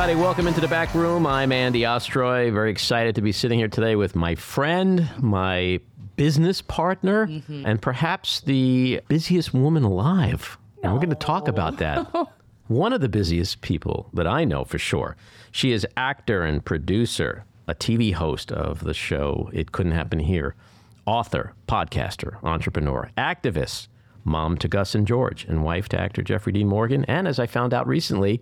Everybody, 0.00 0.18
welcome 0.18 0.46
into 0.46 0.62
the 0.62 0.68
back 0.68 0.94
room. 0.94 1.26
I'm 1.26 1.52
Andy 1.52 1.82
Ostroy. 1.82 2.50
Very 2.50 2.70
excited 2.70 3.16
to 3.16 3.20
be 3.20 3.32
sitting 3.32 3.58
here 3.58 3.68
today 3.68 3.96
with 3.96 4.16
my 4.16 4.34
friend, 4.34 5.10
my 5.18 5.78
business 6.16 6.62
partner, 6.62 7.26
mm-hmm. 7.26 7.66
and 7.66 7.82
perhaps 7.82 8.40
the 8.40 9.02
busiest 9.08 9.52
woman 9.52 9.84
alive. 9.84 10.56
And 10.82 10.94
we're 10.94 11.00
going 11.00 11.10
to 11.10 11.16
talk 11.16 11.48
about 11.48 11.76
that. 11.76 12.10
One 12.68 12.94
of 12.94 13.02
the 13.02 13.10
busiest 13.10 13.60
people 13.60 14.08
that 14.14 14.26
I 14.26 14.46
know 14.46 14.64
for 14.64 14.78
sure. 14.78 15.18
She 15.52 15.70
is 15.70 15.86
actor 15.98 16.44
and 16.44 16.64
producer, 16.64 17.44
a 17.68 17.74
TV 17.74 18.14
host 18.14 18.50
of 18.50 18.84
the 18.84 18.94
show 18.94 19.50
It 19.52 19.72
Couldn't 19.72 19.92
Happen 19.92 20.20
Here, 20.20 20.54
author, 21.04 21.52
podcaster, 21.68 22.42
entrepreneur, 22.42 23.10
activist, 23.18 23.88
mom 24.24 24.56
to 24.56 24.66
Gus 24.66 24.94
and 24.94 25.06
George, 25.06 25.44
and 25.44 25.62
wife 25.62 25.90
to 25.90 26.00
actor 26.00 26.22
Jeffrey 26.22 26.54
Dean 26.54 26.68
Morgan, 26.68 27.04
and 27.04 27.28
as 27.28 27.38
I 27.38 27.44
found 27.44 27.74
out 27.74 27.86
recently, 27.86 28.40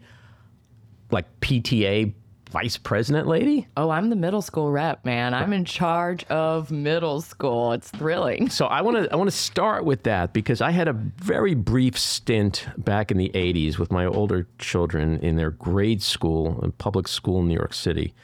like 1.10 1.40
PTA 1.40 2.12
vice 2.50 2.76
president 2.76 3.26
lady. 3.26 3.66
Oh, 3.76 3.90
I'm 3.90 4.10
the 4.10 4.16
middle 4.16 4.42
school 4.42 4.70
rep, 4.70 5.04
man. 5.04 5.34
I'm 5.34 5.52
in 5.52 5.64
charge 5.64 6.24
of 6.24 6.70
middle 6.70 7.20
school. 7.20 7.72
It's 7.72 7.90
thrilling. 7.90 8.48
So 8.48 8.66
I 8.66 8.80
want 8.80 8.96
to 8.96 9.12
I 9.12 9.16
want 9.16 9.30
to 9.30 9.36
start 9.36 9.84
with 9.84 10.04
that 10.04 10.32
because 10.32 10.60
I 10.60 10.70
had 10.70 10.88
a 10.88 10.92
very 10.92 11.54
brief 11.54 11.98
stint 11.98 12.66
back 12.78 13.10
in 13.10 13.18
the 13.18 13.30
80s 13.34 13.78
with 13.78 13.92
my 13.92 14.06
older 14.06 14.46
children 14.58 15.18
in 15.20 15.36
their 15.36 15.50
grade 15.50 16.02
school, 16.02 16.60
in 16.62 16.72
public 16.72 17.08
school 17.08 17.40
in 17.40 17.48
New 17.48 17.54
York 17.54 17.74
City, 17.74 18.14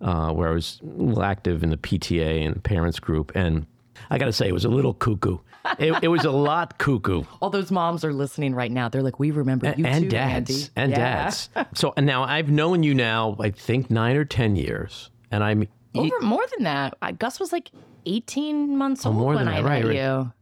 uh, 0.00 0.32
where 0.32 0.48
I 0.48 0.52
was 0.52 0.80
active 1.20 1.62
in 1.62 1.70
the 1.70 1.76
PTA 1.76 2.46
and 2.46 2.56
the 2.56 2.60
parents 2.60 3.00
group, 3.00 3.32
and 3.34 3.66
I 4.10 4.18
got 4.18 4.26
to 4.26 4.32
say 4.32 4.48
it 4.48 4.52
was 4.52 4.64
a 4.64 4.68
little 4.68 4.94
cuckoo. 4.94 5.38
It, 5.78 5.94
it 6.02 6.08
was 6.08 6.24
a 6.24 6.30
lot 6.30 6.78
cuckoo. 6.78 7.22
All 7.40 7.50
those 7.50 7.70
moms 7.70 8.04
are 8.04 8.12
listening 8.12 8.54
right 8.54 8.70
now. 8.72 8.88
They're 8.88 9.02
like, 9.02 9.18
we 9.20 9.30
remember 9.30 9.72
you 9.76 9.86
and 9.86 10.04
too, 10.04 10.10
dads 10.10 10.50
Andy. 10.50 10.68
and 10.76 10.90
Yeah. 10.90 10.98
dads. 11.24 11.50
So 11.74 11.92
and 11.96 12.04
now 12.06 12.24
I've 12.24 12.50
known 12.50 12.82
you 12.82 12.94
now, 12.94 13.36
I 13.38 13.50
think 13.50 13.90
nine 13.90 14.16
or 14.16 14.24
ten 14.24 14.56
years, 14.56 15.10
and 15.30 15.44
I'm 15.44 15.62
e- 15.62 15.68
Over 15.94 16.20
more 16.20 16.44
than 16.56 16.64
that. 16.64 16.94
I, 17.00 17.12
Gus 17.12 17.38
was 17.38 17.52
like 17.52 17.70
18 18.06 18.76
months 18.76 19.06
old 19.06 19.14
Oh, 19.14 19.18
more 19.18 19.34
when 19.34 19.44
than 19.44 19.54
I 19.54 19.62
that, 19.62 19.68
right, 19.68 19.84
met 19.84 19.88
right. 19.88 19.96
you. 20.24 20.32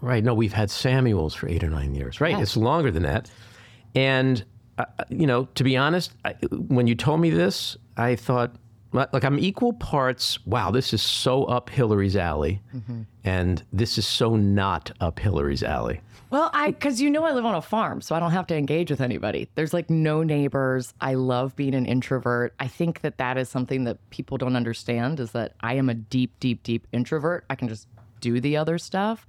Right. 0.00 0.22
No, 0.22 0.32
we've 0.34 0.52
had 0.52 0.70
Samuels 0.70 1.34
for 1.34 1.48
eight 1.48 1.64
or 1.64 1.70
nine 1.70 1.94
years. 1.96 2.20
Right. 2.20 2.36
Yeah. 2.36 2.42
It's 2.42 2.56
longer 2.56 2.92
than 2.92 3.02
that. 3.02 3.28
And, 3.96 4.44
uh, 4.78 4.84
you 5.08 5.26
know, 5.26 5.46
to 5.56 5.64
be 5.64 5.76
honest, 5.76 6.12
I, 6.24 6.34
when 6.52 6.86
you 6.86 6.94
told 6.94 7.20
me 7.20 7.30
this, 7.30 7.76
I 7.96 8.14
thought, 8.14 8.54
like, 8.92 9.12
like, 9.12 9.24
I'm 9.24 9.38
equal 9.38 9.72
parts, 9.74 10.44
wow, 10.46 10.70
this 10.70 10.92
is 10.92 11.02
so 11.02 11.44
up 11.44 11.70
Hilarie's 11.70 12.16
alley. 12.16 12.60
Mm-hmm. 12.74 13.02
And 13.24 13.62
this 13.72 13.98
is 13.98 14.06
so 14.06 14.36
not 14.36 14.92
up 15.00 15.18
Hilarie's 15.18 15.62
alley. 15.62 16.00
Well, 16.30 16.50
I 16.52 16.72
because 16.72 17.00
you 17.00 17.08
know 17.08 17.24
I 17.24 17.32
live 17.32 17.46
on 17.46 17.54
a 17.54 17.62
farm, 17.62 18.02
so 18.02 18.14
I 18.14 18.20
don't 18.20 18.32
have 18.32 18.46
to 18.48 18.56
engage 18.56 18.90
with 18.90 19.00
anybody. 19.00 19.48
There's 19.54 19.72
like 19.72 19.88
no 19.88 20.22
neighbors. 20.22 20.92
I 21.00 21.14
love 21.14 21.56
being 21.56 21.74
an 21.74 21.86
introvert. 21.86 22.54
I 22.60 22.68
think 22.68 23.00
that 23.00 23.16
that 23.16 23.38
is 23.38 23.48
something 23.48 23.84
that 23.84 23.96
people 24.10 24.36
don't 24.36 24.54
understand 24.54 25.20
is 25.20 25.32
that 25.32 25.54
I 25.60 25.74
am 25.74 25.88
a 25.88 25.94
deep, 25.94 26.38
deep, 26.38 26.62
deep 26.62 26.86
introvert. 26.92 27.46
I 27.48 27.54
can 27.54 27.68
just 27.68 27.88
do 28.20 28.40
the 28.40 28.58
other 28.58 28.76
stuff. 28.76 29.26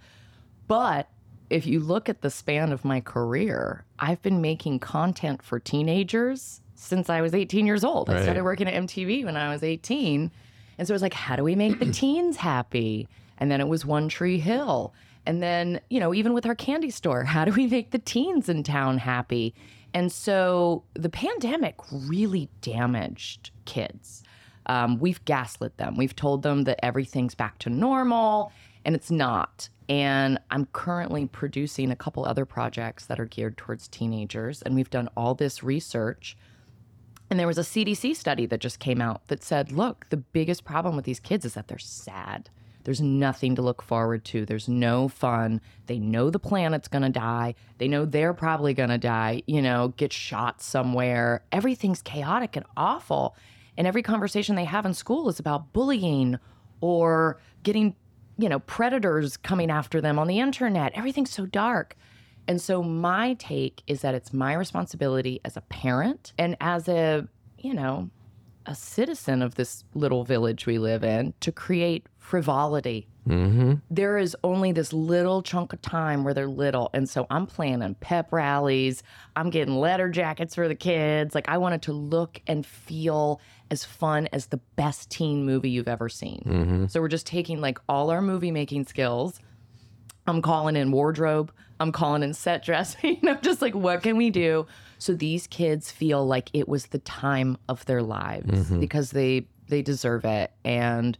But 0.68 1.10
if 1.50 1.66
you 1.66 1.80
look 1.80 2.10
at 2.10 2.22
the 2.22 2.30
span 2.30 2.72
of 2.72 2.84
my 2.84 3.00
career, 3.00 3.86
I've 3.98 4.22
been 4.22 4.42
making 4.42 4.80
content 4.80 5.42
for 5.42 5.58
teenagers 5.58 6.62
since 6.80 7.10
I 7.10 7.22
was 7.22 7.34
18 7.36 7.66
years 7.66 7.84
old. 7.84 8.10
I 8.10 8.22
started 8.24 8.44
working 8.44 8.68
at 8.68 8.74
MTV 8.74 9.26
when 9.26 9.36
I 9.36 9.50
was 9.50 9.64
18. 9.64 10.32
And 10.78 10.88
so 10.88 10.92
it 10.92 10.96
was 10.96 11.02
like, 11.02 11.14
how 11.14 11.36
do 11.36 11.44
we 11.44 11.56
make 11.56 11.80
the 11.80 11.86
teens 11.92 12.38
happy? 12.38 13.08
And 13.38 13.52
then 13.52 13.60
it 13.60 13.68
was 13.68 13.86
One 13.86 14.08
Tree 14.08 14.40
Hill. 14.40 14.94
And 15.26 15.44
then, 15.44 15.82
you 15.89 16.00
know, 16.00 16.14
even 16.14 16.34
with 16.34 16.45
our 16.45 16.56
candy 16.56 16.89
store, 16.89 17.26
how 17.26 17.44
do 17.45 17.52
we 17.52 17.68
make 17.68 17.92
the 17.92 18.00
teens 18.00 18.48
in 18.48 18.64
town 18.64 18.98
happy? 18.98 19.54
And 19.94 20.12
so 20.12 20.84
the 20.94 21.10
pandemic 21.10 21.76
really 21.92 22.50
damaged 22.62 23.52
kids. 23.66 24.23
Um, 24.68 25.00
we've 25.00 25.23
gaslit 25.26 25.78
them. 25.78 25.98
We've 25.98 26.16
told 26.16 26.44
them 26.44 26.64
that 26.64 26.84
everything's 26.84 27.36
back 27.36 27.60
to 27.60 27.70
normal, 27.70 28.52
and 28.86 28.95
it's 28.95 29.12
not. 29.12 29.68
And 29.89 30.39
I'm 30.52 30.68
currently 30.68 31.26
producing 31.26 31.92
a 31.92 31.95
couple 31.95 32.23
other 32.23 32.45
projects 32.45 33.06
that 33.08 33.20
are 33.20 33.26
geared 33.26 33.58
towards 33.58 33.88
teenagers. 33.88 34.62
And 34.62 34.76
we've 34.76 34.89
done 34.89 35.10
all 35.18 35.34
this 35.34 35.64
research. 35.64 36.38
And 37.30 37.40
there 37.40 37.48
was 37.48 37.58
a 37.58 37.62
CDC 37.62 38.16
study 38.16 38.45
that 38.48 38.60
just 38.60 38.80
came 38.80 39.02
out 39.02 39.28
that 39.28 39.44
said, 39.44 39.72
look, 39.72 40.08
the 40.10 40.17
biggest 40.17 40.66
problem 40.66 40.95
with 40.95 41.06
these 41.06 41.20
kids 41.20 41.45
is 41.45 41.54
that 41.54 41.67
they're 41.67 41.78
sad. 41.78 42.50
There's 42.86 43.02
nothing 43.02 43.56
to 43.56 43.62
look 43.62 43.84
forward 43.84 44.26
to. 44.26 44.45
There's 44.45 44.67
no 44.67 45.10
fun. 45.10 45.62
They 45.86 46.00
know 46.00 46.30
the 46.30 46.39
planet's 46.39 46.88
going 46.88 47.04
to 47.04 47.10
die. 47.10 47.54
They 47.78 47.88
know 47.88 48.06
they're 48.06 48.34
probably 48.34 48.73
going 48.73 48.89
to 48.89 48.98
die, 48.98 49.44
you 49.45 49.62
know, 49.62 49.89
get 49.98 50.12
shot 50.12 50.62
somewhere. 50.62 51.44
Everything's 51.52 52.02
chaotic 52.02 52.56
and 52.56 52.66
awful. 52.76 53.36
And 53.78 53.86
every 53.86 54.02
conversation 54.02 54.56
they 54.56 54.66
have 54.66 54.86
in 54.86 54.94
school 54.94 55.30
is 55.30 55.39
about 55.39 55.72
bullying 55.72 56.39
or 56.82 57.39
getting, 57.64 57.95
you 58.38 58.50
know, 58.50 58.60
predators 58.60 59.38
coming 59.38 59.70
after 59.70 60.02
them 60.02 60.18
on 60.18 60.28
the 60.28 60.39
internet. 60.39 60.94
Everything's 60.95 61.32
so 61.32 61.45
dark. 61.45 61.95
And 62.49 62.60
so 62.60 62.82
my 62.82 63.36
take 63.36 63.83
is 63.86 64.02
that 64.02 64.15
it's 64.15 64.33
my 64.33 64.54
responsibility 64.54 65.39
as 65.45 65.55
a 65.55 65.61
parent 65.61 66.33
and 66.39 66.58
as 66.60 66.87
a, 66.89 67.27
you 67.60 67.76
know, 67.76 68.10
a 68.65 68.73
citizen 68.73 69.43
of 69.43 69.54
this 69.54 69.83
little 69.93 70.23
village 70.23 70.65
we 70.65 70.80
live 70.80 71.04
in 71.04 71.36
to 71.42 71.52
create 71.52 72.08
frivolity. 72.17 73.08
Mm-hmm. 73.27 73.76
There 73.92 74.17
is 74.17 74.36
only 74.43 74.71
this 74.71 74.92
little 74.92 75.43
chunk 75.43 75.73
of 75.73 75.82
time 75.83 76.23
where 76.23 76.33
they're 76.33 76.48
little. 76.48 76.89
And 76.92 77.08
so 77.08 77.27
I'm 77.30 77.45
planning 77.45 77.93
pep 77.99 78.33
rallies. 78.33 79.04
I'm 79.36 79.52
getting 79.52 79.76
letter 79.76 80.09
jackets 80.09 80.55
for 80.55 80.67
the 80.67 80.73
kids. 80.73 81.36
Like 81.36 81.48
I 81.48 81.59
want 81.59 81.76
it 81.76 81.83
to 81.83 81.93
look 81.93 82.42
and 82.48 82.65
feel 82.65 83.42
as 83.70 83.86
fun 83.86 84.27
as 84.33 84.48
the 84.48 84.58
best 84.76 85.11
teen 85.11 85.45
movie 85.45 85.70
you've 85.70 85.88
ever 85.88 86.09
seen. 86.09 86.42
Mm-hmm. 86.48 86.86
So 86.88 86.99
we're 86.99 87.09
just 87.09 87.27
taking 87.27 87.61
like 87.61 87.77
all 87.88 88.09
our 88.09 88.23
movie 88.23 88.49
making 88.49 88.86
skills 88.86 89.39
I'm 90.30 90.42
calling 90.42 90.76
in 90.76 90.92
wardrobe. 90.92 91.52
I'm 91.80 91.92
calling 91.92 92.23
in 92.23 92.34
set 92.34 92.64
dressing. 92.64 93.20
I'm 93.28 93.42
just 93.42 93.62
like, 93.62 93.76
what 93.76 94.04
can 94.04 94.17
we 94.17 94.30
do 94.30 94.66
so 95.00 95.14
these 95.14 95.48
kids 95.48 95.90
feel 95.90 96.28
like 96.28 96.50
it 96.54 96.67
was 96.67 96.88
the 96.88 97.00
time 97.00 97.58
of 97.70 97.86
their 97.86 98.04
lives 98.04 98.52
mm-hmm. 98.52 98.80
because 98.80 99.12
they 99.12 99.48
they 99.70 99.82
deserve 99.82 100.26
it. 100.26 100.52
And 100.64 101.18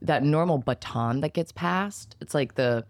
that 0.00 0.22
normal 0.22 0.58
baton 0.58 1.20
that 1.20 1.34
gets 1.34 1.50
passed, 1.50 2.16
it's 2.20 2.32
like 2.32 2.54
the 2.54 2.86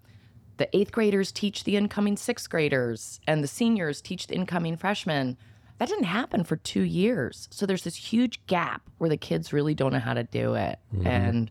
the 0.59 0.77
eighth 0.77 0.93
graders 0.93 1.33
teach 1.33 1.65
the 1.65 1.77
incoming 1.77 2.17
sixth 2.17 2.51
graders, 2.51 3.21
and 3.27 3.43
the 3.43 3.49
seniors 3.49 4.01
teach 4.01 4.27
the 4.27 4.35
incoming 4.35 4.77
freshmen. 4.77 5.37
That 5.79 5.89
didn't 5.89 6.05
happen 6.05 6.43
for 6.43 6.57
two 6.57 6.83
years. 6.83 7.49
So 7.53 7.65
there's 7.65 7.85
this 7.85 7.95
huge 7.95 8.45
gap 8.47 8.83
where 8.99 9.09
the 9.09 9.17
kids 9.17 9.53
really 9.53 9.75
don't 9.75 9.93
know 9.93 10.01
how 10.01 10.15
to 10.15 10.25
do 10.25 10.55
it. 10.55 10.79
Mm-hmm. 10.93 11.07
And 11.07 11.51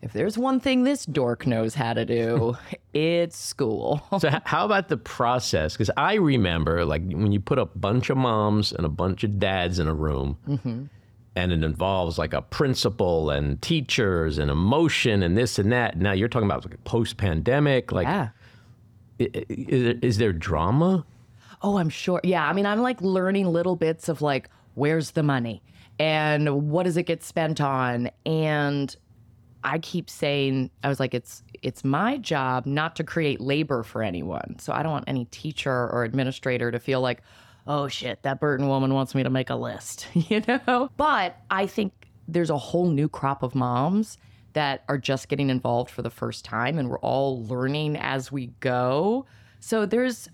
if 0.00 0.12
there's 0.12 0.38
one 0.38 0.60
thing 0.60 0.84
this 0.84 1.04
dork 1.06 1.46
knows 1.46 1.74
how 1.74 1.92
to 1.92 2.04
do, 2.04 2.56
it's 2.94 3.36
school. 3.36 4.02
So, 4.18 4.30
how 4.44 4.64
about 4.64 4.88
the 4.88 4.96
process? 4.96 5.74
Because 5.74 5.90
I 5.96 6.14
remember, 6.14 6.84
like, 6.84 7.02
when 7.02 7.32
you 7.32 7.40
put 7.40 7.58
a 7.58 7.66
bunch 7.66 8.10
of 8.10 8.16
moms 8.16 8.72
and 8.72 8.86
a 8.86 8.88
bunch 8.88 9.24
of 9.24 9.38
dads 9.38 9.78
in 9.78 9.88
a 9.88 9.94
room, 9.94 10.38
mm-hmm. 10.46 10.84
and 11.36 11.52
it 11.52 11.64
involves 11.64 12.18
like 12.18 12.32
a 12.32 12.42
principal 12.42 13.30
and 13.30 13.60
teachers 13.60 14.38
and 14.38 14.50
emotion 14.50 15.22
and 15.22 15.36
this 15.36 15.58
and 15.58 15.72
that. 15.72 15.98
Now 15.98 16.12
you're 16.12 16.28
talking 16.28 16.48
about 16.48 16.64
like 16.64 16.82
post 16.84 17.16
pandemic. 17.16 17.90
Like, 17.90 18.06
yeah. 18.06 18.28
is, 19.18 19.98
is 20.02 20.18
there 20.18 20.32
drama? 20.32 21.04
Oh, 21.60 21.78
I'm 21.78 21.88
sure. 21.88 22.20
Yeah. 22.22 22.48
I 22.48 22.52
mean, 22.52 22.66
I'm 22.66 22.82
like 22.82 23.00
learning 23.02 23.46
little 23.46 23.74
bits 23.74 24.08
of 24.08 24.22
like, 24.22 24.48
where's 24.74 25.10
the 25.10 25.24
money 25.24 25.60
and 25.98 26.70
what 26.70 26.84
does 26.84 26.96
it 26.96 27.04
get 27.04 27.22
spent 27.22 27.60
on? 27.60 28.10
And 28.24 28.94
I 29.64 29.78
keep 29.78 30.08
saying, 30.08 30.70
I 30.82 30.88
was 30.88 31.00
like, 31.00 31.14
it's 31.14 31.42
it's 31.62 31.84
my 31.84 32.18
job 32.18 32.66
not 32.66 32.96
to 32.96 33.04
create 33.04 33.40
labor 33.40 33.82
for 33.82 34.02
anyone. 34.02 34.56
So 34.58 34.72
I 34.72 34.82
don't 34.82 34.92
want 34.92 35.04
any 35.08 35.24
teacher 35.26 35.88
or 35.90 36.04
administrator 36.04 36.70
to 36.70 36.78
feel 36.78 37.00
like, 37.00 37.22
oh 37.66 37.88
shit, 37.88 38.22
that 38.22 38.40
Burton 38.40 38.68
woman 38.68 38.94
wants 38.94 39.14
me 39.14 39.22
to 39.22 39.30
make 39.30 39.50
a 39.50 39.56
list, 39.56 40.06
you 40.14 40.42
know? 40.46 40.90
But 40.96 41.36
I 41.50 41.66
think 41.66 41.92
there's 42.28 42.50
a 42.50 42.58
whole 42.58 42.88
new 42.88 43.08
crop 43.08 43.42
of 43.42 43.54
moms 43.54 44.18
that 44.52 44.84
are 44.88 44.98
just 44.98 45.28
getting 45.28 45.50
involved 45.50 45.90
for 45.90 46.02
the 46.02 46.10
first 46.10 46.44
time 46.44 46.78
and 46.78 46.88
we're 46.88 47.00
all 47.00 47.44
learning 47.44 47.96
as 47.96 48.32
we 48.32 48.46
go. 48.60 49.26
So 49.60 49.86
there's 49.86 50.28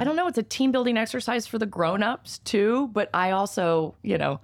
I 0.00 0.04
don't 0.04 0.14
know, 0.14 0.28
it's 0.28 0.38
a 0.38 0.44
team 0.44 0.70
building 0.70 0.96
exercise 0.96 1.46
for 1.46 1.58
the 1.58 1.66
grown-ups 1.66 2.38
too, 2.38 2.88
but 2.92 3.10
I 3.12 3.32
also, 3.32 3.96
you 4.02 4.16
know, 4.16 4.40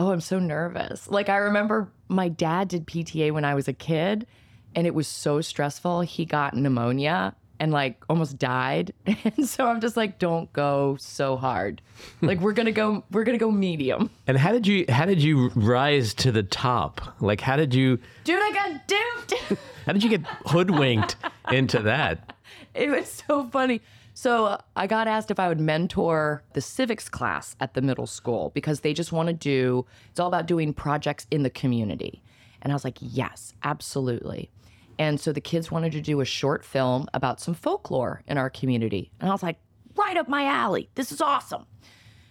oh, 0.00 0.10
I'm 0.12 0.20
so 0.20 0.38
nervous. 0.38 1.08
Like 1.10 1.28
I 1.28 1.36
remember 1.36 1.92
my 2.08 2.28
dad 2.30 2.68
did 2.68 2.86
PTA 2.86 3.32
when 3.32 3.44
I 3.44 3.54
was 3.54 3.68
a 3.68 3.74
kid 3.74 4.26
and 4.74 4.86
it 4.86 4.94
was 4.94 5.06
so 5.06 5.42
stressful. 5.42 6.00
He 6.00 6.24
got 6.24 6.54
pneumonia 6.56 7.34
and 7.60 7.70
like 7.70 8.02
almost 8.08 8.38
died. 8.38 8.94
And 9.36 9.46
so 9.46 9.66
I'm 9.66 9.80
just 9.82 9.98
like, 9.98 10.18
don't 10.18 10.50
go 10.54 10.96
so 10.98 11.36
hard. 11.36 11.82
Hmm. 12.20 12.26
like 12.28 12.40
we're 12.40 12.54
gonna 12.54 12.72
go 12.72 13.04
we're 13.10 13.24
gonna 13.24 13.36
go 13.36 13.50
medium. 13.50 14.08
And 14.26 14.38
how 14.38 14.52
did 14.52 14.66
you 14.66 14.86
how 14.88 15.04
did 15.04 15.22
you 15.22 15.50
rise 15.54 16.14
to 16.14 16.32
the 16.32 16.42
top? 16.42 17.02
Like 17.20 17.42
how 17.42 17.56
did 17.56 17.74
you 17.74 17.98
Dude, 18.24 18.40
I 18.42 18.52
got 18.52 18.88
duped. 18.88 19.58
how 19.84 19.92
did 19.92 20.02
you 20.02 20.08
get 20.08 20.22
hoodwinked 20.46 21.16
into 21.52 21.80
that? 21.82 22.34
it 22.74 22.88
was 22.88 23.22
so 23.28 23.46
funny. 23.48 23.82
So 24.20 24.60
I 24.76 24.86
got 24.86 25.08
asked 25.08 25.30
if 25.30 25.40
I 25.40 25.48
would 25.48 25.60
mentor 25.60 26.42
the 26.52 26.60
civics 26.60 27.08
class 27.08 27.56
at 27.58 27.72
the 27.72 27.80
middle 27.80 28.06
school 28.06 28.50
because 28.52 28.80
they 28.80 28.92
just 28.92 29.12
want 29.12 29.28
to 29.28 29.32
do, 29.32 29.86
it's 30.10 30.20
all 30.20 30.28
about 30.28 30.44
doing 30.44 30.74
projects 30.74 31.26
in 31.30 31.42
the 31.42 31.48
community. 31.48 32.22
And 32.60 32.70
I 32.70 32.74
was 32.76 32.84
like, 32.84 32.98
yes, 33.00 33.54
absolutely. 33.62 34.50
And 34.98 35.18
so 35.18 35.32
the 35.32 35.40
kids 35.40 35.70
wanted 35.70 35.92
to 35.92 36.02
do 36.02 36.20
a 36.20 36.26
short 36.26 36.66
film 36.66 37.08
about 37.14 37.40
some 37.40 37.54
folklore 37.54 38.22
in 38.26 38.36
our 38.36 38.50
community. 38.50 39.10
And 39.20 39.30
I 39.30 39.32
was 39.32 39.42
like, 39.42 39.56
right 39.96 40.18
up 40.18 40.28
my 40.28 40.44
alley. 40.44 40.90
This 40.96 41.12
is 41.12 41.22
awesome. 41.22 41.64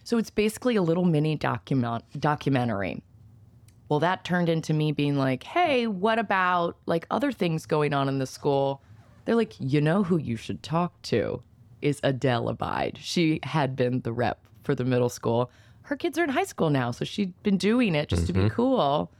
So 0.03 0.19
it's 0.19 0.29
basically 0.29 0.75
a 0.75 0.83
little 0.83 1.05
mini 1.05 1.35
document 1.37 2.03
documentary. 2.19 3.01
Well, 3.87 3.99
that 4.01 4.23
turned 4.23 4.47
into 4.47 4.75
me 4.75 4.91
being 4.91 5.17
like, 5.17 5.41
hey, 5.41 5.87
what 5.87 6.19
about 6.19 6.77
like 6.85 7.07
other 7.09 7.31
things 7.31 7.65
going 7.65 7.95
on 7.95 8.07
in 8.07 8.19
the 8.19 8.27
school? 8.27 8.83
They're 9.25 9.33
like, 9.33 9.55
you 9.57 9.81
know 9.81 10.03
who 10.03 10.17
you 10.17 10.35
should 10.35 10.61
talk 10.61 11.01
to 11.03 11.41
is 11.81 11.99
Adele 12.03 12.49
Abide. 12.49 12.97
She 13.01 13.39
had 13.43 13.75
been 13.75 14.01
the 14.01 14.11
rep 14.13 14.39
for 14.63 14.75
the 14.75 14.85
middle 14.85 15.09
school. 15.09 15.51
Her 15.83 15.95
kids 15.95 16.17
are 16.17 16.23
in 16.23 16.29
high 16.29 16.43
school 16.43 16.69
now, 16.69 16.91
so 16.91 17.03
she'd 17.05 17.33
been 17.43 17.57
doing 17.57 17.95
it 17.95 18.09
just 18.09 18.27
to 18.27 18.33
be 18.33 18.49
cool. 18.49 19.11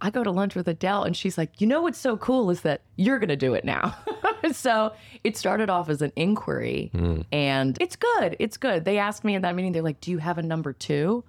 I 0.00 0.10
go 0.10 0.24
to 0.24 0.32
lunch 0.32 0.56
with 0.56 0.66
Adele 0.66 1.04
and 1.04 1.16
she's 1.16 1.38
like, 1.38 1.60
you 1.60 1.66
know 1.68 1.82
what's 1.82 1.98
so 1.98 2.16
cool 2.16 2.50
is 2.50 2.62
that 2.62 2.80
you're 2.96 3.20
going 3.20 3.28
to 3.28 3.36
do 3.36 3.54
it 3.54 3.64
now. 3.64 3.94
so 4.52 4.92
it 5.22 5.36
started 5.36 5.70
off 5.70 5.88
as 5.88 6.02
an 6.02 6.12
inquiry 6.16 6.90
and 7.30 7.78
it's 7.80 7.94
good. 7.94 8.34
It's 8.40 8.56
good. 8.56 8.84
They 8.84 8.98
asked 8.98 9.22
me 9.22 9.36
in 9.36 9.42
that 9.42 9.54
meeting, 9.54 9.70
they're 9.70 9.80
like, 9.82 10.00
do 10.00 10.10
you 10.10 10.18
have 10.18 10.38
a 10.38 10.42
number 10.42 10.72
two? 10.72 11.22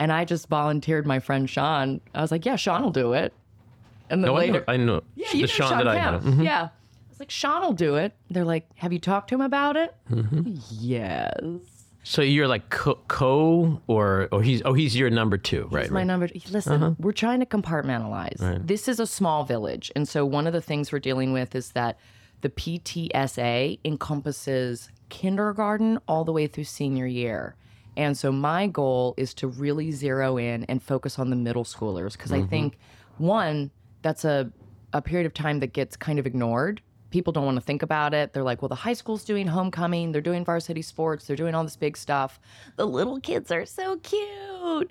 And 0.00 0.12
I 0.12 0.24
just 0.24 0.48
volunteered 0.48 1.06
my 1.06 1.20
friend 1.20 1.48
Sean. 1.48 2.00
I 2.16 2.20
was 2.20 2.32
like, 2.32 2.44
yeah, 2.44 2.56
Sean 2.56 2.82
will 2.82 2.90
do 2.90 3.12
it. 3.12 3.32
And 4.10 4.24
then 4.24 4.28
No, 4.28 4.34
I 4.34 4.38
later, 4.40 4.52
know. 4.58 4.64
I 4.66 4.76
know. 4.76 5.02
yeah, 5.14 5.28
the 5.32 5.46
Sean, 5.46 5.68
Sean 5.68 5.78
that 5.78 5.88
I 5.88 6.10
know. 6.10 6.18
Mhm. 6.18 6.44
Yeah. 6.44 6.68
Was 7.16 7.20
like, 7.20 7.30
Sean 7.30 7.62
will 7.62 7.72
do 7.72 7.96
it. 7.96 8.12
They're 8.30 8.44
like, 8.44 8.68
have 8.74 8.92
you 8.92 8.98
talked 8.98 9.28
to 9.30 9.34
him 9.34 9.40
about 9.40 9.76
it? 9.76 9.94
Mm-hmm. 10.10 10.56
Yes. 10.70 11.42
So 12.02 12.22
you're 12.22 12.46
like 12.46 12.68
co, 12.70 12.94
co 13.08 13.82
or 13.88 14.28
oh 14.30 14.38
he's 14.38 14.62
oh 14.64 14.74
he's 14.74 14.94
your 14.94 15.10
number 15.10 15.36
two, 15.36 15.66
right? 15.72 15.84
It's 15.84 15.90
my 15.90 16.00
right. 16.00 16.06
number. 16.06 16.28
Listen, 16.50 16.94
we're 17.00 17.10
trying 17.10 17.40
to 17.40 17.46
compartmentalize. 17.46 18.64
This 18.64 18.86
is 18.86 19.00
a 19.00 19.08
small 19.08 19.44
village. 19.44 19.90
And 19.96 20.06
so 20.06 20.24
one 20.24 20.46
of 20.46 20.52
the 20.52 20.60
things 20.60 20.92
we're 20.92 21.00
dealing 21.00 21.32
with 21.32 21.56
is 21.56 21.72
that 21.72 21.98
the 22.42 22.50
PTSA 22.50 23.80
encompasses 23.84 24.88
kindergarten 25.08 25.98
all 26.06 26.24
the 26.24 26.30
way 26.32 26.46
through 26.46 26.64
senior 26.64 27.06
year. 27.06 27.56
And 27.96 28.16
so 28.16 28.30
my 28.30 28.66
goal 28.66 29.14
is 29.16 29.32
to 29.34 29.48
really 29.48 29.90
zero 29.90 30.36
in 30.36 30.64
and 30.64 30.82
focus 30.82 31.18
on 31.18 31.30
the 31.30 31.36
middle 31.36 31.64
schoolers 31.64 32.12
because 32.12 32.30
I 32.30 32.42
think 32.42 32.78
one, 33.18 33.70
that's 34.02 34.24
a, 34.24 34.52
a 34.92 35.00
period 35.00 35.26
of 35.26 35.34
time 35.34 35.60
that 35.60 35.72
gets 35.72 35.96
kind 35.96 36.18
of 36.18 36.26
ignored. 36.26 36.82
People 37.10 37.32
don't 37.32 37.44
want 37.44 37.56
to 37.56 37.62
think 37.62 37.82
about 37.82 38.14
it. 38.14 38.32
They're 38.32 38.42
like, 38.42 38.62
well, 38.62 38.68
the 38.68 38.74
high 38.74 38.92
school's 38.92 39.24
doing 39.24 39.46
homecoming, 39.46 40.12
they're 40.12 40.20
doing 40.20 40.44
varsity 40.44 40.82
sports, 40.82 41.26
they're 41.26 41.36
doing 41.36 41.54
all 41.54 41.64
this 41.64 41.76
big 41.76 41.96
stuff. 41.96 42.40
The 42.76 42.86
little 42.86 43.20
kids 43.20 43.50
are 43.50 43.64
so 43.64 43.96
cute. 43.98 44.90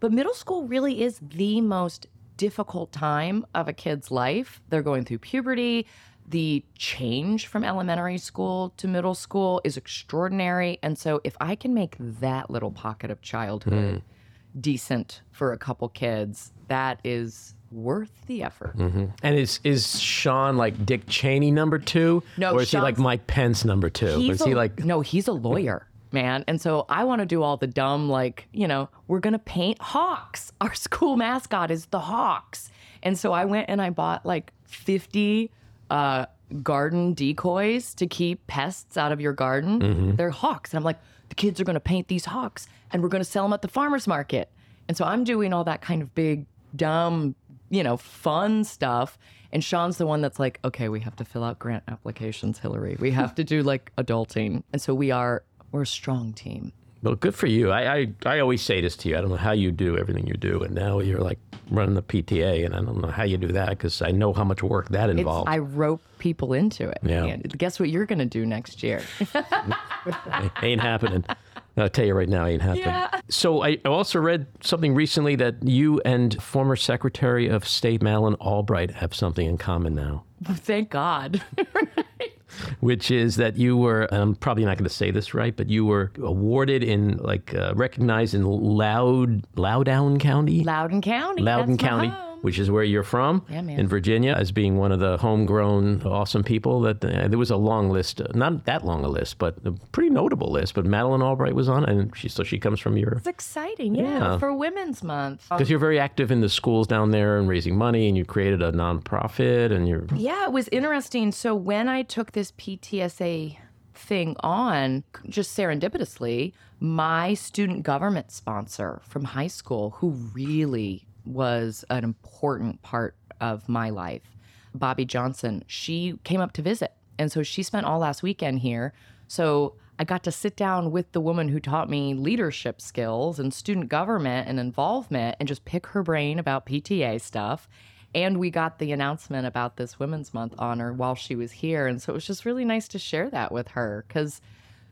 But 0.00 0.12
middle 0.12 0.34
school 0.34 0.66
really 0.66 1.02
is 1.02 1.20
the 1.22 1.60
most 1.60 2.06
difficult 2.36 2.92
time 2.92 3.46
of 3.54 3.68
a 3.68 3.72
kid's 3.72 4.10
life. 4.10 4.60
They're 4.68 4.82
going 4.82 5.04
through 5.04 5.18
puberty. 5.18 5.86
The 6.26 6.64
change 6.78 7.46
from 7.46 7.64
elementary 7.64 8.18
school 8.18 8.72
to 8.78 8.88
middle 8.88 9.14
school 9.14 9.60
is 9.64 9.76
extraordinary. 9.76 10.78
And 10.82 10.98
so, 10.98 11.20
if 11.22 11.36
I 11.40 11.54
can 11.54 11.74
make 11.74 11.96
that 11.98 12.50
little 12.50 12.70
pocket 12.70 13.10
of 13.10 13.20
childhood 13.20 14.02
hmm. 14.02 14.60
decent 14.60 15.20
for 15.30 15.52
a 15.52 15.58
couple 15.58 15.88
kids, 15.90 16.52
that 16.68 17.00
is 17.04 17.54
worth 17.74 18.12
the 18.26 18.42
effort. 18.42 18.74
And 18.76 19.12
is 19.22 19.60
is 19.64 19.98
Sean 20.00 20.56
like 20.56 20.86
Dick 20.86 21.06
Cheney 21.08 21.50
number 21.50 21.78
two? 21.78 22.22
No, 22.36 22.52
or 22.52 22.62
is 22.62 22.70
he 22.70 22.78
like 22.78 22.98
Mike 22.98 23.26
Pence 23.26 23.64
number 23.64 23.90
two? 23.90 24.16
He's 24.18 24.40
is 24.40 24.44
he 24.44 24.54
like 24.54 24.84
no 24.84 25.00
he's 25.00 25.26
a 25.28 25.32
lawyer 25.32 25.86
man 26.12 26.44
and 26.46 26.60
so 26.60 26.86
i 26.88 27.02
want 27.02 27.18
to 27.18 27.26
do 27.26 27.42
all 27.42 27.56
the 27.56 27.66
dumb 27.66 28.08
like 28.08 28.46
you 28.52 28.68
know 28.68 28.88
we're 29.08 29.18
gonna 29.18 29.36
paint 29.36 29.76
hawks 29.82 30.52
our 30.60 30.72
school 30.72 31.16
mascot 31.16 31.72
is 31.72 31.86
the 31.86 31.98
hawks 31.98 32.70
and 33.02 33.18
so 33.18 33.32
i 33.32 33.44
went 33.44 33.68
and 33.68 33.82
i 33.82 33.90
bought 33.90 34.24
like 34.24 34.52
50 34.68 35.50
uh, 35.90 36.26
garden 36.62 37.14
decoys 37.14 37.94
to 37.94 38.06
keep 38.06 38.46
pests 38.46 38.96
out 38.96 39.10
of 39.10 39.20
your 39.20 39.32
garden 39.32 39.80
Mm-hmm. 39.80 40.14
they're 40.14 40.30
hawks 40.30 40.70
and 40.70 40.78
i'm 40.78 40.84
like 40.84 41.00
the 41.30 41.34
kids 41.34 41.60
are 41.60 41.64
gonna 41.64 41.80
paint 41.80 42.06
these 42.06 42.26
hawks 42.26 42.68
and 42.92 43.02
we're 43.02 43.08
gonna 43.08 43.24
sell 43.24 43.42
them 43.44 43.52
at 43.52 43.62
the 43.62 43.66
farmers 43.68 44.06
market 44.06 44.48
and 44.86 44.96
so 44.96 45.04
i'm 45.04 45.24
doing 45.24 45.52
all 45.52 45.64
that 45.64 45.80
kind 45.82 46.00
of 46.00 46.14
big 46.14 46.46
dumb 46.76 47.34
you 47.70 47.82
know 47.82 47.96
fun 47.96 48.64
stuff 48.64 49.18
and 49.54 49.62
Sean's 49.62 49.98
the 49.98 50.06
one 50.06 50.20
that's 50.20 50.40
like, 50.40 50.58
okay, 50.64 50.88
we 50.88 50.98
have 51.00 51.14
to 51.14 51.24
fill 51.24 51.44
out 51.44 51.60
grant 51.60 51.84
applications, 51.86 52.58
Hilarie. 52.58 52.98
We 52.98 53.12
have 53.12 53.36
to 53.36 53.44
do 53.44 53.62
like 53.62 53.92
adulting. 53.96 54.64
And 54.72 54.82
so 54.82 54.92
we 54.94 55.12
are, 55.12 55.44
we're 55.70 55.82
a 55.82 55.86
strong 55.86 56.32
team. 56.32 56.72
Well, 57.04 57.14
good 57.14 57.36
for 57.36 57.46
you. 57.46 57.70
I, 57.70 57.96
I 57.96 58.12
I 58.24 58.38
always 58.40 58.62
say 58.62 58.80
this 58.80 58.96
to 58.96 59.10
you. 59.10 59.16
I 59.18 59.20
don't 59.20 59.28
know 59.28 59.36
how 59.36 59.52
you 59.52 59.70
do 59.70 59.98
everything 59.98 60.26
you 60.26 60.34
do, 60.34 60.62
and 60.62 60.74
now 60.74 61.00
you're 61.00 61.20
like 61.20 61.38
running 61.70 61.94
the 61.94 62.02
PTA, 62.02 62.64
and 62.64 62.74
I 62.74 62.78
don't 62.78 62.98
know 63.02 63.10
how 63.10 63.24
you 63.24 63.36
do 63.36 63.48
that 63.48 63.68
because 63.68 64.00
I 64.00 64.10
know 64.10 64.32
how 64.32 64.42
much 64.42 64.62
work 64.62 64.88
that 64.88 65.10
It's, 65.10 65.18
involves. 65.18 65.46
I 65.46 65.58
rope 65.58 66.00
people 66.18 66.54
into 66.54 66.88
it. 66.88 66.98
Yeah. 67.02 67.24
And 67.26 67.58
guess 67.58 67.78
what 67.78 67.90
you're 67.90 68.06
going 68.06 68.20
to 68.20 68.24
do 68.24 68.46
next 68.46 68.82
year? 68.82 69.02
ain't 70.62 70.80
happening. 70.80 71.26
I'll 71.76 71.88
tell 71.88 72.04
you 72.04 72.14
right 72.14 72.28
now, 72.28 72.44
it 72.46 72.52
ain't 72.52 72.62
happening. 72.62 72.84
Yeah. 72.86 73.20
So 73.28 73.62
I 73.62 73.78
also 73.84 74.20
read 74.20 74.46
something 74.62 74.94
recently 74.94 75.34
that 75.36 75.62
you 75.62 76.00
and 76.04 76.40
former 76.42 76.76
Secretary 76.76 77.48
of 77.48 77.66
State 77.66 78.02
Madeleine 78.02 78.34
Albright 78.36 78.92
have 78.92 79.14
something 79.14 79.46
in 79.46 79.58
common 79.58 79.94
now, 79.94 80.24
Thank 80.44 80.90
God. 80.90 81.42
which 82.80 83.10
is 83.10 83.36
that 83.36 83.56
you 83.56 83.76
were, 83.76 84.02
and 84.02 84.22
I'm 84.22 84.34
probably 84.36 84.64
not 84.64 84.76
going 84.78 84.88
to 84.88 84.94
say 84.94 85.10
this 85.10 85.34
right, 85.34 85.56
but 85.56 85.68
you 85.68 85.84
were 85.84 86.12
awarded 86.22 86.84
in, 86.84 87.16
like, 87.16 87.54
uh, 87.54 87.74
recognized 87.74 88.34
in 88.34 88.44
Loud, 88.44 89.44
Loudoun 89.56 90.18
County? 90.18 90.62
Loudon 90.62 91.00
County. 91.02 91.42
Loudoun 91.42 91.76
County. 91.78 92.12
Which 92.44 92.58
is 92.58 92.70
where 92.70 92.84
you're 92.84 93.02
from 93.02 93.42
Yeah, 93.48 93.60
in 93.60 93.88
Virginia, 93.88 94.34
as 94.36 94.52
being 94.52 94.76
one 94.76 94.92
of 94.92 95.00
the 95.00 95.16
homegrown 95.16 96.02
awesome 96.04 96.44
people. 96.44 96.82
That 96.82 97.02
uh, 97.02 97.26
there 97.28 97.38
was 97.38 97.50
a 97.50 97.56
long 97.56 97.88
list, 97.88 98.20
uh, 98.20 98.26
not 98.34 98.66
that 98.66 98.84
long 98.84 99.02
a 99.02 99.08
list, 99.08 99.38
but 99.38 99.56
a 99.64 99.72
pretty 99.92 100.10
notable 100.10 100.52
list. 100.52 100.74
But 100.74 100.84
Madeleine 100.84 101.22
Albright 101.22 101.54
was 101.54 101.70
on, 101.70 101.84
and 101.86 102.14
she 102.14 102.28
so 102.28 102.44
she 102.44 102.58
comes 102.58 102.80
from 102.80 102.98
your 102.98 103.12
It's 103.14 103.26
exciting. 103.26 103.94
Yeah. 103.94 104.04
Yeah. 104.04 104.38
For 104.38 104.52
Women's 104.52 105.02
Month. 105.02 105.46
because 105.48 105.70
you're 105.70 105.78
very 105.78 105.98
active 105.98 106.30
in 106.30 106.40
the 106.42 106.48
schools 106.50 106.86
down 106.86 107.10
there 107.12 107.38
and 107.38 107.48
raising 107.48 107.76
money, 107.76 108.08
and 108.08 108.16
you 108.16 108.24
created 108.26 108.60
a 108.62 108.72
nonprofit, 108.72 109.72
and 109.72 109.88
you're 109.88 110.06
Yeah, 110.14 110.44
it 110.44 110.52
was 110.52 110.68
interesting. 110.68 111.32
So 111.32 111.54
when 111.54 111.88
I 111.88 112.02
took 112.02 112.32
this 112.32 112.52
PTSA 112.52 113.56
thing 113.94 114.36
on, 114.40 115.04
just 115.28 115.56
serendipitously, 115.56 116.52
my 116.80 117.32
student 117.34 117.84
government 117.84 118.30
sponsor 118.32 119.00
from 119.08 119.24
high 119.24 119.46
school, 119.46 119.90
who 119.98 120.10
really 120.34 121.03
was 121.24 121.84
an 121.90 122.04
important 122.04 122.82
part 122.82 123.16
of 123.40 123.68
my 123.68 123.90
life, 123.90 124.36
Bobby 124.74 125.04
Johnson, 125.04 125.64
she 125.66 126.18
came 126.24 126.40
up 126.40 126.52
to 126.52 126.62
visit. 126.62 126.92
And 127.18 127.30
so 127.30 127.42
she 127.42 127.62
spent 127.62 127.86
all 127.86 128.00
last 128.00 128.22
weekend 128.22 128.60
here. 128.60 128.92
So 129.28 129.74
I 129.98 130.04
got 130.04 130.24
to 130.24 130.32
sit 130.32 130.56
down 130.56 130.90
with 130.90 131.12
the 131.12 131.20
woman 131.20 131.48
who 131.48 131.60
taught 131.60 131.88
me 131.88 132.14
leadership 132.14 132.80
skills 132.80 133.38
and 133.38 133.54
student 133.54 133.88
government 133.88 134.48
and 134.48 134.58
involvement 134.58 135.36
and 135.38 135.46
just 135.46 135.64
pick 135.64 135.86
her 135.88 136.02
brain 136.02 136.38
about 136.38 136.66
PTA 136.66 137.20
stuff. 137.20 137.68
And 138.14 138.38
we 138.38 138.50
got 138.50 138.78
the 138.78 138.92
announcement 138.92 139.46
about 139.46 139.76
this 139.76 139.98
Women's 139.98 140.34
Month 140.34 140.54
honor 140.58 140.92
while 140.92 141.14
she 141.14 141.36
was 141.36 141.52
here. 141.52 141.86
And 141.86 142.02
so 142.02 142.12
it 142.12 142.14
was 142.14 142.26
just 142.26 142.44
really 142.44 142.64
nice 142.64 142.88
to 142.88 142.98
share 142.98 143.30
that 143.30 143.52
with 143.52 143.68
her 143.68 144.04
because, 144.06 144.40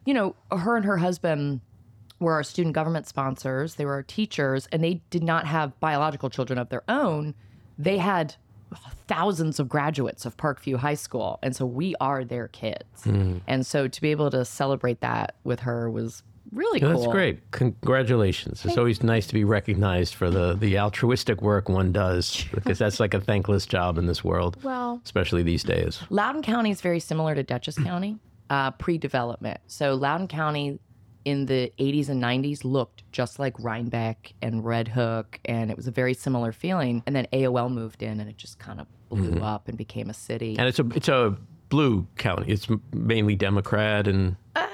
you 0.04 0.14
know, 0.14 0.36
her 0.50 0.76
and 0.76 0.84
her 0.84 0.98
husband 0.98 1.60
were 2.22 2.32
our 2.32 2.42
student 2.42 2.74
government 2.74 3.06
sponsors, 3.06 3.74
they 3.74 3.84
were 3.84 3.92
our 3.94 4.02
teachers, 4.02 4.68
and 4.72 4.82
they 4.82 5.02
did 5.10 5.22
not 5.22 5.46
have 5.46 5.78
biological 5.80 6.30
children 6.30 6.58
of 6.58 6.68
their 6.68 6.82
own. 6.88 7.34
They 7.78 7.98
had 7.98 8.34
thousands 9.06 9.60
of 9.60 9.68
graduates 9.68 10.24
of 10.24 10.36
Parkview 10.36 10.76
High 10.76 10.94
School. 10.94 11.38
And 11.42 11.54
so 11.54 11.66
we 11.66 11.94
are 12.00 12.24
their 12.24 12.48
kids. 12.48 13.04
And 13.04 13.66
so 13.66 13.88
to 13.88 14.00
be 14.00 14.10
able 14.10 14.30
to 14.30 14.44
celebrate 14.44 15.00
that 15.00 15.34
with 15.44 15.60
her 15.60 15.90
was 15.90 16.22
really 16.52 16.80
cool. 16.80 16.90
that's 16.90 17.06
great. 17.06 17.50
Congratulations! 17.50 18.64
It's 18.64 18.76
always 18.78 19.02
nice 19.02 19.26
to 19.26 19.34
be 19.34 19.44
recognized 19.44 20.14
for 20.14 20.30
the 20.30 20.54
the 20.54 20.78
altruistic 20.78 21.42
work 21.42 21.68
one 21.68 21.92
does 21.92 22.44
because 22.54 22.78
that's 22.78 23.00
like 23.00 23.14
a 23.14 23.20
thankless 23.20 23.66
job 23.66 23.98
in 23.98 24.06
this 24.06 24.22
world, 24.24 24.56
Well, 24.62 25.00
especially 25.04 25.42
these 25.42 25.62
days. 25.64 26.00
Loudoun 26.10 26.42
County 26.42 26.70
is 26.70 26.80
very 26.80 27.00
similar 27.00 27.34
to 27.34 27.42
Dutchess 27.42 27.78
County 27.84 28.18
uh, 28.50 28.70
pre 28.72 28.98
development. 28.98 29.60
So 29.66 29.94
Loudoun 29.94 30.28
County 30.28 30.78
in 31.24 31.46
the 31.46 31.72
80s 31.78 32.08
and 32.08 32.22
90s 32.22 32.64
looked 32.64 33.04
just 33.12 33.38
like 33.38 33.54
Rhinebeck 33.58 34.32
and 34.42 34.64
Red 34.64 34.88
Hook, 34.88 35.40
and 35.44 35.70
it 35.70 35.76
was 35.76 35.86
a 35.86 35.90
very 35.90 36.14
similar 36.14 36.52
feeling. 36.52 37.02
And 37.06 37.14
then 37.14 37.26
AOL 37.32 37.70
moved 37.72 38.02
in 38.02 38.20
and 38.20 38.28
it 38.28 38.36
just 38.36 38.58
kind 38.58 38.80
of 38.80 38.86
blew 39.08 39.42
up 39.42 39.68
and 39.68 39.76
became 39.76 40.08
a 40.10 40.14
city. 40.14 40.56
And 40.58 40.66
it's 40.68 40.78
a 40.78 40.86
it's 40.94 41.08
a 41.08 41.36
blue 41.68 42.06
county. 42.16 42.52
It's 42.52 42.66
mainly 42.92 43.34
Democrat 43.36 44.06
and 44.08 44.36
Uh, 44.56 44.66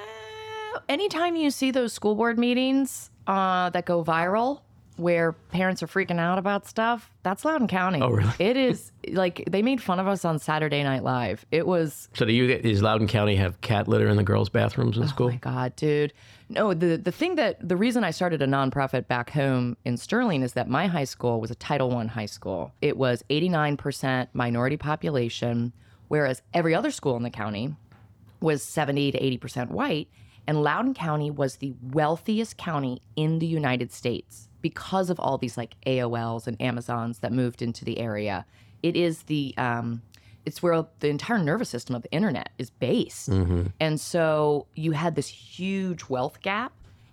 anytime 0.89 1.37
you 1.37 1.51
see 1.51 1.71
those 1.71 1.93
school 1.93 2.15
board 2.15 2.39
meetings 2.39 3.11
uh, 3.27 3.71
that 3.71 3.85
go 3.85 4.03
viral, 4.05 4.61
where 4.99 5.33
parents 5.33 5.83
are 5.83 5.87
freaking 5.87 6.19
out 6.19 6.39
about 6.39 6.67
stuff, 6.67 7.11
that's 7.23 7.45
Loudoun 7.45 7.69
County. 7.69 8.01
Oh, 8.03 8.11
really? 8.11 8.33
It 8.39 8.57
is 8.57 8.93
like 9.13 9.45
they 9.49 9.63
made 9.63 9.81
fun 9.81 10.01
of 10.01 10.09
us 10.09 10.25
on 10.25 10.39
Saturday 10.39 10.83
Night 10.83 11.05
Live. 11.05 11.47
It 11.51 11.67
was 11.67 12.09
So 12.15 12.25
do 12.25 12.33
you 12.33 12.59
does 12.59 12.83
Loudoun 12.83 13.07
County 13.07 13.37
have 13.37 13.61
cat 13.61 13.89
litter 13.89 14.09
in 14.09 14.17
the 14.17 14.23
girls' 14.23 14.49
bathrooms 14.49 14.97
in 14.97 15.05
Oh 15.05 15.07
school? 15.07 15.29
Oh 15.29 15.31
my 15.31 15.37
god, 15.37 15.77
dude. 15.77 16.13
No, 16.49 16.75
the 16.75 16.97
the 16.97 17.13
thing 17.13 17.37
that 17.37 17.67
the 17.67 17.77
reason 17.77 18.05
I 18.05 18.11
started 18.11 18.43
a 18.43 18.47
nonprofit 18.47 19.07
back 19.07 19.31
home 19.31 19.77
in 19.85 19.97
Sterling 19.97 20.43
is 20.43 20.55
that 20.55 20.69
my 20.69 20.87
high 20.87 21.05
school 21.05 21.41
was 21.41 21.51
a 21.51 21.55
Title 21.55 21.95
I 21.97 22.07
high 22.07 22.27
school. 22.27 22.73
It 22.81 22.97
was 22.97 23.23
89% 23.31 24.29
minority 24.33 24.77
population, 24.77 25.73
whereas 26.09 26.43
every 26.53 26.75
other 26.75 26.91
school 26.91 27.17
in 27.17 27.23
the 27.23 27.31
county 27.31 27.77
was 28.41 28.63
70 28.63 29.13
to 29.13 29.21
80% 29.21 29.71
white, 29.71 30.09
and 30.47 30.63
Loudoun 30.63 30.95
County 30.95 31.31
was 31.31 31.57
the 31.57 31.75
wealthiest 31.83 32.57
county 32.57 33.03
in 33.17 33.41
the 33.41 33.47
United 33.47 33.93
States 33.93 34.48
because 34.63 35.11
of 35.11 35.19
all 35.21 35.39
these 35.39 35.57
like 35.57 35.75
AOLs 35.87 36.47
and 36.47 36.61
Amazons 36.61 37.19
that 37.21 37.33
moved 37.33 37.63
into 37.63 37.85
the 37.85 37.99
area. 37.99 38.45
It 38.83 38.97
is 38.97 39.23
the 39.25 39.55
um, 39.57 40.03
it's 40.45 40.63
where 40.63 40.85
the 41.01 41.09
entire 41.09 41.39
nervous 41.39 41.69
system 41.69 41.95
of 41.95 42.03
the 42.03 42.11
internet 42.13 42.51
is 42.59 42.71
based. 42.71 43.29
And 43.81 44.01
so 44.01 44.67
you 44.75 44.93
had 44.93 45.15
this 45.15 45.29
huge 45.29 46.05
wealth 46.09 46.41
gap, 46.43 46.73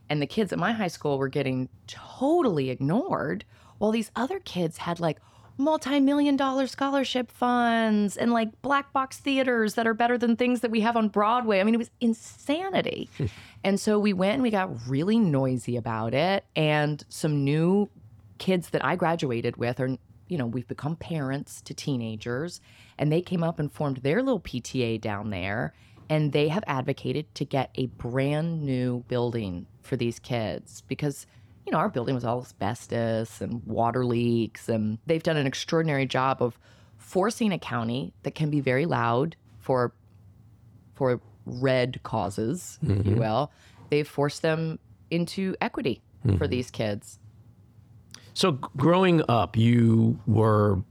and 0.09 0.21
the 0.21 0.27
kids 0.27 0.53
at 0.53 0.59
my 0.59 0.71
high 0.71 0.87
school 0.87 1.17
were 1.17 1.27
getting 1.27 1.69
totally 1.87 2.69
ignored, 2.69 3.43
while 3.77 3.91
these 3.91 4.11
other 4.15 4.39
kids 4.39 4.77
had 4.77 4.99
like 4.99 5.19
multi-million 5.57 6.35
dollar 6.35 6.67
scholarship 6.67 7.31
funds 7.31 8.17
and 8.17 8.33
like 8.33 8.61
black 8.61 8.91
box 8.91 9.17
theaters 9.17 9.75
that 9.75 9.87
are 9.87 9.93
better 9.93 10.17
than 10.17 10.35
things 10.35 10.59
that 10.59 10.69
we 10.71 10.81
have 10.81 10.97
on 10.97 11.07
Broadway. 11.07 11.59
I 11.59 11.63
mean, 11.63 11.73
it 11.73 11.77
was 11.77 11.91
insanity. 12.01 13.09
and 13.65 13.79
so 13.79 13.97
we 13.97 14.13
went 14.13 14.35
and 14.35 14.43
we 14.43 14.51
got 14.51 14.87
really 14.87 15.17
noisy 15.17 15.75
about 15.75 16.13
it. 16.13 16.45
And 16.55 17.03
some 17.09 17.43
new 17.43 17.89
kids 18.37 18.69
that 18.69 18.85
I 18.85 18.95
graduated 18.95 19.57
with 19.57 19.79
are, 19.79 19.97
you 20.27 20.37
know, 20.37 20.45
we've 20.45 20.67
become 20.67 20.95
parents 20.95 21.61
to 21.63 21.73
teenagers, 21.73 22.61
and 22.99 23.11
they 23.11 23.23
came 23.23 23.43
up 23.43 23.57
and 23.57 23.71
formed 23.71 23.97
their 23.97 24.21
little 24.21 24.39
PTA 24.39 25.01
down 25.01 25.31
there. 25.31 25.73
And 26.09 26.31
they 26.31 26.47
have 26.49 26.63
advocated 26.67 27.33
to 27.33 27.45
get 27.45 27.71
a 27.73 27.87
brand 27.87 28.61
new 28.61 29.03
building 29.07 29.65
for 29.81 29.97
these 29.97 30.19
kids 30.19 30.83
because, 30.87 31.25
you 31.65 31.71
know, 31.71 31.79
our 31.79 31.89
building 31.89 32.13
was 32.13 32.23
all 32.23 32.41
asbestos 32.41 33.41
and 33.41 33.65
water 33.65 34.05
leaks. 34.05 34.69
And 34.69 34.99
they've 35.07 35.23
done 35.23 35.37
an 35.37 35.47
extraordinary 35.47 36.05
job 36.05 36.39
of 36.39 36.59
forcing 36.97 37.51
a 37.51 37.57
county 37.57 38.13
that 38.21 38.35
can 38.35 38.51
be 38.51 38.59
very 38.59 38.85
loud 38.85 39.35
for 39.59 39.95
for 40.93 41.19
red 41.45 42.01
causes, 42.03 42.79
if 42.83 43.05
you 43.05 43.15
will. 43.15 43.51
They've 43.89 44.07
forced 44.07 44.41
them 44.41 44.79
into 45.11 45.55
equity 45.61 46.01
for 46.37 46.47
these 46.47 46.71
kids. 46.71 47.19
So 48.33 48.53
growing 48.53 49.21
up, 49.29 49.55
you 49.55 50.19
were, 50.27 50.81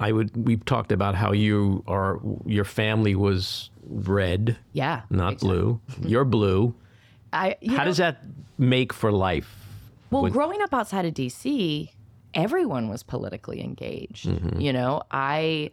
I 0.00 0.12
would. 0.12 0.30
We've 0.46 0.64
talked 0.64 0.90
about 0.92 1.14
how 1.14 1.32
you 1.32 1.84
are. 1.86 2.18
Your 2.46 2.64
family 2.64 3.14
was 3.14 3.70
red, 3.84 4.56
Yeah. 4.72 5.02
not 5.10 5.38
blue. 5.38 5.80
You're 6.02 6.24
blue. 6.24 6.74
I, 7.32 7.56
you 7.60 7.72
How 7.72 7.78
know- 7.78 7.84
does 7.86 7.96
that 7.98 8.22
make 8.58 8.92
for 8.92 9.10
life? 9.12 9.54
Well, 10.10 10.22
When- 10.22 10.32
growing 10.32 10.62
up 10.62 10.72
outside 10.72 11.04
of 11.04 11.14
DC, 11.14 11.90
everyone 12.34 12.88
was 12.88 13.02
politically 13.02 13.60
engaged. 13.62 14.28
Mm-hmm. 14.28 14.60
You 14.60 14.72
know, 14.72 15.02
I 15.10 15.70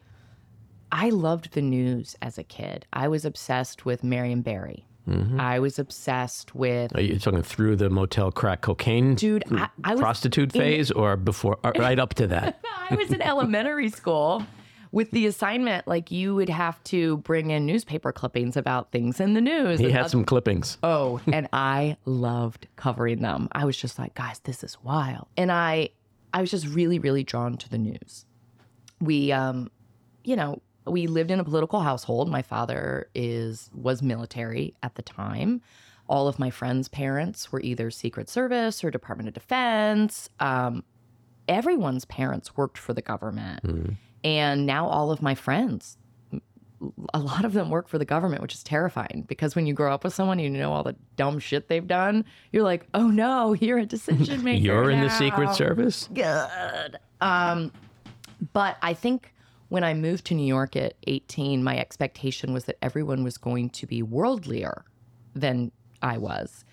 I 0.91 1.09
loved 1.09 1.53
the 1.53 1.61
news 1.61 2.15
as 2.21 2.37
a 2.37 2.43
kid. 2.43 2.85
I 2.93 3.07
was 3.07 3.25
obsessed 3.25 3.85
with 3.85 4.03
Marion 4.03 4.41
Barry. 4.41 4.85
Mm-hmm. 5.07 5.39
I 5.39 5.59
was 5.59 5.79
obsessed 5.79 6.53
with 6.53 6.95
Are 6.95 7.01
you 7.01 7.17
talking 7.17 7.41
through 7.41 7.77
the 7.77 7.89
motel 7.89 8.31
crack 8.31 8.61
cocaine 8.61 9.15
dude. 9.15 9.43
I, 9.51 9.69
I 9.83 9.95
prostitute 9.95 10.51
phase, 10.51 10.91
or 10.91 11.17
before, 11.17 11.57
or 11.63 11.71
right 11.77 11.97
up 11.97 12.13
to 12.15 12.27
that? 12.27 12.63
I 12.89 12.95
was 12.95 13.11
in 13.11 13.21
elementary 13.21 13.89
school 13.89 14.45
with 14.91 15.11
the 15.11 15.25
assignment 15.27 15.87
like 15.87 16.11
you 16.11 16.35
would 16.35 16.49
have 16.49 16.83
to 16.83 17.17
bring 17.17 17.51
in 17.51 17.65
newspaper 17.65 18.11
clippings 18.11 18.57
about 18.57 18.91
things 18.91 19.19
in 19.19 19.33
the 19.33 19.41
news. 19.41 19.79
He 19.79 19.91
had 19.91 20.09
some 20.09 20.25
clippings. 20.25 20.77
Oh, 20.83 21.19
and 21.31 21.47
I 21.53 21.97
loved 22.05 22.67
covering 22.75 23.21
them. 23.21 23.49
I 23.51 23.65
was 23.65 23.77
just 23.77 23.99
like, 23.99 24.15
guys, 24.15 24.39
this 24.39 24.63
is 24.63 24.77
wild. 24.83 25.27
And 25.37 25.51
I 25.51 25.89
I 26.33 26.41
was 26.41 26.51
just 26.51 26.67
really, 26.67 26.99
really 26.99 27.23
drawn 27.23 27.57
to 27.57 27.69
the 27.69 27.77
news. 27.77 28.25
We 28.99 29.31
um, 29.31 29.71
you 30.23 30.35
know, 30.35 30.61
we 30.91 31.07
lived 31.07 31.31
in 31.31 31.39
a 31.39 31.43
political 31.43 31.81
household. 31.81 32.29
My 32.29 32.41
father 32.41 33.09
is 33.15 33.69
was 33.73 34.01
military 34.01 34.75
at 34.83 34.95
the 34.95 35.01
time. 35.01 35.61
All 36.07 36.27
of 36.27 36.39
my 36.39 36.49
friends' 36.49 36.87
parents 36.87 37.51
were 37.51 37.61
either 37.61 37.91
Secret 37.91 38.29
Service 38.29 38.83
or 38.83 38.89
Department 38.89 39.27
of 39.27 39.33
Defense. 39.35 40.29
Um, 40.39 40.83
everyone's 41.47 42.05
parents 42.05 42.57
worked 42.57 42.77
for 42.77 42.93
the 42.93 43.01
government. 43.01 43.97
And 44.23 44.65
now 44.65 44.87
all 44.87 45.11
of 45.11 45.21
my 45.21 45.35
friends 45.35 45.97
a 47.13 47.19
lot 47.19 47.45
of 47.45 47.53
them 47.53 47.69
work 47.69 47.87
for 47.87 47.97
the 47.97 48.05
government, 48.05 48.41
which 48.41 48.53
is 48.53 48.63
terrifying 48.63 49.25
because 49.27 49.55
when 49.55 49.65
you 49.65 49.73
grow 49.73 49.93
up 49.93 50.03
with 50.03 50.13
someone, 50.13 50.39
you 50.39 50.49
know 50.49 50.71
all 50.71 50.83
the 50.83 50.95
dumb 51.15 51.39
shit 51.39 51.67
they've 51.67 51.87
done. 51.87 52.25
You're 52.51 52.63
like, 52.63 52.87
oh 52.93 53.07
no, 53.07 53.53
you're 53.53 53.79
a 53.79 53.85
decision 53.85 54.43
maker. 54.45 54.63
You're 54.63 54.89
in 54.89 55.01
the. 55.01 55.09
Secret 55.09 55.53
Service. 55.53 56.07
Good. 56.13 56.97
Um, 57.19 57.71
but 58.53 58.77
I 58.81 58.93
think 58.93 59.33
when 59.69 59.83
I 59.83 59.93
moved 59.93 60.25
to 60.25 60.33
New 60.33 60.45
York 60.45 60.75
at 60.75 60.93
18, 61.07 61.63
my 61.63 61.77
expectation 61.77 62.53
was 62.53 62.65
that 62.65 62.77
everyone 62.81 63.23
was 63.23 63.37
going 63.37 63.69
to 63.71 63.87
be 63.87 64.01
worldlier 64.03 64.81
than 65.33 65.71
I 66.01 66.17
was. 66.17 66.65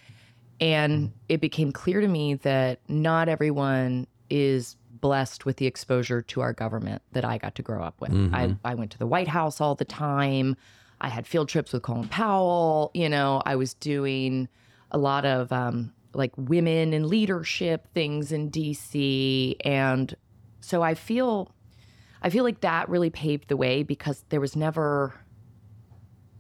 And 0.60 1.12
it 1.28 1.40
became 1.40 1.72
clear 1.72 2.00
to 2.00 2.08
me 2.08 2.34
that 2.34 2.80
not 2.88 3.28
everyone 3.28 4.06
is 4.30 4.76
blessed 5.00 5.44
with 5.44 5.58
the 5.58 5.66
exposure 5.66 6.22
to 6.22 6.40
our 6.40 6.54
government 6.54 7.02
that 7.12 7.24
I 7.24 7.36
got 7.38 7.54
to 7.56 7.62
grow 7.62 7.82
up 7.82 8.00
with. 8.00 8.12
I, 8.34 8.56
I 8.64 8.74
went 8.74 8.90
to 8.92 8.98
the 8.98 9.06
White 9.06 9.28
House 9.28 9.60
all 9.60 9.74
the 9.74 9.84
time. 9.84 10.56
I 11.00 11.08
had 11.10 11.26
field 11.26 11.50
trips 11.50 11.74
with 11.74 11.82
Colin 11.82 12.08
Powell. 12.08 12.90
You 12.94 13.10
know, 13.10 13.42
I 13.44 13.56
was 13.56 13.74
doing 13.74 14.48
a 14.90 14.96
lot 14.96 15.26
of 15.26 15.52
um, 15.52 15.92
like 16.14 16.32
women 16.38 16.94
in 16.94 17.08
leadership 17.08 17.86
things 17.92 18.32
in 18.32 18.50
DC. 18.50 19.56
And 19.64 20.16
so 20.60 20.82
I 20.82 20.94
feel, 20.94 21.52
I 22.22 22.30
feel 22.30 22.44
like 22.44 22.60
that 22.60 22.88
really 22.88 23.10
paved 23.10 23.48
the 23.48 23.56
way 23.56 23.82
because 23.82 24.24
there 24.28 24.40
was 24.40 24.56
never, 24.56 25.14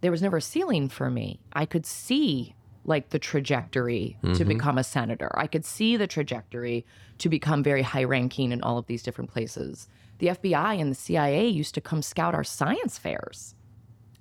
there 0.00 0.10
was 0.10 0.22
never 0.22 0.38
a 0.38 0.42
ceiling 0.42 0.88
for 0.88 1.10
me. 1.10 1.40
I 1.52 1.66
could 1.66 1.86
see 1.86 2.54
like 2.84 3.10
the 3.10 3.18
trajectory 3.18 4.16
to 4.22 4.28
mm-hmm. 4.28 4.48
become 4.48 4.78
a 4.78 4.84
senator. 4.84 5.30
I 5.36 5.46
could 5.46 5.64
see 5.64 5.96
the 5.96 6.06
trajectory 6.06 6.86
to 7.18 7.28
become 7.28 7.62
very 7.62 7.82
high 7.82 8.04
ranking 8.04 8.52
in 8.52 8.62
all 8.62 8.78
of 8.78 8.86
these 8.86 9.02
different 9.02 9.30
places. 9.30 9.88
The 10.18 10.28
FBI 10.28 10.80
and 10.80 10.90
the 10.90 10.94
CIA 10.94 11.48
used 11.48 11.74
to 11.74 11.80
come 11.80 12.00
scout 12.00 12.34
our 12.34 12.44
science 12.44 12.96
fairs. 12.96 13.54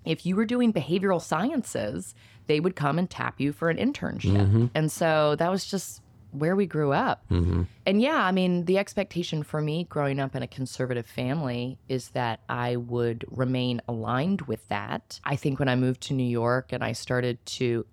If 0.03 0.25
you 0.25 0.35
were 0.35 0.45
doing 0.45 0.73
behavioral 0.73 1.21
sciences, 1.21 2.15
they 2.47 2.59
would 2.59 2.75
come 2.75 2.99
and 2.99 3.09
tap 3.09 3.39
you 3.39 3.53
for 3.53 3.69
an 3.69 3.77
internship. 3.77 4.37
Mm-hmm. 4.37 4.65
And 4.75 4.91
so 4.91 5.35
that 5.37 5.49
was 5.49 5.65
just 5.65 6.01
where 6.39 6.55
we 6.55 6.65
grew 6.65 6.91
up. 6.91 7.23
Mm-hmm. 7.29 7.63
And 7.85 8.01
yeah, 8.01 8.23
I 8.23 8.31
mean, 8.31 8.65
the 8.65 8.77
expectation 8.77 9.43
for 9.43 9.61
me 9.61 9.85
growing 9.89 10.19
up 10.19 10.35
in 10.35 10.43
a 10.43 10.47
conservative 10.47 11.05
family 11.05 11.77
is 11.87 12.09
that 12.09 12.41
I 12.49 12.75
would 12.75 13.25
remain 13.29 13.81
aligned 13.87 14.41
with 14.43 14.67
that. 14.69 15.19
I 15.23 15.35
think 15.35 15.59
when 15.59 15.69
I 15.69 15.75
moved 15.75 16.01
to 16.01 16.13
New 16.13 16.27
York 16.27 16.71
and 16.71 16.83
I 16.83 16.91
started 16.93 17.43
to 17.45 17.85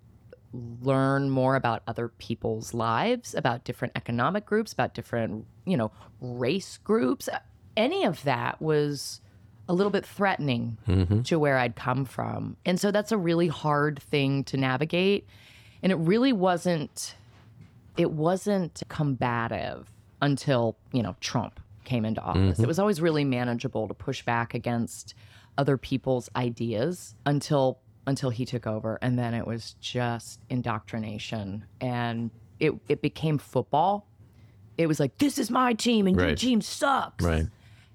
learn 0.81 1.29
more 1.29 1.55
about 1.55 1.81
other 1.87 2.09
people's 2.09 2.73
lives, 2.73 3.33
about 3.33 3.63
different 3.63 3.93
economic 3.95 4.45
groups, 4.45 4.71
about 4.71 4.93
different, 4.93 5.45
you 5.65 5.75
know, 5.75 5.91
race 6.21 6.77
groups, 6.83 7.27
any 7.75 8.05
of 8.05 8.23
that 8.23 8.61
was 8.61 9.21
a 9.67 9.73
little 9.73 9.91
bit 9.91 10.05
threatening 10.05 10.77
mm-hmm. 10.87 11.21
to 11.23 11.39
where 11.39 11.57
I'd 11.57 11.75
come 11.75 12.05
from. 12.05 12.57
And 12.65 12.79
so 12.79 12.91
that's 12.91 13.11
a 13.11 13.17
really 13.17 13.47
hard 13.47 14.01
thing 14.01 14.43
to 14.45 14.57
navigate. 14.57 15.27
And 15.81 15.91
it 15.91 15.95
really 15.95 16.33
wasn't 16.33 17.15
it 17.97 18.11
wasn't 18.11 18.81
combative 18.89 19.91
until, 20.21 20.77
you 20.91 21.03
know, 21.03 21.15
Trump 21.19 21.59
came 21.83 22.05
into 22.05 22.21
office. 22.21 22.59
It 22.59 22.67
was 22.67 22.79
always 22.79 23.01
really 23.01 23.23
manageable 23.23 23.87
to 23.87 23.93
push 23.93 24.23
back 24.23 24.53
against 24.53 25.13
other 25.57 25.77
people's 25.77 26.29
ideas 26.35 27.15
until 27.25 27.79
until 28.05 28.29
he 28.29 28.45
took 28.45 28.67
over 28.67 28.99
and 29.01 29.17
then 29.17 29.33
it 29.33 29.47
was 29.47 29.75
just 29.79 30.41
indoctrination 30.49 31.65
and 31.79 32.31
it 32.59 32.73
it 32.89 33.01
became 33.01 33.37
football. 33.37 34.07
It 34.77 34.87
was 34.87 34.99
like 34.99 35.17
this 35.17 35.37
is 35.37 35.51
my 35.51 35.73
team 35.73 36.07
and 36.07 36.19
your 36.19 36.35
team 36.35 36.61
sucks. 36.61 37.23
Right. 37.23 37.45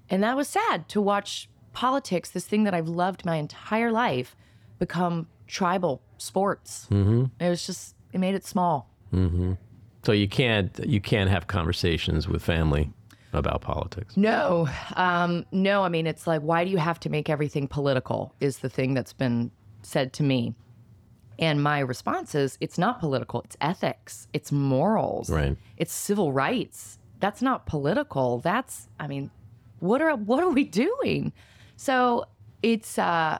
And 0.09 0.23
that 0.23 0.35
was 0.35 0.47
sad 0.47 0.87
to 0.89 1.01
watch 1.01 1.49
politics, 1.73 2.31
this 2.31 2.45
thing 2.45 2.63
that 2.63 2.73
I've 2.73 2.87
loved 2.87 3.25
my 3.25 3.35
entire 3.35 3.91
life, 3.91 4.35
become 4.79 5.27
tribal 5.47 6.01
sports. 6.17 6.87
Mm-hmm. 6.91 7.25
It 7.39 7.49
was 7.49 7.65
just, 7.65 7.95
it 8.11 8.19
made 8.19 8.35
it 8.35 8.45
small. 8.45 8.89
So 10.03 10.11
you 10.11 10.27
can't 10.27 10.77
you 10.85 11.01
can't 11.01 11.29
have 11.29 11.47
conversations 11.47 12.27
with 12.27 12.41
family 12.43 12.91
about 13.33 13.61
politics. 13.61 14.17
No, 14.17 14.67
um, 14.95 15.45
no. 15.51 15.83
I 15.83 15.89
mean, 15.89 16.07
it's 16.07 16.25
like, 16.25 16.41
why 16.41 16.63
do 16.63 16.71
you 16.71 16.77
have 16.77 16.99
to 17.01 17.09
make 17.09 17.29
everything 17.29 17.67
political? 17.67 18.33
Is 18.39 18.59
the 18.59 18.69
thing 18.69 18.93
that's 18.93 19.13
been 19.13 19.51
said 19.81 20.13
to 20.13 20.23
me. 20.23 20.55
And 21.37 21.63
my 21.63 21.79
response 21.79 22.35
is, 22.35 22.57
it's 22.59 22.77
not 22.77 22.99
political. 22.99 23.41
It's 23.43 23.55
ethics. 23.61 24.27
It's 24.33 24.51
morals. 24.51 25.29
Right. 25.29 25.55
It's 25.77 25.93
civil 25.93 26.33
rights. 26.33 26.97
that's 27.19 27.41
not 27.41 27.65
political. 27.65 28.39
That's 28.39 28.87
I 28.99 29.07
mean, 29.07 29.29
what 29.79 30.01
are 30.01 30.15
what 30.15 30.43
are 30.43 30.49
we 30.49 30.63
doing? 30.63 31.33
So 31.75 32.25
it's 32.61 32.97
uh 32.97 33.39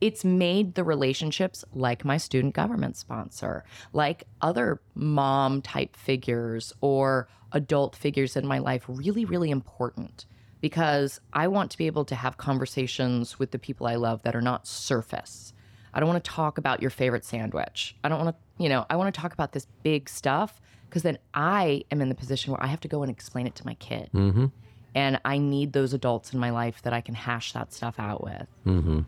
it's 0.00 0.24
made 0.24 0.74
the 0.74 0.84
relationships 0.84 1.64
like 1.74 2.04
my 2.04 2.16
student 2.16 2.54
government 2.54 2.96
sponsor, 2.96 3.64
like 3.92 4.24
other 4.40 4.80
mom 4.94 5.62
type 5.62 5.96
figures 5.96 6.72
or 6.80 7.28
adult 7.52 7.96
figures 7.96 8.36
in 8.36 8.46
my 8.46 8.58
life 8.58 8.84
really, 8.88 9.24
really 9.24 9.50
important 9.50 10.26
because 10.60 11.20
I 11.32 11.48
want 11.48 11.70
to 11.70 11.78
be 11.78 11.86
able 11.86 12.04
to 12.06 12.14
have 12.14 12.36
conversations 12.36 13.38
with 13.38 13.50
the 13.50 13.58
people 13.58 13.86
I 13.86 13.94
love 13.94 14.22
that 14.22 14.34
are 14.34 14.42
not 14.42 14.66
surface. 14.66 15.52
I 15.94 16.00
don't 16.00 16.08
want 16.08 16.22
to 16.22 16.30
talk 16.30 16.58
about 16.58 16.82
your 16.82 16.90
favorite 16.90 17.24
sandwich. 17.24 17.96
I 18.04 18.08
don't 18.08 18.22
want 18.22 18.36
to, 18.36 18.62
you 18.62 18.68
know, 18.68 18.84
I 18.90 18.96
want 18.96 19.12
to 19.14 19.20
talk 19.20 19.32
about 19.32 19.52
this 19.52 19.66
big 19.82 20.08
stuff 20.08 20.60
because 20.88 21.02
then 21.02 21.18
I 21.34 21.84
am 21.90 22.00
in 22.00 22.08
the 22.08 22.14
position 22.14 22.52
where 22.52 22.62
I 22.62 22.66
have 22.66 22.80
to 22.80 22.88
go 22.88 23.02
and 23.02 23.10
explain 23.10 23.46
it 23.46 23.54
to 23.56 23.66
my 23.66 23.74
kid. 23.74 24.10
Mm-hmm. 24.14 24.46
And 24.94 25.20
I 25.24 25.38
need 25.38 25.72
those 25.72 25.92
adults 25.92 26.32
in 26.32 26.40
my 26.40 26.50
life 26.50 26.82
that 26.82 26.92
I 26.92 27.00
can 27.00 27.14
hash 27.14 27.52
that 27.52 27.72
stuff 27.72 27.98
out 27.98 28.22
with. 28.22 28.48
Mm-hmm. 28.66 29.00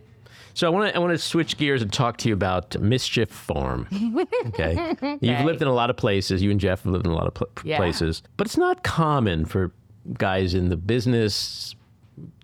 So 0.54 0.66
I 0.66 0.70
want 0.70 0.90
to 0.90 0.96
I 0.96 0.98
want 0.98 1.12
to 1.12 1.18
switch 1.18 1.56
gears 1.56 1.80
and 1.82 1.92
talk 1.92 2.16
to 2.18 2.28
you 2.28 2.34
about 2.34 2.78
Mischief 2.80 3.28
Farm. 3.30 3.86
Okay, 4.46 4.94
you've 5.20 5.44
lived 5.44 5.62
in 5.62 5.68
a 5.68 5.72
lot 5.72 5.90
of 5.90 5.96
places. 5.96 6.42
You 6.42 6.50
and 6.50 6.58
Jeff 6.60 6.82
have 6.82 6.92
lived 6.92 7.06
in 7.06 7.12
a 7.12 7.14
lot 7.14 7.26
of 7.26 7.34
pl- 7.34 7.48
Yeah. 7.64 7.76
places, 7.78 8.22
but 8.36 8.46
it's 8.46 8.56
not 8.56 8.82
common 8.82 9.44
for 9.44 9.72
guys 10.14 10.54
in 10.54 10.68
the 10.68 10.76
business 10.76 11.74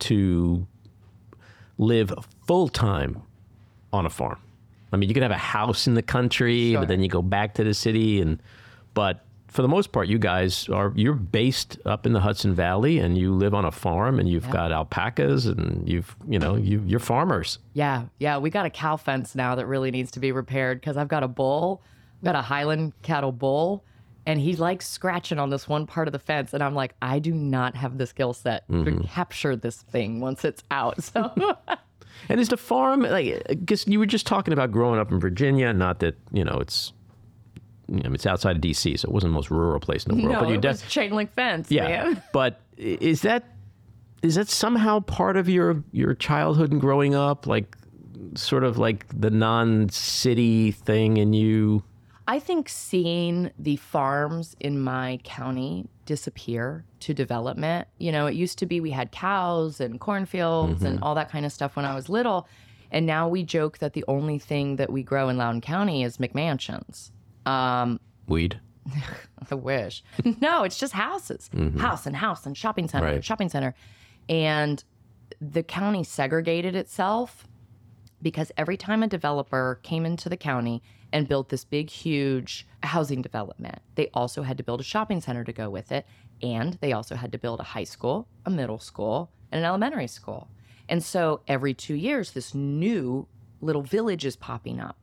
to 0.00 0.66
live 1.78 2.12
full 2.46 2.68
time 2.68 3.20
on 3.92 4.06
a 4.06 4.10
farm. 4.10 4.38
I 4.92 4.96
mean, 4.96 5.08
you 5.10 5.14
could 5.14 5.22
have 5.24 5.32
a 5.32 5.36
house 5.36 5.86
in 5.86 5.94
the 5.94 6.02
country, 6.02 6.70
Sure. 6.72 6.80
but 6.80 6.88
then 6.88 7.02
you 7.02 7.08
go 7.08 7.20
back 7.22 7.54
to 7.54 7.64
the 7.64 7.74
city, 7.74 8.20
and 8.20 8.40
but 8.94 9.24
for 9.56 9.62
the 9.62 9.68
most 9.68 9.90
part, 9.90 10.06
you 10.06 10.18
guys 10.18 10.68
are 10.68 10.92
you're 10.94 11.14
based 11.14 11.78
up 11.86 12.04
in 12.04 12.12
the 12.12 12.20
Hudson 12.20 12.54
Valley, 12.54 12.98
and 12.98 13.16
you 13.16 13.32
live 13.32 13.54
on 13.54 13.64
a 13.64 13.72
farm, 13.72 14.20
and 14.20 14.28
you've 14.28 14.50
got 14.50 14.70
alpacas, 14.70 15.46
and 15.46 15.88
you've 15.88 16.14
you 16.28 16.38
know 16.38 16.56
you 16.56 16.82
you're 16.86 17.00
farmers. 17.00 17.58
Yeah, 17.72 18.04
yeah, 18.18 18.36
we 18.36 18.50
got 18.50 18.66
a 18.66 18.70
cow 18.70 18.98
fence 18.98 19.34
now 19.34 19.54
that 19.54 19.66
really 19.66 19.90
needs 19.90 20.10
to 20.12 20.20
be 20.20 20.30
repaired 20.30 20.78
because 20.80 20.98
I've 20.98 21.08
got 21.08 21.22
a 21.22 21.28
bull, 21.28 21.82
I've 22.18 22.24
got 22.24 22.36
a 22.36 22.42
Highland 22.42 22.92
cattle 23.00 23.32
bull, 23.32 23.82
and 24.26 24.38
he 24.38 24.56
likes 24.56 24.86
scratching 24.86 25.38
on 25.38 25.48
this 25.48 25.66
one 25.66 25.86
part 25.86 26.06
of 26.06 26.12
the 26.12 26.18
fence, 26.18 26.52
and 26.52 26.62
I'm 26.62 26.74
like, 26.74 26.94
I 27.00 27.18
do 27.18 27.32
not 27.32 27.74
have 27.76 27.96
the 27.96 28.06
skill 28.06 28.34
set 28.34 28.68
to 28.68 28.74
mm-hmm. 28.74 29.04
capture 29.04 29.56
this 29.56 29.80
thing 29.80 30.20
once 30.20 30.44
it's 30.44 30.62
out. 30.70 31.02
So 31.02 31.32
And 32.28 32.40
is 32.40 32.48
the 32.48 32.56
farm 32.56 33.02
like? 33.02 33.42
Because 33.48 33.86
you 33.86 33.98
were 33.98 34.06
just 34.06 34.26
talking 34.26 34.52
about 34.52 34.72
growing 34.72 34.98
up 34.98 35.10
in 35.10 35.20
Virginia. 35.20 35.72
Not 35.72 36.00
that 36.00 36.16
you 36.32 36.44
know 36.44 36.58
it's. 36.60 36.92
I 37.88 37.92
mean, 37.92 38.14
it's 38.14 38.26
outside 38.26 38.56
of 38.56 38.62
D.C., 38.62 38.96
so 38.96 39.08
it 39.08 39.12
wasn't 39.12 39.32
the 39.32 39.34
most 39.34 39.50
rural 39.50 39.78
place 39.78 40.04
in 40.04 40.16
the 40.16 40.22
world. 40.22 40.34
no, 40.34 40.40
but 40.40 40.48
you 40.48 40.56
it 40.56 40.60
def- 40.60 40.72
was 40.72 40.82
chain 40.82 41.12
link 41.12 41.32
fence, 41.34 41.70
yeah. 41.70 41.88
man. 41.88 42.22
But 42.32 42.60
is 42.76 43.22
that 43.22 43.44
is 44.22 44.34
that 44.34 44.48
somehow 44.48 45.00
part 45.00 45.36
of 45.36 45.48
your 45.48 45.84
your 45.92 46.14
childhood 46.14 46.72
and 46.72 46.80
growing 46.80 47.14
up, 47.14 47.46
like 47.46 47.76
sort 48.34 48.64
of 48.64 48.78
like 48.78 49.06
the 49.18 49.30
non-city 49.30 50.72
thing 50.72 51.16
in 51.16 51.32
you? 51.32 51.82
I 52.28 52.40
think 52.40 52.68
seeing 52.68 53.52
the 53.58 53.76
farms 53.76 54.56
in 54.58 54.80
my 54.80 55.20
county 55.22 55.88
disappear 56.06 56.84
to 57.00 57.14
development, 57.14 57.86
you 57.98 58.10
know, 58.10 58.26
it 58.26 58.34
used 58.34 58.58
to 58.58 58.66
be 58.66 58.80
we 58.80 58.90
had 58.90 59.12
cows 59.12 59.80
and 59.80 60.00
cornfields 60.00 60.76
mm-hmm. 60.76 60.86
and 60.86 61.02
all 61.02 61.14
that 61.14 61.30
kind 61.30 61.46
of 61.46 61.52
stuff 61.52 61.76
when 61.76 61.84
I 61.84 61.94
was 61.94 62.08
little. 62.08 62.48
And 62.90 63.06
now 63.06 63.28
we 63.28 63.42
joke 63.44 63.78
that 63.78 63.92
the 63.92 64.04
only 64.08 64.38
thing 64.38 64.76
that 64.76 64.90
we 64.90 65.02
grow 65.02 65.28
in 65.28 65.36
Loudoun 65.36 65.60
County 65.60 66.02
is 66.02 66.18
McMansions. 66.18 67.10
Um, 67.46 68.00
Weed. 68.26 68.60
I 69.50 69.54
wish. 69.54 70.02
no, 70.40 70.64
it's 70.64 70.78
just 70.78 70.92
houses, 70.92 71.50
house 71.78 72.06
and 72.06 72.16
house 72.16 72.46
and 72.46 72.56
shopping 72.56 72.88
center, 72.88 73.06
and 73.16 73.24
shopping 73.24 73.48
center. 73.48 73.74
And 74.28 74.82
the 75.40 75.62
county 75.62 76.04
segregated 76.04 76.74
itself 76.74 77.46
because 78.22 78.50
every 78.56 78.76
time 78.76 79.02
a 79.02 79.06
developer 79.06 79.80
came 79.82 80.06
into 80.06 80.28
the 80.28 80.36
county 80.36 80.82
and 81.12 81.28
built 81.28 81.48
this 81.48 81.64
big, 81.64 81.90
huge 81.90 82.66
housing 82.82 83.22
development, 83.22 83.78
they 83.94 84.08
also 84.14 84.42
had 84.42 84.56
to 84.58 84.64
build 84.64 84.80
a 84.80 84.84
shopping 84.84 85.20
center 85.20 85.44
to 85.44 85.52
go 85.52 85.70
with 85.70 85.92
it. 85.92 86.06
And 86.42 86.74
they 86.80 86.92
also 86.92 87.14
had 87.14 87.32
to 87.32 87.38
build 87.38 87.60
a 87.60 87.64
high 87.64 87.84
school, 87.84 88.28
a 88.44 88.50
middle 88.50 88.78
school, 88.78 89.30
and 89.52 89.60
an 89.60 89.64
elementary 89.64 90.06
school. 90.06 90.48
And 90.88 91.02
so 91.02 91.40
every 91.48 91.74
two 91.74 91.94
years, 91.94 92.32
this 92.32 92.54
new 92.54 93.26
little 93.60 93.82
village 93.82 94.24
is 94.24 94.36
popping 94.36 94.80
up. 94.80 94.96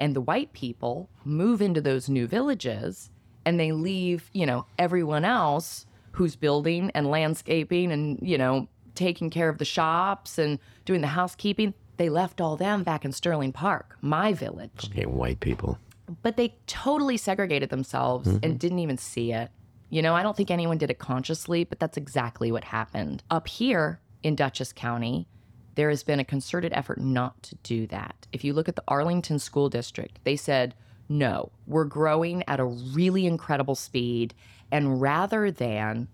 And 0.00 0.16
the 0.16 0.20
white 0.20 0.52
people 0.54 1.10
move 1.24 1.60
into 1.60 1.80
those 1.80 2.08
new 2.08 2.26
villages 2.26 3.10
and 3.44 3.60
they 3.60 3.70
leave, 3.72 4.30
you 4.32 4.46
know, 4.46 4.66
everyone 4.78 5.24
else 5.24 5.86
who's 6.12 6.36
building 6.36 6.90
and 6.94 7.06
landscaping 7.06 7.92
and, 7.92 8.18
you 8.20 8.38
know, 8.38 8.66
taking 8.94 9.30
care 9.30 9.48
of 9.48 9.58
the 9.58 9.64
shops 9.64 10.38
and 10.38 10.58
doing 10.86 11.02
the 11.02 11.06
housekeeping. 11.06 11.74
They 11.98 12.08
left 12.08 12.40
all 12.40 12.56
them 12.56 12.82
back 12.82 13.04
in 13.04 13.12
Sterling 13.12 13.52
Park, 13.52 13.96
my 14.00 14.32
village. 14.32 14.90
Okay, 14.90 15.04
white 15.04 15.40
people. 15.40 15.78
But 16.22 16.36
they 16.36 16.56
totally 16.66 17.18
segregated 17.18 17.68
themselves 17.68 18.26
mm-hmm. 18.26 18.38
and 18.42 18.58
didn't 18.58 18.80
even 18.80 18.96
see 18.96 19.32
it. 19.32 19.50
You 19.90 20.02
know, 20.02 20.14
I 20.14 20.22
don't 20.22 20.36
think 20.36 20.50
anyone 20.50 20.78
did 20.78 20.90
it 20.90 20.98
consciously, 20.98 21.64
but 21.64 21.78
that's 21.78 21.96
exactly 21.96 22.50
what 22.50 22.64
happened. 22.64 23.22
Up 23.30 23.46
here 23.46 24.00
in 24.22 24.34
Dutchess 24.34 24.72
County, 24.72 25.28
there 25.74 25.90
has 25.90 26.02
been 26.02 26.20
a 26.20 26.24
concerted 26.24 26.72
effort 26.72 27.00
not 27.00 27.42
to 27.44 27.54
do 27.56 27.86
that. 27.88 28.26
If 28.32 28.44
you 28.44 28.52
look 28.52 28.68
at 28.68 28.76
the 28.76 28.84
Arlington 28.88 29.38
School 29.38 29.68
District, 29.68 30.18
they 30.24 30.36
said, 30.36 30.74
no, 31.08 31.50
we're 31.66 31.84
growing 31.84 32.44
at 32.46 32.60
a 32.60 32.64
really 32.64 33.26
incredible 33.26 33.74
speed. 33.74 34.34
And 34.70 35.00
rather 35.00 35.50
than 35.50 36.08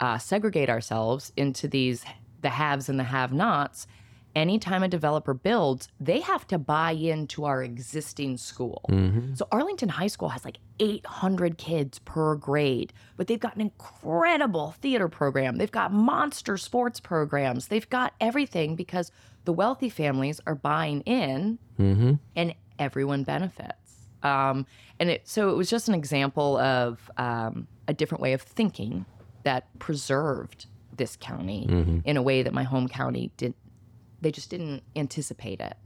uh, 0.00 0.18
segregate 0.18 0.68
ourselves 0.68 1.32
into 1.36 1.68
these 1.68 2.04
the 2.42 2.50
haves 2.50 2.88
and 2.88 2.98
the 2.98 3.04
have 3.04 3.32
nots, 3.32 3.86
anytime 4.34 4.82
a 4.82 4.88
developer 4.88 5.34
builds, 5.34 5.88
they 6.00 6.20
have 6.20 6.46
to 6.48 6.58
buy 6.58 6.92
into 6.92 7.44
our 7.44 7.62
existing 7.62 8.36
school. 8.36 8.82
So 9.34 9.46
Arlington 9.52 9.88
High 9.88 10.06
School 10.08 10.28
has 10.30 10.44
like 10.44 10.58
800 10.80 11.58
kids 11.58 11.98
per 12.00 12.34
grade, 12.36 12.92
but 13.16 13.26
they've 13.26 13.40
got 13.40 13.54
an 13.54 13.60
incredible 13.62 14.72
theater 14.80 15.08
program. 15.08 15.56
They've 15.56 15.70
got 15.70 15.92
monster 15.92 16.56
sports 16.56 17.00
programs. 17.00 17.68
They've 17.68 17.88
got 17.88 18.14
everything 18.20 18.74
because 18.76 19.10
the 19.44 19.52
wealthy 19.52 19.88
families 19.88 20.40
are 20.46 20.54
buying 20.54 21.00
in 21.02 21.58
and 22.36 22.54
everyone 22.78 23.24
benefits. 23.24 23.76
Um, 24.22 24.66
and 25.00 25.10
it, 25.10 25.28
so 25.28 25.50
it 25.50 25.56
was 25.56 25.68
just 25.68 25.88
an 25.88 25.94
example 25.94 26.56
of 26.58 27.10
um, 27.16 27.66
a 27.88 27.94
different 27.94 28.22
way 28.22 28.32
of 28.34 28.42
thinking 28.42 29.04
that 29.42 29.66
preserved 29.80 30.66
this 30.96 31.16
county 31.20 31.66
in 32.04 32.16
a 32.16 32.22
way 32.22 32.42
that 32.42 32.52
my 32.52 32.62
home 32.62 32.86
county 32.86 33.30
did. 33.36 33.54
They 34.22 34.30
just 34.30 34.48
didn't 34.48 34.82
anticipate 34.96 35.60
it. 35.60 35.76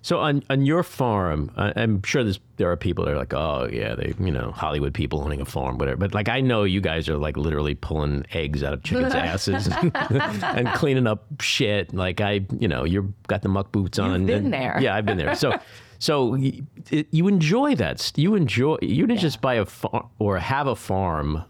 So 0.00 0.18
on 0.18 0.42
on 0.50 0.66
your 0.66 0.82
farm, 0.82 1.50
I, 1.56 1.72
I'm 1.76 2.02
sure 2.02 2.24
there's, 2.24 2.40
there 2.56 2.70
are 2.70 2.76
people 2.76 3.04
that 3.04 3.12
are 3.12 3.16
like, 3.16 3.34
oh 3.34 3.68
yeah, 3.72 3.94
they 3.94 4.14
you 4.18 4.30
know 4.32 4.50
Hollywood 4.50 4.94
people 4.94 5.22
owning 5.22 5.40
a 5.40 5.44
farm, 5.44 5.78
whatever. 5.78 5.96
But 5.96 6.14
like 6.14 6.28
I 6.28 6.40
know 6.40 6.64
you 6.64 6.80
guys 6.80 7.08
are 7.08 7.16
like 7.16 7.36
literally 7.36 7.74
pulling 7.74 8.24
eggs 8.32 8.64
out 8.64 8.72
of 8.72 8.82
chickens' 8.82 9.14
asses 9.14 9.68
and 9.94 10.68
cleaning 10.74 11.06
up 11.06 11.26
shit. 11.40 11.94
Like 11.94 12.20
I, 12.20 12.44
you 12.58 12.66
know, 12.68 12.84
you've 12.84 13.12
got 13.28 13.42
the 13.42 13.48
muck 13.48 13.70
boots 13.70 13.98
on. 13.98 14.20
You've 14.20 14.26
been 14.26 14.44
and- 14.46 14.52
there. 14.52 14.78
Yeah, 14.80 14.96
I've 14.96 15.06
been 15.06 15.18
there. 15.18 15.34
So. 15.34 15.58
So 15.98 16.34
you 16.34 17.28
enjoy 17.28 17.76
that. 17.76 18.10
You 18.16 18.34
enjoy. 18.34 18.78
You 18.82 19.06
didn't 19.06 19.20
just 19.20 19.40
buy 19.40 19.54
a 19.54 19.64
farm 19.64 20.08
or 20.18 20.36
have 20.36 20.66
a 20.66 20.74
farm 20.74 21.44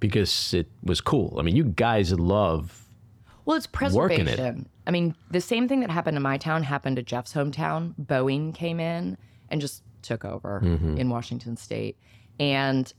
because 0.00 0.52
it 0.54 0.66
was 0.82 1.00
cool. 1.00 1.36
I 1.38 1.42
mean, 1.42 1.54
you 1.54 1.62
guys 1.62 2.12
love. 2.12 2.84
Well, 3.50 3.56
it's 3.56 3.94
Working 3.96 4.20
it. 4.20 4.36
preservation. 4.36 4.68
I 4.86 4.92
mean, 4.92 5.16
the 5.28 5.40
same 5.40 5.66
thing 5.66 5.80
that 5.80 5.90
happened 5.90 6.16
in 6.16 6.22
my 6.22 6.38
town 6.38 6.62
happened 6.62 6.94
to 6.96 7.02
Jeff's 7.02 7.32
hometown. 7.32 7.94
Boeing 8.00 8.54
came 8.54 8.78
in 8.78 9.18
and 9.48 9.60
just 9.60 9.82
took 10.02 10.24
over 10.24 10.60
mm-hmm. 10.62 10.96
in 10.96 11.10
Washington 11.10 11.56
state. 11.56 11.98
And 12.38 12.92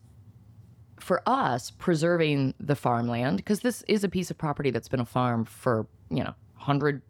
for 1.00 1.24
us, 1.26 1.72
preserving 1.72 2.54
the 2.60 2.76
farmland, 2.76 3.38
because 3.38 3.62
this 3.62 3.82
is 3.88 4.04
a 4.04 4.10
piece 4.10 4.30
of 4.30 4.38
property 4.38 4.72
that's 4.72 4.90
been 4.90 5.00
a 5.00 5.06
farm 5.06 5.46
for, 5.46 5.88
you 6.10 6.22
know, 6.22 6.34
100, 6.56 7.02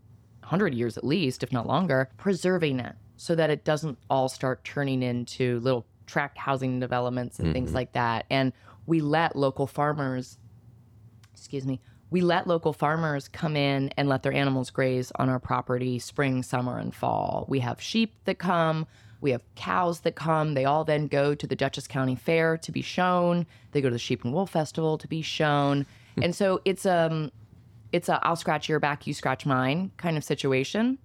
100 0.41 0.75
years 0.75 0.95
at 0.95 1.03
least, 1.03 1.41
if 1.41 1.51
not 1.51 1.65
longer, 1.65 2.11
preserving 2.17 2.79
it 2.79 2.93
so 3.17 3.33
that 3.33 3.49
it 3.49 3.65
doesn't 3.65 3.97
all 4.07 4.29
start 4.29 4.63
turning 4.63 5.01
into 5.01 5.59
little 5.61 5.87
tract 6.05 6.37
housing 6.37 6.79
developments 6.79 7.39
and 7.39 7.53
things 7.53 7.69
mm-hmm. 7.69 7.77
like 7.77 7.93
that. 7.93 8.27
And 8.29 8.53
we 8.85 9.01
let 9.01 9.35
local 9.35 9.65
farmers 9.65 10.37
excuse 11.41 11.65
me, 11.65 11.81
we 12.11 12.21
let 12.21 12.45
local 12.45 12.73
farmers 12.73 13.27
come 13.27 13.55
in 13.55 13.89
and 13.97 14.07
let 14.07 14.21
their 14.21 14.33
animals 14.33 14.69
graze 14.69 15.11
on 15.15 15.29
our 15.29 15.39
property 15.39 15.97
spring, 15.97 16.43
summer, 16.43 16.77
and 16.77 16.93
fall. 16.93 17.45
We 17.47 17.59
have 17.59 17.81
sheep 17.81 18.13
that 18.25 18.37
come, 18.37 18.85
we 19.21 19.31
have 19.31 19.43
cows 19.55 20.01
that 20.01 20.15
come. 20.15 20.55
They 20.55 20.65
all 20.65 20.83
then 20.83 21.07
go 21.07 21.35
to 21.35 21.47
the 21.47 21.55
Dutchess 21.55 21.87
County 21.87 22.15
Fair 22.15 22.57
to 22.57 22.71
be 22.71 22.81
shown. 22.81 23.45
They 23.71 23.79
go 23.79 23.89
to 23.89 23.93
the 23.93 23.99
Sheep 23.99 24.23
and 24.23 24.33
Wool 24.33 24.47
Festival 24.47 24.97
to 24.97 25.07
be 25.07 25.21
shown. 25.21 25.85
Hmm. 26.15 26.23
and 26.23 26.35
so 26.35 26.59
it's 26.65 26.85
um 26.85 27.31
it's 27.93 28.09
a 28.09 28.19
I'll 28.23 28.35
scratch 28.35 28.67
your 28.67 28.79
back, 28.79 29.07
you 29.07 29.13
scratch 29.13 29.45
mine 29.45 29.91
kind 29.97 30.17
of 30.17 30.23
situation. 30.23 30.97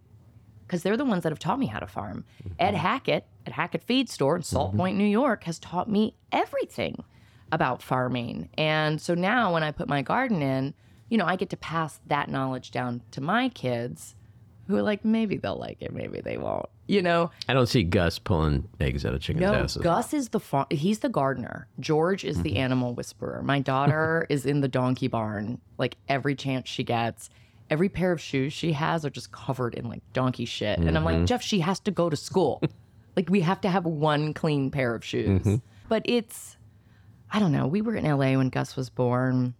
Because 0.67 0.83
they're 0.83 0.97
the 0.97 1.05
ones 1.05 1.23
that 1.23 1.31
have 1.31 1.39
taught 1.39 1.61
me 1.61 1.67
how 1.67 1.79
to 1.79 1.87
farm. 1.87 2.25
Mm-hmm. 2.43 2.55
Ed 2.59 2.75
Hackett 2.75 3.25
at 3.47 3.53
Hackett 3.53 3.85
Feed 3.85 4.11
Store 4.11 4.35
in 4.35 4.43
Salt 4.43 4.71
mm-hmm. 4.71 4.79
Point, 4.79 4.97
New 4.97 5.05
York, 5.05 5.45
has 5.45 5.61
taught 5.61 5.89
me 5.89 6.17
everything 6.33 7.05
about 7.53 7.83
farming. 7.83 8.49
And 8.59 9.01
so 9.01 9.15
now 9.15 9.53
when 9.53 9.63
I 9.63 9.71
put 9.71 9.87
my 9.87 10.03
garden 10.03 10.43
in, 10.43 10.75
you 11.09 11.19
know, 11.19 11.27
I 11.27 11.37
get 11.37 11.51
to 11.51 11.57
pass 11.57 12.01
that 12.07 12.29
knowledge 12.29 12.71
down 12.71 13.03
to 13.13 13.21
my 13.21 13.49
kids 13.49 14.15
who 14.67 14.77
are 14.77 14.83
like, 14.83 15.05
maybe 15.05 15.37
they'll 15.37 15.57
like 15.57 15.79
it, 15.81 15.93
maybe 15.93 16.21
they 16.21 16.37
won't. 16.37 16.69
You 16.89 17.03
know, 17.03 17.31
I 17.49 17.55
don't 17.55 17.67
see 17.67 17.83
Gus 17.83 18.19
pulling 18.19 18.69
eggs 18.81 19.05
out 19.05 19.15
of 19.15 19.21
chickens' 19.21 19.41
no, 19.41 19.55
asses. 19.55 19.83
Gus 19.83 20.15
is 20.15 20.29
the 20.29 20.41
farm. 20.41 20.67
He's 20.71 21.01
the 21.01 21.09
gardener. 21.09 21.67
George 21.81 22.25
is 22.25 22.43
the 22.43 22.51
mm-hmm. 22.51 22.59
animal 22.59 22.95
whisperer. 22.95 23.43
My 23.43 23.61
daughter 23.61 24.27
is 24.31 24.47
in 24.47 24.61
the 24.61 24.69
donkey 24.69 25.09
barn, 25.09 25.61
like 25.79 25.97
every 26.09 26.35
chance 26.37 26.69
she 26.69 26.85
gets. 26.85 27.29
Every 27.69 27.89
pair 27.89 28.13
of 28.13 28.21
shoes 28.21 28.53
she 28.53 28.73
has 28.73 29.05
are 29.05 29.11
just 29.11 29.33
covered 29.33 29.75
in 29.75 29.89
like 29.89 30.03
donkey 30.13 30.45
shit. 30.45 30.79
And 30.79 30.97
I'm 30.97 31.05
like, 31.05 31.17
mm-hmm. 31.17 31.25
Jeff, 31.25 31.43
she 31.43 31.59
has 31.61 31.81
to 31.81 31.91
go 31.91 32.09
to 32.09 32.17
school. 32.17 32.63
like 33.17 33.29
we 33.29 33.41
have 33.41 33.61
to 33.63 33.69
have 33.69 33.85
one 33.85 34.33
clean 34.33 34.71
pair 34.71 34.95
of 34.95 35.05
shoes. 35.05 35.41
Mm-hmm. 35.41 35.57
But 35.89 36.03
it's, 36.05 36.57
I 37.33 37.41
don't 37.41 37.51
know. 37.51 37.67
We 37.67 37.81
were 37.81 37.97
in 37.97 38.05
LA 38.05 38.37
when 38.39 38.51
Gus 38.51 38.77
was 38.77 38.89
born, 38.91 39.55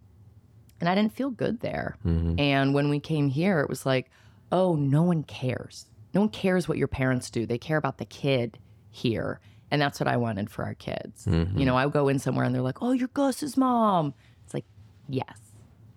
and 0.79 0.89
I 0.89 0.95
didn't 0.95 1.13
feel 1.13 1.29
good 1.29 1.59
there. 1.59 1.97
Mm-hmm. 2.05 2.39
And 2.39 2.73
when 2.73 2.89
we 2.89 2.99
came 2.99 3.29
here, 3.29 3.59
it 3.61 3.69
was 3.69 3.85
like, 3.85 4.09
oh, 4.51 4.75
no 4.75 5.03
one 5.03 5.23
cares. 5.23 5.85
No 6.13 6.21
one 6.21 6.29
cares 6.29 6.67
what 6.67 6.77
your 6.77 6.87
parents 6.87 7.29
do. 7.29 7.45
They 7.45 7.57
care 7.57 7.77
about 7.77 7.97
the 7.97 8.05
kid 8.05 8.57
here. 8.89 9.39
And 9.69 9.81
that's 9.81 9.99
what 9.99 10.07
I 10.07 10.17
wanted 10.17 10.49
for 10.49 10.63
our 10.63 10.75
kids. 10.75 11.25
You 11.27 11.33
mm-hmm. 11.33 11.63
know, 11.63 11.75
I 11.75 11.87
go 11.89 12.07
in 12.07 12.19
somewhere 12.19 12.45
and 12.45 12.55
they're 12.55 12.61
like, 12.61 12.81
oh, 12.81 12.91
you're 12.91 13.09
Gus's 13.09 13.57
mom. 13.57 14.13
It's 14.45 14.53
like, 14.53 14.65
yes. 15.09 15.37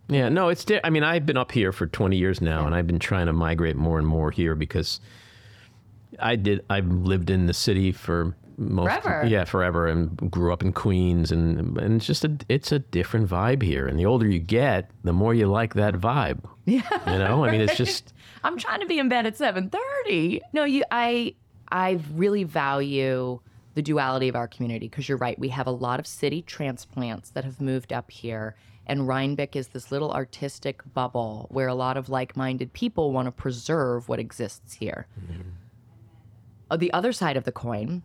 Yeah, 0.09 0.29
no, 0.29 0.49
it's. 0.49 0.65
Di- 0.65 0.81
I 0.83 0.91
mean, 0.91 1.05
I've 1.05 1.25
been 1.25 1.37
up 1.37 1.53
here 1.53 1.71
for 1.71 1.87
20 1.87 2.17
years 2.17 2.41
now, 2.41 2.67
and 2.67 2.75
I've 2.75 2.87
been 2.89 2.99
trying 2.99 3.27
to 3.27 3.33
migrate 3.33 3.77
more 3.77 3.97
and 3.97 4.07
more 4.07 4.33
here 4.33 4.57
because 4.57 4.99
I 6.19 6.35
did. 6.35 6.65
I've 6.69 6.89
lived 6.89 7.31
in 7.31 7.47
the 7.47 7.55
city 7.55 7.93
for 7.93 8.35
most. 8.61 9.03
Forever. 9.03 9.27
Yeah, 9.27 9.45
forever, 9.45 9.87
and 9.89 10.31
grew 10.31 10.53
up 10.53 10.63
in 10.63 10.73
Queens, 10.73 11.33
and 11.33 11.77
and 11.79 11.97
it's 11.97 12.07
just 12.07 12.25
a. 12.25 12.37
It's 12.49 12.71
a 12.73 12.79
different 12.79 13.29
vibe 13.29 13.63
here, 13.63 13.87
and 13.87 13.99
the 13.99 14.07
older 14.07 14.27
you 14.27 14.39
get, 14.39 14.91
the 15.05 15.13
more 15.13 15.35
you 15.35 15.47
like 15.47 15.75
that 15.75 15.95
vibe. 15.95 16.45
Yeah. 16.67 16.83
You 17.11 17.19
know, 17.19 17.45
I 17.45 17.51
mean, 17.51 17.61
it's 17.61 17.77
just. 17.85 18.13
I'm 18.45 18.57
trying 18.57 18.81
to 18.81 18.87
be 18.87 18.99
in 18.99 19.09
bed 19.09 19.27
at 19.27 19.37
7:30. 19.37 20.41
No, 20.53 20.65
you 20.65 20.85
I 20.91 21.35
I 21.71 22.01
really 22.15 22.45
value 22.45 23.41
the 23.75 23.83
duality 23.83 24.29
of 24.29 24.37
our 24.37 24.49
community 24.49 24.89
because 24.89 25.09
you're 25.09 25.19
right. 25.19 25.39
We 25.39 25.49
have 25.49 25.67
a 25.67 25.73
lot 25.73 26.01
of 26.01 26.07
city 26.07 26.43
transplants 26.43 27.31
that 27.31 27.45
have 27.45 27.61
moved 27.61 27.93
up 27.93 28.11
here 28.11 28.57
and 28.91 29.07
Rhinebeck 29.07 29.55
is 29.55 29.69
this 29.69 29.93
little 29.93 30.11
artistic 30.11 30.83
bubble 30.95 31.47
where 31.51 31.69
a 31.69 31.75
lot 31.75 31.97
of 31.97 32.09
like-minded 32.09 32.73
people 32.73 33.13
want 33.13 33.27
to 33.27 33.31
preserve 33.31 34.09
what 34.09 34.19
exists 34.19 34.75
here. 34.75 35.07
Uh, 36.69 36.77
The 36.77 36.93
other 36.93 37.13
side 37.13 37.37
of 37.37 37.45
the 37.45 37.53
coin 37.53 38.03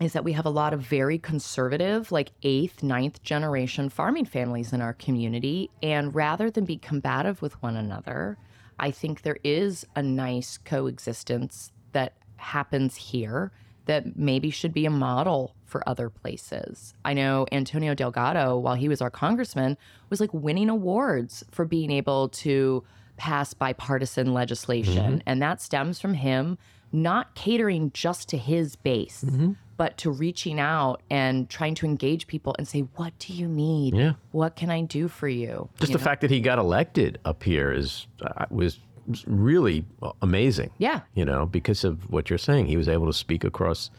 is 0.00 0.12
that 0.12 0.24
we 0.24 0.32
have 0.32 0.46
a 0.46 0.50
lot 0.50 0.74
of 0.74 0.80
very 0.80 1.18
conservative, 1.18 2.12
like 2.12 2.32
eighth, 2.42 2.82
ninth 2.82 3.22
generation 3.22 3.88
farming 3.88 4.26
families 4.26 4.72
in 4.72 4.82
our 4.82 4.92
community. 4.92 5.70
And 5.82 6.14
rather 6.14 6.50
than 6.50 6.64
be 6.64 6.76
combative 6.76 7.40
with 7.40 7.60
one 7.62 7.76
another, 7.76 8.36
I 8.78 8.90
think 8.90 9.22
there 9.22 9.38
is 9.42 9.86
a 9.96 10.02
nice 10.02 10.58
coexistence 10.58 11.72
that 11.92 12.14
happens 12.36 12.96
here 12.96 13.52
that 13.86 14.16
maybe 14.16 14.50
should 14.50 14.74
be 14.74 14.84
a 14.84 14.90
model 14.90 15.54
for 15.64 15.88
other 15.88 16.10
places. 16.10 16.92
I 17.04 17.14
know 17.14 17.46
Antonio 17.52 17.94
Delgado, 17.94 18.58
while 18.58 18.74
he 18.74 18.88
was 18.88 19.00
our 19.00 19.10
congressman, 19.10 19.78
was 20.10 20.20
like 20.20 20.34
winning 20.34 20.68
awards 20.68 21.44
for 21.50 21.64
being 21.64 21.90
able 21.90 22.28
to 22.30 22.84
pass 23.16 23.54
bipartisan 23.54 24.34
legislation. 24.34 25.14
Mm-hmm. 25.14 25.22
And 25.26 25.40
that 25.40 25.62
stems 25.62 26.00
from 26.00 26.14
him 26.14 26.58
not 26.92 27.34
catering 27.34 27.90
just 27.92 28.28
to 28.28 28.36
his 28.38 28.76
base, 28.76 29.24
mm-hmm. 29.24 29.52
But 29.76 29.96
to 29.98 30.10
reaching 30.10 30.58
out 30.60 31.02
and 31.10 31.48
trying 31.48 31.74
to 31.76 31.86
engage 31.86 32.26
people 32.26 32.54
and 32.58 32.66
say, 32.66 32.80
What 32.96 33.18
do 33.18 33.32
you 33.32 33.48
need? 33.48 33.94
Yeah. 33.94 34.12
What 34.32 34.56
can 34.56 34.70
I 34.70 34.82
do 34.82 35.08
for 35.08 35.28
you? 35.28 35.68
Just 35.78 35.90
You 35.90 35.98
the 35.98 35.98
know? 35.98 36.04
fact 36.04 36.20
that 36.22 36.30
he 36.30 36.40
got 36.40 36.58
elected 36.58 37.18
up 37.24 37.42
here 37.42 37.72
is 37.72 38.06
uh, 38.22 38.46
was 38.50 38.78
really 39.26 39.84
amazing. 40.22 40.70
Yeah. 40.78 41.00
You 41.14 41.24
know, 41.24 41.46
because 41.46 41.84
of 41.84 42.10
what 42.10 42.28
you're 42.30 42.38
saying, 42.38 42.66
he 42.66 42.76
was 42.76 42.88
able 42.88 43.06
to 43.06 43.12
speak 43.12 43.44
across 43.44 43.90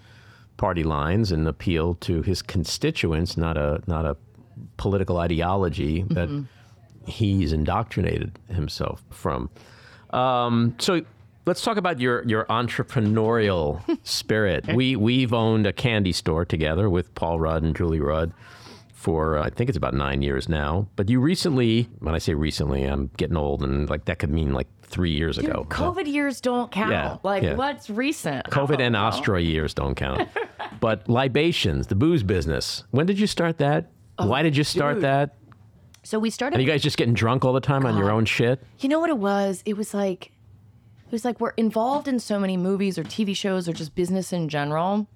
party 0.57 0.83
lines 0.83 1.31
and 1.31 1.47
appeal 1.47 1.95
to 1.95 2.21
his 2.23 2.41
constituents, 2.41 3.37
not 3.37 3.57
a 3.57 3.81
not 3.87 4.05
a 4.05 4.17
political 4.77 5.17
ideology 5.17 6.03
that 6.09 6.29
he's 7.05 7.53
indoctrinated 7.53 8.37
himself 8.49 9.03
from. 9.11 9.49
Um, 10.11 10.75
so 10.79 11.03
let's 11.47 11.61
talk 11.63 11.77
about 11.77 11.99
your 11.99 12.23
your 12.25 12.45
entrepreneurial 12.45 13.81
spirit. 14.03 14.67
We 14.75 14.95
we've 14.95 15.33
owned 15.33 15.65
a 15.65 15.73
candy 15.73 16.11
store 16.11 16.45
together 16.45 16.89
with 16.89 17.15
Paul 17.15 17.39
Rudd 17.39 17.63
and 17.63 17.75
Julie 17.75 18.01
Rudd 18.01 18.33
for 18.93 19.37
uh, 19.37 19.45
I 19.45 19.49
think 19.49 19.69
it's 19.69 19.77
about 19.77 19.93
nine 19.95 20.21
years 20.21 20.47
now. 20.47 20.87
But 20.95 21.09
you 21.09 21.19
recently, 21.19 21.89
when 21.99 22.13
I 22.13 22.19
say 22.19 22.33
recently, 22.35 22.83
I'm 22.83 23.09
getting 23.17 23.37
old, 23.37 23.63
and 23.63 23.89
like 23.89 24.05
that 24.05 24.19
could 24.19 24.29
mean 24.29 24.53
like 24.53 24.67
three 24.83 25.11
years 25.11 25.37
ago. 25.37 25.65
COVID 25.69 26.05
years 26.05 26.39
don't 26.41 26.71
count. 26.71 26.91
Yeah, 26.91 27.17
like, 27.23 27.43
yeah. 27.43 27.55
what's 27.55 27.89
recent? 27.89 28.45
COVID 28.47 28.79
and 28.79 28.95
Ostra 28.95 29.41
years 29.41 29.73
don't 29.73 29.95
count. 29.95 30.29
but 30.79 31.07
libations, 31.09 31.87
the 31.87 31.95
booze 31.95 32.23
business. 32.23 32.83
When 32.91 33.05
did 33.05 33.19
you 33.19 33.27
start 33.27 33.57
that? 33.57 33.91
Why 34.17 34.41
did 34.41 34.57
you 34.57 34.63
start 34.63 34.91
Oh, 34.91 34.95
dude. 34.95 35.03
that? 35.03 35.35
So 36.03 36.19
we 36.19 36.29
started 36.29 36.57
Are 36.57 36.61
you 36.61 36.67
guys 36.67 36.81
just 36.81 36.95
getting 36.95 37.13
drunk 37.13 37.43
all 37.43 37.51
the 37.51 37.59
time 37.59 37.85
on 37.85 37.97
your 37.97 38.09
own 38.09 38.23
shit? 38.23 38.63
You 38.79 38.87
know 38.87 38.99
what 38.99 39.09
it 39.09 39.17
was? 39.17 39.61
It 39.65 39.75
was 39.75 39.93
like 39.93 40.31
was 41.11 41.25
like 41.25 41.39
we're 41.39 41.51
involved 41.51 42.07
in 42.07 42.19
so 42.19 42.39
many 42.39 42.57
movies 42.57 42.97
or 42.97 43.03
TV 43.03 43.35
shows 43.35 43.67
or 43.67 43.73
just 43.73 43.95
business 43.95 44.33
in 44.33 44.49
general 44.49 45.07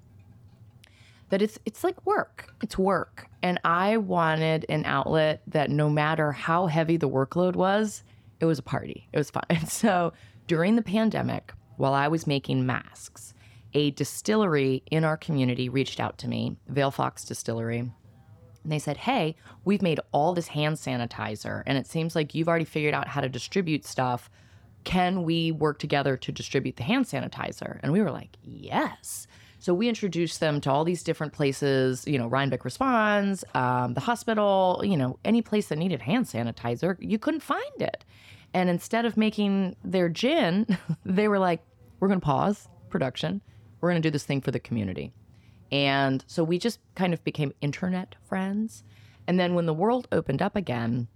that 1.32 1.40
it's 1.42 1.58
it's 1.64 1.82
like 1.82 2.04
work. 2.04 2.52
It's 2.62 2.78
work. 2.78 3.26
And 3.42 3.58
I 3.64 3.96
wanted 3.96 4.66
an 4.68 4.84
outlet 4.84 5.42
that 5.46 5.70
no 5.70 5.88
matter 5.88 6.32
how 6.32 6.66
heavy 6.66 6.96
the 6.96 7.08
workload 7.08 7.56
was, 7.56 8.04
it 8.40 8.44
was 8.44 8.58
a 8.58 8.62
party. 8.62 9.08
It 9.12 9.18
was 9.18 9.30
fun. 9.30 9.44
And 9.48 9.68
so 9.82 10.12
during 10.46 10.76
the 10.76 10.82
pandemic, 10.82 11.52
while 11.76 11.94
I 11.94 12.08
was 12.08 12.26
making 12.26 12.66
masks, 12.66 13.32
a 13.74 13.92
distillery 13.92 14.82
in 14.90 15.04
our 15.04 15.16
community 15.16 15.68
reached 15.68 16.00
out 16.00 16.18
to 16.18 16.28
me, 16.28 16.56
Vale 16.68 16.90
Fox 16.90 17.24
Distillery, 17.24 17.78
and 17.78 18.70
they 18.70 18.78
said, 18.78 18.98
Hey, 18.98 19.36
we've 19.64 19.82
made 19.82 20.00
all 20.12 20.34
this 20.34 20.48
hand 20.48 20.76
sanitizer, 20.76 21.62
and 21.66 21.78
it 21.78 21.86
seems 21.86 22.14
like 22.14 22.34
you've 22.34 22.48
already 22.48 22.64
figured 22.64 22.94
out 22.94 23.08
how 23.08 23.20
to 23.20 23.28
distribute 23.28 23.84
stuff. 23.84 24.30
Can 24.84 25.22
we 25.22 25.52
work 25.52 25.78
together 25.78 26.16
to 26.16 26.32
distribute 26.32 26.76
the 26.76 26.82
hand 26.82 27.06
sanitizer? 27.06 27.78
And 27.82 27.92
we 27.92 28.00
were 28.00 28.10
like, 28.10 28.36
Yes. 28.42 29.26
So 29.58 29.72
we 29.72 29.88
introduced 29.88 30.40
them 30.40 30.60
to 30.62 30.70
all 30.72 30.82
these 30.82 31.04
different 31.04 31.32
places, 31.32 32.04
you 32.04 32.18
know, 32.18 32.26
Rhinebeck 32.26 32.64
Responds, 32.64 33.44
um, 33.54 33.94
the 33.94 34.00
hospital, 34.00 34.82
you 34.84 34.96
know, 34.96 35.20
any 35.24 35.40
place 35.40 35.68
that 35.68 35.78
needed 35.78 36.02
hand 36.02 36.26
sanitizer, 36.26 36.96
you 36.98 37.16
couldn't 37.16 37.44
find 37.44 37.80
it. 37.80 38.04
And 38.52 38.68
instead 38.68 39.04
of 39.04 39.16
making 39.16 39.76
their 39.84 40.08
gin, 40.08 40.66
they 41.04 41.28
were 41.28 41.38
like, 41.38 41.62
we're 42.00 42.08
going 42.08 42.20
to 42.20 42.26
pause 42.26 42.68
production. 42.90 43.40
We're 43.80 43.90
going 43.90 44.02
to 44.02 44.08
do 44.08 44.10
this 44.10 44.24
thing 44.24 44.40
for 44.40 44.50
the 44.50 44.58
community. 44.58 45.12
And 45.70 46.24
so 46.26 46.42
we 46.42 46.58
just 46.58 46.80
kind 46.96 47.14
of 47.14 47.22
became 47.22 47.52
internet 47.60 48.16
friends. 48.28 48.82
And 49.28 49.38
then 49.38 49.54
when 49.54 49.66
the 49.66 49.74
world 49.74 50.08
opened 50.10 50.42
up 50.42 50.56
again, 50.56 51.06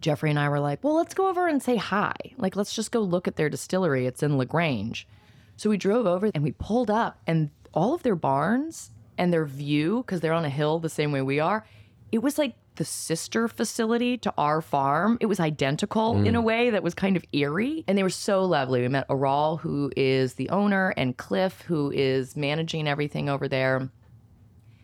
Jeffrey 0.00 0.30
and 0.30 0.38
I 0.38 0.48
were 0.48 0.60
like, 0.60 0.84
well, 0.84 0.94
let's 0.94 1.14
go 1.14 1.28
over 1.28 1.48
and 1.48 1.62
say 1.62 1.76
hi. 1.76 2.14
Like, 2.36 2.56
let's 2.56 2.74
just 2.74 2.92
go 2.92 3.00
look 3.00 3.26
at 3.26 3.36
their 3.36 3.48
distillery. 3.48 4.06
It's 4.06 4.22
in 4.22 4.38
LaGrange. 4.38 5.08
So 5.56 5.70
we 5.70 5.76
drove 5.76 6.06
over 6.06 6.30
and 6.34 6.44
we 6.44 6.52
pulled 6.52 6.90
up, 6.90 7.18
and 7.26 7.50
all 7.72 7.94
of 7.94 8.02
their 8.02 8.16
barns 8.16 8.90
and 9.18 9.32
their 9.32 9.46
view, 9.46 9.98
because 9.98 10.20
they're 10.20 10.32
on 10.32 10.44
a 10.44 10.50
hill 10.50 10.78
the 10.78 10.88
same 10.88 11.12
way 11.12 11.22
we 11.22 11.40
are, 11.40 11.66
it 12.12 12.18
was 12.18 12.38
like 12.38 12.54
the 12.76 12.84
sister 12.84 13.48
facility 13.48 14.18
to 14.18 14.32
our 14.36 14.60
farm. 14.60 15.16
It 15.20 15.26
was 15.26 15.40
identical 15.40 16.18
in 16.18 16.36
a 16.36 16.42
mm. 16.42 16.44
way 16.44 16.70
that 16.70 16.82
was 16.82 16.94
kind 16.94 17.16
of 17.16 17.24
eerie. 17.32 17.84
And 17.88 17.96
they 17.96 18.02
were 18.02 18.10
so 18.10 18.44
lovely. 18.44 18.82
We 18.82 18.88
met 18.88 19.06
Aral, 19.08 19.56
who 19.56 19.90
is 19.96 20.34
the 20.34 20.50
owner, 20.50 20.92
and 20.96 21.16
Cliff, 21.16 21.62
who 21.62 21.90
is 21.90 22.36
managing 22.36 22.86
everything 22.86 23.30
over 23.30 23.48
there. 23.48 23.90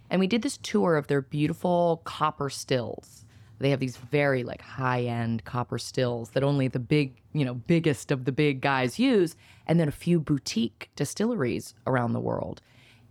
And 0.09 0.21
we 0.21 0.27
did 0.27 0.41
this 0.41 0.57
tour 0.57 0.97
of 0.97 1.07
their 1.07 1.21
beautiful 1.21 2.01
copper 2.05 2.49
stills. 2.49 3.22
They 3.63 3.71
have 3.71 3.81
these 3.81 3.97
very 3.97 4.43
like 4.43 4.61
high-end 4.61 5.45
copper 5.45 5.79
stills 5.79 6.31
that 6.31 6.43
only 6.43 6.69
the 6.69 6.79
big, 6.79 7.23
you 7.33 7.45
know, 7.45 7.55
biggest 7.55 8.11
of 8.11 8.25
the 8.25 8.33
big 8.33 8.61
guys 8.61 8.99
use, 8.99 9.37
and 9.67 9.79
then 9.79 9.89
a 9.89 9.93
few 9.93 10.21
boutique 10.21 10.91
distilleries 10.97 11.75
around 11.87 12.13
the 12.13 12.21
world. 12.21 12.61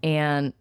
And 0.03 0.53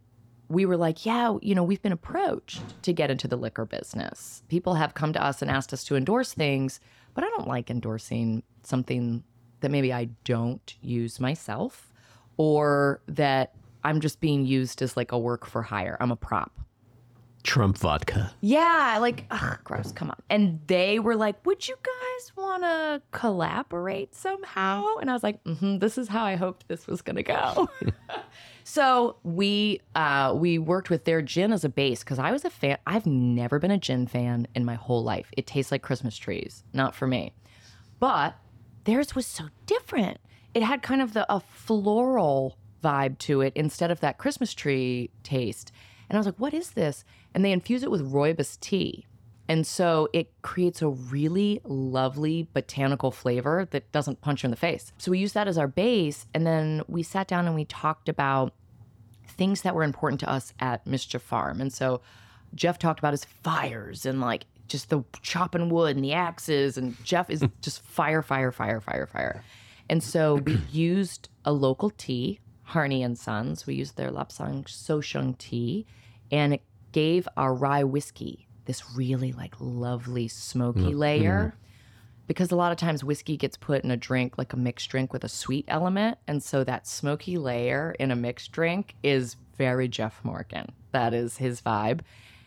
we 0.48 0.64
were 0.64 0.76
like, 0.76 1.04
yeah, 1.04 1.36
you 1.42 1.54
know, 1.54 1.62
we've 1.62 1.82
been 1.82 1.92
approached 1.92 2.62
to 2.82 2.92
get 2.92 3.10
into 3.10 3.28
the 3.28 3.36
liquor 3.36 3.64
business. 3.64 4.42
People 4.48 4.74
have 4.74 4.94
come 4.94 5.12
to 5.12 5.22
us 5.22 5.42
and 5.42 5.50
asked 5.50 5.72
us 5.72 5.84
to 5.84 5.96
endorse 5.96 6.32
things, 6.34 6.80
but 7.14 7.24
I 7.24 7.28
don't 7.28 7.48
like 7.48 7.70
endorsing 7.70 8.42
something 8.62 9.22
that 9.60 9.70
maybe 9.70 9.92
I 9.92 10.08
don't 10.24 10.74
use 10.82 11.20
myself 11.20 11.92
or 12.36 13.00
that 13.06 13.54
I'm 13.84 14.00
just 14.00 14.20
being 14.20 14.46
used 14.46 14.82
as 14.82 14.96
like 14.96 15.12
a 15.12 15.18
work 15.18 15.46
for 15.46 15.62
hire. 15.62 15.96
I'm 16.00 16.10
a 16.10 16.16
prop. 16.16 16.52
Trump 17.42 17.78
vodka. 17.78 18.32
Yeah, 18.40 18.98
like, 19.00 19.24
ugh, 19.30 19.58
gross, 19.64 19.92
come 19.92 20.10
on. 20.10 20.16
And 20.28 20.60
they 20.66 20.98
were 20.98 21.16
like, 21.16 21.44
Would 21.46 21.68
you 21.68 21.76
guys 21.76 22.36
want 22.36 22.62
to 22.62 23.02
collaborate 23.12 24.14
somehow? 24.14 24.96
And 25.00 25.10
I 25.10 25.12
was 25.12 25.22
like, 25.22 25.42
mm-hmm, 25.44 25.78
This 25.78 25.96
is 25.96 26.08
how 26.08 26.24
I 26.24 26.36
hoped 26.36 26.68
this 26.68 26.86
was 26.86 27.02
going 27.02 27.16
to 27.16 27.22
go. 27.22 27.68
so 28.64 29.16
we 29.22 29.80
uh, 29.94 30.34
we 30.36 30.58
worked 30.58 30.90
with 30.90 31.04
their 31.04 31.22
gin 31.22 31.52
as 31.52 31.64
a 31.64 31.68
base 31.68 32.00
because 32.00 32.18
I 32.18 32.30
was 32.30 32.44
a 32.44 32.50
fan. 32.50 32.78
I've 32.86 33.06
never 33.06 33.58
been 33.58 33.70
a 33.70 33.78
gin 33.78 34.06
fan 34.06 34.46
in 34.54 34.64
my 34.64 34.74
whole 34.74 35.02
life. 35.02 35.30
It 35.36 35.46
tastes 35.46 35.72
like 35.72 35.82
Christmas 35.82 36.16
trees, 36.16 36.64
not 36.72 36.94
for 36.94 37.06
me. 37.06 37.32
But 37.98 38.34
theirs 38.84 39.14
was 39.14 39.26
so 39.26 39.44
different. 39.66 40.18
It 40.52 40.62
had 40.62 40.82
kind 40.82 41.00
of 41.00 41.14
the 41.14 41.32
a 41.32 41.40
floral 41.40 42.58
vibe 42.82 43.18
to 43.18 43.40
it 43.40 43.52
instead 43.54 43.90
of 43.90 44.00
that 44.00 44.18
Christmas 44.18 44.52
tree 44.54 45.10
taste. 45.22 45.72
And 46.08 46.16
I 46.16 46.18
was 46.18 46.26
like, 46.26 46.40
what 46.40 46.54
is 46.54 46.72
this? 46.72 47.04
And 47.34 47.44
they 47.44 47.52
infuse 47.52 47.82
it 47.82 47.90
with 47.90 48.12
rooibos 48.12 48.58
tea. 48.60 49.06
And 49.48 49.66
so 49.66 50.08
it 50.12 50.30
creates 50.42 50.80
a 50.80 50.88
really 50.88 51.60
lovely 51.64 52.48
botanical 52.52 53.10
flavor 53.10 53.66
that 53.72 53.90
doesn't 53.90 54.20
punch 54.20 54.42
you 54.42 54.46
in 54.46 54.52
the 54.52 54.56
face. 54.56 54.92
So 54.98 55.10
we 55.10 55.18
used 55.18 55.34
that 55.34 55.48
as 55.48 55.58
our 55.58 55.66
base. 55.66 56.26
And 56.32 56.46
then 56.46 56.82
we 56.86 57.02
sat 57.02 57.26
down 57.26 57.46
and 57.46 57.56
we 57.56 57.64
talked 57.64 58.08
about 58.08 58.54
things 59.26 59.62
that 59.62 59.74
were 59.74 59.82
important 59.82 60.20
to 60.20 60.30
us 60.30 60.52
at 60.60 60.86
Mischief 60.86 61.22
Farm. 61.22 61.60
And 61.60 61.72
so 61.72 62.00
Jeff 62.54 62.78
talked 62.78 63.00
about 63.00 63.12
his 63.12 63.24
fires 63.24 64.06
and 64.06 64.20
like 64.20 64.46
just 64.68 64.88
the 64.88 65.02
chopping 65.20 65.68
wood 65.68 65.96
and 65.96 66.04
the 66.04 66.12
axes. 66.12 66.78
And 66.78 66.96
Jeff 67.04 67.28
is 67.28 67.42
just 67.60 67.82
fire, 67.82 68.22
fire, 68.22 68.52
fire, 68.52 68.80
fire, 68.80 69.06
fire. 69.06 69.42
And 69.88 70.00
so 70.00 70.36
we 70.36 70.60
used 70.70 71.28
a 71.44 71.52
local 71.52 71.90
tea, 71.90 72.38
Harney 72.62 73.02
and 73.02 73.18
Sons. 73.18 73.66
We 73.66 73.74
used 73.74 73.96
their 73.96 74.10
Lapsang 74.10 74.64
Souchong 74.66 75.36
tea, 75.38 75.86
and 76.30 76.54
it 76.54 76.62
gave 76.92 77.28
our 77.36 77.54
rye 77.54 77.84
whiskey 77.84 78.48
this 78.70 78.94
really 78.94 79.32
like 79.32 79.54
lovely 79.58 80.28
smoky 80.28 80.80
mm-hmm. 80.80 80.98
layer. 80.98 81.38
Mm-hmm. 81.38 81.56
Because 82.26 82.52
a 82.52 82.56
lot 82.56 82.70
of 82.70 82.78
times 82.78 83.02
whiskey 83.02 83.36
gets 83.36 83.56
put 83.56 83.82
in 83.82 83.90
a 83.90 83.96
drink 83.96 84.38
like 84.38 84.52
a 84.52 84.56
mixed 84.56 84.88
drink 84.88 85.12
with 85.12 85.24
a 85.24 85.28
sweet 85.28 85.64
element. 85.66 86.18
And 86.28 86.40
so 86.40 86.62
that 86.62 86.86
smoky 86.86 87.36
layer 87.38 87.96
in 87.98 88.12
a 88.12 88.16
mixed 88.16 88.52
drink 88.52 88.94
is 89.02 89.34
very 89.58 89.88
Jeff 89.88 90.20
Morgan. 90.22 90.70
That 90.92 91.12
is 91.12 91.38
his 91.38 91.60
vibe. 91.60 92.02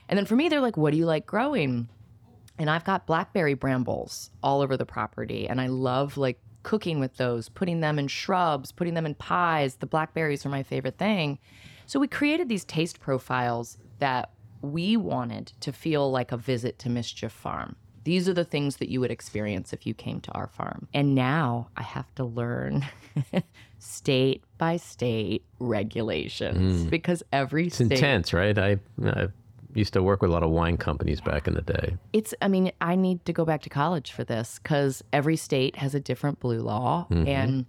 And 0.07 0.17
then 0.17 0.25
for 0.25 0.37
me, 0.37 0.47
they're 0.47 0.61
like, 0.61 0.77
what 0.77 0.91
do 0.91 0.97
you 0.97 1.05
like 1.05 1.25
growing? 1.25 1.89
And 2.57 2.69
I've 2.69 2.85
got 2.85 3.05
blackberry 3.05 3.55
brambles 3.55 4.29
all 4.41 4.61
over 4.61 4.77
the 4.77 4.85
property. 4.85 5.49
And 5.49 5.59
I 5.59 5.67
love 5.67 6.15
like 6.15 6.39
cooking 6.63 7.01
with 7.01 7.17
those, 7.17 7.49
putting 7.49 7.81
them 7.81 7.99
in 7.99 8.07
shrubs, 8.07 8.71
putting 8.71 8.93
them 8.93 9.05
in 9.05 9.15
pies. 9.15 9.75
The 9.75 9.85
blackberries 9.85 10.45
are 10.45 10.49
my 10.49 10.63
favorite 10.63 10.97
thing. 10.97 11.39
So 11.85 11.99
we 11.99 12.07
created 12.07 12.47
these 12.47 12.63
taste 12.63 13.01
profiles 13.01 13.77
that 13.99 14.29
we 14.63 14.97
wanted 14.97 15.51
to 15.59 15.71
feel 15.71 16.09
like 16.09 16.31
a 16.31 16.37
visit 16.37 16.79
to 16.79 16.89
Mischief 16.89 17.31
Farm. 17.31 17.75
These 18.05 18.27
are 18.27 18.33
the 18.33 18.45
things 18.45 18.77
that 18.77 18.89
you 18.89 18.99
would 19.01 19.11
experience 19.11 19.71
if 19.71 19.85
you 19.85 19.93
came 19.93 20.19
to 20.21 20.31
our 20.31 20.47
farm. 20.47 20.87
And 20.93 21.13
now 21.15 21.69
I 21.77 21.83
have 21.83 22.13
to 22.15 22.23
learn 22.23 22.85
state 23.79 24.43
by 24.57 24.77
state 24.77 25.45
regulations 25.59 26.83
hmm. 26.83 26.89
because 26.89 27.23
every 27.31 27.67
It's 27.67 27.75
state 27.75 27.91
intense, 27.91 28.33
right? 28.33 28.57
I, 28.57 28.79
I 29.05 29.27
used 29.73 29.93
to 29.93 30.03
work 30.03 30.21
with 30.21 30.31
a 30.31 30.33
lot 30.33 30.43
of 30.43 30.49
wine 30.49 30.77
companies 30.77 31.21
back 31.21 31.47
in 31.47 31.55
the 31.55 31.61
day. 31.61 31.97
it's 32.13 32.33
i 32.41 32.47
mean 32.47 32.71
i 32.79 32.95
need 32.95 33.25
to 33.25 33.33
go 33.33 33.43
back 33.43 33.59
to 33.61 33.69
college 33.69 34.11
for 34.11 34.23
this 34.23 34.59
because 34.61 35.03
every 35.11 35.35
state 35.35 35.77
has 35.77 35.95
a 35.95 35.99
different 35.99 36.39
blue 36.39 36.59
law 36.59 37.07
mm-hmm. 37.09 37.27
and 37.27 37.65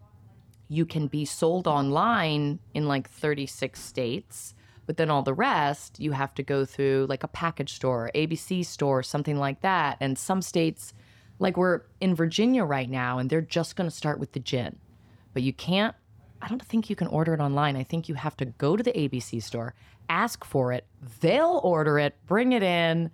you 0.69 0.85
can 0.85 1.07
be 1.07 1.25
sold 1.25 1.67
online 1.67 2.59
in 2.75 2.87
like 2.87 3.09
36 3.09 3.81
states 3.81 4.55
but 4.87 4.97
then 4.97 5.11
all 5.11 5.23
the 5.23 5.35
rest 5.35 6.01
you 6.01 6.13
have 6.13 6.35
to 6.35 6.43
go 6.43 6.65
through 6.65 7.07
like 7.09 7.23
a 7.23 7.29
package 7.29 7.75
store 7.75 8.11
abc 8.15 8.65
store 8.65 9.03
something 9.03 9.39
like 9.39 9.61
that 9.61 9.97
and 10.01 10.19
some 10.19 10.43
states 10.43 10.93
like 11.39 11.57
we're 11.57 11.83
in 12.01 12.15
virginia 12.15 12.65
right 12.65 12.91
now 12.91 13.19
and 13.19 13.31
they're 13.31 13.41
just 13.41 13.77
going 13.77 13.89
to 13.89 13.95
start 13.95 14.19
with 14.19 14.33
the 14.33 14.41
gin 14.41 14.79
but 15.33 15.43
you 15.43 15.53
can't 15.53 15.95
I 16.45 16.49
don't 16.49 16.63
think 16.63 16.91
you 16.91 16.97
can 16.97 17.07
order 17.07 17.33
it 17.33 17.41
online. 17.41 17.75
I 17.75 17.85
think 17.85 18.07
you 18.07 18.17
have 18.17 18.37
to 18.37 18.45
go 18.45 18.77
to 18.77 18.83
the 18.83 18.93
ABC 18.93 19.43
store, 19.43 19.73
ask 20.11 20.45
for 20.45 20.73
it, 20.73 20.85
they'll 21.21 21.59
order 21.65 21.99
it, 21.99 22.15
bring 22.27 22.53
it 22.53 22.63
in. 22.63 23.11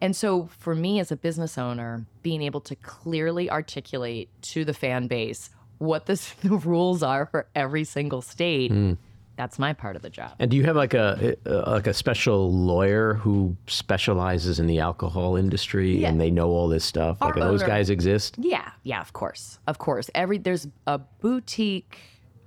And 0.00 0.14
so 0.14 0.48
for 0.56 0.76
me 0.76 1.00
as 1.00 1.10
a 1.10 1.16
business 1.16 1.58
owner, 1.58 2.06
being 2.22 2.42
able 2.42 2.60
to 2.60 2.76
clearly 2.76 3.50
articulate 3.50 4.30
to 4.42 4.64
the 4.64 4.72
fan 4.72 5.08
base 5.08 5.50
what 5.78 6.06
the, 6.06 6.22
the 6.42 6.56
rules 6.64 7.02
are 7.02 7.26
for 7.26 7.48
every 7.56 7.82
single 7.82 8.22
state, 8.22 8.70
hmm. 8.70 8.92
That's 9.40 9.58
my 9.58 9.72
part 9.72 9.96
of 9.96 10.02
the 10.02 10.10
job. 10.10 10.32
And 10.38 10.50
do 10.50 10.56
you 10.58 10.64
have 10.64 10.76
like 10.76 10.92
a 10.92 11.34
uh, 11.46 11.70
like 11.70 11.86
a 11.86 11.94
special 11.94 12.52
lawyer 12.52 13.14
who 13.14 13.56
specializes 13.66 14.60
in 14.60 14.66
the 14.66 14.80
alcohol 14.80 15.36
industry 15.36 16.04
and 16.04 16.20
they 16.20 16.30
know 16.30 16.50
all 16.50 16.68
this 16.68 16.84
stuff? 16.84 17.16
Our 17.22 17.28
Like 17.28 17.36
do 17.36 17.40
those 17.40 17.62
guys 17.62 17.88
exist? 17.88 18.36
Yeah, 18.38 18.70
yeah, 18.82 19.00
of 19.00 19.14
course, 19.14 19.58
of 19.66 19.78
course. 19.78 20.10
Every 20.14 20.36
there's 20.36 20.68
a 20.86 20.98
boutique 20.98 21.98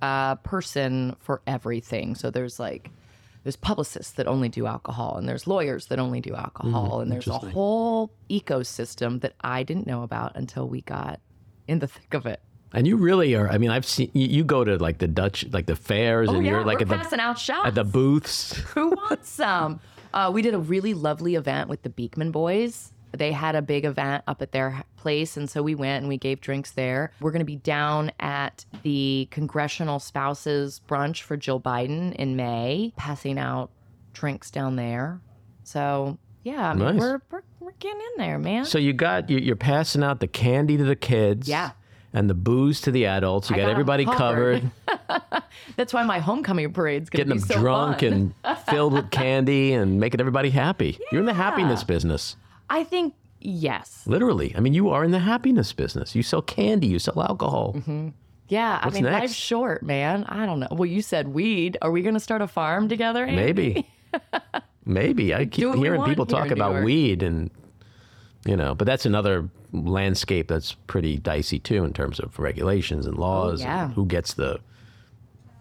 uh, 0.02 0.36
person 0.36 1.16
for 1.18 1.42
everything. 1.48 2.14
So 2.14 2.30
there's 2.30 2.60
like 2.60 2.90
there's 3.42 3.56
publicists 3.56 4.12
that 4.12 4.28
only 4.28 4.48
do 4.48 4.66
alcohol, 4.66 5.16
and 5.16 5.28
there's 5.28 5.48
lawyers 5.48 5.86
that 5.86 5.98
only 5.98 6.20
do 6.20 6.34
alcohol, 6.36 7.00
and 7.00 7.10
there's 7.10 7.26
a 7.26 7.38
whole 7.38 8.12
ecosystem 8.30 9.20
that 9.22 9.34
I 9.40 9.64
didn't 9.64 9.88
know 9.88 10.04
about 10.04 10.36
until 10.36 10.68
we 10.68 10.82
got 10.82 11.18
in 11.66 11.80
the 11.80 11.88
thick 11.88 12.14
of 12.14 12.24
it. 12.24 12.40
And 12.74 12.86
you 12.86 12.96
really 12.96 13.34
are. 13.34 13.48
I 13.48 13.58
mean, 13.58 13.70
I've 13.70 13.86
seen 13.86 14.10
you, 14.12 14.26
you 14.26 14.44
go 14.44 14.64
to 14.64 14.76
like 14.78 14.98
the 14.98 15.06
Dutch, 15.08 15.46
like 15.52 15.66
the 15.66 15.76
fairs, 15.76 16.28
and 16.28 16.38
Oh, 16.38 16.40
yeah, 16.40 16.50
you're 16.50 16.64
like 16.64 16.82
at 16.82 16.88
the 16.88 16.96
passing 16.96 17.20
out 17.20 17.38
shots. 17.38 17.66
at 17.68 17.74
the 17.74 17.84
booths. 17.84 18.54
Who 18.74 18.88
wants 18.90 19.30
some? 19.30 19.80
Uh, 20.12 20.30
we 20.32 20.42
did 20.42 20.54
a 20.54 20.58
really 20.58 20.92
lovely 20.94 21.34
event 21.36 21.68
with 21.68 21.82
the 21.82 21.88
Beekman 21.90 22.30
boys. 22.32 22.92
They 23.12 23.30
had 23.30 23.54
a 23.54 23.62
big 23.62 23.84
event 23.84 24.24
up 24.26 24.42
at 24.42 24.50
their 24.50 24.82
place, 24.96 25.36
and 25.36 25.48
so 25.48 25.62
we 25.62 25.76
went 25.76 26.02
and 26.02 26.08
we 26.08 26.16
gave 26.18 26.40
drinks 26.40 26.72
there. 26.72 27.12
We're 27.20 27.30
going 27.30 27.40
to 27.40 27.44
be 27.46 27.56
down 27.56 28.10
at 28.18 28.64
the 28.82 29.28
Congressional 29.30 30.00
Spouses 30.00 30.80
Brunch 30.88 31.22
for 31.22 31.36
Jill 31.36 31.60
Biden 31.60 32.12
in 32.16 32.34
May, 32.34 32.92
passing 32.96 33.38
out 33.38 33.70
drinks 34.14 34.50
down 34.50 34.74
there. 34.74 35.20
So 35.62 36.18
yeah, 36.42 36.70
I 36.70 36.74
mean, 36.74 36.84
Nice. 36.96 37.00
we're, 37.00 37.20
we're 37.30 37.42
we're 37.60 37.72
getting 37.78 38.00
in 38.00 38.18
there, 38.18 38.38
man. 38.38 38.64
So 38.64 38.78
you 38.78 38.92
got 38.92 39.30
you're 39.30 39.54
passing 39.56 40.02
out 40.02 40.18
the 40.20 40.26
candy 40.26 40.76
to 40.76 40.84
the 40.84 40.96
kids, 40.96 41.48
Yeah. 41.48 41.70
And 42.14 42.30
the 42.30 42.34
booze 42.34 42.80
to 42.82 42.90
the 42.92 43.06
adults. 43.06 43.50
You 43.50 43.56
got, 43.56 43.62
got 43.62 43.70
everybody 43.72 44.06
covered. 44.06 44.70
That's 45.76 45.92
why 45.92 46.04
my 46.04 46.20
homecoming 46.20 46.72
parade's 46.72 47.10
going 47.10 47.26
getting 47.26 47.40
to 47.40 47.46
them 47.46 47.48
be 47.48 47.54
so 47.54 47.60
drunk 47.60 48.00
fun. 48.00 48.34
and 48.44 48.58
filled 48.68 48.92
with 48.94 49.10
candy 49.10 49.72
and 49.72 50.00
making 50.00 50.20
everybody 50.20 50.50
happy. 50.50 50.98
You're 51.10 51.20
in 51.20 51.26
the 51.26 51.34
happiness 51.34 51.82
business, 51.84 52.36
I 52.70 52.84
think 52.84 53.14
yes. 53.40 54.04
literally. 54.06 54.54
I 54.56 54.60
mean, 54.60 54.72
you 54.72 54.90
are 54.90 55.04
in 55.04 55.10
the 55.10 55.18
happiness 55.18 55.72
business. 55.72 56.14
You 56.14 56.22
sell 56.22 56.40
candy, 56.40 56.86
you 56.86 56.98
sell 56.98 57.20
alcohol. 57.20 57.74
Mm-hmm. 57.76 58.10
Yeah, 58.48 58.78
I 58.80 58.90
mean, 58.90 59.02
next? 59.02 59.20
life's 59.20 59.34
short, 59.34 59.82
man. 59.82 60.24
I 60.24 60.46
don't 60.46 60.60
know. 60.60 60.68
Well, 60.70 60.86
you 60.86 61.02
said 61.02 61.28
weed. 61.28 61.78
Are 61.82 61.90
we 61.90 62.02
going 62.02 62.14
to 62.14 62.20
start 62.20 62.42
a 62.42 62.46
farm 62.46 62.88
together? 62.88 63.24
Andy? 63.24 63.34
Maybe, 63.34 63.88
maybe. 64.84 65.34
I 65.34 65.46
keep 65.46 65.74
hearing 65.74 66.04
people 66.04 66.26
talk 66.26 66.50
about 66.50 66.84
weed 66.84 67.22
and. 67.22 67.50
You 68.46 68.58
know, 68.58 68.74
but 68.74 68.84
that's 68.84 69.06
another 69.06 69.48
landscape 69.74 70.48
that's 70.48 70.72
pretty 70.86 71.18
dicey 71.18 71.58
too 71.58 71.84
in 71.84 71.92
terms 71.92 72.20
of 72.20 72.38
regulations 72.38 73.06
and 73.06 73.18
laws. 73.18 73.60
Oh, 73.60 73.64
yeah. 73.64 73.88
who 73.88 74.06
gets 74.06 74.34
the 74.34 74.60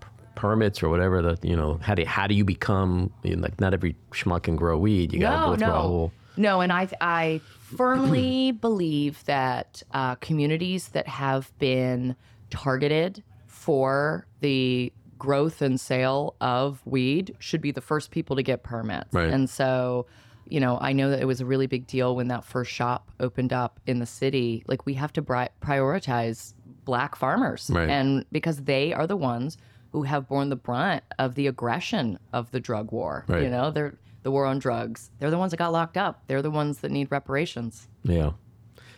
p- 0.02 0.08
permits 0.36 0.84
or 0.84 0.90
whatever 0.90 1.22
that 1.24 1.44
you 1.44 1.56
know 1.56 1.80
how 1.82 1.96
do 1.96 2.06
how 2.06 2.28
do 2.28 2.36
you 2.36 2.46
become 2.46 3.12
you 3.24 3.36
know, 3.36 3.42
like 3.42 3.60
not 3.60 3.74
every 3.74 3.96
schmuck 4.12 4.44
can 4.44 4.56
grow 4.56 4.78
weed 4.78 5.12
you 5.14 5.20
got 5.20 5.32
to 5.32 5.38
No, 5.38 5.50
go 5.52 5.58
through 5.58 5.68
a 5.68 5.82
whole 5.82 6.12
no. 6.36 6.62
And 6.62 6.72
I, 6.74 6.88
I 7.00 7.42
firmly 7.60 8.52
believe 8.62 9.24
that 9.26 9.84
uh, 9.92 10.16
communities 10.16 10.88
that 10.90 11.08
have 11.08 11.52
been 11.60 12.16
targeted 12.50 13.24
for 13.46 14.26
the 14.40 14.92
growth 15.20 15.62
and 15.62 15.80
sale 15.80 16.36
of 16.42 16.82
weed 16.86 17.36
should 17.40 17.62
be 17.62 17.70
the 17.72 17.82
first 17.82 18.10
people 18.10 18.36
to 18.36 18.42
get 18.44 18.64
permits. 18.64 19.14
Right. 19.14 19.30
And 19.30 19.48
so, 19.50 20.08
you 20.48 20.60
know, 20.60 20.78
I 20.82 20.94
know 20.94 21.10
that 21.10 21.22
it 21.22 21.26
was 21.26 21.42
a 21.42 21.46
really 21.46 21.68
big 21.68 21.88
deal 21.88 22.16
when 22.16 22.28
that 22.28 22.44
first 22.44 22.72
shop 22.72 23.12
opened 23.20 23.54
up 23.54 23.80
in 23.88 24.00
the 24.00 24.06
city. 24.06 24.64
Like, 24.68 24.86
we 24.86 24.94
have 24.96 25.14
to 25.14 25.22
bri- 25.22 25.50
prioritize 25.62 26.54
black 26.86 27.16
farmers. 27.16 27.70
Right. 27.72 27.90
And 27.90 28.26
because 28.32 28.58
they 28.64 28.94
are 28.94 29.08
the 29.08 29.18
ones 29.18 29.58
who 29.92 30.04
have 30.04 30.28
borne 30.28 30.50
the 30.50 30.56
brunt 30.56 31.04
of 31.20 31.36
the 31.36 31.48
aggression 31.48 32.20
of 32.34 32.52
the 32.52 32.60
drug 32.60 32.92
war. 32.92 33.26
Right. 33.28 33.44
You 33.44 33.50
know, 33.50 33.72
they're 33.72 33.96
the 34.24 34.32
war 34.32 34.46
on 34.46 34.60
drugs. 34.60 35.12
They're 35.20 35.30
the 35.30 35.38
ones 35.38 35.52
that 35.52 35.58
got 35.58 35.72
locked 35.72 35.98
up. 35.98 36.24
They're 36.28 36.42
the 36.42 36.52
ones 36.52 36.80
that 36.80 36.92
need 36.92 37.12
reparations. 37.12 37.88
yeah 38.04 38.32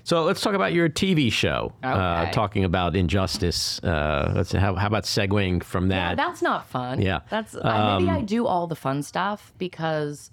so 0.05 0.23
let's 0.23 0.39
talk 0.39 0.53
about 0.53 0.71
your 0.71 0.87
TV 0.87 1.31
show. 1.31 1.73
Uh, 1.81 2.29
talking 2.31 2.63
about 2.63 2.95
injustice. 2.95 3.83
Uh, 3.83 4.33
let's 4.35 4.51
how, 4.51 4.75
how 4.75 4.85
about 4.85 5.03
segueing 5.05 5.63
from 5.63 5.87
that? 5.87 6.11
Yeah, 6.11 6.15
That's 6.15 6.43
not 6.43 6.67
fun. 6.67 7.01
Yeah. 7.01 7.21
That's 7.31 7.55
I 7.55 7.97
maybe 7.97 8.09
Um, 8.11 8.15
I 8.17 8.21
do 8.21 8.45
all 8.45 8.67
the 8.67 8.75
fun 8.75 9.01
stuff 9.01 9.51
because 9.57 10.29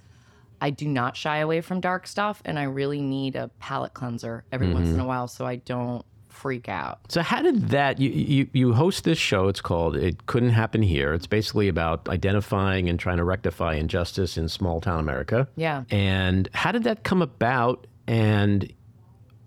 I 0.63 0.71
do 0.71 0.87
not 0.89 1.17
shy 1.17 1.39
away 1.39 1.61
from 1.61 1.81
dark 1.81 2.07
stuff 2.07 2.41
and 2.45 2.59
I 2.59 2.63
really 2.63 3.03
need 3.03 3.37
a 3.37 3.49
palate 3.59 3.93
cleanser 3.95 4.45
every 4.53 4.73
once 4.73 4.87
Mm-hmm. 4.87 4.95
in 4.95 5.01
a 5.01 5.07
while 5.07 5.29
so 5.29 5.45
I 5.45 5.57
don't 5.57 6.05
freak 6.29 6.69
out. 6.69 7.01
So 7.09 7.21
how 7.21 7.43
did 7.43 7.69
that 7.69 7.99
you, 8.01 8.11
you 8.11 8.49
you 8.53 8.73
host 8.73 9.05
this 9.05 9.19
show? 9.19 9.49
It's 9.49 9.61
called 9.61 9.97
"It 9.97 10.27
Couldn't 10.27 10.51
Happen 10.51 10.83
Here." 10.83 11.13
It's 11.15 11.27
basically 11.27 11.69
about 11.69 12.09
identifying 12.09 12.89
and 12.89 12.99
trying 12.99 13.19
to 13.19 13.25
rectify 13.25 13.75
injustice 13.75 14.39
in 14.39 14.49
small 14.49 14.81
town 14.81 14.99
America. 14.99 15.47
Yeah. 15.57 15.85
And 15.91 16.49
how 16.55 16.73
did 16.73 16.85
that 16.85 17.03
come 17.05 17.23
about? 17.23 17.87
And 18.07 18.73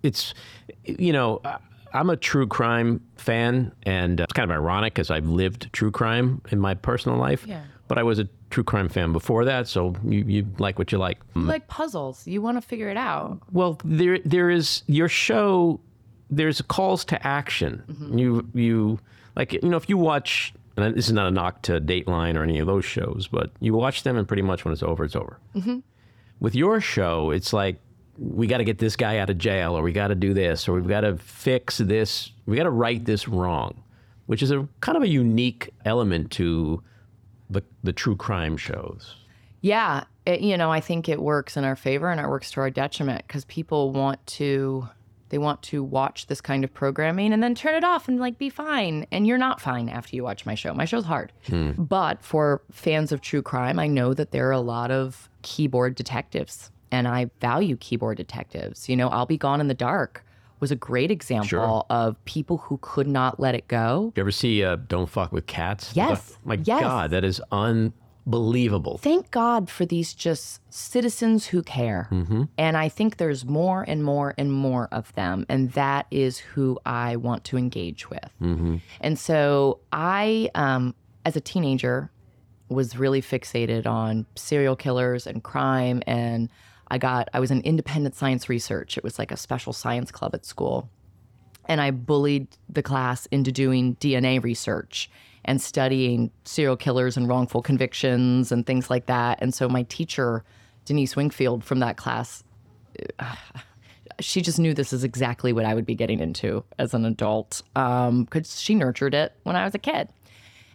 it's 0.03 0.33
you 0.83 1.11
know 1.13 1.41
I'm 1.93 2.09
a 2.09 2.17
true 2.17 2.45
crime 2.47 3.01
fan, 3.17 3.71
and 3.83 4.21
uh, 4.21 4.25
it's 4.25 4.33
kind 4.33 4.49
of 4.49 4.55
ironic 4.55 4.93
because 4.93 5.09
I've 5.09 5.27
lived 5.27 5.71
true 5.73 5.91
crime 5.91 6.41
in 6.51 6.59
my 6.59 6.75
personal 6.75 7.17
life. 7.17 7.45
Yeah. 7.47 7.63
But 7.87 7.97
I 7.97 8.03
was 8.03 8.19
a 8.19 8.27
true 8.49 8.63
crime 8.63 8.89
fan 8.89 9.11
before 9.11 9.45
that, 9.45 9.67
so 9.67 9.95
you, 10.03 10.23
you 10.25 10.47
like 10.59 10.79
what 10.79 10.91
you 10.91 10.97
like. 10.97 11.19
Like 11.35 11.67
puzzles, 11.67 12.25
you 12.27 12.41
want 12.41 12.57
to 12.57 12.61
figure 12.61 12.89
it 12.89 12.97
out. 12.97 13.39
Well, 13.51 13.79
there 13.83 14.19
there 14.19 14.49
is 14.49 14.83
your 14.87 15.09
show. 15.09 15.79
There's 16.29 16.61
calls 16.61 17.05
to 17.05 17.27
action. 17.27 17.83
Mm-hmm. 17.87 18.17
You 18.17 18.47
you 18.53 18.99
like 19.35 19.53
you 19.53 19.69
know 19.69 19.77
if 19.77 19.89
you 19.89 19.97
watch. 19.97 20.53
And 20.77 20.93
this 20.93 21.07
is 21.07 21.13
not 21.13 21.25
a 21.25 21.31
knock 21.31 21.61
to 21.63 21.79
Dateline 21.79 22.35
or 22.35 22.43
any 22.43 22.59
of 22.59 22.67
those 22.67 22.83
shows, 22.83 23.29
but 23.31 23.49
you 23.61 23.73
watch 23.73 24.03
them 24.03 24.17
and 24.17 24.27
pretty 24.27 24.41
much 24.41 24.65
when 24.65 24.73
it's 24.73 24.83
over, 24.83 25.05
it's 25.05 25.15
over. 25.15 25.39
Mm-hmm. 25.55 25.79
With 26.41 26.53
your 26.53 26.81
show, 26.81 27.31
it's 27.31 27.53
like 27.53 27.79
we 28.17 28.45
got 28.47 28.57
to 28.57 28.65
get 28.65 28.77
this 28.77 28.97
guy 28.97 29.19
out 29.19 29.29
of 29.29 29.37
jail, 29.37 29.77
or 29.77 29.81
we 29.81 29.93
got 29.93 30.09
to 30.09 30.15
do 30.15 30.33
this, 30.33 30.67
or 30.67 30.73
we've 30.73 30.87
got 30.87 31.01
to 31.01 31.17
fix 31.17 31.77
this. 31.77 32.31
We 32.45 32.57
got 32.57 32.63
to 32.63 32.71
right 32.71 33.03
this 33.03 33.27
wrong, 33.27 33.83
which 34.25 34.43
is 34.43 34.51
a 34.51 34.67
kind 34.81 34.97
of 34.97 35.03
a 35.03 35.07
unique 35.07 35.69
element 35.85 36.31
to 36.31 36.81
the 37.49 37.63
the 37.83 37.93
true 37.93 38.15
crime 38.15 38.57
shows. 38.57 39.15
Yeah, 39.61 40.03
it, 40.25 40.41
you 40.41 40.57
know, 40.57 40.71
I 40.71 40.79
think 40.79 41.09
it 41.09 41.21
works 41.21 41.57
in 41.57 41.63
our 41.63 41.75
favor 41.75 42.09
and 42.09 42.19
it 42.19 42.27
works 42.27 42.51
to 42.51 42.61
our 42.61 42.69
detriment 42.69 43.25
because 43.27 43.45
people 43.45 43.91
want 43.91 44.25
to 44.27 44.87
they 45.29 45.37
want 45.39 45.61
to 45.63 45.83
watch 45.83 46.27
this 46.27 46.39
kind 46.39 46.63
of 46.63 46.73
programming 46.73 47.33
and 47.33 47.41
then 47.41 47.55
turn 47.55 47.73
it 47.73 47.83
off 47.83 48.07
and 48.07 48.19
like 48.19 48.37
be 48.37 48.49
fine 48.49 49.07
and 49.11 49.25
you're 49.25 49.39
not 49.39 49.59
fine 49.59 49.89
after 49.89 50.15
you 50.15 50.23
watch 50.23 50.45
my 50.45 50.55
show. 50.55 50.73
My 50.73 50.85
show's 50.85 51.05
hard. 51.05 51.31
Hmm. 51.47 51.71
But 51.71 52.23
for 52.23 52.61
fans 52.71 53.11
of 53.11 53.21
true 53.21 53.41
crime, 53.41 53.79
I 53.79 53.87
know 53.87 54.13
that 54.13 54.31
there 54.31 54.47
are 54.47 54.51
a 54.51 54.59
lot 54.59 54.91
of 54.91 55.29
keyboard 55.41 55.95
detectives 55.95 56.71
and 56.91 57.07
I 57.07 57.31
value 57.41 57.75
keyboard 57.77 58.17
detectives. 58.17 58.87
You 58.87 58.95
know, 58.95 59.09
I'll 59.09 59.25
be 59.25 59.37
gone 59.37 59.59
in 59.59 59.67
the 59.67 59.73
dark 59.73 60.23
was 60.59 60.71
a 60.71 60.75
great 60.75 61.11
example 61.11 61.47
Sure. 61.47 61.85
of 61.89 62.23
people 62.25 62.57
who 62.57 62.79
could 62.81 63.07
not 63.07 63.39
let 63.39 63.55
it 63.55 63.67
go. 63.67 64.13
You 64.15 64.21
ever 64.21 64.31
see 64.31 64.63
uh, 64.63 64.77
Don't 64.87 65.09
Fuck 65.09 65.31
with 65.31 65.45
Cats? 65.47 65.91
Yes, 65.95 66.37
My 66.45 66.55
yes. 66.63 66.81
God, 66.81 67.11
that 67.11 67.23
is 67.23 67.41
unbelievable. 68.25 68.97
thank 68.97 69.29
God 69.31 69.69
for 69.69 69.85
these 69.85 70.13
just 70.13 70.61
citizens 70.73 71.45
who 71.47 71.61
care. 71.61 72.09
And 72.57 72.77
I 72.77 72.89
think 72.89 73.17
there's 73.17 73.45
more 73.45 73.83
and 73.87 74.03
more 74.03 74.33
and 74.37 74.51
more 74.51 74.87
of 74.91 75.13
them. 75.13 75.45
And 75.49 75.71
that 75.73 76.07
is 76.09 76.39
who 76.39 76.79
I 76.85 77.17
want 77.17 77.43
to 77.45 77.57
engage 77.57 78.09
with. 78.09 78.29
And 79.01 79.19
so 79.19 79.79
I, 79.91 80.49
um, 80.55 80.95
as 81.25 81.35
a 81.35 81.41
teenager, 81.41 82.09
was 82.69 82.97
really 82.97 83.21
fixated 83.21 83.85
on 83.85 84.25
serial 84.35 84.75
killers 84.75 85.27
and 85.27 85.43
crime. 85.43 86.01
And 86.07 86.49
I 86.89 86.97
got, 86.97 87.29
I 87.33 87.39
was 87.39 87.51
in 87.51 87.61
independent 87.61 88.15
science 88.15 88.49
research. 88.49 88.97
It 88.97 89.03
was 89.03 89.17
like 89.17 89.31
a 89.31 89.37
special 89.37 89.73
science 89.73 90.11
club 90.11 90.35
at 90.35 90.45
school 90.45 90.89
and 91.67 91.81
I 91.81 91.91
bullied 91.91 92.47
the 92.69 92.83
class 92.83 93.25
into 93.27 93.51
doing 93.51 93.95
DNA 93.95 94.41
research 94.43 95.09
and 95.43 95.61
studying 95.61 96.31
serial 96.43 96.77
killers 96.77 97.17
and 97.17 97.27
wrongful 97.27 97.61
convictions 97.61 98.51
and 98.51 98.65
things 98.65 98.89
like 98.89 99.05
that. 99.07 99.39
And 99.41 99.53
so 99.53 99.69
my 99.69 99.83
teacher, 99.83 100.43
Denise 100.85 101.15
Wingfield 101.15 101.63
from 101.63 101.79
that 101.79 101.97
class, 101.97 102.43
she 104.19 104.41
just 104.41 104.59
knew 104.59 104.73
this 104.73 104.93
is 104.93 105.03
exactly 105.03 105.53
what 105.53 105.65
I 105.65 105.73
would 105.73 105.85
be 105.85 105.95
getting 105.95 106.19
into 106.19 106.63
as 106.79 106.93
an 106.93 107.05
adult 107.05 107.61
um, 107.75 108.23
because 108.23 108.59
she 108.59 108.73
nurtured 108.75 109.13
it 109.13 109.33
when 109.43 109.55
I 109.55 109.65
was 109.65 109.75
a 109.75 109.79
kid. 109.79 110.09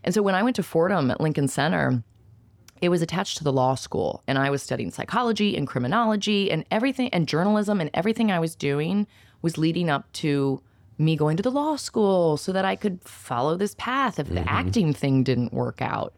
And 0.04 0.14
so 0.14 0.22
when 0.22 0.34
I 0.34 0.42
went 0.42 0.56
to 0.56 0.62
Fordham 0.62 1.10
at 1.10 1.20
Lincoln 1.20 1.48
Center, 1.48 2.02
it 2.80 2.88
was 2.88 3.02
attached 3.02 3.36
to 3.38 3.44
the 3.44 3.52
law 3.52 3.74
school 3.74 4.22
and 4.26 4.38
I 4.38 4.50
was 4.50 4.62
studying 4.62 4.90
psychology 4.90 5.56
and 5.56 5.66
criminology 5.66 6.50
and 6.50 6.64
everything 6.70 7.08
and 7.10 7.28
journalism 7.28 7.80
and 7.80 7.90
everything 7.94 8.30
I 8.30 8.38
was 8.38 8.54
doing 8.54 9.06
was 9.42 9.58
leading 9.58 9.90
up 9.90 10.10
to 10.14 10.62
me 10.98 11.16
going 11.16 11.36
to 11.36 11.42
the 11.42 11.50
law 11.50 11.76
school 11.76 12.36
so 12.36 12.52
that 12.52 12.64
I 12.64 12.76
could 12.76 13.02
follow 13.02 13.56
this 13.56 13.74
path 13.76 14.18
if 14.18 14.28
the 14.28 14.36
mm-hmm. 14.36 14.48
acting 14.48 14.92
thing 14.92 15.24
didn't 15.24 15.52
work 15.52 15.80
out. 15.80 16.14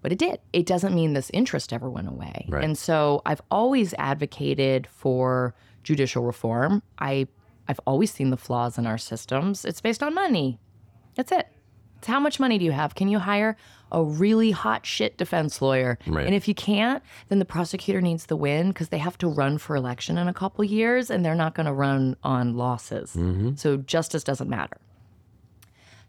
But 0.00 0.12
it 0.12 0.18
did. 0.18 0.40
It 0.52 0.66
doesn't 0.66 0.94
mean 0.94 1.12
this 1.12 1.30
interest 1.32 1.72
ever 1.72 1.88
went 1.88 2.08
away. 2.08 2.46
Right. 2.48 2.64
And 2.64 2.76
so 2.76 3.22
I've 3.24 3.40
always 3.50 3.94
advocated 3.98 4.88
for 4.88 5.54
judicial 5.84 6.24
reform. 6.24 6.82
I 6.98 7.28
I've 7.68 7.80
always 7.86 8.12
seen 8.12 8.30
the 8.30 8.36
flaws 8.36 8.78
in 8.78 8.86
our 8.86 8.98
systems. 8.98 9.64
It's 9.64 9.80
based 9.80 10.02
on 10.02 10.14
money. 10.14 10.58
That's 11.14 11.30
it. 11.30 11.46
It's 11.98 12.08
how 12.08 12.18
much 12.18 12.40
money 12.40 12.58
do 12.58 12.64
you 12.64 12.72
have? 12.72 12.96
Can 12.96 13.06
you 13.08 13.20
hire 13.20 13.56
a 13.92 14.02
really 14.02 14.50
hot 14.50 14.84
shit 14.84 15.16
defense 15.16 15.62
lawyer? 15.62 15.98
Right. 16.06 16.26
And 16.26 16.34
if 16.34 16.48
you 16.48 16.54
can't, 16.54 17.02
then 17.28 17.38
the 17.38 17.44
prosecutor 17.44 18.00
needs 18.00 18.26
the 18.26 18.36
win 18.36 18.68
because 18.68 18.88
they 18.88 18.98
have 18.98 19.16
to 19.18 19.28
run 19.28 19.58
for 19.58 19.76
election 19.76 20.18
in 20.18 20.26
a 20.26 20.34
couple 20.34 20.64
years 20.64 21.10
and 21.10 21.24
they're 21.24 21.34
not 21.34 21.54
going 21.54 21.66
to 21.66 21.72
run 21.72 22.16
on 22.24 22.56
losses. 22.56 23.16
So 23.56 23.76
justice 23.76 24.24
doesn't 24.24 24.48
matter. 24.48 24.78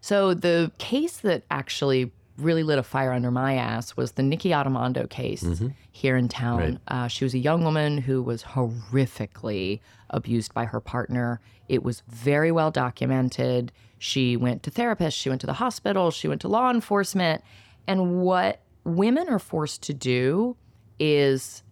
So 0.00 0.34
the 0.34 0.72
case 0.78 1.18
that 1.18 1.44
actually 1.50 2.10
really 2.36 2.62
lit 2.64 2.78
a 2.78 2.82
fire 2.82 3.12
under 3.12 3.30
my 3.30 3.54
ass 3.54 3.96
was 3.96 4.12
the 4.12 4.22
Nikki 4.22 4.50
Addimando 4.50 5.08
case 5.08 5.62
here 5.92 6.16
in 6.16 6.28
town. 6.28 6.58
Right. 6.58 6.78
Uh, 6.88 7.08
she 7.08 7.24
was 7.24 7.32
a 7.32 7.38
young 7.38 7.62
woman 7.62 7.98
who 7.98 8.22
was 8.22 8.42
horrifically 8.42 9.80
abused 10.10 10.52
by 10.52 10.64
her 10.64 10.80
partner. 10.80 11.40
It 11.68 11.82
was 11.82 12.02
very 12.08 12.50
well 12.50 12.70
documented. 12.70 13.72
She 13.98 14.36
went 14.36 14.62
to 14.64 14.70
therapists, 14.70 15.14
she 15.14 15.28
went 15.28 15.40
to 15.42 15.46
the 15.46 15.54
hospital, 15.54 16.10
she 16.10 16.28
went 16.28 16.40
to 16.42 16.48
law 16.48 16.70
enforcement. 16.70 17.42
And 17.86 18.20
what 18.22 18.60
women 18.84 19.28
are 19.28 19.38
forced 19.38 19.82
to 19.84 19.94
do 19.94 20.56
is 20.98 21.62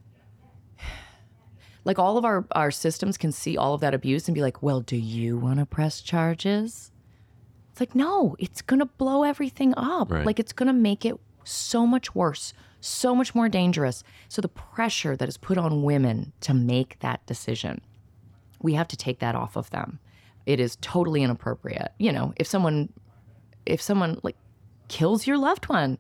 like 1.85 1.99
all 1.99 2.17
of 2.17 2.25
our, 2.25 2.45
our 2.53 2.71
systems 2.71 3.17
can 3.17 3.33
see 3.33 3.57
all 3.57 3.75
of 3.75 3.81
that 3.81 3.95
abuse 3.95 4.29
and 4.29 4.35
be 4.35 4.43
like, 4.43 4.63
well, 4.63 4.81
do 4.81 4.97
you 4.97 5.37
want 5.37 5.59
to 5.59 5.67
press 5.67 6.01
charges? 6.01 6.93
It's 7.71 7.81
like, 7.81 7.95
no, 7.95 8.37
it's 8.39 8.63
going 8.63 8.81
to 8.81 8.87
blow 8.87 9.25
everything 9.25 9.75
up. 9.77 10.11
Right. 10.11 10.27
Like, 10.27 10.39
it's 10.39 10.53
going 10.53 10.67
to 10.67 10.73
make 10.73 11.05
it 11.05 11.17
so 11.45 11.87
much 11.87 12.15
worse, 12.15 12.53
so 12.81 13.15
much 13.15 13.35
more 13.35 13.49
dangerous. 13.49 14.05
So, 14.29 14.43
the 14.43 14.49
pressure 14.49 15.17
that 15.17 15.29
is 15.29 15.39
put 15.39 15.59
on 15.59 15.83
women 15.83 16.33
to 16.43 16.55
make 16.55 16.99
that 17.01 17.25
decision, 17.27 17.81
we 18.61 18.75
have 18.75 18.89
to 18.89 18.97
take 18.97 19.21
that 19.21 19.35
off 19.35 19.57
of 19.57 19.71
them. 19.71 19.99
It 20.45 20.61
is 20.61 20.77
totally 20.83 21.23
inappropriate. 21.23 21.93
You 21.99 22.13
know, 22.13 22.35
if 22.37 22.47
someone, 22.47 22.93
if 23.65 23.81
someone 23.81 24.21
like 24.23 24.37
kills 24.93 25.27
your 25.27 25.39
loved 25.39 25.69
one, 25.71 25.97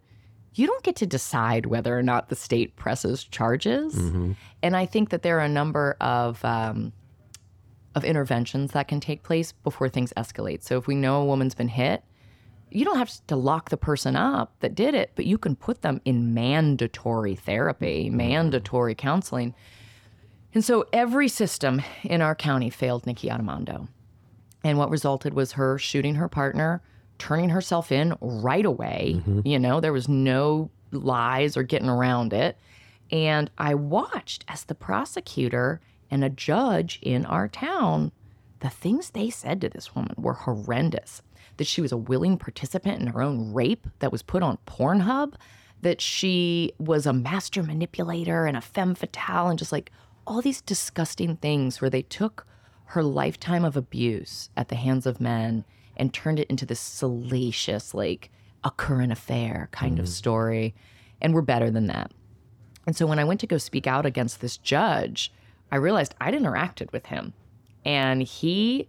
you 0.54 0.66
don't 0.66 0.84
get 0.84 0.96
to 0.96 1.06
decide 1.06 1.64
whether 1.64 1.98
or 1.98 2.02
not 2.02 2.28
the 2.28 2.36
state 2.36 2.76
presses 2.76 3.24
charges. 3.24 3.96
And 4.62 4.76
I 4.76 4.84
think 4.84 5.08
that 5.08 5.22
there 5.22 5.38
are 5.38 5.44
a 5.44 5.48
number 5.48 5.96
of, 5.98 6.44
um, 6.44 6.92
of 7.94 8.04
interventions 8.04 8.72
that 8.72 8.88
can 8.88 9.00
take 9.00 9.22
place 9.22 9.52
before 9.52 9.88
things 9.88 10.12
escalate. 10.14 10.62
So 10.62 10.76
if 10.76 10.86
we 10.86 10.94
know 10.94 11.22
a 11.22 11.24
woman's 11.24 11.54
been 11.54 11.68
hit, 11.68 12.04
you 12.70 12.84
don't 12.84 12.98
have 12.98 13.10
to 13.28 13.36
lock 13.36 13.70
the 13.70 13.78
person 13.78 14.14
up 14.14 14.52
that 14.60 14.74
did 14.74 14.94
it, 14.94 15.12
but 15.14 15.24
you 15.24 15.38
can 15.38 15.56
put 15.56 15.80
them 15.80 16.02
in 16.04 16.34
mandatory 16.34 17.34
therapy, 17.34 18.10
mandatory 18.10 18.94
counseling. 18.94 19.54
And 20.52 20.62
so 20.62 20.84
every 20.92 21.28
system 21.28 21.80
in 22.02 22.20
our 22.20 22.34
county 22.34 22.68
failed 22.68 23.06
Nikki 23.06 23.28
Addimando. 23.28 23.88
And 24.62 24.76
what 24.76 24.90
resulted 24.90 25.32
was 25.32 25.52
her 25.52 25.78
shooting 25.78 26.16
her 26.16 26.28
partner, 26.28 26.82
turning 27.18 27.50
herself 27.50 27.92
in 27.92 28.14
right 28.20 28.64
away. 28.64 29.16
Mm-hmm. 29.16 29.40
You 29.46 29.58
know, 29.58 29.80
there 29.80 29.92
was 29.92 30.08
no 30.08 30.70
lies 30.90 31.56
or 31.56 31.62
getting 31.62 31.88
around 31.88 32.32
it. 32.32 32.56
And 33.10 33.50
I 33.58 33.74
watched 33.74 34.44
as 34.48 34.64
the 34.64 34.74
prosecutor 34.74 35.80
and 36.10 36.24
a 36.24 36.30
judge 36.30 36.98
in 37.02 37.24
our 37.26 37.48
town, 37.48 38.12
the 38.60 38.70
things 38.70 39.10
they 39.10 39.30
said 39.30 39.60
to 39.60 39.68
this 39.68 39.94
woman 39.94 40.14
were 40.16 40.34
horrendous. 40.34 41.22
That 41.58 41.66
she 41.66 41.80
was 41.80 41.92
a 41.92 41.96
willing 41.96 42.38
participant 42.38 43.00
in 43.00 43.08
her 43.08 43.22
own 43.22 43.52
rape 43.52 43.86
that 43.98 44.12
was 44.12 44.22
put 44.22 44.42
on 44.42 44.58
Pornhub, 44.66 45.34
that 45.82 46.00
she 46.00 46.72
was 46.78 47.06
a 47.06 47.12
master 47.12 47.62
manipulator 47.62 48.46
and 48.46 48.56
a 48.56 48.62
femme 48.62 48.94
fatale, 48.94 49.48
and 49.48 49.58
just 49.58 49.72
like 49.72 49.90
all 50.26 50.40
these 50.40 50.62
disgusting 50.62 51.36
things 51.36 51.80
where 51.80 51.90
they 51.90 52.02
took 52.02 52.46
her 52.86 53.02
lifetime 53.02 53.64
of 53.64 53.76
abuse 53.76 54.50
at 54.56 54.68
the 54.68 54.76
hands 54.76 55.06
of 55.06 55.20
men 55.20 55.64
and 55.96 56.12
turned 56.12 56.38
it 56.38 56.48
into 56.48 56.66
this 56.66 56.80
salacious, 56.80 57.94
like 57.94 58.30
a 58.64 58.70
current 58.70 59.12
affair 59.12 59.68
kind 59.72 59.98
of 59.98 60.06
mm-hmm. 60.06 60.12
story. 60.12 60.74
And 61.20 61.34
we're 61.34 61.42
better 61.42 61.70
than 61.70 61.86
that. 61.88 62.10
And 62.86 62.96
so 62.96 63.06
when 63.06 63.18
I 63.18 63.24
went 63.24 63.40
to 63.40 63.46
go 63.46 63.58
speak 63.58 63.86
out 63.86 64.06
against 64.06 64.40
this 64.40 64.56
judge, 64.56 65.32
I 65.70 65.76
realized 65.76 66.14
I'd 66.20 66.34
interacted 66.34 66.92
with 66.92 67.06
him. 67.06 67.32
And 67.84 68.22
he 68.22 68.88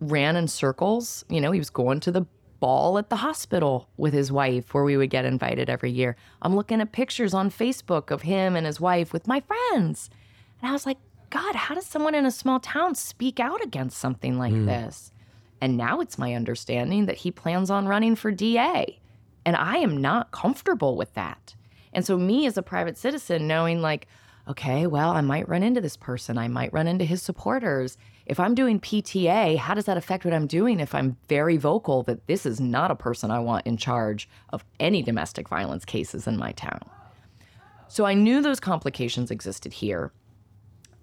ran 0.00 0.36
in 0.36 0.48
circles. 0.48 1.24
You 1.28 1.40
know, 1.40 1.52
he 1.52 1.58
was 1.58 1.70
going 1.70 2.00
to 2.00 2.12
the 2.12 2.26
ball 2.60 2.98
at 2.98 3.10
the 3.10 3.16
hospital 3.16 3.88
with 3.96 4.12
his 4.12 4.30
wife 4.30 4.72
where 4.72 4.84
we 4.84 4.96
would 4.96 5.10
get 5.10 5.24
invited 5.24 5.68
every 5.68 5.90
year. 5.90 6.16
I'm 6.42 6.54
looking 6.54 6.80
at 6.80 6.92
pictures 6.92 7.34
on 7.34 7.50
Facebook 7.50 8.10
of 8.10 8.22
him 8.22 8.54
and 8.54 8.66
his 8.66 8.80
wife 8.80 9.12
with 9.12 9.26
my 9.26 9.40
friends. 9.40 10.10
And 10.60 10.68
I 10.68 10.72
was 10.72 10.86
like, 10.86 10.98
God, 11.30 11.56
how 11.56 11.74
does 11.74 11.86
someone 11.86 12.14
in 12.14 12.26
a 12.26 12.30
small 12.30 12.60
town 12.60 12.94
speak 12.94 13.40
out 13.40 13.64
against 13.64 13.98
something 13.98 14.38
like 14.38 14.52
mm. 14.52 14.66
this? 14.66 15.11
And 15.62 15.76
now 15.76 16.00
it's 16.00 16.18
my 16.18 16.34
understanding 16.34 17.06
that 17.06 17.18
he 17.18 17.30
plans 17.30 17.70
on 17.70 17.86
running 17.86 18.16
for 18.16 18.32
DA. 18.32 18.98
And 19.46 19.54
I 19.54 19.76
am 19.76 19.96
not 19.96 20.32
comfortable 20.32 20.96
with 20.96 21.14
that. 21.14 21.54
And 21.92 22.04
so, 22.04 22.18
me 22.18 22.46
as 22.46 22.58
a 22.58 22.62
private 22.62 22.98
citizen, 22.98 23.46
knowing 23.46 23.80
like, 23.80 24.08
okay, 24.48 24.88
well, 24.88 25.12
I 25.12 25.20
might 25.20 25.48
run 25.48 25.62
into 25.62 25.80
this 25.80 25.96
person, 25.96 26.36
I 26.36 26.48
might 26.48 26.72
run 26.72 26.88
into 26.88 27.04
his 27.04 27.22
supporters. 27.22 27.96
If 28.26 28.40
I'm 28.40 28.56
doing 28.56 28.80
PTA, 28.80 29.56
how 29.56 29.74
does 29.74 29.84
that 29.84 29.96
affect 29.96 30.24
what 30.24 30.34
I'm 30.34 30.48
doing 30.48 30.80
if 30.80 30.96
I'm 30.96 31.16
very 31.28 31.58
vocal 31.58 32.02
that 32.04 32.26
this 32.26 32.44
is 32.44 32.60
not 32.60 32.90
a 32.90 32.96
person 32.96 33.30
I 33.30 33.38
want 33.38 33.64
in 33.64 33.76
charge 33.76 34.28
of 34.48 34.64
any 34.80 35.00
domestic 35.00 35.48
violence 35.48 35.84
cases 35.84 36.26
in 36.26 36.38
my 36.38 36.50
town? 36.52 36.80
So 37.86 38.04
I 38.04 38.14
knew 38.14 38.42
those 38.42 38.58
complications 38.58 39.30
existed 39.30 39.74
here. 39.74 40.10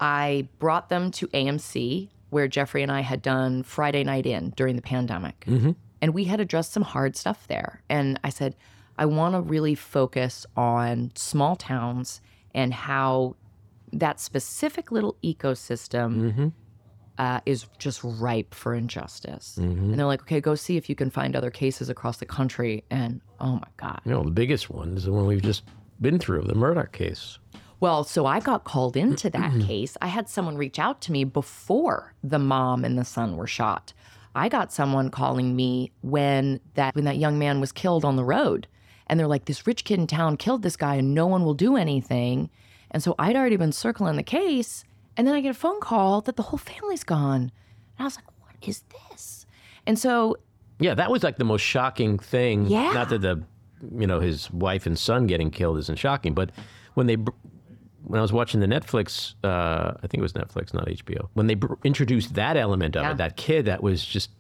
I 0.01 0.49
brought 0.60 0.89
them 0.89 1.12
to 1.12 1.28
AMC, 1.28 2.10
where 2.30 2.47
Jeffrey 2.47 2.84
and 2.84 2.91
I 2.91 3.01
had 3.01 3.21
done 3.21 3.63
Friday 3.63 4.03
Night 4.03 4.25
In 4.25 4.51
during 4.55 4.75
the 4.75 4.82
pandemic. 4.82 5.45
Mm-hmm. 5.47 5.71
And 6.01 6.13
we 6.13 6.25
had 6.25 6.39
addressed 6.39 6.71
some 6.71 6.84
hard 6.84 7.15
stuff 7.15 7.47
there. 7.47 7.82
And 7.89 8.19
I 8.23 8.30
said, 8.30 8.55
I 8.97 9.05
want 9.05 9.36
to 9.36 9.41
really 9.41 9.75
focus 9.75 10.45
on 10.55 11.11
small 11.15 11.55
towns 11.55 12.21
and 12.53 12.73
how 12.73 13.36
that 13.93 14.19
specific 14.19 14.91
little 14.91 15.17
ecosystem 15.23 16.32
mm-hmm. 16.32 16.47
uh, 17.17 17.39
is 17.45 17.65
just 17.77 18.01
ripe 18.03 18.53
for 18.53 18.73
injustice. 18.73 19.57
Mm-hmm. 19.59 19.91
And 19.91 19.99
they're 19.99 20.05
like, 20.05 20.21
okay, 20.21 20.41
go 20.41 20.55
see 20.55 20.77
if 20.77 20.89
you 20.89 20.95
can 20.95 21.09
find 21.09 21.36
other 21.36 21.51
cases 21.51 21.89
across 21.89 22.17
the 22.17 22.25
country. 22.25 22.84
And 22.89 23.21
oh 23.39 23.53
my 23.53 23.67
God. 23.77 24.01
You 24.05 24.11
know, 24.11 24.23
the 24.23 24.32
biggest 24.32 24.69
one 24.69 24.95
is 24.95 25.05
the 25.05 25.11
one 25.11 25.25
we've 25.25 25.41
just 25.41 25.63
been 26.01 26.19
through, 26.19 26.43
the 26.43 26.53
Murdaugh 26.53 26.91
case. 26.91 27.39
Well, 27.80 28.03
so 28.03 28.25
I 28.25 28.39
got 28.39 28.65
called 28.65 28.97
into 28.97 29.30
that 29.30 29.61
case. 29.61 29.95
I 30.01 30.07
had 30.07 30.27
someone 30.27 30.57
reach 30.57 30.80
out 30.80 30.99
to 31.01 31.11
me 31.11 31.23
before 31.23 32.13
the 32.23 32.39
mom 32.39 32.84
and 32.84 32.97
the 32.97 33.05
son 33.05 33.38
were 33.38 33.47
shot. 33.47 33.93
I 34.36 34.49
got 34.49 34.71
someone 34.73 35.09
calling 35.09 35.55
me 35.55 35.91
when 36.01 36.59
that 36.75 36.93
when 36.93 37.05
that 37.05 37.17
young 37.17 37.39
man 37.39 37.59
was 37.59 37.71
killed 37.71 38.03
on 38.05 38.15
the 38.15 38.23
road. 38.23 38.67
And 39.07 39.19
they're 39.19 39.27
like, 39.27 39.45
this 39.45 39.65
rich 39.65 39.86
kid 39.86 39.99
in 39.99 40.07
town 40.07 40.38
killed 40.38 40.61
this 40.61 40.75
guy 40.75 40.95
and 40.95 41.15
no 41.15 41.25
one 41.25 41.43
will 41.43 41.55
do 41.55 41.75
anything. 41.75 42.49
And 42.91 43.01
so 43.01 43.15
I'd 43.17 43.36
already 43.36 43.55
been 43.55 43.71
circling 43.71 44.17
the 44.17 44.23
case. 44.23 44.84
And 45.17 45.25
then 45.27 45.34
I 45.34 45.41
get 45.41 45.49
a 45.49 45.53
phone 45.55 45.80
call 45.80 46.21
that 46.21 46.36
the 46.36 46.43
whole 46.43 46.59
family's 46.59 47.03
gone. 47.03 47.41
And 47.41 47.51
I 47.99 48.03
was 48.03 48.17
like, 48.17 48.25
what 48.41 48.55
is 48.61 48.84
this? 49.09 49.45
And 49.88 49.97
so 49.97 50.38
Yeah, 50.80 50.93
that 50.93 51.11
was 51.11 51.23
like 51.23 51.38
the 51.38 51.43
most 51.43 51.61
shocking 51.61 52.17
thing. 52.17 52.67
Yeah. 52.67 52.91
Not 52.93 53.09
that 53.09 53.21
the, 53.21 53.43
you 53.97 54.07
know, 54.07 54.19
his 54.19 54.49
wife 54.51 54.86
and 54.86 54.97
son 54.97 55.27
getting 55.27 55.51
killed 55.51 55.77
isn't 55.77 55.99
shocking, 55.99 56.34
but 56.34 56.51
when 56.93 57.07
they, 57.07 57.17
when 58.10 58.18
I 58.20 58.22
was 58.22 58.34
watching 58.34 58.60
the 58.60 58.66
Netflix, 58.68 59.36
uh, 59.43 59.93
I 59.97 60.07
think 60.07 60.16
it 60.16 60.22
was 60.22 60.34
Netflix, 60.34 60.74
not 60.74 60.88
HBO, 60.88 61.30
when 61.34 61.47
they 61.47 61.53
br- 61.55 61.76
introduced 61.84 62.34
that 62.34 62.57
element 62.57 62.95
of 62.95 63.03
Yeah. 63.03 63.12
it, 63.12 63.18
that 63.18 63.38
kid 63.38 63.66
that 63.66 63.84
was 63.84 64.03
just 64.03 64.32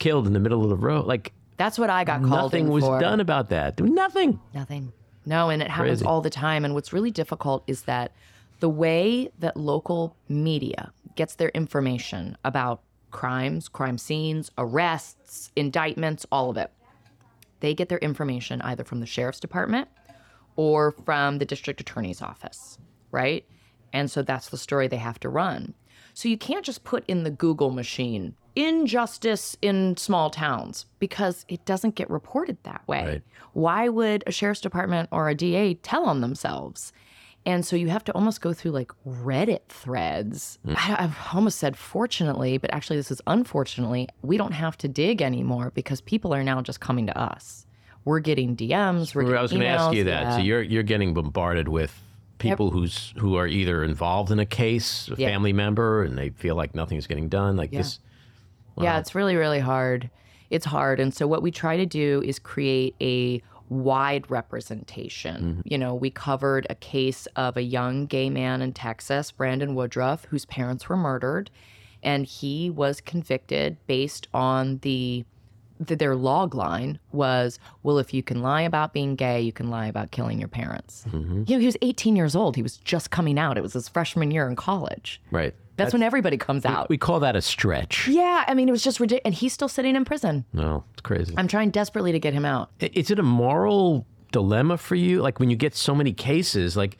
killed 0.00 0.26
in 0.26 0.32
the 0.32 0.40
middle 0.40 0.62
of 0.64 0.68
the 0.70 0.76
road, 0.76 1.06
like 1.06 1.32
that's 1.56 1.78
what 1.78 1.88
I 1.90 2.02
got 2.02 2.18
called 2.20 2.30
nothing 2.52 2.66
in 2.66 2.72
was 2.72 2.84
for. 2.84 2.98
done 2.98 3.20
about 3.20 3.50
that. 3.50 3.78
Nothing. 3.80 4.40
Nothing. 4.52 4.92
No, 5.24 5.48
and 5.48 5.62
it 5.62 5.70
happens 5.70 6.00
Crazy. 6.00 6.04
all 6.06 6.20
the 6.20 6.28
time. 6.30 6.64
And 6.64 6.74
what's 6.74 6.92
really 6.92 7.12
difficult 7.12 7.62
is 7.68 7.82
that 7.82 8.10
the 8.60 8.68
way 8.68 9.30
that 9.38 9.56
local 9.56 10.16
media 10.28 10.92
gets 11.14 11.36
their 11.36 11.50
information 11.50 12.36
about 12.44 12.80
crimes, 13.12 13.68
crime 13.68 13.96
scenes, 13.96 14.50
arrests, 14.58 15.52
indictments, 15.54 16.26
all 16.32 16.50
of 16.50 16.56
it, 16.56 16.72
they 17.60 17.72
get 17.74 17.88
their 17.88 17.98
information 17.98 18.60
either 18.62 18.82
from 18.82 18.98
the 18.98 19.06
sheriff's 19.06 19.38
department 19.40 19.86
or 20.56 20.90
from 20.90 21.38
the 21.38 21.44
district 21.44 21.80
attorney's 21.80 22.20
office, 22.20 22.78
right? 23.14 23.46
And 23.92 24.10
so 24.10 24.22
that's 24.22 24.50
the 24.50 24.58
story 24.58 24.88
they 24.88 24.96
have 24.96 25.20
to 25.20 25.28
run. 25.28 25.72
So 26.12 26.28
you 26.28 26.36
can't 26.36 26.64
just 26.64 26.84
put 26.84 27.04
in 27.08 27.24
the 27.24 27.30
Google 27.30 27.70
machine 27.70 28.34
injustice 28.56 29.56
in 29.62 29.96
small 29.96 30.30
towns 30.30 30.86
because 31.00 31.44
it 31.48 31.64
doesn't 31.64 31.96
get 31.96 32.08
reported 32.08 32.56
that 32.62 32.86
way. 32.86 33.04
Right. 33.04 33.22
Why 33.52 33.88
would 33.88 34.22
a 34.26 34.32
sheriff's 34.32 34.60
department 34.60 35.08
or 35.10 35.28
a 35.28 35.34
DA 35.34 35.74
tell 35.74 36.04
on 36.04 36.20
themselves? 36.20 36.92
And 37.46 37.66
so 37.66 37.76
you 37.76 37.88
have 37.88 38.04
to 38.04 38.12
almost 38.12 38.40
go 38.40 38.52
through 38.52 38.70
like 38.70 38.92
Reddit 39.06 39.66
threads. 39.68 40.58
Hmm. 40.64 40.74
I, 40.76 40.96
I've 41.04 41.16
almost 41.34 41.58
said 41.58 41.76
fortunately, 41.76 42.58
but 42.58 42.72
actually, 42.72 42.96
this 42.96 43.10
is 43.10 43.20
unfortunately. 43.26 44.08
We 44.22 44.36
don't 44.36 44.52
have 44.52 44.78
to 44.78 44.88
dig 44.88 45.20
anymore 45.20 45.70
because 45.74 46.00
people 46.00 46.32
are 46.32 46.42
now 46.42 46.62
just 46.62 46.80
coming 46.80 47.06
to 47.06 47.18
us. 47.18 47.66
We're 48.04 48.20
getting 48.20 48.56
DMs. 48.56 49.14
We're 49.14 49.22
getting 49.22 49.38
I 49.38 49.42
was 49.42 49.50
going 49.50 49.62
to 49.62 49.68
ask 49.68 49.94
you 49.94 50.04
that. 50.04 50.22
yeah. 50.22 50.36
So 50.36 50.42
you're 50.42 50.62
you're 50.62 50.82
getting 50.82 51.12
bombarded 51.12 51.68
with 51.68 52.00
people 52.50 52.70
who's 52.70 53.12
who 53.18 53.36
are 53.36 53.46
either 53.46 53.82
involved 53.82 54.30
in 54.30 54.38
a 54.38 54.46
case, 54.46 55.08
a 55.08 55.14
Yeah. 55.16 55.28
family 55.28 55.52
member, 55.52 56.02
and 56.02 56.16
they 56.16 56.30
feel 56.30 56.54
like 56.54 56.74
nothing's 56.74 57.06
getting 57.06 57.28
done. 57.28 57.56
Like 57.56 57.70
this. 57.70 57.98
Yeah, 58.78 58.98
it's 58.98 59.14
really, 59.14 59.36
really 59.36 59.60
hard. 59.60 60.10
It's 60.50 60.66
hard. 60.66 61.00
And 61.00 61.14
so, 61.14 61.26
what 61.26 61.42
we 61.42 61.50
try 61.50 61.76
to 61.76 61.86
do 61.86 62.22
is 62.24 62.38
create 62.38 62.94
a 63.00 63.40
wide 63.68 64.30
representation. 64.30 65.36
Mm-hmm. 65.36 65.60
You 65.64 65.78
know, 65.78 65.94
we 65.94 66.10
covered 66.10 66.66
a 66.68 66.74
case 66.74 67.26
of 67.36 67.56
a 67.56 67.62
young 67.62 68.06
gay 68.06 68.30
man 68.30 68.62
in 68.62 68.72
Texas, 68.72 69.30
Brandon 69.30 69.74
Woodruff, 69.74 70.26
whose 70.26 70.44
parents 70.44 70.88
were 70.88 70.96
murdered. 70.96 71.50
And 72.02 72.26
he 72.26 72.68
was 72.68 73.00
convicted 73.00 73.78
based 73.86 74.28
on 74.34 74.78
the, 74.82 75.24
the 75.80 75.96
their 75.96 76.14
log 76.14 76.54
line 76.54 76.98
was, 77.12 77.58
well, 77.82 77.98
if 77.98 78.14
you 78.14 78.22
can 78.22 78.42
lie 78.42 78.62
about 78.62 78.92
being 78.92 79.16
gay, 79.16 79.40
you 79.40 79.52
can 79.52 79.70
lie 79.70 79.86
about 79.86 80.10
killing 80.10 80.38
your 80.38 80.48
parents. 80.48 81.04
Mm-hmm. 81.08 81.44
You 81.46 81.56
know, 81.56 81.60
he 81.60 81.66
was 81.66 81.76
18 81.82 82.16
years 82.16 82.36
old. 82.36 82.56
He 82.56 82.62
was 82.62 82.76
just 82.78 83.10
coming 83.10 83.38
out. 83.38 83.58
It 83.58 83.62
was 83.62 83.72
his 83.72 83.88
freshman 83.88 84.30
year 84.30 84.48
in 84.48 84.56
college. 84.56 85.20
Right. 85.30 85.54
That's, 85.76 85.92
when 85.92 86.02
everybody 86.04 86.36
comes 86.36 86.64
out. 86.64 86.88
We 86.88 86.98
call 86.98 87.18
that 87.20 87.34
a 87.34 87.42
stretch. 87.42 88.06
Yeah, 88.06 88.44
I 88.46 88.54
mean, 88.54 88.68
it 88.68 88.72
was 88.72 88.84
just 88.84 89.00
ridiculous. 89.00 89.22
And 89.24 89.34
he's 89.34 89.52
still 89.52 89.68
sitting 89.68 89.96
in 89.96 90.04
prison. 90.04 90.44
No, 90.52 90.84
it's 90.92 91.00
crazy. 91.00 91.34
I'm 91.36 91.48
trying 91.48 91.70
desperately 91.70 92.12
to 92.12 92.20
get 92.20 92.32
him 92.32 92.44
out. 92.44 92.70
Is 92.78 93.10
it 93.10 93.18
a 93.18 93.24
moral 93.24 94.06
dilemma 94.30 94.76
for 94.76 94.94
you? 94.94 95.20
Like 95.20 95.40
when 95.40 95.50
you 95.50 95.56
get 95.56 95.74
so 95.74 95.94
many 95.94 96.12
cases, 96.12 96.76
like, 96.76 96.96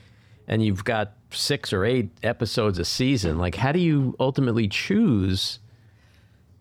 and 0.48 0.62
you've 0.64 0.84
got 0.84 1.12
six 1.30 1.72
or 1.72 1.84
eight 1.84 2.10
episodes 2.24 2.78
a 2.78 2.84
season, 2.84 3.38
like, 3.38 3.54
how 3.54 3.70
do 3.70 3.78
you 3.78 4.16
ultimately 4.18 4.66
choose? 4.66 5.60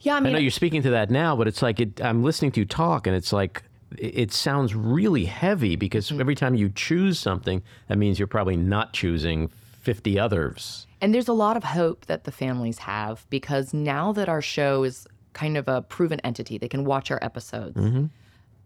Yeah, 0.03 0.15
I 0.15 0.17
I 0.17 0.19
know 0.21 0.37
you're 0.37 0.51
speaking 0.51 0.81
to 0.83 0.89
that 0.91 1.09
now, 1.09 1.35
but 1.35 1.47
it's 1.47 1.61
like 1.61 1.79
it, 1.79 2.01
I'm 2.01 2.23
listening 2.23 2.51
to 2.53 2.59
you 2.61 2.65
talk, 2.65 3.07
and 3.07 3.15
it's 3.15 3.33
like 3.33 3.63
it, 3.97 4.31
sounds 4.31 4.73
really 4.75 5.25
heavy 5.25 5.75
because 5.75 6.07
Mm-hmm. 6.09 6.19
every 6.21 6.35
time 6.35 6.55
you 6.55 6.69
choose 6.69 7.19
something, 7.19 7.61
that 7.87 7.97
means 7.97 8.17
you're 8.19 8.27
probably 8.27 8.57
not 8.57 8.93
choosing 8.93 9.49
50 9.81 10.17
others. 10.19 10.87
and 11.01 11.13
there's 11.13 11.27
a 11.27 11.33
lot 11.33 11.57
of 11.57 11.63
hope 11.63 12.05
that 12.05 12.23
the 12.23 12.31
families 12.31 12.79
have 12.79 13.25
because 13.29 13.73
now 13.73 14.11
that 14.13 14.29
our 14.29 14.41
show 14.41 14.83
is 14.83 15.05
kind 15.33 15.57
of 15.57 15.67
a 15.67 15.81
proven 15.81 16.19
entity, 16.21 16.57
they 16.57 16.67
can 16.69 16.85
watch 16.85 17.11
our 17.11 17.19
episodes. 17.21 17.77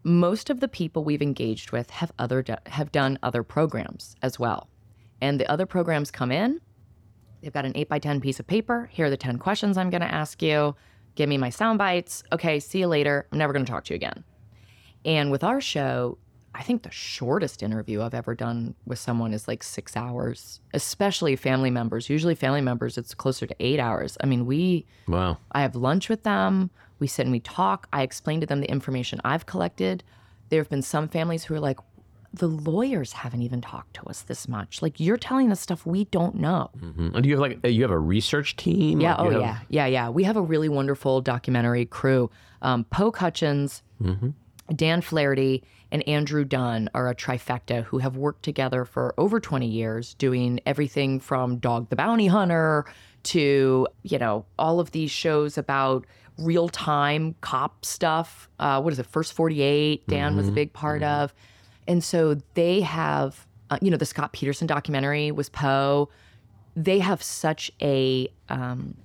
Most 0.04 0.48
of 0.48 0.60
the 0.60 0.68
people 0.68 1.02
we've 1.04 1.20
engaged 1.22 1.72
with 1.72 1.90
have 1.90 2.12
other 2.18 2.44
have 2.66 2.92
done 2.92 3.18
other 3.22 3.42
programs 3.42 4.14
as 4.22 4.38
well, 4.38 4.68
and 5.20 5.38
the 5.40 5.50
other 5.50 5.66
programs 5.66 6.10
come 6.10 6.30
in. 6.30 6.60
They've 7.42 7.52
got 7.52 7.64
an 7.64 7.72
eight 7.74 7.88
by 7.88 7.98
ten 7.98 8.20
piece 8.20 8.38
of 8.40 8.46
paper. 8.46 8.88
Here 8.92 9.06
are 9.06 9.10
the 9.10 9.16
ten 9.16 9.38
questions 9.38 9.76
I'm 9.76 9.90
going 9.90 10.00
to 10.02 10.14
ask 10.14 10.40
you. 10.40 10.74
Give 11.18 11.28
me 11.28 11.36
my 11.36 11.50
sound 11.50 11.78
bites. 11.78 12.22
Okay, 12.30 12.60
see 12.60 12.78
you 12.78 12.86
later. 12.86 13.26
I'm 13.32 13.38
never 13.38 13.52
going 13.52 13.64
to 13.64 13.70
talk 13.72 13.82
to 13.86 13.92
you 13.92 13.96
again. 13.96 14.22
And 15.04 15.32
with 15.32 15.42
our 15.42 15.60
show, 15.60 16.16
I 16.54 16.62
think 16.62 16.84
the 16.84 16.92
shortest 16.92 17.60
interview 17.60 18.02
I've 18.02 18.14
ever 18.14 18.36
done 18.36 18.76
with 18.86 19.00
someone 19.00 19.34
is 19.34 19.48
like 19.48 19.64
six 19.64 19.96
hours, 19.96 20.60
especially 20.74 21.34
family 21.34 21.72
members. 21.72 22.08
Usually, 22.08 22.36
family 22.36 22.60
members, 22.60 22.96
it's 22.96 23.14
closer 23.14 23.48
to 23.48 23.56
eight 23.58 23.80
hours. 23.80 24.16
I 24.22 24.26
mean, 24.26 24.46
we, 24.46 24.86
Wow. 25.08 25.38
I 25.50 25.62
have 25.62 25.74
lunch 25.74 26.08
with 26.08 26.22
them. 26.22 26.70
We 27.00 27.08
sit 27.08 27.22
and 27.26 27.32
we 27.32 27.40
talk. 27.40 27.88
I 27.92 28.02
explain 28.02 28.40
to 28.42 28.46
them 28.46 28.60
the 28.60 28.70
information 28.70 29.20
I've 29.24 29.44
collected. 29.44 30.04
There 30.50 30.60
have 30.60 30.70
been 30.70 30.82
some 30.82 31.08
families 31.08 31.42
who 31.42 31.54
are 31.54 31.60
like, 31.60 31.80
the 32.32 32.46
lawyers 32.46 33.12
haven't 33.14 33.42
even 33.42 33.60
talked 33.60 33.94
to 33.94 34.02
us 34.04 34.22
this 34.22 34.46
much. 34.48 34.82
Like, 34.82 35.00
you're 35.00 35.16
telling 35.16 35.50
us 35.50 35.60
stuff 35.60 35.86
we 35.86 36.04
don't 36.06 36.34
know. 36.34 36.70
Mhm. 36.78 37.14
And 37.14 37.22
do 37.22 37.28
you 37.28 37.34
have 37.36 37.40
like 37.40 37.58
you 37.66 37.82
have 37.82 37.90
a 37.90 37.98
research 37.98 38.54
team? 38.56 39.00
Yeah. 39.00 39.14
Like, 39.14 39.20
Oh, 39.20 39.30
have- 39.30 39.40
yeah. 39.40 39.58
Yeah. 39.70 39.86
Yeah. 39.86 40.08
We 40.10 40.24
have 40.24 40.36
a 40.36 40.42
really 40.42 40.68
wonderful 40.68 41.20
documentary 41.22 41.86
crew. 41.86 42.30
Um, 42.60 42.84
Poe 42.84 43.12
Hutchins, 43.12 43.82
Dan 44.74 45.00
Flaherty, 45.00 45.64
and 45.90 46.06
Andrew 46.06 46.44
Dunn 46.44 46.90
are 46.92 47.08
a 47.08 47.14
trifecta 47.14 47.84
who 47.84 47.98
have 47.98 48.16
worked 48.16 48.42
together 48.42 48.84
for 48.84 49.14
over 49.16 49.40
20 49.40 49.66
years, 49.66 50.12
doing 50.14 50.60
everything 50.66 51.20
from 51.20 51.56
Dog 51.56 51.88
the 51.88 51.96
Bounty 51.96 52.26
Hunter 52.26 52.84
to, 53.24 53.86
you 54.02 54.18
know, 54.18 54.44
all 54.58 54.80
of 54.80 54.90
these 54.90 55.10
shows 55.10 55.56
about 55.56 56.04
real 56.36 56.68
time 56.68 57.34
cop 57.40 57.84
stuff. 57.86 58.48
Uh, 58.60 58.80
what 58.82 58.92
is 58.92 58.98
it? 58.98 59.06
First 59.06 59.32
48, 59.32 60.06
Dan 60.06 60.36
was 60.36 60.46
a 60.48 60.52
big 60.52 60.72
part 60.74 61.02
of. 61.02 61.32
And 61.88 62.04
so 62.04 62.36
they 62.54 62.82
have, 62.82 63.46
uh, 63.70 63.78
you 63.82 63.90
know, 63.90 63.96
the 63.96 64.06
Scott 64.06 64.32
Peterson 64.32 64.68
documentary 64.68 65.32
was 65.32 65.48
Poe 65.48 66.08
they 66.78 67.00
have 67.00 67.20
such 67.22 67.72
a 67.82 68.28
um, 68.48 68.96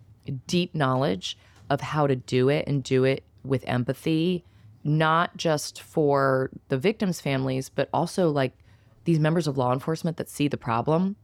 deep 0.45 0.75
knowledge 0.75 1.37
of 1.71 1.81
how 1.81 2.05
to 2.05 2.15
do 2.15 2.49
it 2.49 2.67
and 2.67 2.83
do 2.83 3.03
it 3.03 3.23
with 3.43 3.63
empathy, 3.65 4.45
not 4.83 5.35
just 5.37 5.81
for 5.81 6.51
the 6.67 6.77
victims' 6.77 7.19
families, 7.19 7.69
but 7.69 7.89
also 7.91 8.29
like 8.29 8.53
these 9.05 9.19
members 9.19 9.47
of 9.47 9.57
law 9.57 9.73
enforcement 9.73 10.17
that 10.17 10.29
see 10.29 10.47
the 10.47 10.57
problem 10.57 11.15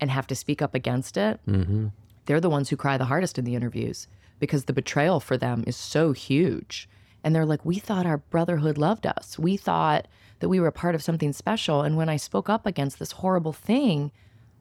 and 0.00 0.10
have 0.10 0.26
to 0.26 0.34
speak 0.34 0.62
up 0.62 0.74
against 0.74 1.18
it. 1.18 1.40
Mm-hmm. 1.46 1.88
They're 2.24 2.40
the 2.40 2.50
ones 2.50 2.70
who 2.70 2.76
cry 2.76 2.96
the 2.96 3.04
hardest 3.04 3.38
in 3.38 3.44
the 3.44 3.54
interviews 3.54 4.08
because 4.38 4.64
the 4.64 4.72
betrayal 4.72 5.20
for 5.20 5.36
them 5.36 5.62
is 5.66 5.76
so 5.76 6.12
huge. 6.12 6.88
And 7.22 7.34
they're 7.34 7.44
like, 7.44 7.64
we 7.66 7.78
thought 7.78 8.06
our 8.06 8.18
brotherhood 8.18 8.78
loved 8.78 9.06
us. 9.06 9.38
We 9.38 9.58
thought 9.58 10.08
that 10.40 10.48
we 10.48 10.60
were 10.60 10.68
a 10.68 10.72
part 10.72 10.94
of 10.94 11.02
something 11.02 11.32
special. 11.32 11.82
And 11.82 11.96
when 11.96 12.08
I 12.08 12.16
spoke 12.16 12.48
up 12.48 12.66
against 12.66 12.98
this 12.98 13.12
horrible 13.12 13.52
thing, 13.52 14.12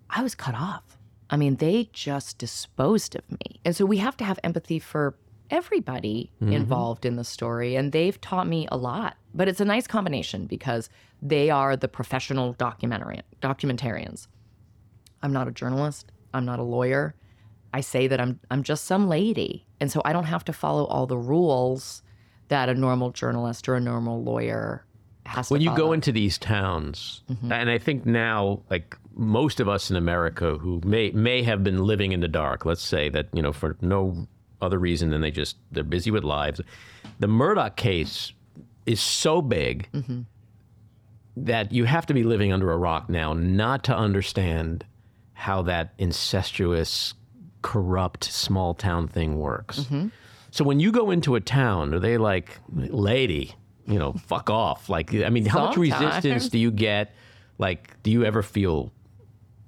I 0.09 0.23
was 0.23 0.36
cut 0.36 0.55
off. 0.55 0.97
I 1.30 1.38
mean, 1.38 1.55
they 1.55 1.89
just 1.91 2.38
disposed 2.38 3.15
of 3.15 3.30
me. 3.30 3.59
And 3.65 3.75
so 3.75 3.86
we 3.86 3.97
have 3.97 4.17
to 4.17 4.23
have 4.23 4.39
empathy 4.43 4.80
for 4.80 5.15
everybody 5.49 6.32
mm-hmm. 6.41 6.53
involved 6.53 7.05
in 7.05 7.15
the 7.15 7.23
story. 7.23 7.75
And 7.75 7.91
they've 7.91 8.19
taught 8.19 8.47
me 8.47 8.67
a 8.71 8.78
lot. 8.78 9.17
But 9.34 9.47
it's 9.47 9.61
a 9.61 9.65
nice 9.65 9.88
combination 9.88 10.45
because 10.45 10.89
they 11.21 11.49
are 11.49 11.75
the 11.75 11.88
professional 11.88 12.53
documentary 12.53 13.21
documentarians. 13.41 14.28
I'm 15.21 15.34
not 15.34 15.47
a 15.47 15.51
journalist. 15.51 16.11
I'm 16.34 16.45
not 16.45 16.59
a 16.59 16.63
lawyer. 16.63 17.15
I 17.73 17.82
say 17.82 18.07
that 18.07 18.19
I'm 18.19 18.39
I'm 18.49 18.63
just 18.63 18.86
some 18.86 19.07
lady. 19.07 19.65
And 19.80 19.91
so 19.91 20.01
I 20.05 20.13
don't 20.13 20.25
have 20.25 20.45
to 20.45 20.53
follow 20.53 20.86
all 20.86 21.05
the 21.05 21.17
rules 21.17 22.01
that 22.47 22.69
a 22.69 22.73
normal 22.73 23.11
journalist 23.11 23.67
or 23.67 23.75
a 23.75 23.80
normal 23.80 24.23
lawyer 24.23 24.86
has 25.28 25.49
when 25.51 25.61
you 25.61 25.75
go 25.75 25.91
into 25.93 26.11
these 26.11 26.38
towns 26.38 27.21
Mm-hmm. 27.30 27.51
and 27.51 27.69
i 27.69 27.78
think 27.78 28.05
now 28.05 28.61
like 28.69 28.97
most 29.15 29.59
of 29.59 29.67
us 29.67 29.89
in 29.91 29.95
america 29.97 30.57
who 30.57 30.82
may 30.86 31.11
may 31.11 31.43
have 31.43 31.63
been 31.63 31.84
living 31.84 32.11
in 32.11 32.19
the 32.21 32.28
dark 32.28 32.65
let's 32.65 32.82
say 32.82 33.09
that 33.09 33.28
you 33.34 33.41
know 33.41 33.51
for 33.53 33.75
no 33.82 34.28
other 34.61 34.80
reason 34.80 35.09
than 35.11 35.21
they 35.21 35.32
just 35.32 35.57
they're 35.71 35.84
busy 35.84 36.09
with 36.11 36.23
lives 36.23 36.59
the 37.19 37.28
Murdaugh 37.28 37.75
case 37.75 38.34
is 38.86 38.99
so 39.01 39.41
big 39.41 39.88
Mm-hmm. 39.93 40.21
that 41.36 41.71
you 41.71 41.86
have 41.86 42.05
to 42.07 42.13
be 42.13 42.23
living 42.23 42.51
under 42.51 42.71
a 42.71 42.78
rock 42.78 43.09
now 43.09 43.34
not 43.34 43.84
to 43.86 43.95
understand 43.95 44.86
how 45.34 45.61
that 45.63 45.93
incestuous 45.97 47.13
corrupt 47.61 48.23
small 48.23 48.73
town 48.73 49.07
thing 49.07 49.38
works 49.38 49.80
Mm-hmm. 49.82 50.07
so 50.51 50.63
when 50.63 50.80
you 50.80 50.91
go 50.91 51.11
into 51.11 51.36
a 51.36 51.41
town, 51.41 51.93
are 51.93 51.99
they 51.99 52.17
like, 52.17 52.57
lady, 52.73 53.53
you 53.88 53.97
know, 53.97 54.13
fuck 54.13 54.49
off? 54.49 54.89
Like, 54.89 55.13
I 55.13 55.29
mean, 55.29 55.45
how 55.45 55.65
much 55.65 55.77
resistance 55.77 56.49
do 56.49 56.59
you 56.59 56.71
get? 56.71 57.15
Like, 57.57 58.01
do 58.03 58.11
you 58.11 58.23
ever 58.23 58.43
feel 58.43 58.91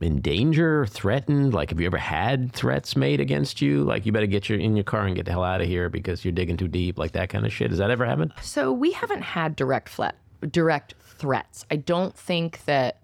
in 0.02 0.22
danger, 0.22 0.86
threatened? 0.86 1.54
Like, 1.54 1.70
have 1.70 1.80
you 1.80 1.86
ever 1.88 1.98
had 1.98 2.54
threats 2.54 2.96
made 2.96 3.20
against 3.20 3.62
you? 3.62 3.84
Like, 3.84 4.06
you 4.06 4.12
better 4.12 4.28
get 4.28 4.50
your 4.50 4.60
in 4.60 4.76
your 4.76 4.84
car 4.84 5.06
and 5.06 5.16
get 5.16 5.26
the 5.26 5.32
hell 5.32 5.44
out 5.44 5.62
of 5.62 5.68
here 5.68 5.90
because 5.90 6.24
you're 6.24 6.32
digging 6.32 6.58
too 6.58 6.68
deep, 6.68 7.00
like 7.00 7.14
that 7.14 7.30
kind 7.30 7.46
of 7.46 7.54
shit. 7.54 7.70
Does 7.70 7.80
that 7.80 7.90
ever 7.90 8.06
happen? 8.06 8.32
So 8.42 8.72
we 8.72 8.92
haven't 8.92 9.22
had 9.22 9.56
direct 9.56 9.90
flat, 9.90 10.16
direct 10.52 10.94
threats. 11.02 11.66
I 11.72 11.78
don't 11.78 12.16
think 12.16 12.64
that, 12.66 13.00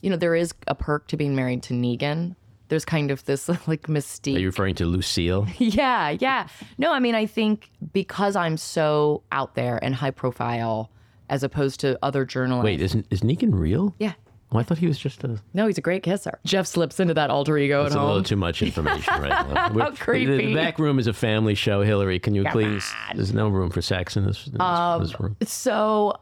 you 0.00 0.10
know, 0.10 0.16
there 0.16 0.34
is 0.34 0.54
a 0.66 0.74
perk 0.74 1.08
to 1.08 1.16
being 1.16 1.34
married 1.36 1.62
to 1.64 1.74
Negan. 1.74 2.36
There's 2.70 2.84
kind 2.86 3.10
of 3.10 3.24
this 3.26 3.48
like 3.68 3.82
mystique. 3.82 4.36
Are 4.36 4.40
you 4.40 4.46
referring 4.46 4.74
to 4.76 4.86
Lucille? 4.86 5.46
yeah, 5.58 6.10
yeah. 6.10 6.48
No, 6.78 6.92
I 6.92 7.00
mean, 7.00 7.14
I 7.14 7.26
think 7.26 7.70
because 7.92 8.34
I'm 8.36 8.56
so 8.56 9.22
out 9.30 9.54
there 9.54 9.78
and 9.84 9.94
high 9.94 10.12
profile 10.12 10.90
as 11.28 11.42
opposed 11.42 11.80
to 11.80 11.98
other 12.02 12.24
journalists. 12.24 12.64
Wait, 12.64 12.80
isn't 12.80 13.06
is 13.10 13.20
Negan 13.20 13.50
real? 13.52 13.94
Yeah. 13.98 14.14
Oh, 14.52 14.58
I 14.58 14.64
thought 14.64 14.78
he 14.78 14.88
was 14.88 14.98
just 14.98 15.22
a. 15.22 15.40
No, 15.54 15.66
he's 15.68 15.78
a 15.78 15.80
great 15.80 16.02
kisser. 16.02 16.40
Jeff 16.44 16.66
slips 16.66 16.98
into 16.98 17.14
that 17.14 17.30
alter 17.30 17.56
ego 17.56 17.84
It's 17.84 17.94
at 17.94 18.00
a 18.00 18.04
little 18.04 18.22
too 18.24 18.34
much 18.34 18.62
information 18.62 19.14
right 19.22 19.46
now. 19.48 19.70
We're- 19.72 19.94
creepy. 19.94 20.46
The, 20.46 20.54
back 20.54 20.78
room 20.80 20.98
is 20.98 21.06
a 21.06 21.12
family 21.12 21.54
show. 21.54 21.84
Hilarie, 21.84 22.20
can 22.20 22.34
you 22.34 22.44
please? 22.50 22.92
There's 23.14 23.32
no 23.32 23.48
room 23.48 23.70
for 23.70 23.80
sex 23.80 24.16
in 24.16 24.26
this, 24.26 24.46
in 24.48 24.54
this, 24.54 24.60
Um, 24.60 25.02
this 25.02 25.20
room. 25.20 25.36
So, 25.44 26.14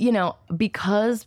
you 0.00 0.10
know, 0.10 0.34
because 0.56 1.26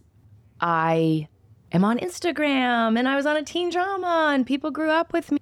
I 0.60 1.30
am 1.72 1.84
on 1.84 1.98
Instagram 2.00 2.98
and 2.98 3.08
I 3.08 3.16
was 3.16 3.26
on 3.26 3.38
a 3.38 3.44
teen 3.44 3.70
drama 3.70 4.32
and 4.34 4.46
people 4.46 4.72
grew 4.72 4.90
up 4.90 5.14
with 5.14 5.32
me, 5.32 5.40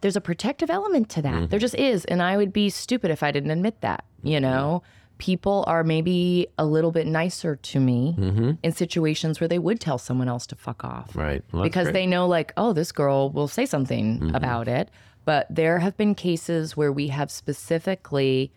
there's 0.00 0.16
a 0.16 0.20
protective 0.20 0.70
element 0.70 1.08
to 1.10 1.22
that. 1.22 1.30
There 1.30 1.42
mm-hmm. 1.46 1.58
just 1.58 1.74
is. 1.76 2.04
And 2.04 2.22
I 2.22 2.36
would 2.36 2.52
be 2.52 2.68
stupid 2.68 3.10
if 3.10 3.22
I 3.22 3.30
didn't 3.30 3.50
admit 3.50 3.80
that, 3.80 4.04
you 4.22 4.40
know? 4.40 4.82
People 5.16 5.64
are 5.66 5.84
maybe 5.84 6.48
a 6.58 6.66
little 6.66 6.90
bit 6.90 7.06
nicer 7.06 7.56
to 7.56 7.80
me 7.80 8.16
mm-hmm. 8.18 8.50
in 8.62 8.72
situations 8.72 9.40
where 9.40 9.48
they 9.48 9.60
would 9.60 9.80
tell 9.80 9.96
someone 9.96 10.28
else 10.28 10.46
to 10.48 10.56
fuck 10.56 10.84
off 10.84 11.14
Right. 11.14 11.42
Well, 11.52 11.62
because 11.62 11.84
great. 11.84 11.92
they 11.92 12.06
know 12.06 12.26
like 12.26 12.52
oh 12.56 12.72
this 12.72 12.90
girl 12.90 13.30
will 13.30 13.46
say 13.46 13.64
something 13.64 14.18
mm-hmm. 14.18 14.34
about 14.34 14.66
it 14.66 14.90
but 15.24 15.46
there 15.48 15.78
have 15.78 15.96
been 15.96 16.16
cases 16.16 16.76
where 16.76 16.92
we 16.92 17.08
have 17.08 17.30
specifically 17.30 18.52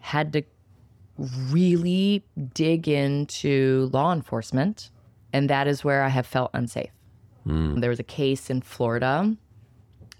had 0.00 0.32
to 0.34 0.42
really 1.50 2.22
dig 2.54 2.86
into 2.86 3.90
law 3.92 4.12
enforcement 4.12 4.90
and 5.32 5.48
that 5.50 5.66
is 5.66 5.84
where 5.84 6.02
i 6.02 6.08
have 6.08 6.26
felt 6.26 6.50
unsafe 6.54 6.90
hmm. 7.44 7.78
there 7.80 7.90
was 7.90 8.00
a 8.00 8.04
case 8.04 8.50
in 8.50 8.60
florida 8.60 9.36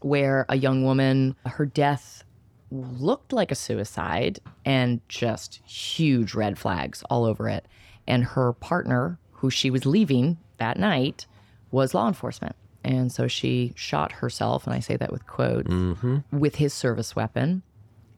where 0.01 0.47
a 0.49 0.57
young 0.57 0.85
woman 0.85 1.35
her 1.47 1.67
death 1.67 2.25
looked 2.71 3.33
like 3.33 3.51
a 3.51 3.55
suicide 3.55 4.41
and 4.65 5.01
just 5.09 5.61
huge 5.67 6.35
red 6.35 6.59
flags 6.59 7.03
all 7.09 7.25
over 7.25 7.49
it. 7.49 7.67
And 8.07 8.25
her 8.25 8.53
partner, 8.55 9.19
who 9.33 9.51
she 9.51 9.71
was 9.71 9.87
leaving 9.87 10.39
that 10.59 10.79
night, 10.79 11.27
was 11.71 11.95
law 11.95 12.09
enforcement. 12.09 12.57
And 12.85 13.13
so 13.13 13.29
she 13.29 13.73
shot 13.77 14.13
herself, 14.13 14.67
and 14.67 14.75
I 14.75 14.81
say 14.81 14.97
that 14.97 15.13
with 15.13 15.27
quotes, 15.27 15.69
mm-hmm. 15.69 16.19
with 16.33 16.55
his 16.57 16.73
service 16.73 17.15
weapon. 17.15 17.63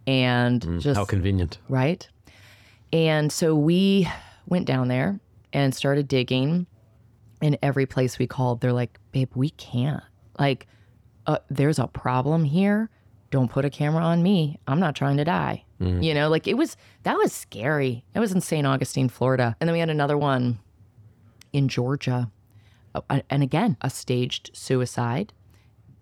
And 0.07 0.61
mm, 0.61 0.80
just 0.80 0.97
How 0.97 1.05
convenient. 1.05 1.59
right? 1.68 2.07
And 2.93 3.32
so 3.32 3.55
we 3.55 4.09
went 4.47 4.66
down 4.66 4.88
there 4.88 5.18
and 5.53 5.74
started 5.74 6.09
digging. 6.09 6.66
In 7.41 7.57
every 7.62 7.86
place 7.86 8.18
we 8.18 8.26
called, 8.26 8.61
they're 8.61 8.72
like, 8.72 8.99
babe, 9.12 9.30
we 9.34 9.51
can't. 9.51 10.03
Like, 10.38 10.66
uh, 11.26 11.38
there's 11.49 11.78
a 11.78 11.86
problem 11.86 12.45
here. 12.45 12.91
Don't 13.30 13.51
put 13.51 13.64
a 13.64 13.70
camera 13.70 14.03
on 14.05 14.22
me. 14.22 14.59
I'm 14.66 14.80
not 14.80 14.95
trying 14.97 15.16
to 15.18 15.24
die. 15.24 15.64
You 16.03 16.12
know, 16.12 16.28
like 16.28 16.47
it 16.47 16.59
was, 16.59 16.76
that 17.05 17.16
was 17.16 17.32
scary. 17.32 18.05
It 18.14 18.18
was 18.18 18.32
in 18.32 18.41
St. 18.43 18.66
Augustine, 18.66 19.09
Florida. 19.09 19.57
And 19.61 19.68
then 19.68 19.72
we 19.72 19.80
had 19.80 19.88
another 19.88 20.18
one 20.18 20.59
in 21.53 21.68
Georgia. 21.68 22.30
Uh, 22.95 23.20
And 23.30 23.43
again, 23.43 23.76
a 23.80 23.88
staged 23.91 24.51
suicide 24.53 25.32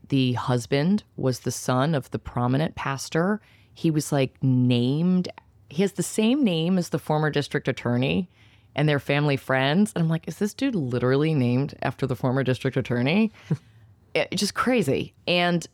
the 0.09 0.33
husband 0.33 1.05
was 1.17 1.41
the 1.41 1.51
son 1.51 1.95
of 1.95 2.11
the 2.13 2.19
prominent 2.19 2.75
pastor. 2.75 3.41
He 3.75 3.91
was 3.91 4.11
like 4.11 4.43
named, 4.43 5.29
he 5.69 5.83
has 5.83 5.93
the 5.93 6.03
same 6.03 6.43
name 6.43 6.79
as 6.79 6.89
the 6.89 6.99
former 6.99 7.29
district 7.31 7.69
attorney 7.69 8.31
and 8.79 8.89
their 8.89 9.01
family 9.01 9.37
friends. 9.37 9.93
And 9.95 10.05
I'm 10.05 10.09
like, 10.09 10.29
is 10.29 10.39
this 10.39 10.55
dude 10.55 10.77
literally 10.77 11.35
named 11.35 11.75
after 11.83 12.07
the 12.07 12.15
former 12.15 12.45
district 12.45 12.77
attorney? 12.77 13.33
it, 14.15 14.31
just 14.31 14.55
crazy. 14.55 15.15
And 15.27 15.67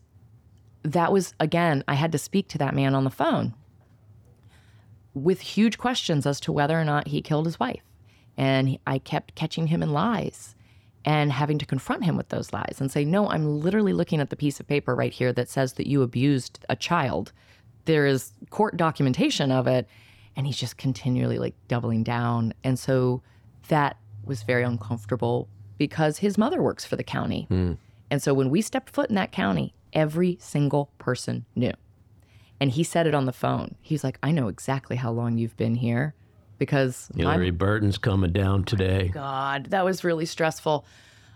that 0.81 1.11
was, 1.11 1.35
again, 1.39 1.83
I 1.87 1.93
had 1.93 2.11
to 2.13 2.17
speak 2.17 2.47
to 2.49 2.57
that 2.57 2.73
man 2.73 2.95
on 2.95 3.03
the 3.03 3.11
phone 3.11 3.53
with 5.13 5.39
huge 5.39 5.77
questions 5.77 6.25
as 6.25 6.39
to 6.41 6.51
whether 6.51 6.79
or 6.79 6.83
not 6.83 7.07
he 7.07 7.21
killed 7.21 7.45
his 7.45 7.59
wife. 7.59 7.83
And 8.37 8.79
I 8.87 8.97
kept 8.97 9.35
catching 9.35 9.67
him 9.67 9.83
in 9.83 9.93
lies 9.93 10.55
and 11.05 11.31
having 11.31 11.59
to 11.59 11.65
confront 11.65 12.05
him 12.05 12.17
with 12.17 12.29
those 12.29 12.51
lies 12.51 12.77
and 12.79 12.91
say, 12.91 13.05
No, 13.05 13.29
I'm 13.29 13.61
literally 13.61 13.93
looking 13.93 14.19
at 14.19 14.31
the 14.31 14.35
piece 14.35 14.59
of 14.59 14.67
paper 14.67 14.95
right 14.95 15.13
here 15.13 15.31
that 15.31 15.47
says 15.47 15.73
that 15.73 15.87
you 15.87 16.01
abused 16.01 16.65
a 16.69 16.75
child. 16.75 17.31
There 17.85 18.07
is 18.07 18.33
court 18.49 18.77
documentation 18.77 19.51
of 19.51 19.67
it. 19.67 19.87
And 20.35 20.45
he's 20.45 20.57
just 20.57 20.77
continually 20.77 21.39
like 21.39 21.55
doubling 21.67 22.03
down. 22.03 22.53
And 22.63 22.77
so 22.77 23.21
that 23.69 23.97
was 24.23 24.43
very 24.43 24.63
uncomfortable 24.63 25.47
because 25.77 26.17
his 26.17 26.37
mother 26.37 26.61
works 26.61 26.85
for 26.85 26.95
the 26.95 27.03
county. 27.03 27.45
Hmm. 27.49 27.73
And 28.11 28.21
so 28.21 28.33
when 28.33 28.49
we 28.49 28.61
stepped 28.61 28.89
foot 28.89 29.09
in 29.09 29.15
that 29.15 29.31
county, 29.31 29.73
every 29.93 30.37
single 30.39 30.91
person 30.97 31.45
knew. 31.55 31.73
And 32.59 32.71
he 32.71 32.83
said 32.83 33.07
it 33.07 33.15
on 33.15 33.25
the 33.25 33.33
phone. 33.33 33.75
He's 33.81 34.03
like, 34.03 34.17
I 34.23 34.31
know 34.31 34.47
exactly 34.47 34.95
how 34.95 35.11
long 35.11 35.37
you've 35.37 35.57
been 35.57 35.75
here 35.75 36.13
because 36.57 37.09
Hilarie 37.15 37.55
Burton's 37.57 37.97
coming 37.97 38.31
down 38.31 38.61
oh 38.61 38.63
today. 38.63 39.09
God, 39.09 39.65
that 39.71 39.83
was 39.83 40.03
really 40.03 40.25
stressful. 40.25 40.85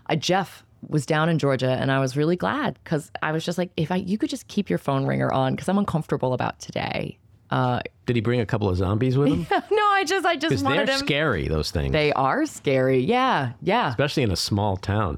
I, 0.06 0.16
Jeff 0.16 0.64
was 0.88 1.06
down 1.06 1.30
in 1.30 1.38
Georgia, 1.38 1.72
and 1.72 1.92
I 1.92 2.00
was 2.00 2.16
really 2.16 2.36
glad 2.36 2.80
because 2.84 3.12
I 3.22 3.32
was 3.32 3.44
just 3.44 3.58
like, 3.58 3.72
if 3.76 3.92
I 3.92 3.98
you 3.98 4.18
could 4.18 4.30
just 4.30 4.48
keep 4.48 4.70
your 4.70 4.80
phone 4.80 5.06
ringer 5.06 5.32
on 5.32 5.56
because 5.56 5.68
I'm 5.68 5.78
uncomfortable 5.78 6.34
about 6.34 6.60
today. 6.60 7.19
Uh, 7.52 7.80
Did 8.06 8.16
he 8.16 8.22
bring 8.22 8.40
a 8.42 8.46
couple 8.46 8.70
of 8.70 8.78
zombies 8.78 9.18
with 9.18 9.30
him? 9.30 9.48
no, 9.72 9.88
I 9.90 10.04
just 10.06 10.26
I 10.26 10.36
just 10.36 10.50
Because 10.50 10.64
wanted 10.64 10.88
they're 10.88 10.96
him. 10.96 11.00
scary, 11.00 11.48
those 11.48 11.72
things. 11.72 11.92
They 11.92 12.14
are 12.14 12.46
scary. 12.46 13.00
Yeah, 13.00 13.54
yeah, 13.62 13.90
Especially 13.90 14.24
in 14.24 14.32
a 14.32 14.36
small 14.36 14.78
town. 14.78 15.18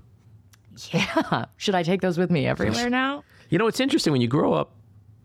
yeah. 0.91 1.45
Should 1.57 1.75
I 1.75 1.83
take 1.83 2.01
those 2.01 2.17
with 2.17 2.31
me 2.31 2.47
everywhere 2.47 2.89
now? 3.01 3.23
You 3.49 3.57
know, 3.57 3.67
it's 3.67 3.79
interesting 3.81 4.13
when 4.13 4.21
you 4.21 4.27
grow 4.29 4.53
up, 4.53 4.71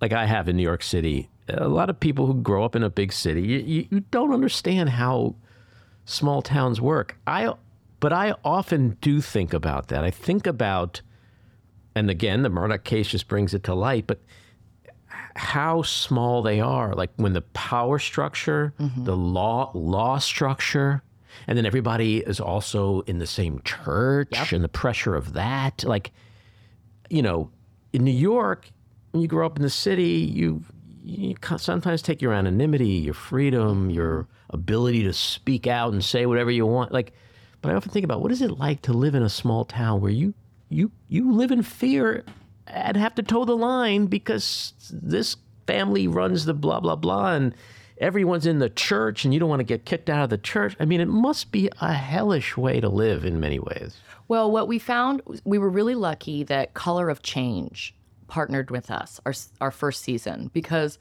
like 0.01 0.13
I 0.13 0.27
have 0.27 0.49
in 0.49 0.57
New 0.57 0.63
York 0.63 0.83
City. 0.83 1.29
A 1.49 1.69
lot 1.69 1.89
of 1.91 2.01
people 2.01 2.27
who 2.27 2.35
grow 2.43 2.65
up 2.65 2.75
in 2.75 2.83
a 2.83 2.91
big 2.91 3.13
city, 3.13 3.41
you, 3.43 3.59
you, 3.59 3.87
you 3.89 4.01
don't 4.11 4.33
understand 4.33 4.89
how 4.89 5.37
small 6.05 6.43
towns 6.43 6.81
work. 6.81 7.17
I, 7.25 7.53
but 8.01 8.13
I 8.13 8.35
often 8.45 8.97
do 9.01 9.21
think 9.21 9.55
about 9.55 9.87
that. 9.89 10.03
I 10.03 10.11
think 10.11 10.45
about, 10.49 11.03
and 11.95 12.11
again, 12.11 12.43
the 12.43 12.49
Murdaugh 12.51 12.83
case 12.83 13.07
just 13.07 13.29
brings 13.29 13.55
it 13.55 13.63
to 13.63 13.75
light. 13.77 14.09
But 14.09 14.19
how 15.35 15.83
small 15.83 16.43
they 16.43 16.61
are, 16.61 16.95
like 16.95 17.11
when 17.17 17.33
the 17.33 17.43
power 17.43 17.99
structure, 17.99 18.73
mm-hmm. 18.79 19.05
the 19.05 19.17
law 19.17 19.71
law 19.75 20.19
structure, 20.19 21.03
and 21.47 21.57
then 21.57 21.67
everybody 21.67 22.19
is 22.19 22.41
also 22.41 23.01
in 23.03 23.19
the 23.19 23.27
same 23.27 23.61
church 23.65 24.53
and 24.53 24.65
the 24.65 24.69
pressure 24.69 25.15
of 25.15 25.35
that, 25.35 25.85
like 25.85 26.13
you 27.09 27.23
know, 27.23 27.51
in 27.93 28.05
New 28.05 28.11
York, 28.11 28.71
when 29.13 29.23
you 29.23 29.29
grow 29.29 29.47
up 29.47 29.57
in 29.57 29.63
the 29.63 29.71
city, 29.71 30.31
you 30.35 30.63
you 31.03 31.37
sometimes 31.57 32.03
take 32.03 32.21
your 32.21 32.33
anonymity, 32.33 32.89
your 32.89 33.15
freedom, 33.15 33.89
mm-hmm. 33.89 33.91
your 33.91 34.27
ability 34.51 35.05
to 35.05 35.13
speak 35.13 35.67
out 35.67 35.93
and 35.93 36.05
say 36.05 36.27
whatever 36.27 36.51
you 36.51 36.67
want. 36.67 36.93
Like, 36.93 37.13
but 37.63 37.73
I 37.73 37.75
often 37.75 37.93
think 37.93 38.05
about 38.05 38.21
what 38.21 38.33
is 38.33 38.43
it 38.43 38.59
like 38.59 38.83
to 38.83 38.93
live 38.93 39.15
in 39.15 39.23
a 39.23 39.29
small 39.29 39.65
town 39.65 40.01
where 40.01 40.11
you 40.11 40.35
you 40.69 40.91
you 41.09 41.33
live 41.33 41.51
in 41.51 41.63
fear 41.63 42.25
and 42.67 42.97
have 42.97 43.15
to 43.17 43.23
toe 43.23 43.45
the 43.45 43.57
line 43.57 44.07
because 44.07 44.73
this 44.91 45.37
family 45.67 46.07
runs 46.07 46.45
the 46.45 46.55
blah 46.55 46.81
blah 46.81 46.97
blah 46.97 47.33
and 47.33 47.55
everyone's 47.99 48.47
in 48.47 48.59
the 48.59 48.69
church 48.69 49.25
and 49.25 49.33
you 49.33 49.41
don't 49.41 49.49
want 49.49 49.61
to 49.61 49.65
get 49.65 49.85
kicked 49.85 50.11
out 50.11 50.23
of 50.23 50.31
the 50.31 50.39
church. 50.39 50.77
I 50.79 50.85
mean, 50.85 51.01
it 51.01 51.09
must 51.09 51.51
be 51.51 51.71
a 51.81 51.95
hellish 51.95 52.57
way 52.57 52.81
to 52.81 52.89
live 52.89 53.25
in 53.25 53.41
many 53.41 53.59
ways. 53.59 53.97
Well, 54.29 54.51
what 54.51 54.69
we 54.69 54.79
found, 54.79 55.23
we 55.45 55.59
were 55.59 55.71
really 55.71 55.95
lucky 55.95 56.43
that 56.45 56.75
Color 56.75 57.09
of 57.09 57.23
Change 57.23 57.95
partnered 58.27 58.71
with 58.71 58.91
us 58.91 59.21
our, 59.25 59.33
our 59.61 59.71
first 59.71 60.03
season 60.03 60.51
because 60.53 60.99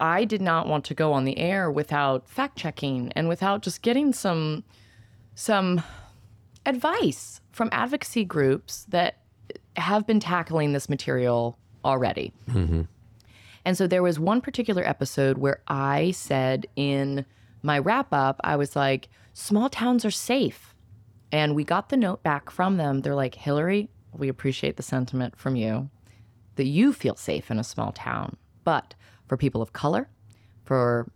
I 0.00 0.24
did 0.24 0.42
not 0.42 0.66
want 0.66 0.84
to 0.86 0.94
go 0.94 1.12
on 1.12 1.24
the 1.24 1.38
air 1.38 1.70
without 1.70 2.28
fact 2.28 2.58
checking 2.58 3.12
and 3.12 3.28
without 3.28 3.62
just 3.62 3.82
getting 3.82 4.12
some 4.12 4.64
some 5.36 5.82
advice 6.66 7.40
from 7.52 7.68
advocacy 7.72 8.24
groups 8.24 8.84
that 8.88 9.18
have 9.76 10.06
been 10.06 10.20
tackling 10.20 10.72
this 10.72 10.88
material 10.88 11.58
already. 11.84 12.32
Mm-hmm. 12.48 12.82
And 13.64 13.76
so 13.76 13.86
there 13.86 14.02
was 14.02 14.18
one 14.18 14.40
particular 14.40 14.86
episode 14.86 15.38
where 15.38 15.60
I 15.68 16.10
said 16.10 16.66
in 16.76 17.24
my 17.62 17.78
wrap 17.78 18.12
up, 18.12 18.40
I 18.44 18.56
was 18.56 18.76
like, 18.76 19.08
small 19.32 19.70
towns 19.70 20.04
are 20.04 20.10
safe. 20.10 20.74
And 21.32 21.54
we 21.54 21.64
got 21.64 21.88
the 21.88 21.96
note 21.96 22.22
back 22.22 22.50
from 22.50 22.76
them. 22.76 23.00
They're 23.00 23.14
like, 23.14 23.34
Hilarie, 23.34 23.88
we 24.12 24.28
appreciate 24.28 24.76
the 24.76 24.82
sentiment 24.82 25.36
from 25.36 25.56
you 25.56 25.90
that 26.56 26.66
you 26.66 26.92
feel 26.92 27.16
safe 27.16 27.50
in 27.50 27.58
a 27.58 27.64
small 27.64 27.92
town. 27.92 28.36
But 28.62 28.94
for 29.26 29.36
people 29.36 29.62
of 29.62 29.72
color, 29.72 30.08
for 30.64 31.10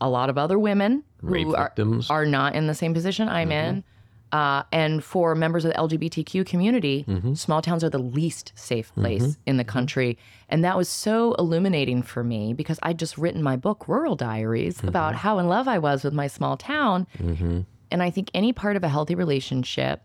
a 0.00 0.08
lot 0.08 0.30
of 0.30 0.38
other 0.38 0.58
women 0.58 1.04
Rape 1.22 1.46
who 1.46 1.54
are, 1.54 1.68
victims. 1.68 2.10
are 2.10 2.24
not 2.24 2.54
in 2.54 2.66
the 2.66 2.74
same 2.74 2.94
position 2.94 3.28
I'm 3.28 3.50
mm-hmm. 3.50 3.76
in, 3.76 3.84
uh, 4.32 4.62
and 4.70 5.02
for 5.02 5.34
members 5.34 5.64
of 5.64 5.72
the 5.72 5.78
LGBTQ 5.78 6.46
community, 6.46 7.04
mm-hmm. 7.08 7.34
small 7.34 7.60
towns 7.60 7.82
are 7.82 7.90
the 7.90 7.98
least 7.98 8.52
safe 8.54 8.90
mm-hmm. 8.90 9.00
place 9.00 9.36
in 9.46 9.56
the 9.56 9.64
country. 9.64 10.18
And 10.48 10.64
that 10.64 10.76
was 10.76 10.88
so 10.88 11.34
illuminating 11.34 12.02
for 12.02 12.22
me 12.22 12.52
because 12.54 12.78
I'd 12.82 12.98
just 12.98 13.18
written 13.18 13.42
my 13.42 13.56
book, 13.56 13.88
Rural 13.88 14.16
Diaries, 14.16 14.78
mm-hmm. 14.78 14.88
about 14.88 15.14
how 15.16 15.38
in 15.38 15.48
love 15.48 15.66
I 15.66 15.78
was 15.78 16.04
with 16.04 16.14
my 16.14 16.28
small 16.28 16.56
town. 16.56 17.06
And 17.90 18.02
I 18.02 18.10
think 18.10 18.30
any 18.34 18.52
part 18.52 18.76
of 18.76 18.84
a 18.84 18.88
healthy 18.88 19.16
relationship, 19.16 20.02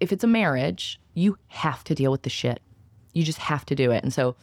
if 0.00 0.10
it's 0.10 0.24
a 0.24 0.28
marriage, 0.28 1.00
you 1.14 1.38
have 1.48 1.84
to 1.84 1.94
deal 1.94 2.10
with 2.10 2.22
the 2.22 2.30
shit. 2.30 2.60
You 3.12 3.22
just 3.22 3.38
have 3.38 3.64
to 3.66 3.76
do 3.76 3.92
it. 3.92 4.02
And 4.02 4.12
so 4.12 4.34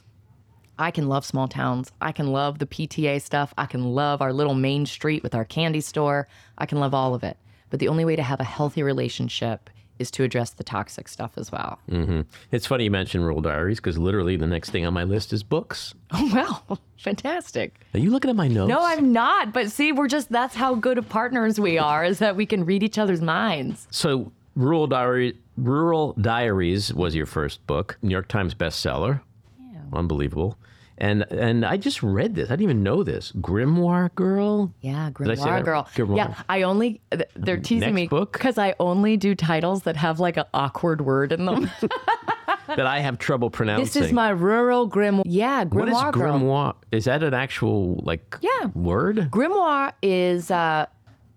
I 0.80 0.90
can 0.92 1.08
love 1.08 1.26
small 1.26 1.48
towns. 1.48 1.92
I 2.02 2.12
can 2.12 2.28
love 2.28 2.60
the 2.60 2.66
PTA 2.66 3.22
stuff. 3.22 3.54
I 3.58 3.66
can 3.66 3.84
love 3.94 4.22
our 4.22 4.34
little 4.34 4.56
main 4.56 4.86
street 4.86 5.22
with 5.22 5.36
our 5.36 5.46
candy 5.46 5.82
store. 5.82 6.28
I 6.58 6.66
can 6.66 6.80
love 6.80 6.94
all 6.94 7.14
of 7.14 7.24
it. 7.24 7.38
But 7.74 7.80
the 7.80 7.88
only 7.88 8.06
way 8.06 8.16
to 8.16 8.22
have 8.22 8.40
a 8.40 8.44
healthy 8.44 8.84
relationship 8.84 9.68
is 9.98 10.12
to 10.12 10.24
address 10.24 10.52
the 10.52 10.64
toxic 10.64 11.08
stuff 11.08 11.32
as 11.38 11.52
well. 11.52 11.80
Mm-hmm. 11.90 12.22
It's 12.52 12.68
funny 12.68 12.84
you 12.84 12.92
mentioned 12.92 13.24
Rural 13.24 13.42
Diaries 13.42 13.80
because 13.80 13.98
literally 13.98 14.36
the 14.36 14.46
next 14.46 14.70
thing 14.70 14.86
on 14.86 14.94
my 14.94 15.04
list 15.04 15.34
is 15.34 15.42
books. 15.42 15.96
Oh, 16.14 16.62
well, 16.70 16.80
fantastic. 16.98 17.74
Are 17.96 18.00
you 18.00 18.12
looking 18.12 18.30
at 18.30 18.36
my 18.36 18.48
notes? 18.48 18.70
No, 18.70 18.86
I'm 18.86 19.12
not. 19.12 19.54
But 19.54 19.72
see, 19.72 19.92
we're 19.92 20.08
just, 20.08 20.32
that's 20.32 20.54
how 20.54 20.76
good 20.76 21.00
of 21.00 21.10
partners 21.10 21.60
we 21.60 21.80
are, 21.80 22.06
is 22.06 22.20
that 22.20 22.36
we 22.36 22.46
can 22.46 22.64
read 22.64 22.84
each 22.84 23.00
other's 23.00 23.22
minds. 23.22 23.88
So, 23.90 24.32
Rural 24.56 24.86
Diary, 24.86 25.36
Rural 25.58 26.14
Diaries 26.22 26.94
was 26.94 27.16
your 27.16 27.26
first 27.26 27.66
book, 27.66 27.98
New 28.04 28.12
York 28.12 28.28
Times 28.28 28.54
bestseller. 28.54 29.22
Yeah. 29.60 29.80
Unbelievable. 29.94 30.60
And 30.98 31.24
and 31.32 31.66
I 31.66 31.78
just 31.78 32.04
read 32.04 32.36
this. 32.36 32.50
I 32.50 32.54
didn't 32.54 32.64
even 32.64 32.84
know 32.84 33.04
this. 33.04 33.32
Grimoire 33.34 34.14
Girl. 34.16 34.74
Yeah, 34.82 35.10
Grimoire 35.12 35.64
Girl. 35.64 35.88
Grimoire. 35.96 36.18
Yeah, 36.18 36.42
I 36.48 36.62
only, 36.62 37.02
they're 37.36 37.58
teasing 37.58 37.94
Next 37.96 38.12
me 38.12 38.20
because 38.20 38.58
I 38.58 38.76
only 38.80 39.18
do 39.18 39.34
titles 39.36 39.84
that 39.84 39.96
have 39.96 40.20
like 40.20 40.38
an 40.38 40.46
awkward 40.54 41.02
word 41.02 41.32
in 41.32 41.46
them. 41.46 41.70
that 42.68 42.86
I 42.86 43.00
have 43.00 43.18
trouble 43.18 43.50
pronouncing. 43.50 43.86
this 43.86 43.96
is 43.96 44.14
my 44.14 44.30
rural 44.30 44.90
grimoire. 44.90 45.24
Yeah, 45.26 45.66
Grimoire 45.66 45.74
What 45.74 45.90
is 45.90 46.02
Girl. 46.14 46.40
grimoire? 46.40 46.76
Is 46.92 47.06
that 47.06 47.24
an 47.24 47.34
actual 47.34 48.00
like 48.06 48.38
Yeah. 48.42 48.68
word? 48.74 49.30
Grimoire 49.32 49.94
is 50.02 50.52
uh, 50.52 50.86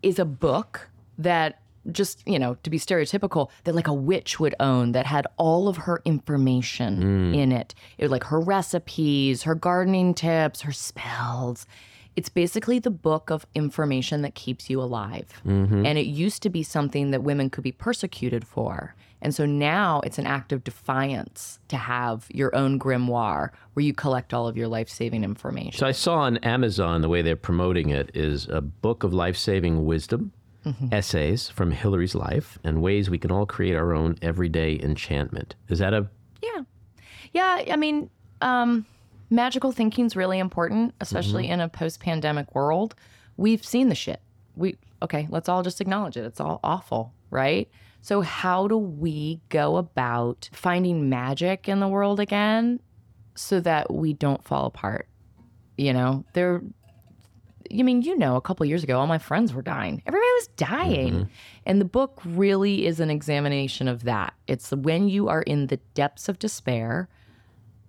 is 0.02 0.18
a 0.18 0.24
book 0.24 0.88
that 1.18 1.60
just 1.92 2.26
you 2.26 2.38
know 2.38 2.56
to 2.62 2.70
be 2.70 2.78
stereotypical 2.78 3.50
that 3.64 3.74
like 3.74 3.86
a 3.86 3.94
witch 3.94 4.40
would 4.40 4.54
own 4.60 4.92
that 4.92 5.06
had 5.06 5.26
all 5.36 5.68
of 5.68 5.76
her 5.76 6.02
information 6.04 7.32
mm. 7.32 7.36
in 7.36 7.52
it. 7.52 7.74
It 7.98 8.04
was 8.04 8.10
like 8.10 8.24
her 8.24 8.40
recipes, 8.40 9.42
her 9.44 9.54
gardening 9.54 10.14
tips, 10.14 10.62
her 10.62 10.72
spells. 10.72 11.66
It's 12.16 12.30
basically 12.30 12.78
the 12.78 12.90
book 12.90 13.28
of 13.28 13.46
information 13.54 14.22
that 14.22 14.34
keeps 14.34 14.70
you 14.70 14.80
alive. 14.80 15.26
Mm-hmm. 15.44 15.84
And 15.84 15.98
it 15.98 16.06
used 16.06 16.42
to 16.44 16.48
be 16.48 16.62
something 16.62 17.10
that 17.10 17.22
women 17.22 17.50
could 17.50 17.62
be 17.62 17.72
persecuted 17.72 18.46
for. 18.46 18.94
And 19.20 19.34
so 19.34 19.44
now 19.44 20.00
it's 20.04 20.18
an 20.18 20.26
act 20.26 20.52
of 20.52 20.62
defiance 20.64 21.58
to 21.68 21.76
have 21.76 22.26
your 22.30 22.54
own 22.54 22.78
grimoire 22.78 23.50
where 23.72 23.84
you 23.84 23.92
collect 23.92 24.32
all 24.32 24.46
of 24.46 24.56
your 24.56 24.68
life 24.68 24.88
saving 24.88 25.24
information. 25.24 25.78
So 25.78 25.86
I 25.86 25.92
saw 25.92 26.18
on 26.18 26.36
Amazon 26.38 27.00
the 27.02 27.08
way 27.08 27.22
they're 27.22 27.36
promoting 27.36 27.90
it 27.90 28.10
is 28.14 28.46
a 28.48 28.60
book 28.60 29.02
of 29.02 29.12
life-saving 29.12 29.84
wisdom, 29.84 30.32
Mm-hmm. 30.66 30.92
essays 30.92 31.48
from 31.48 31.72
Hilarie's 31.72 32.16
life, 32.16 32.58
and 32.64 32.82
ways 32.82 33.08
we 33.08 33.18
can 33.18 33.30
all 33.30 33.46
create 33.46 33.76
our 33.76 33.92
own 33.92 34.16
everyday 34.20 34.80
enchantment. 34.82 35.54
Is 35.68 35.78
that 35.78 35.94
a 35.94 36.08
Yeah. 36.42 36.62
Yeah. 37.32 37.64
I 37.70 37.76
mean, 37.76 38.10
um, 38.40 38.84
magical 39.30 39.72
is 39.72 40.16
really 40.16 40.38
important, 40.38 40.94
especially 41.00 41.48
in 41.48 41.60
a 41.60 41.68
post 41.68 42.00
pandemic 42.00 42.54
world. 42.54 42.94
We've 43.36 43.64
seen 43.64 43.88
the 43.88 43.94
shit. 43.94 44.20
We, 44.56 44.76
okay, 45.02 45.26
let's 45.30 45.48
all 45.48 45.62
just 45.62 45.80
acknowledge 45.80 46.16
it. 46.16 46.24
It's 46.24 46.40
all 46.40 46.60
awful, 46.64 47.12
right? 47.30 47.68
So, 48.00 48.20
how 48.20 48.68
do 48.68 48.76
we 48.76 49.40
go 49.48 49.76
about 49.76 50.48
finding 50.52 51.08
magic 51.08 51.68
in 51.68 51.80
the 51.80 51.88
world 51.88 52.20
again 52.20 52.80
so 53.34 53.60
that 53.60 53.92
we 53.92 54.12
don't 54.12 54.42
fall 54.44 54.66
apart? 54.66 55.08
You 55.76 55.92
know, 55.92 56.24
there, 56.32 56.62
I 57.72 57.82
mean, 57.82 58.02
you 58.02 58.16
know, 58.16 58.36
a 58.36 58.40
couple 58.40 58.66
years 58.66 58.82
ago, 58.82 58.98
all 58.98 59.06
my 59.06 59.18
friends 59.18 59.52
were 59.52 59.62
dying. 59.62 60.02
Everybody 60.06 60.30
was 60.36 60.48
dying. 60.56 61.12
Mm-hmm. 61.14 61.30
And 61.66 61.80
the 61.80 61.86
book 61.86 62.20
really 62.24 62.86
is 62.86 63.00
an 63.00 63.10
examination 63.10 63.88
of 63.88 64.04
that. 64.04 64.34
It's 64.46 64.70
when 64.70 65.08
you 65.08 65.28
are 65.28 65.42
in 65.42 65.66
the 65.68 65.78
depths 65.94 66.28
of 66.28 66.38
despair, 66.38 67.08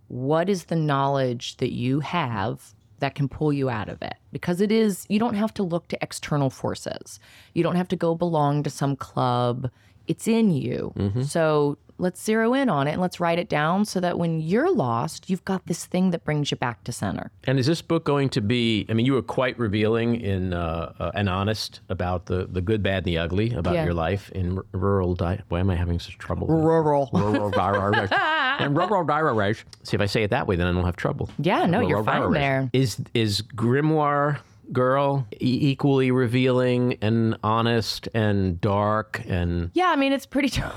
what 0.08 0.50
is 0.50 0.66
the 0.66 0.76
knowledge 0.76 1.58
that 1.58 1.74
you 1.74 2.00
have 2.00 2.74
that 3.00 3.16
can 3.16 3.28
pull 3.28 3.54
you 3.54 3.70
out 3.70 3.90
of 3.90 4.02
it? 4.02 4.16
Because 4.32 4.62
it 4.62 4.72
is, 4.72 5.06
you 5.10 5.20
don't 5.20 5.36
have 5.36 5.54
to 5.56 5.64
look 5.64 5.88
to 5.90 5.98
external 6.02 6.50
forces. 6.50 7.20
You 7.54 7.64
don't 7.64 7.76
have 7.76 7.88
to 7.90 7.96
go 7.96 8.16
belong 8.16 8.64
to 8.64 8.70
some 8.70 8.96
club. 8.96 9.70
It's 10.08 10.28
in 10.28 10.52
you. 10.52 10.94
Mm-hmm. 10.96 11.24
So 11.24 11.78
let's 12.00 12.24
zero 12.24 12.54
in 12.54 12.70
on 12.70 12.88
it 12.88 12.92
and 12.94 13.02
let's 13.02 13.20
write 13.20 13.40
it 13.40 13.50
down 13.50 13.86
so 13.86 14.00
that 14.00 14.18
when 14.20 14.40
you're 14.40 14.72
lost, 14.72 15.30
you've 15.30 15.44
got 15.46 15.66
this 15.66 15.86
thing 15.86 16.12
that 16.12 16.24
brings 16.24 16.52
you 16.52 16.58
back 16.58 16.84
to 16.84 16.92
center. 16.92 17.32
And 17.46 17.58
is 17.60 17.66
this 17.66 17.82
book 17.82 18.04
going 18.06 18.30
to 18.30 18.42
be? 18.42 18.86
I 18.90 18.94
mean, 18.94 19.06
you 19.06 19.14
were 19.14 19.22
quite 19.22 19.58
revealing 19.60 20.20
in 20.22 20.54
uh, 20.54 20.94
uh, 21.00 21.12
and 21.14 21.28
honest 21.30 21.80
about 21.90 22.26
the 22.28 22.46
the 22.50 22.62
good, 22.62 22.84
bad, 22.84 22.98
and 23.00 23.06
the 23.06 23.18
ugly 23.18 23.54
about 23.54 23.74
Yeah. 23.74 23.86
your 23.86 23.94
life 23.94 24.30
in 24.32 24.58
r- 24.58 24.66
rural. 24.72 25.16
Di- 25.16 25.42
Why 25.50 25.60
am 25.60 25.70
I 25.70 25.76
having 25.76 26.00
such 26.00 26.18
trouble? 26.18 26.48
Rural. 26.48 27.10
rural 27.14 27.50
diaries. 27.52 28.10
and 28.12 28.76
rural 28.78 29.04
diaries. 29.04 29.64
See, 29.84 29.96
if 29.96 30.02
I 30.02 30.06
say 30.08 30.24
it 30.24 30.30
that 30.32 30.48
way, 30.48 30.56
then 30.56 30.68
I 30.68 30.72
don't 30.72 30.86
have 30.86 30.96
trouble. 30.96 31.30
Yeah, 31.40 31.66
no, 31.66 31.80
you're 31.80 32.02
Rural 32.02 32.04
fine 32.06 32.22
diaries. 32.22 32.34
there. 32.34 32.70
Is 32.74 32.98
is 33.14 33.42
grimoire 33.42 34.40
girl 34.74 35.26
e- 35.42 35.70
equally 35.72 36.12
revealing 36.12 36.98
and 37.02 37.38
honest 37.42 38.10
and 38.14 38.60
dark 38.60 39.22
and 39.28 39.72
Yeah, 39.74 39.88
I 39.88 39.96
mean, 39.96 40.12
it's 40.12 40.26
pretty 40.26 40.50
dark. 40.62 40.76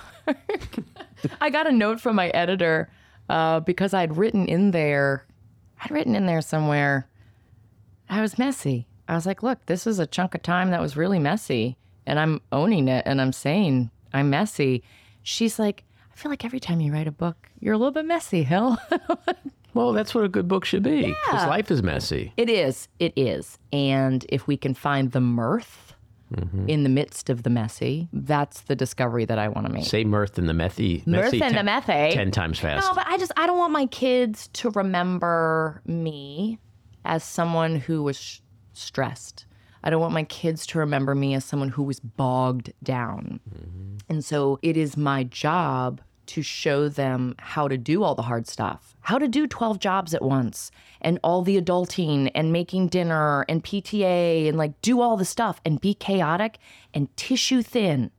I 1.41 1.51
got 1.51 1.67
a 1.67 1.73
note 1.73 2.01
from 2.01 2.17
my 2.17 2.29
editor 2.29 2.91
uh, 3.29 3.61
because 3.61 3.95
I'd 3.95 4.17
written 4.17 4.47
in 4.47 4.71
there, 4.73 5.27
I'd 5.83 5.91
written 5.91 6.15
in 6.15 6.27
there 6.27 6.41
somewhere, 6.43 7.09
I 8.09 8.21
was 8.21 8.39
messy. 8.39 8.87
I 9.09 9.15
was 9.15 9.27
like, 9.27 9.43
look, 9.43 9.67
this 9.67 9.87
is 9.87 9.99
a 9.99 10.07
chunk 10.07 10.35
of 10.35 10.43
time 10.43 10.71
that 10.71 10.81
was 10.81 10.97
really 10.97 11.19
messy, 11.19 11.77
and 12.07 12.19
I'm 12.19 12.41
owning 12.53 12.89
it 12.89 13.03
and 13.07 13.21
I'm 13.21 13.33
saying 13.33 13.91
I'm 14.13 14.31
messy. 14.31 14.83
She's 15.23 15.59
like, 15.59 15.85
I 16.13 16.17
feel 16.17 16.31
like 16.31 16.45
every 16.45 16.61
time 16.61 16.81
you 16.81 16.93
write 16.93 17.07
a 17.09 17.13
book, 17.13 17.49
you're 17.61 17.75
a 17.75 17.79
little 17.79 17.93
bit 17.93 18.05
messy, 18.07 18.43
Hill. 18.43 18.79
well, 19.75 19.93
that's 19.93 20.15
what 20.15 20.25
a 20.25 20.29
good 20.29 20.49
book 20.49 20.65
should 20.65 20.83
be. 20.83 21.07
Because 21.07 21.43
Yeah. 21.43 21.47
life 21.49 21.71
is 21.71 21.83
messy. 21.83 22.33
it 22.37 22.49
is. 22.51 22.89
It 22.99 23.13
is. 23.17 23.59
And 23.73 24.25
if 24.29 24.47
we 24.47 24.57
can 24.57 24.75
find 24.75 25.13
the 25.13 25.21
mirth 25.21 25.90
Mm-hmm. 26.35 26.69
in 26.69 26.85
the 26.85 26.89
midst 26.89 27.29
of 27.29 27.43
the 27.43 27.51
messy, 27.51 28.09
that's 28.13 28.61
the 28.63 28.77
discovery 28.77 29.25
that 29.25 29.39
I 29.39 29.49
want 29.49 29.67
to 29.67 29.73
make. 29.73 29.85
Say 29.85 30.05
mirth 30.05 30.39
in 30.39 30.47
the 30.47 30.53
methy. 30.53 31.05
Mirth 31.07 31.35
in 31.35 31.41
the 31.41 31.63
methy. 31.63 32.13
Ten 32.13 32.31
times 32.31 32.61
fast. 32.61 32.87
No, 32.87 32.95
but 32.95 33.07
I 33.07 33.19
just 33.19 33.33
I 33.37 33.47
don't 33.47 33.59
want 33.59 33.73
my 33.73 33.87
kids 33.87 34.49
to 34.55 34.71
remember 34.71 35.83
me 35.87 36.59
as 37.05 37.25
someone 37.25 37.77
who 37.77 38.03
was 38.05 38.19
sh- 38.21 38.41
stressed. 38.75 39.47
I 39.83 39.91
don't 39.91 40.01
want 40.01 40.13
my 40.13 40.25
kids 40.25 40.67
to 40.67 40.79
remember 40.79 41.15
me 41.15 41.35
as 41.35 41.45
someone 41.45 41.71
who 41.71 41.83
was 41.83 42.01
bogged 42.01 42.73
down. 42.83 43.41
Mm-hmm. 43.49 43.97
And 44.09 44.25
so 44.25 44.59
it 44.63 44.77
is 44.77 44.97
my 44.97 45.25
job 45.25 46.01
to 46.31 46.43
show 46.43 46.89
them 46.89 47.35
how 47.39 47.67
to 47.67 47.77
do 47.77 48.05
all 48.05 48.15
the 48.15 48.23
hard 48.23 48.47
stuff, 48.47 48.95
how 49.01 49.19
to 49.19 49.27
do 49.27 49.49
12 49.49 49.81
jobs 49.81 50.15
at 50.15 50.23
once 50.23 50.71
and 51.01 51.19
all 51.25 51.43
the 51.43 51.61
adulting 51.61 52.31
and 52.37 52.53
making 52.53 52.87
dinner 52.87 53.45
and 53.49 53.65
PTA 53.65 54.49
and 54.49 54.57
like 54.57 54.81
do 54.81 55.01
all 55.01 55.17
the 55.17 55.25
stuff 55.25 55.61
and 55.65 55.81
be 55.81 55.93
chaotic 55.93 56.59
and 56.95 57.15
tissue 57.17 57.63
thin 57.63 58.13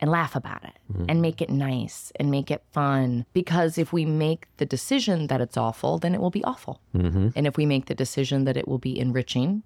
and 0.00 0.10
laugh 0.10 0.34
about 0.34 0.64
it 0.64 0.78
mm-hmm. 0.90 1.04
and 1.06 1.20
make 1.20 1.42
it 1.42 1.50
nice 1.50 2.12
and 2.16 2.30
make 2.30 2.50
it 2.50 2.62
fun. 2.72 3.26
Because 3.34 3.76
if 3.76 3.92
we 3.92 4.06
make 4.06 4.46
the 4.56 4.64
decision 4.66 5.26
that 5.26 5.42
it's 5.42 5.58
awful, 5.58 5.98
then 5.98 6.14
it 6.14 6.22
will 6.22 6.30
be 6.30 6.44
awful. 6.44 6.80
Mm-hmm. 6.96 7.28
And 7.36 7.46
if 7.46 7.58
we 7.58 7.66
make 7.66 7.86
the 7.86 7.94
decision 7.94 8.44
that 8.44 8.56
it 8.56 8.66
will 8.66 8.78
be 8.78 8.98
enriching, 8.98 9.62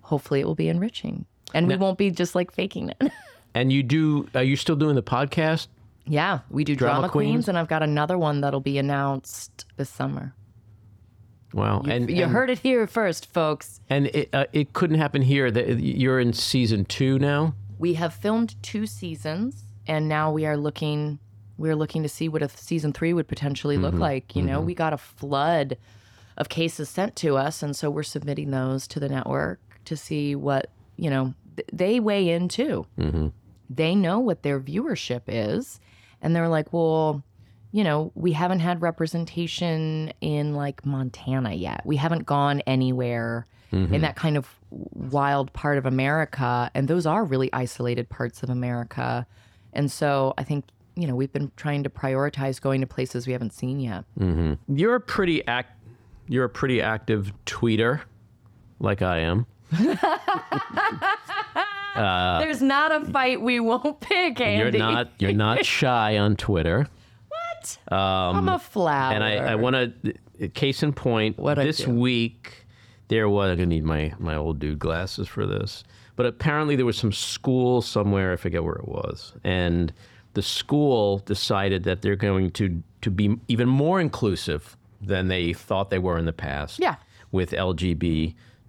hopefully 0.00 0.40
it 0.40 0.46
will 0.46 0.54
be 0.54 0.70
enriching. 0.70 1.26
And 1.52 1.68
we 1.68 1.76
won't 1.76 1.98
be 1.98 2.10
just 2.10 2.34
like 2.34 2.50
faking 2.50 2.88
it. 2.88 3.12
And 3.54 3.70
you 3.70 3.82
do? 3.82 4.28
Are 4.34 4.42
you 4.42 4.56
still 4.56 4.76
doing 4.76 4.94
the 4.94 5.02
podcast? 5.02 5.66
Yeah, 6.06 6.40
we 6.50 6.64
do 6.64 6.74
Drama 6.74 6.94
drama, 6.94 7.08
queens. 7.08 7.30
queens? 7.30 7.48
and 7.48 7.58
I've 7.58 7.68
got 7.68 7.82
another 7.82 8.18
one 8.18 8.40
that'll 8.40 8.60
be 8.60 8.78
announced 8.78 9.64
this 9.76 9.90
summer. 9.90 10.34
Wow. 11.52 11.82
and 11.86 12.10
you 12.10 12.24
and, 12.24 12.32
heard 12.32 12.50
it 12.50 12.60
here 12.60 12.86
first, 12.86 13.26
folks. 13.26 13.80
and 13.90 14.06
it, 14.06 14.30
uh, 14.32 14.46
it 14.52 14.72
couldn't 14.72 14.98
happen 14.98 15.22
here. 15.22 15.50
That 15.50 15.80
you're 15.80 16.18
in 16.18 16.32
season 16.32 16.84
two 16.84 17.18
now. 17.18 17.54
We 17.78 17.94
have 17.94 18.14
filmed 18.14 18.60
two 18.62 18.86
seasons, 18.86 19.64
and 19.86 20.08
now 20.08 20.32
we 20.32 20.46
are 20.46 20.56
looking. 20.56 21.18
We're 21.58 21.76
looking 21.76 22.02
to 22.02 22.08
see 22.08 22.28
what 22.28 22.42
a 22.42 22.48
season 22.48 22.92
three 22.92 23.12
would 23.12 23.28
potentially 23.28 23.76
look 23.76 23.92
mm-hmm, 23.92 24.02
like. 24.02 24.34
You 24.34 24.42
know, 24.42 24.58
mm-hmm. 24.58 24.66
we 24.66 24.74
got 24.74 24.92
a 24.92 24.98
flood 24.98 25.76
of 26.36 26.48
cases 26.48 26.88
sent 26.88 27.16
to 27.16 27.36
us, 27.36 27.62
and 27.62 27.76
so 27.76 27.90
we're 27.90 28.02
submitting 28.02 28.50
those 28.50 28.86
to 28.88 29.00
the 29.00 29.08
network 29.08 29.60
to 29.84 29.96
see 29.96 30.34
what 30.34 30.70
you 30.96 31.10
know. 31.10 31.34
th- 31.56 31.68
They 31.72 32.00
weigh 32.00 32.30
in 32.30 32.48
too. 32.48 32.86
Mm-hmm. 32.98 33.28
They 33.68 33.94
know 33.94 34.18
what 34.18 34.42
their 34.42 34.60
viewership 34.60 35.22
is, 35.28 35.80
and 36.22 36.34
they're 36.34 36.48
like, 36.48 36.72
well. 36.72 37.22
You 37.74 37.84
know, 37.84 38.12
we 38.14 38.32
haven't 38.32 38.60
had 38.60 38.82
representation 38.82 40.12
in 40.20 40.54
like 40.54 40.84
Montana 40.84 41.54
yet. 41.54 41.80
We 41.86 41.96
haven't 41.96 42.26
gone 42.26 42.60
anywhere 42.66 43.46
in 43.72 43.88
mm-hmm. 43.88 44.00
that 44.02 44.16
kind 44.16 44.36
of 44.36 44.54
wild 44.70 45.52
part 45.52 45.78
of 45.78 45.86
America. 45.86 46.70
And 46.74 46.86
those 46.86 47.06
are 47.06 47.24
really 47.24 47.50
isolated 47.52 48.08
parts 48.08 48.42
of 48.42 48.50
America. 48.50 49.26
And 49.72 49.90
so 49.90 50.34
I 50.36 50.44
think, 50.44 50.66
you 50.94 51.06
know, 51.06 51.14
we've 51.14 51.32
been 51.32 51.50
trying 51.56 51.82
to 51.84 51.90
prioritize 51.90 52.60
going 52.60 52.82
to 52.82 52.86
places 52.86 53.26
we 53.26 53.32
haven't 53.32 53.54
seen 53.54 53.80
yet. 53.80 54.04
Mm-hmm. 54.18 54.76
You're 54.76 54.96
a 54.96 55.00
pretty 55.00 55.46
act. 55.46 55.72
You're 56.28 56.44
a 56.44 56.50
pretty 56.50 56.82
active 56.82 57.32
tweeter, 57.46 58.02
like 58.78 59.02
I 59.02 59.18
am. 59.20 59.46
Uh, 61.94 62.38
There's 62.40 62.62
not 62.62 62.92
a 62.92 63.04
fight 63.06 63.40
we 63.40 63.60
won't 63.60 64.00
pick, 64.00 64.40
Andy. 64.40 64.78
You're 64.78 64.86
not. 64.86 65.10
You're 65.18 65.32
not 65.32 65.64
shy 65.66 66.16
on 66.18 66.36
Twitter. 66.36 66.86
What? 67.28 67.78
Um, 67.92 68.36
I'm 68.36 68.48
a 68.48 68.58
flower. 68.58 69.12
And 69.14 69.22
I, 69.22 69.36
I 69.36 69.54
want 69.54 69.76
to, 70.38 70.48
case 70.50 70.82
in 70.82 70.92
point, 70.92 71.38
What'd 71.38 71.62
I 71.62 71.66
this 71.66 71.86
week, 71.86 72.66
there 73.08 73.28
was, 73.28 73.50
I'm 73.50 73.56
going 73.56 73.68
to 73.70 73.74
need 73.74 73.84
my, 73.84 74.12
my 74.18 74.34
old 74.34 74.58
dude 74.58 74.78
glasses 74.78 75.28
for 75.28 75.46
this, 75.46 75.84
but 76.16 76.26
apparently 76.26 76.76
there 76.76 76.86
was 76.86 76.96
some 76.96 77.12
school 77.12 77.80
somewhere, 77.82 78.32
I 78.32 78.36
forget 78.36 78.64
where 78.64 78.74
it 78.74 78.88
was, 78.88 79.34
and 79.44 79.92
the 80.34 80.42
school 80.42 81.18
decided 81.18 81.84
that 81.84 82.02
they're 82.02 82.16
going 82.16 82.50
to, 82.52 82.82
to 83.02 83.10
be 83.10 83.36
even 83.48 83.68
more 83.68 84.00
inclusive 84.00 84.76
than 85.00 85.28
they 85.28 85.52
thought 85.52 85.90
they 85.90 85.98
were 85.98 86.16
in 86.18 86.24
the 86.24 86.32
past 86.32 86.78
Yeah. 86.80 86.96
with 87.32 87.52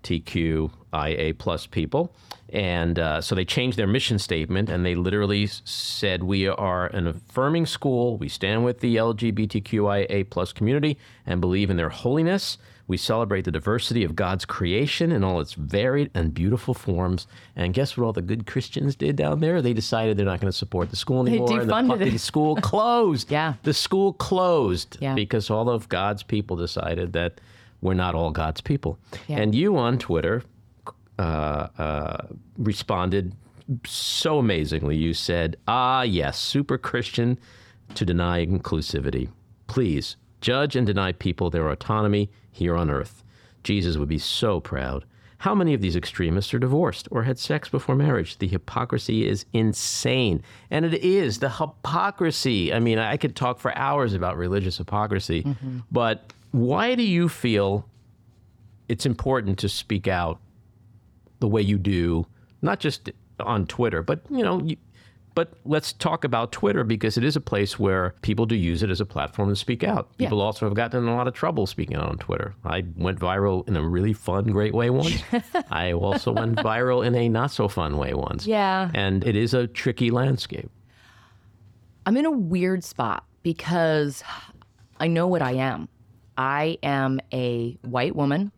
LGBTQIA 0.04 1.38
plus 1.38 1.66
people. 1.68 2.14
And 2.49 2.99
uh, 2.99 3.22
so 3.22 3.34
they 3.36 3.45
changed 3.45 3.78
their 3.78 3.88
mission 3.88 4.20
statement 4.20 4.70
and 4.70 4.86
they 4.86 4.95
literally 4.95 5.47
said, 5.47 6.24
We 6.24 6.47
are 6.47 6.88
an 6.88 7.08
affirming 7.08 7.66
school. 7.66 8.18
We 8.18 8.30
stand 8.30 8.64
with 8.64 8.80
the 8.80 8.95
LGBTQIA 8.97 10.30
plus 10.30 10.54
community 10.54 10.97
and 11.26 11.41
believe 11.41 11.70
in 11.70 11.78
their 11.78 11.89
holiness. 11.89 12.58
We 12.86 12.97
celebrate 12.97 13.45
the 13.45 13.51
diversity 13.51 14.04
of 14.04 14.14
God's 14.14 14.43
creation 14.43 15.14
in 15.14 15.24
all 15.24 15.39
its 15.39 15.54
varied 15.54 16.12
and 16.14 16.34
beautiful 16.34 16.74
forms. 16.74 17.28
And 17.56 17.74
guess 17.74 17.95
what 17.97 18.06
all 18.06 18.12
the 18.14 18.22
good 18.22 18.45
Christians 18.45 18.95
did 18.97 19.16
down 19.16 19.39
there? 19.39 19.62
They 19.62 19.72
decided 19.74 20.18
they're 20.18 20.26
not 20.26 20.41
going 20.41 20.51
to 20.51 20.58
support 20.58 20.89
the 20.89 20.97
school 20.97 21.26
anymore. 21.26 21.49
and 21.62 21.70
the 21.70 21.74
defunded 21.74 21.88
fucking 21.88 22.16
it. 22.16 22.20
school 22.20 22.56
closed. 22.62 23.32
Yeah. 23.32 23.54
The 23.64 23.74
school 23.74 24.12
closed 24.14 24.97
Yeah. 24.99 25.16
because 25.16 25.49
all 25.49 25.70
of 25.70 25.88
God's 25.88 26.24
people 26.24 26.58
decided 26.58 27.14
that 27.14 27.39
we're 27.84 27.93
not 27.93 28.15
all 28.15 28.31
God's 28.31 28.61
people. 28.61 28.97
Yeah. 29.27 29.39
And 29.39 29.53
you 29.53 29.77
on 29.77 29.97
Twitter 29.99 30.43
uh, 31.19 31.67
uh, 31.77 32.27
responded 32.57 33.36
so 33.86 34.39
amazingly. 34.39 34.95
You 34.95 35.13
said, 35.13 35.57
ah, 35.67 36.01
yes, 36.01 36.39
super 36.39 36.77
Christian 36.77 37.38
to 37.95 38.05
deny 38.05 38.45
inclusivity. 38.45 39.29
Please 39.67 40.15
judge 40.41 40.75
and 40.75 40.88
deny 40.88 41.11
people 41.11 41.49
their 41.49 41.69
autonomy 41.69 42.29
here 42.51 42.75
on 42.75 42.89
earth. 42.89 43.23
Jesus 43.63 43.97
would 43.97 44.09
be 44.09 44.17
so 44.17 44.59
proud. 44.59 45.05
How 45.38 45.53
many 45.53 45.73
of 45.73 45.81
these 45.81 45.97
extremists 45.97 46.53
are 46.53 46.59
divorced 46.59 47.09
or 47.11 47.23
had 47.23 47.38
sex 47.38 47.67
before 47.67 47.95
marriage? 47.95 48.38
The 48.38 48.47
hypocrisy 48.47 49.27
is 49.27 49.45
insane. 49.51 50.41
And 50.71 50.86
it 50.86 50.93
is 51.03 51.39
the 51.39 51.49
hypocrisy. 51.49 52.73
I 52.73 52.79
mean, 52.79 52.97
I 52.97 53.17
could 53.17 53.36
talk 53.36 53.59
for 53.59 53.77
hours 53.77 54.13
about 54.13 54.38
religious 54.38 54.77
hypocrisy, 54.77 55.45
but 55.91 56.31
why 56.54 56.93
do 56.93 57.01
you 57.01 57.28
feel 57.28 57.89
it's 58.88 59.08
important 59.08 59.58
to 59.58 59.68
speak 59.68 60.08
out 60.08 60.39
the 61.39 61.47
way 61.47 61.62
you 61.62 61.80
do, 61.80 62.28
not 62.62 62.80
just 62.80 63.10
on 63.39 63.66
Twitter, 63.66 64.04
but 64.04 64.22
you 64.30 64.43
know, 64.43 64.62
you, 64.62 64.78
but 65.34 65.54
let's 65.66 65.93
talk 65.93 66.24
about 66.24 66.51
Twitter 66.51 66.84
because 66.84 67.18
it 67.18 67.24
is 67.24 67.36
a 67.36 67.41
place 67.41 67.80
where 67.80 68.14
people 68.22 68.45
do 68.45 68.56
use 68.56 68.84
it 68.84 68.91
as 68.91 69.01
a 69.01 69.06
platform 69.06 69.49
to 69.49 69.56
speak 69.56 69.84
out. 69.84 70.12
Yeah. 70.20 70.28
People 70.28 70.41
also 70.41 70.68
have 70.68 70.76
gotten 70.76 71.01
in 71.01 71.10
a 71.10 71.16
lot 71.16 71.28
of 71.28 71.34
trouble 71.34 71.66
speaking 71.66 71.97
out 71.97 72.08
on 72.08 72.20
Twitter. 72.20 72.54
I 72.64 72.84
went 72.97 73.20
viral 73.20 73.68
in 73.68 73.76
a 73.76 73.84
really 73.84 74.14
fun, 74.14 74.45
great 74.45 74.76
way 74.76 74.91
once. 74.91 75.24
I 75.72 75.93
also 75.93 76.34
went 76.34 76.58
viral 76.58 77.04
in 77.04 77.16
a 77.16 77.30
not 77.30 77.49
so 77.49 77.68
fun 77.68 77.97
way 77.97 78.14
once. 78.14 78.45
Yeah. 78.45 78.91
And 78.93 79.26
it 79.26 79.36
is 79.36 79.56
a 79.56 79.66
tricky 79.66 80.12
landscape. 80.12 80.70
I'm 82.06 82.16
in 82.16 82.26
a 82.26 82.32
weird 82.32 82.84
spot 82.84 83.26
because 83.41 84.24
I 84.99 85.08
know 85.08 85.28
what 85.28 85.41
I 85.41 85.54
am. 85.54 85.89
I 86.38 86.77
am 86.84 87.19
a 87.31 87.77
white 87.81 88.15
woman 88.15 88.51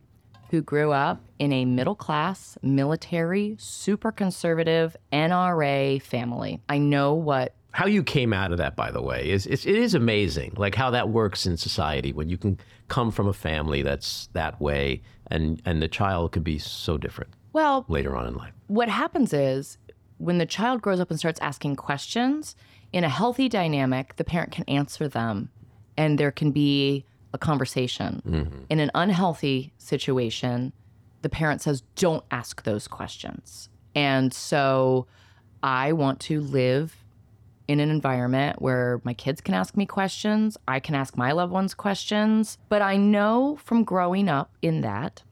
who 0.50 0.62
grew 0.62 0.92
up 0.92 1.20
in 1.38 1.52
a 1.52 1.64
middle 1.64 1.94
class, 1.96 2.56
military, 2.62 3.56
super 3.58 4.12
conservative 4.12 4.96
NRA 5.12 6.00
family. 6.02 6.60
I 6.68 6.78
know 6.78 7.14
what 7.14 7.54
How 7.72 7.86
you 7.86 8.02
came 8.02 8.32
out 8.32 8.52
of 8.52 8.58
that, 8.58 8.76
by 8.76 8.90
the 8.90 9.02
way, 9.02 9.28
is 9.28 9.46
it's, 9.46 9.66
it 9.66 9.74
is 9.74 9.94
amazing. 9.94 10.54
Like 10.56 10.74
how 10.74 10.90
that 10.90 11.08
works 11.08 11.46
in 11.46 11.56
society 11.56 12.12
when 12.12 12.28
you 12.28 12.38
can 12.38 12.58
come 12.88 13.10
from 13.10 13.26
a 13.26 13.32
family 13.32 13.82
that's 13.82 14.28
that 14.32 14.60
way, 14.60 15.02
and 15.30 15.60
and 15.64 15.82
the 15.82 15.88
child 15.88 16.32
could 16.32 16.44
be 16.44 16.58
so 16.58 16.96
different 16.96 17.32
well, 17.52 17.84
later 17.88 18.16
on 18.16 18.26
in 18.26 18.34
life. 18.34 18.52
what 18.68 18.88
happens 18.88 19.32
is 19.32 19.78
when 20.18 20.38
the 20.38 20.46
child 20.46 20.80
grows 20.80 21.00
up 21.00 21.10
and 21.10 21.18
starts 21.18 21.40
asking 21.40 21.76
questions 21.76 22.54
in 22.92 23.02
a 23.04 23.08
healthy 23.08 23.48
dynamic 23.48 24.16
the 24.16 24.24
parent 24.24 24.52
can 24.52 24.64
answer 24.68 25.08
them 25.08 25.50
and 25.96 26.18
there 26.18 26.30
can 26.30 26.52
be 26.52 27.04
a 27.32 27.38
conversation 27.38 28.22
mm-hmm. 28.26 28.64
in 28.70 28.80
an 28.80 28.90
unhealthy 28.94 29.72
situation 29.78 30.72
the 31.22 31.28
parent 31.28 31.60
says 31.60 31.82
don't 31.94 32.24
ask 32.30 32.62
those 32.64 32.86
questions 32.88 33.68
and 33.94 34.32
so 34.32 35.06
i 35.62 35.92
want 35.92 36.20
to 36.20 36.40
live 36.40 37.04
in 37.68 37.80
an 37.80 37.90
environment 37.90 38.62
where 38.62 39.00
my 39.02 39.12
kids 39.12 39.40
can 39.40 39.54
ask 39.54 39.76
me 39.76 39.84
questions 39.84 40.56
i 40.68 40.78
can 40.78 40.94
ask 40.94 41.16
my 41.16 41.32
loved 41.32 41.52
ones 41.52 41.74
questions 41.74 42.58
but 42.68 42.80
i 42.80 42.96
know 42.96 43.58
from 43.62 43.84
growing 43.84 44.28
up 44.28 44.52
in 44.62 44.80
that 44.82 45.22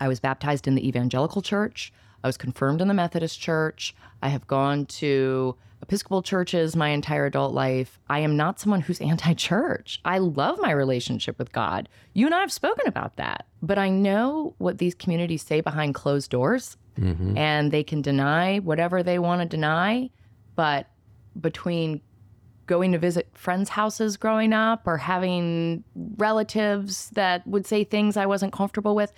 I 0.00 0.08
was 0.08 0.20
baptized 0.20 0.66
in 0.66 0.74
the 0.74 0.86
evangelical 0.86 1.42
church. 1.42 1.92
I 2.22 2.28
was 2.28 2.36
confirmed 2.36 2.80
in 2.80 2.88
the 2.88 2.94
Methodist 2.94 3.40
church. 3.40 3.94
I 4.22 4.28
have 4.28 4.46
gone 4.46 4.86
to 4.86 5.56
Episcopal 5.86 6.20
churches 6.20 6.74
my 6.74 6.88
entire 6.88 7.26
adult 7.26 7.54
life. 7.54 8.00
I 8.08 8.18
am 8.18 8.36
not 8.36 8.58
someone 8.58 8.80
who's 8.80 9.00
anti 9.00 9.34
church. 9.34 10.00
I 10.04 10.18
love 10.18 10.58
my 10.58 10.72
relationship 10.72 11.38
with 11.38 11.52
God. 11.52 11.88
You 12.12 12.26
and 12.26 12.34
I 12.34 12.40
have 12.40 12.50
spoken 12.50 12.88
about 12.88 13.14
that. 13.16 13.46
But 13.62 13.78
I 13.78 13.88
know 13.88 14.56
what 14.58 14.78
these 14.78 14.96
communities 14.96 15.42
say 15.42 15.60
behind 15.60 15.94
closed 15.94 16.28
doors, 16.28 16.76
mm-hmm. 16.98 17.38
and 17.38 17.70
they 17.70 17.84
can 17.84 18.02
deny 18.02 18.58
whatever 18.58 19.04
they 19.04 19.20
want 19.20 19.42
to 19.42 19.46
deny. 19.46 20.10
But 20.56 20.88
between 21.40 22.00
going 22.66 22.90
to 22.90 22.98
visit 22.98 23.28
friends' 23.34 23.68
houses 23.68 24.16
growing 24.16 24.52
up 24.52 24.88
or 24.88 24.96
having 24.96 25.84
relatives 26.16 27.10
that 27.10 27.46
would 27.46 27.64
say 27.64 27.84
things 27.84 28.16
I 28.16 28.26
wasn't 28.26 28.52
comfortable 28.52 28.96
with, 28.96 29.12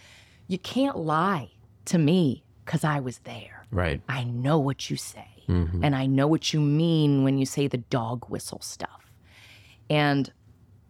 you 0.49 0.59
can't 0.59 0.99
lie 0.99 1.51
to 1.87 1.97
me 1.97 2.45
because 2.67 2.85
I 2.85 3.01
was 3.01 3.21
there. 3.21 3.65
Right. 3.71 4.03
I 4.07 4.25
know 4.25 4.59
what 4.59 4.91
you 4.91 4.99
say. 4.99 5.38
Mm-hmm. 5.49 5.83
And 5.83 5.97
I 5.97 6.07
know 6.07 6.27
what 6.27 6.53
you 6.53 6.61
mean 6.61 7.25
when 7.25 7.39
you 7.39 7.47
say 7.47 7.69
the 7.69 7.79
dog 7.79 8.29
whistle 8.29 8.61
stuff. 8.61 9.11
And 9.89 10.31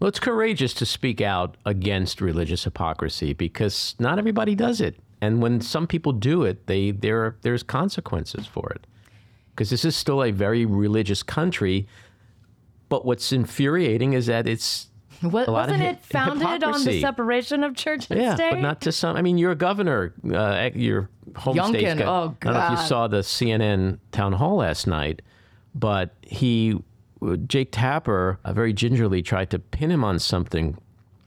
Well, 0.01 0.09
it's 0.09 0.19
courageous 0.21 0.75
to 0.75 0.87
speak 0.87 1.21
out 1.21 1.57
against 1.65 2.21
religious 2.21 2.65
hypocrisy 2.65 3.33
because 3.33 3.95
not 3.99 4.19
everybody 4.19 4.55
does 4.55 4.81
it, 4.81 4.97
and 5.21 5.41
when 5.41 5.61
some 5.61 5.87
people 5.87 6.13
do 6.13 6.43
it, 6.45 6.67
they 6.67 6.91
there 6.91 7.37
there's 7.43 7.63
consequences 7.63 8.47
for 8.47 8.71
it. 8.71 8.87
Because 9.51 9.71
this 9.71 9.85
is 9.85 9.97
still 9.97 10.23
a 10.23 10.31
very 10.31 10.65
religious 10.65 11.23
country. 11.23 11.89
But 12.89 13.05
what's 13.05 13.33
infuriating 13.33 14.15
is 14.15 14.27
that 14.27 14.47
it's 14.47 14.89
What, 15.21 15.49
a 15.49 15.51
lot 15.51 15.65
of 15.69 15.71
wasn't 15.73 15.83
it 15.83 16.05
founded 16.05 16.63
on 16.63 16.85
the 16.85 17.01
separation 17.01 17.65
of 17.65 17.75
church 17.75 18.07
and 18.11 18.21
yeah, 18.21 18.35
state? 18.37 18.51
but 18.53 18.61
not 18.61 18.81
to 18.83 18.93
some. 18.93 19.17
I 19.17 19.23
mean, 19.23 19.37
you're 19.39 19.53
a 19.53 19.57
governor. 19.57 20.15
Uh, 20.33 20.71
your 20.75 21.09
home 21.37 21.57
Youngkin, 21.57 21.99
got- 21.99 22.09
oh, 22.09 22.37
I 22.43 22.45
don't 22.45 22.55
know 22.55 22.65
if 22.65 22.71
you 22.81 22.87
saw 22.87 23.09
the 23.09 23.19
CNN 23.19 23.99
town 24.13 24.33
hall 24.35 24.57
last 24.57 24.87
night, 24.87 25.23
but 25.75 26.15
he, 26.23 26.79
Jake 27.47 27.71
Tapper, 27.73 28.39
uh, 28.45 28.53
very 28.53 28.73
gingerly 28.73 29.23
tried 29.23 29.51
to 29.51 29.59
pin 29.59 29.91
him 29.91 30.05
on 30.05 30.19
something. 30.19 30.77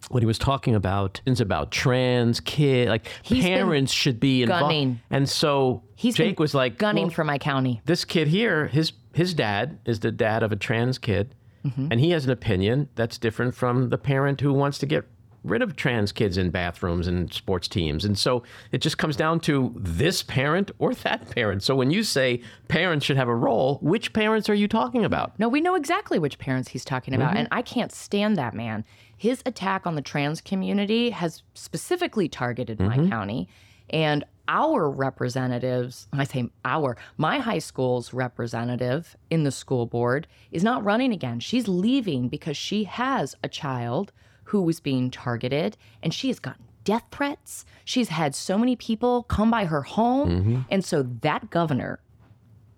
When 0.10 0.22
he 0.22 0.28
was 0.28 0.40
talking 0.40 0.76
about 0.76 1.22
things 1.24 1.40
about 1.40 1.72
trans 1.72 2.40
kid, 2.42 2.90
like 2.90 3.08
He's 3.24 3.46
parents 3.46 3.94
should 3.94 4.20
be 4.20 4.44
involved, 4.44 4.64
gunning. 4.64 5.00
and 5.10 5.30
so 5.30 5.84
He's 5.96 6.16
Jake 6.16 6.40
was 6.40 6.54
like 6.54 6.78
gunning 6.78 7.06
well, 7.06 7.12
for 7.14 7.24
my 7.24 7.38
county. 7.38 7.82
this 7.86 8.04
kid 8.04 8.28
here, 8.28 8.68
his 8.68 8.92
his 9.14 9.34
dad 9.34 9.80
is 9.86 10.00
the 10.02 10.12
dad 10.12 10.44
of 10.44 10.52
a 10.52 10.56
trans 10.58 10.98
kid, 10.98 11.34
Mm-hmm. 11.66 11.88
and 11.92 12.00
he 12.00 12.10
has 12.12 12.26
an 12.26 12.32
opinion 12.32 12.90
that's 12.96 13.18
different 13.18 13.54
from 13.56 13.90
the 13.90 13.98
parent 13.98 14.42
who 14.42 14.52
wants 14.52 14.78
to 14.80 14.86
get 14.86 15.06
rid 15.44 15.62
of 15.64 15.76
trans 15.76 16.12
kids 16.12 16.38
in 16.38 16.52
bathrooms 16.52 17.08
and 17.08 17.34
sports 17.34 17.68
teams. 17.68 18.06
And 18.06 18.18
so 18.18 18.44
it 18.72 18.80
just 18.80 18.98
comes 19.00 19.16
down 19.16 19.40
to 19.42 19.74
this 19.76 20.22
parent 20.22 20.70
or 20.78 20.94
that 20.94 21.30
parent. 21.32 21.64
So 21.64 21.76
when 21.76 21.90
you 21.90 22.04
say 22.04 22.42
parents 22.68 23.06
should 23.06 23.18
have 23.18 23.28
a 23.28 23.36
role, 23.36 23.80
which 23.82 24.14
parents 24.14 24.50
are 24.50 24.54
you 24.54 24.68
talking 24.68 25.04
about? 25.04 25.38
No, 25.40 25.50
we 25.50 25.60
know 25.62 25.74
exactly 25.74 26.20
which 26.20 26.38
parents 26.38 26.70
he's 26.70 26.86
talking 26.86 27.14
Mm-hmm. 27.14 27.22
about, 27.24 27.38
and 27.38 27.48
I 27.52 27.64
can't 27.64 27.92
stand 27.92 28.38
that 28.38 28.54
man. 28.54 28.86
His 29.18 29.42
attack 29.46 29.88
on 29.88 29.96
the 29.96 30.02
trans 30.04 30.42
community 30.42 31.10
has 31.12 31.42
specifically 31.56 32.28
targeted 32.30 32.78
Mm-hmm. 32.78 33.04
my 33.04 33.10
county, 33.10 33.48
and 33.90 34.24
our 34.52 34.90
representatives, 34.90 36.08
I 36.12 36.26
say 36.26 36.50
our, 36.66 36.98
my 37.18 37.40
high 37.40 37.60
school's 37.60 38.14
representative 38.14 39.16
in 39.30 39.44
the 39.44 39.52
school 39.52 39.86
board 39.86 40.28
is 40.52 40.62
not 40.64 40.84
running 40.84 41.14
again. 41.14 41.40
She's 41.40 41.70
leaving 41.70 42.28
because 42.28 42.58
she 42.58 42.84
has 42.84 43.34
a 43.44 43.48
child 43.48 44.12
who 44.46 44.62
was 44.62 44.82
being 44.82 45.10
targeted, 45.10 45.78
and 46.04 46.14
she 46.14 46.28
has 46.28 46.40
gotten 46.40 46.66
death 46.84 47.04
threats. 47.12 47.64
She's 47.86 48.10
had 48.10 48.36
so 48.36 48.58
many 48.58 48.76
people 48.76 49.24
come 49.24 49.50
by 49.50 49.66
her 49.66 49.84
home, 49.84 50.30
Mm-hmm. 50.30 50.60
and 50.70 50.84
so 50.84 51.04
that 51.22 51.50
governor 51.50 52.00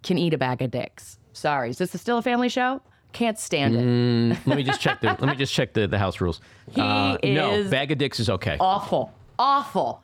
can 0.03 0.19
eat 0.19 0.33
a 0.33 0.37
bag 0.37 0.61
of 0.61 0.69
dicks. 0.69 1.17
Sorry, 1.33 1.71
is 1.71 1.79
this 1.79 1.99
still 1.99 2.19
a 2.19 2.21
family 2.21 2.49
show? 2.49 2.81
Can't 3.13 3.39
stand 3.39 3.75
it. 3.75 4.37
Let 4.47 4.57
me 4.57 4.63
just 4.63 4.79
check 4.81 5.01
the 5.01 5.07
let 5.07 5.21
me 5.23 5.35
just 5.45 5.53
check 5.53 5.73
the, 5.73 5.87
the 5.87 5.97
house 5.97 6.21
rules. 6.21 6.39
He 6.69 6.81
no, 6.81 7.17
is 7.53 7.71
bag 7.71 7.91
of 7.91 7.97
dicks 7.97 8.19
is 8.19 8.29
okay. 8.29 8.57
awful, 8.59 9.11
awful, 9.39 10.03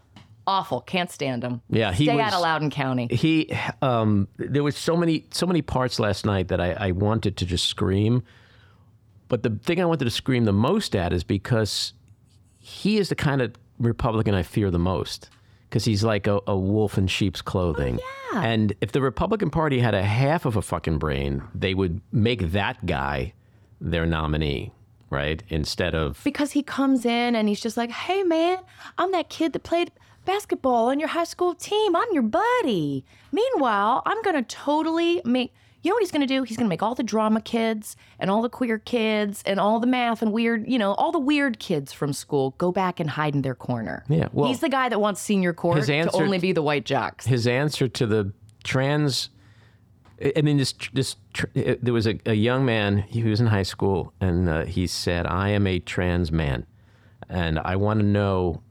awful. 0.49 0.81
Can't 0.81 1.11
stand 1.11 1.43
him. 1.43 1.61
Yeah, 1.69 1.91
he 1.93 2.05
stay 2.05 2.15
was- 2.15 2.25
out 2.25 2.33
of 2.33 2.41
Loudoun 2.41 2.69
County. 2.71 3.07
he 3.11 3.33
um 3.81 4.27
there 4.37 4.63
was 4.63 4.75
so 4.75 4.95
many 4.97 5.25
so 5.31 5.45
many 5.45 5.61
parts 5.61 5.99
last 5.99 6.25
night 6.25 6.47
that 6.49 6.59
I, 6.59 6.71
I 6.87 6.91
wanted 6.91 7.37
to 7.37 7.45
just 7.45 7.65
scream 7.67 8.23
but 9.27 9.43
the 9.43 9.51
thing 9.63 9.79
i 9.79 9.85
wanted 9.85 10.05
to 10.05 10.11
scream 10.11 10.45
the 10.45 10.53
most 10.69 10.95
at 10.95 11.13
is 11.13 11.23
because 11.23 11.93
he 12.57 12.97
is 12.97 13.09
the 13.09 13.15
kind 13.15 13.41
of 13.41 13.53
republican 13.79 14.33
i 14.33 14.43
fear 14.43 14.71
the 14.71 14.79
most 14.79 15.29
because 15.69 15.85
he's 15.85 16.03
like 16.03 16.25
a, 16.27 16.39
a 16.47 16.57
wolf 16.57 16.97
in 16.97 17.05
sheep's 17.07 17.41
clothing 17.41 17.99
yeah. 18.33 18.41
and 18.43 18.73
if 18.81 18.91
the 18.91 19.01
republican 19.01 19.49
party 19.49 19.79
had 19.79 19.93
a 19.93 20.03
half 20.03 20.45
of 20.45 20.55
a 20.55 20.61
fucking 20.61 20.97
brain 20.97 21.43
they 21.53 21.73
would 21.73 22.01
make 22.11 22.41
that 22.51 22.83
guy 22.85 23.33
their 23.79 24.05
nominee 24.05 24.71
right 25.11 25.43
instead 25.49 25.93
of 25.95 26.19
Because 26.23 26.51
he 26.51 26.63
comes 26.63 27.05
in 27.05 27.35
and 27.35 27.47
he's 27.49 27.59
just 27.67 27.77
like, 27.77 27.89
"Hey, 27.89 28.21
man, 28.23 28.57
I'm 28.99 29.11
that 29.13 29.27
kid 29.29 29.53
that 29.53 29.63
played 29.63 29.89
basketball 30.25 30.87
on 30.89 30.99
your 30.99 31.09
high 31.09 31.23
school 31.23 31.53
team. 31.55 31.95
I'm 31.95 32.07
your 32.13 32.23
buddy." 32.23 33.05
Meanwhile, 33.31 34.01
I'm 34.05 34.21
gonna 34.21 34.43
totally 34.43 35.21
make. 35.25 35.53
You 35.81 35.91
know 35.91 35.95
what 35.95 36.01
he's 36.03 36.11
gonna 36.11 36.27
do? 36.27 36.43
He's 36.43 36.57
gonna 36.57 36.67
make 36.67 36.83
all 36.83 36.93
the 36.93 37.03
drama 37.03 37.39
kids 37.39 37.95
and 38.19 38.29
all 38.29 38.41
the 38.41 38.49
queer 38.49 38.77
kids 38.79 39.41
and 39.45 39.61
all 39.61 39.79
the 39.79 39.87
math 39.87 40.21
and 40.21 40.33
weird, 40.33 40.67
you 40.69 40.77
know, 40.77 40.91
all 40.95 41.13
the 41.13 41.19
weird 41.19 41.57
kids 41.57 41.93
from 41.93 42.11
school 42.11 42.53
go 42.57 42.69
back 42.73 42.99
and 42.99 43.11
hide 43.11 43.33
in 43.33 43.43
their 43.43 43.55
corner. 43.55 44.03
Yeah, 44.09 44.27
well- 44.33 44.49
he's 44.49 44.59
the 44.59 44.67
guy 44.67 44.89
that 44.89 44.99
wants 44.99 45.21
senior 45.21 45.53
court 45.53 45.77
His 45.77 45.89
answer- 45.89 46.17
to 46.17 46.23
only 46.23 46.37
be 46.37 46.51
the 46.51 46.61
white 46.61 46.83
jocks. 46.85 47.25
his 47.25 47.47
answer 47.47 47.87
to 47.87 48.05
the 48.05 48.33
trans 48.65 49.29
I- 50.21 50.33
I 50.35 50.41
mean, 50.41 50.57
this 50.57 50.73
this 50.91 51.15
uh, 51.55 51.75
there 51.81 51.93
was 51.93 52.05
a, 52.05 52.19
a 52.25 52.33
young 52.33 52.65
man. 52.65 52.97
He 53.07 53.23
was 53.23 53.39
in 53.39 53.47
high 53.47 53.63
school, 53.63 54.11
and 54.19 54.49
uh, 54.49 54.65
he 54.65 54.85
said, 54.85 55.25
"I 55.25 55.47
am 55.51 55.65
a 55.65 55.79
trans 55.79 56.29
man, 56.29 56.65
and 57.29 57.57
I 57.57 57.77
want 57.77 58.01
to 58.01 58.05
know, 58.05 58.61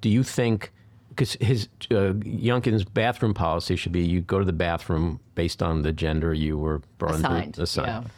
do 0.00 0.08
you 0.08 0.22
think?" 0.22 0.72
Because 1.14 1.34
his 1.40 1.68
uh, 1.90 2.12
Youngkin's 2.24 2.84
bathroom 2.84 3.34
policy 3.34 3.76
should 3.76 3.92
be 3.92 4.02
you 4.04 4.20
go 4.20 4.38
to 4.38 4.44
the 4.44 4.52
bathroom 4.52 5.20
based 5.34 5.62
on 5.62 5.82
the 5.82 5.92
gender 5.92 6.34
you 6.34 6.58
were 6.58 6.80
born 6.98 7.14
Assigned, 7.14 7.58
assigned. 7.58 8.04
yeah. 8.04 8.10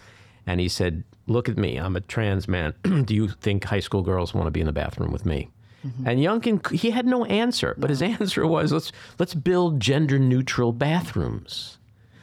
And 0.47 0.61
he 0.61 0.68
said, 0.68 1.05
"Look 1.26 1.49
at 1.49 1.57
me. 1.59 1.76
I'm 1.76 1.97
a 1.97 2.01
trans 2.01 2.49
man. 2.49 2.72
do 3.05 3.14
you 3.14 3.28
think 3.28 3.64
high 3.64 3.80
school 3.80 4.03
girls 4.03 4.32
want 4.32 4.47
to 4.47 4.51
be 4.51 4.61
in 4.61 4.66
the 4.66 4.72
bathroom 4.72 5.12
with 5.12 5.26
me?" 5.26 5.51
Mm-hmm. 5.86 6.09
And 6.09 6.20
Youngkin, 6.20 6.72
he 6.74 6.90
had 6.90 7.07
no 7.07 7.24
answer, 7.26 7.74
but 7.78 7.90
his 7.90 8.01
answer 8.20 8.47
was, 8.47 8.72
"Let's 8.72 8.92
let's 9.18 9.34
build 9.34 9.80
gender 9.80 10.18
neutral 10.18 10.72
bathrooms." 10.72 11.78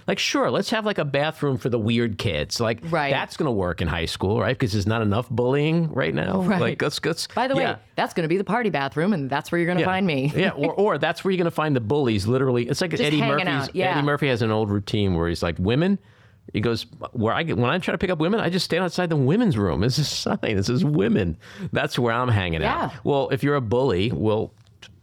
Like, 0.08 0.20
sure, 0.20 0.52
let's 0.52 0.70
have 0.72 0.86
like 0.86 0.98
a 0.98 1.06
bathroom 1.06 1.58
for 1.58 1.70
the 1.70 1.80
weird 1.80 2.18
kids. 2.18 2.60
Like, 2.60 2.80
Right. 2.90 3.12
that's 3.12 3.38
going 3.38 3.46
to 3.48 3.52
work 3.52 3.82
in 3.82 3.88
high 3.88 4.06
school, 4.06 4.40
right? 4.40 4.54
Because 4.58 4.74
there's 4.74 4.88
not 4.88 5.02
enough 5.02 5.30
bullying 5.30 5.92
right 5.94 6.14
now. 6.14 6.42
Right. 6.42 6.60
Like, 6.62 6.82
let's, 6.82 7.04
let's 7.06 7.28
By 7.28 7.48
the 7.48 7.56
yeah. 7.56 7.74
way, 7.74 7.80
that's 7.96 8.14
going 8.14 8.24
to 8.24 8.28
be 8.28 8.38
the 8.38 8.44
party 8.44 8.70
bathroom, 8.70 9.14
and 9.14 9.30
that's 9.30 9.52
where 9.52 9.60
you're 9.60 9.66
going 9.68 9.78
to 9.78 9.84
Yeah. 9.84 9.88
find 9.88 10.06
me. 10.06 10.32
yeah, 10.36 10.50
or, 10.52 10.74
or 10.78 10.98
that's 10.98 11.24
where 11.24 11.32
you're 11.32 11.38
going 11.38 11.46
to 11.46 11.52
find 11.52 11.76
the 11.76 11.82
bullies. 11.82 12.28
Literally, 12.28 12.68
it's 12.68 12.82
like 12.82 12.94
Eddie 12.94 13.18
hanging 13.20 13.46
Murphy's. 13.46 13.76
yeah. 13.76 13.92
Eddie 13.98 14.06
Murphy 14.06 14.28
has 14.28 14.42
an 14.42 14.52
old 14.52 14.70
routine 14.70 15.16
where 15.16 15.28
he's 15.30 15.42
like, 15.44 15.56
"Women." 15.60 16.00
He 16.52 16.60
goes, 16.60 16.86
"Where 17.14 17.34
I 17.34 17.44
get 17.44 17.58
when 17.58 17.70
I 17.72 17.78
try 17.80 17.94
to 17.94 17.98
pick 17.98 18.10
up 18.10 18.20
women, 18.20 18.42
I 18.42 18.50
just 18.50 18.66
stand 18.66 18.84
outside 18.84 19.10
the 19.10 19.16
women's 19.16 19.58
room. 19.58 19.82
It's 19.84 19.98
a 19.98 20.04
sign. 20.04 20.38
It 20.44 20.66
says 20.66 20.84
women. 20.84 21.38
That's 21.72 21.98
where 21.98 22.14
I'm 22.14 22.28
hanging 22.28 22.62
Yeah. 22.62 22.86
out." 22.86 22.94
Well, 23.06 23.30
if 23.32 23.44
you're 23.44 23.56
a 23.56 23.62
bully, 23.62 24.12
well, 24.12 24.54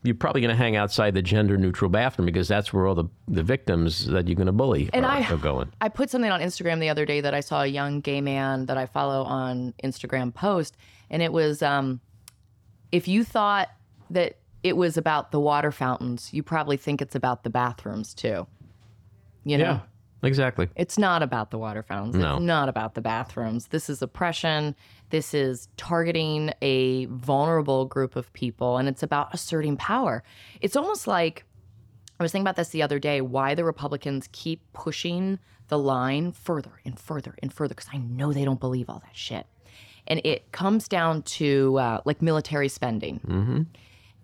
you're 0.03 0.15
probably 0.15 0.41
going 0.41 0.51
to 0.51 0.57
hang 0.57 0.77
outside 0.77 1.13
the 1.15 1.21
gender 1.23 1.59
neutral 1.59 1.91
bathroom 1.91 2.25
because 2.27 2.49
that's 2.49 2.73
where 2.73 2.87
all 2.87 2.95
the, 2.95 3.05
the 3.29 3.43
victims 3.43 4.07
that 4.07 4.27
you're 4.29 4.35
going 4.37 4.47
to 4.47 4.53
bully 4.53 4.89
And 4.95 5.05
are, 5.05 5.13
I- 5.13 5.27
are 5.31 5.37
going. 5.37 5.71
I 5.81 5.91
put 5.91 6.09
something 6.11 6.31
on 6.31 6.41
Instagram 6.41 6.81
the 6.81 6.89
other 6.89 7.05
day 7.05 7.21
that 7.21 7.35
I 7.35 7.41
saw 7.41 7.63
a 7.63 7.67
young 7.67 8.01
gay 8.01 8.21
man 8.23 8.67
that 8.67 8.79
I 8.79 8.87
follow 8.87 9.23
on 9.25 9.75
Instagram 9.85 10.33
post, 10.35 10.77
and 11.11 11.23
it 11.23 11.33
was 11.33 11.63
um, 11.63 12.01
if 12.93 13.09
you 13.09 13.25
thought 13.25 13.69
that 14.11 14.37
it 14.63 14.77
was 14.77 14.97
about 14.97 15.33
the 15.33 15.41
water 15.41 15.71
fountains, 15.73 16.33
you 16.33 16.43
probably 16.43 16.77
think 16.77 17.01
it's 17.03 17.15
about 17.15 17.45
the 17.45 17.51
bathrooms 17.51 18.15
too. 18.15 18.47
You 19.45 19.59
know, 19.59 19.65
Yeah, 19.65 19.81
exactly. 20.23 20.69
it's 20.77 20.99
not 20.99 21.23
about 21.23 21.51
the 21.51 21.59
water 21.59 21.83
fountains. 21.83 22.17
No. 22.17 22.35
It's 22.35 22.43
not 22.43 22.69
about 22.69 22.95
the 22.95 23.01
bathrooms. 23.01 23.69
This 23.69 23.89
is 23.89 24.03
oppression. 24.03 24.75
This 25.11 25.35
is 25.35 25.69
targeting 25.77 26.53
a 26.63 27.07
vulnerable 27.07 27.85
group 27.87 28.17
of 28.17 28.33
people, 28.33 28.77
and 28.77 28.89
it's 28.89 29.03
about 29.03 29.35
asserting 29.35 29.77
power. 29.77 30.23
It's 30.61 30.77
almost 30.77 31.07
like 31.07 31.45
I 32.19 32.23
was 32.23 32.33
thinking 32.33 32.45
about 32.45 32.57
this 32.57 32.69
the 32.69 32.83
other 32.83 32.99
day 32.99 33.21
why 33.21 33.55
the 33.55 33.65
Republicans 33.65 34.29
keep 34.33 34.61
pushing 34.73 35.39
the 35.69 35.79
line 35.79 36.33
further 36.33 36.73
and 36.85 36.99
further 36.99 37.35
and 37.43 37.53
further 37.53 37.75
because 37.75 37.89
I 37.93 37.99
know 37.99 38.33
they 38.33 38.45
don't 38.45 38.61
believe 38.61 38.91
all 38.91 38.99
that 39.07 39.17
shit. 39.17 39.47
And 40.07 40.21
it 40.25 40.51
comes 40.53 40.89
down 40.89 41.23
to 41.23 41.79
uh, 41.79 42.01
like 42.05 42.21
military 42.21 42.69
spending. 42.69 43.67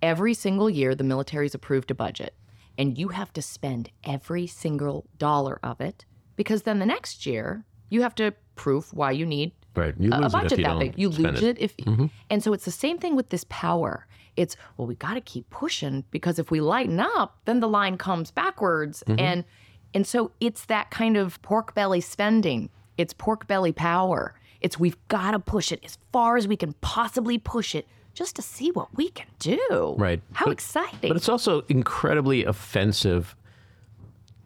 Every 0.03 0.35
single 0.35 0.69
year, 0.69 0.95
the 0.95 1.05
military's 1.05 1.55
approved 1.55 1.91
a 1.91 1.95
budget, 1.95 2.35
and 2.79 2.99
you 2.99 3.09
have 3.09 3.33
to 3.33 3.43
spend 3.43 3.91
every 4.05 4.47
single 4.47 5.07
dollar 5.19 5.59
of 5.63 5.81
it 5.81 6.05
because 6.37 6.63
then 6.63 6.79
the 6.79 6.87
next 6.87 7.27
year 7.27 7.65
you 7.89 8.03
have 8.03 8.15
to 8.15 8.35
prove 8.55 8.93
why 8.93 9.11
you 9.11 9.27
need 9.27 9.53
Right. 9.77 9.95
You 9.99 10.11
a 10.11 10.17
lose 10.17 10.33
it 10.33 10.33
budget 10.33 10.63
that 10.63 10.79
big. 10.79 10.95
You 10.99 11.11
lose 11.11 11.43
it, 11.43 11.59
if, 11.61 11.77
mm-hmm. 11.77 12.07
and 12.31 12.43
so 12.43 12.53
it's 12.55 12.65
the 12.65 12.71
same 12.71 12.99
thing 12.99 13.15
with 13.15 13.29
this 13.29 13.45
power. 13.51 14.07
It's 14.35 14.57
well, 14.77 14.87
we 14.87 14.95
got 14.95 15.15
to 15.15 15.21
keep 15.21 15.49
pushing 15.51 16.05
because 16.11 16.39
if 16.39 16.51
we 16.51 16.61
lighten 16.61 16.99
up, 16.99 17.39
then 17.45 17.61
the 17.61 17.69
line 17.69 17.99
comes 17.99 18.31
backwards, 18.31 19.05
mm-hmm. 19.07 19.21
and 19.21 19.45
and 19.93 20.07
so 20.07 20.33
it's 20.41 20.65
that 20.67 20.91
kind 20.91 21.17
of 21.17 21.41
pork 21.43 21.75
belly 21.75 22.01
spending. 22.01 22.71
It's 22.97 23.13
pork 23.13 23.47
belly 23.47 23.73
power. 23.73 24.35
It's 24.63 24.81
we've 24.81 24.97
got 25.09 25.33
to 25.33 25.39
push 25.39 25.71
it 25.71 25.81
as 25.85 25.99
far 26.11 26.39
as 26.39 26.49
we 26.49 26.57
can 26.57 26.73
possibly 26.81 27.39
push 27.39 27.75
it, 27.75 27.87
just 28.17 28.35
to 28.37 28.43
see 28.43 28.71
what 28.73 28.89
we 28.97 29.11
can 29.11 29.27
do. 29.39 29.95
Right. 29.99 30.21
How 30.33 30.47
But- 30.47 30.53
exciting! 30.53 31.09
But 31.09 31.17
it's 31.17 31.29
also 31.29 31.63
incredibly 31.69 32.45
offensive 32.45 33.37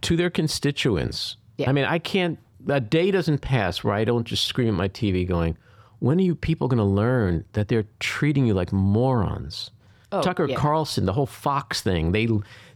to 0.02 0.16
their 0.16 0.28
constituents. 0.30 1.36
Yeah. 1.56 1.70
I 1.70 1.72
mean, 1.72 1.84
I 1.84 1.98
can't, 1.98 2.38
a 2.68 2.80
day 2.80 3.10
doesn't 3.10 3.38
pass 3.38 3.84
where 3.84 3.94
I 3.94 4.04
don't 4.04 4.26
just 4.26 4.44
scream 4.46 4.68
at 4.68 4.74
my 4.74 4.88
TV 4.88 5.26
going, 5.26 5.56
when 6.00 6.18
are 6.18 6.22
you 6.22 6.34
people 6.34 6.68
going 6.68 6.78
to 6.78 6.84
learn 6.84 7.44
that 7.52 7.68
they're 7.68 7.84
treating 8.00 8.46
you 8.46 8.54
like 8.54 8.72
morons? 8.72 9.70
Oh, 10.10 10.22
Tucker 10.22 10.46
yeah. 10.46 10.56
Carlson, 10.56 11.04
the 11.06 11.12
whole 11.12 11.26
Fox 11.26 11.82
thing, 11.82 12.10
they, 12.12 12.26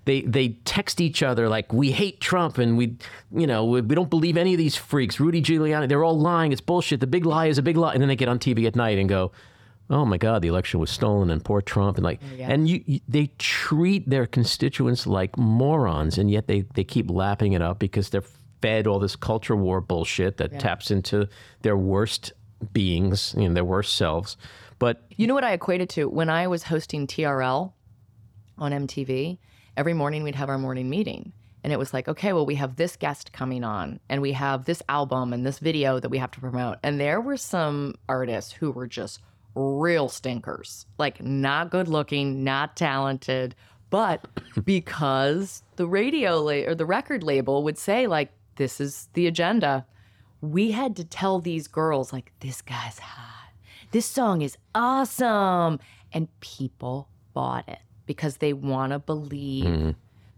they, 0.04 0.20
they 0.20 0.50
text 0.64 1.00
each 1.00 1.22
other 1.22 1.48
like, 1.48 1.72
we 1.72 1.90
hate 1.90 2.20
Trump 2.20 2.58
and 2.58 2.76
we, 2.76 2.96
you 3.34 3.46
know, 3.46 3.64
we, 3.64 3.80
we 3.80 3.94
don't 3.94 4.10
believe 4.10 4.36
any 4.36 4.52
of 4.54 4.58
these 4.58 4.76
freaks. 4.76 5.18
Rudy 5.18 5.42
Giuliani, 5.42 5.88
they're 5.88 6.04
all 6.04 6.18
lying. 6.18 6.52
It's 6.52 6.60
bullshit. 6.60 7.00
The 7.00 7.06
big 7.08 7.24
lie 7.26 7.46
is 7.46 7.58
a 7.58 7.62
big 7.62 7.76
lie. 7.78 7.94
And 7.94 8.00
then 8.02 8.08
they 8.08 8.16
get 8.16 8.28
on 8.28 8.38
TV 8.38 8.66
at 8.66 8.76
night 8.76 8.98
and 8.98 9.08
go, 9.08 9.32
oh 9.90 10.04
my 10.04 10.16
God, 10.16 10.42
the 10.42 10.48
election 10.48 10.80
was 10.80 10.90
stolen 10.90 11.30
and 11.30 11.44
poor 11.44 11.60
Trump. 11.60 11.96
And 11.96 12.04
like, 12.04 12.20
oh 12.22 12.42
and 12.42 12.68
you, 12.68 12.82
you, 12.86 13.00
they 13.08 13.30
treat 13.38 14.08
their 14.08 14.26
constituents 14.26 15.06
like 15.06 15.36
morons, 15.36 16.18
and 16.18 16.30
yet 16.30 16.46
they, 16.46 16.62
they 16.74 16.84
keep 16.84 17.10
lapping 17.10 17.52
it 17.52 17.62
up 17.62 17.78
because 17.78 18.10
they're 18.10 18.24
fed 18.62 18.86
all 18.86 18.98
this 18.98 19.16
culture 19.16 19.56
war 19.56 19.80
bullshit 19.80 20.38
that 20.38 20.58
taps 20.58 20.90
into 20.90 21.28
their 21.62 21.76
worst 21.76 22.32
beings, 22.72 23.34
you 23.36 23.46
know, 23.46 23.54
their 23.54 23.64
worst 23.64 23.94
selves. 23.94 24.36
But 24.78 25.02
You 25.16 25.26
know 25.26 25.34
what 25.34 25.44
I 25.44 25.52
equated 25.52 25.88
to 25.90 26.08
when 26.08 26.30
I 26.30 26.46
was 26.46 26.64
hosting 26.64 27.06
TRL 27.06 27.72
on 28.58 28.72
MTV? 28.72 29.38
Every 29.76 29.92
morning 29.94 30.22
we'd 30.22 30.34
have 30.36 30.48
our 30.48 30.58
morning 30.58 30.88
meeting. 30.88 31.32
And 31.62 31.72
it 31.72 31.78
was 31.78 31.94
like, 31.94 32.08
okay, 32.08 32.32
well, 32.34 32.44
we 32.44 32.56
have 32.56 32.76
this 32.76 32.94
guest 32.94 33.32
coming 33.32 33.64
on, 33.64 33.98
and 34.10 34.20
we 34.20 34.32
have 34.32 34.66
this 34.66 34.82
album 34.86 35.32
and 35.32 35.46
this 35.46 35.58
video 35.58 35.98
that 35.98 36.10
we 36.10 36.18
have 36.18 36.30
to 36.32 36.40
promote. 36.40 36.76
And 36.82 37.00
there 37.00 37.22
were 37.22 37.38
some 37.38 37.94
artists 38.06 38.52
who 38.52 38.70
were 38.70 38.86
just 38.86 39.20
real 39.54 40.08
stinkers, 40.08 40.86
like 40.98 41.22
not 41.22 41.70
good 41.70 41.88
looking, 41.88 42.44
not 42.44 42.76
talented, 42.76 43.54
but 43.90 44.26
because 44.64 45.62
the 45.76 45.86
radio 45.86 46.40
la- 46.40 46.66
or 46.66 46.74
the 46.74 46.86
record 46.86 47.22
label 47.22 47.62
would 47.62 47.78
say, 47.78 48.06
like, 48.06 48.32
this 48.56 48.80
is 48.80 49.08
the 49.14 49.26
agenda, 49.26 49.86
we 50.40 50.72
had 50.72 50.96
to 50.96 51.04
tell 51.04 51.40
these 51.40 51.68
girls, 51.68 52.12
like, 52.12 52.32
this 52.40 52.62
guy's 52.62 52.98
hot. 52.98 53.52
This 53.92 54.06
song 54.06 54.42
is 54.42 54.56
awesome. 54.74 55.78
And 56.12 56.28
people 56.40 57.08
bought 57.32 57.68
it 57.68 57.78
because 58.06 58.38
they 58.38 58.52
want 58.52 58.92
to 58.92 58.98
believe. 58.98 59.64
Mm-hmm. 59.64 59.90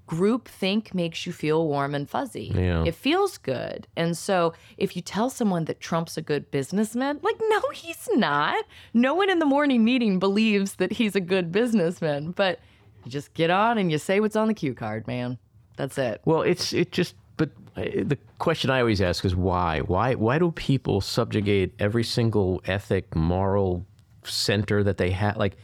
Group 0.06 0.46
think 0.46 0.94
makes 0.94 1.26
you 1.26 1.32
feel 1.32 1.66
warm 1.66 1.92
and 1.92 2.08
fuzzy. 2.08 2.52
Yeah. 2.54 2.84
It 2.84 2.94
feels 2.94 3.38
good. 3.38 3.88
And 3.96 4.16
so 4.16 4.52
if 4.78 4.94
you 4.94 5.02
tell 5.02 5.30
someone 5.30 5.64
that 5.64 5.80
Trump's 5.80 6.16
a 6.16 6.22
good 6.22 6.48
businessman, 6.52 7.18
like, 7.22 7.34
no, 7.48 7.60
he's 7.74 8.08
not. 8.14 8.64
No 8.94 9.14
one 9.14 9.30
in 9.30 9.40
the 9.40 9.46
morning 9.46 9.84
meeting 9.84 10.20
believes 10.20 10.76
that 10.76 10.92
he's 10.92 11.16
a 11.16 11.20
good 11.20 11.50
businessman. 11.50 12.30
But 12.30 12.60
you 13.04 13.10
just 13.10 13.34
get 13.34 13.50
on 13.50 13.78
and 13.78 13.90
you 13.90 13.98
say 13.98 14.20
what's 14.20 14.36
on 14.36 14.46
the 14.46 14.54
cue 14.54 14.74
card, 14.74 15.08
man. 15.08 15.38
That's 15.76 15.98
it. 15.98 16.20
Well, 16.24 16.42
it's 16.42 16.72
it 16.72 16.92
just. 16.92 17.14
But 17.36 17.50
uh, 17.76 17.82
the 18.04 18.18
question 18.38 18.70
I 18.70 18.80
always 18.80 19.00
ask 19.00 19.24
is 19.24 19.34
why? 19.34 19.80
Why? 19.80 20.14
Why 20.14 20.38
do 20.38 20.52
people 20.52 21.00
subjugate 21.00 21.74
every 21.80 22.04
single 22.04 22.62
ethic, 22.64 23.14
moral 23.16 23.84
center 24.22 24.84
that 24.84 24.98
they 24.98 25.10
have? 25.10 25.36
Like, 25.36 25.56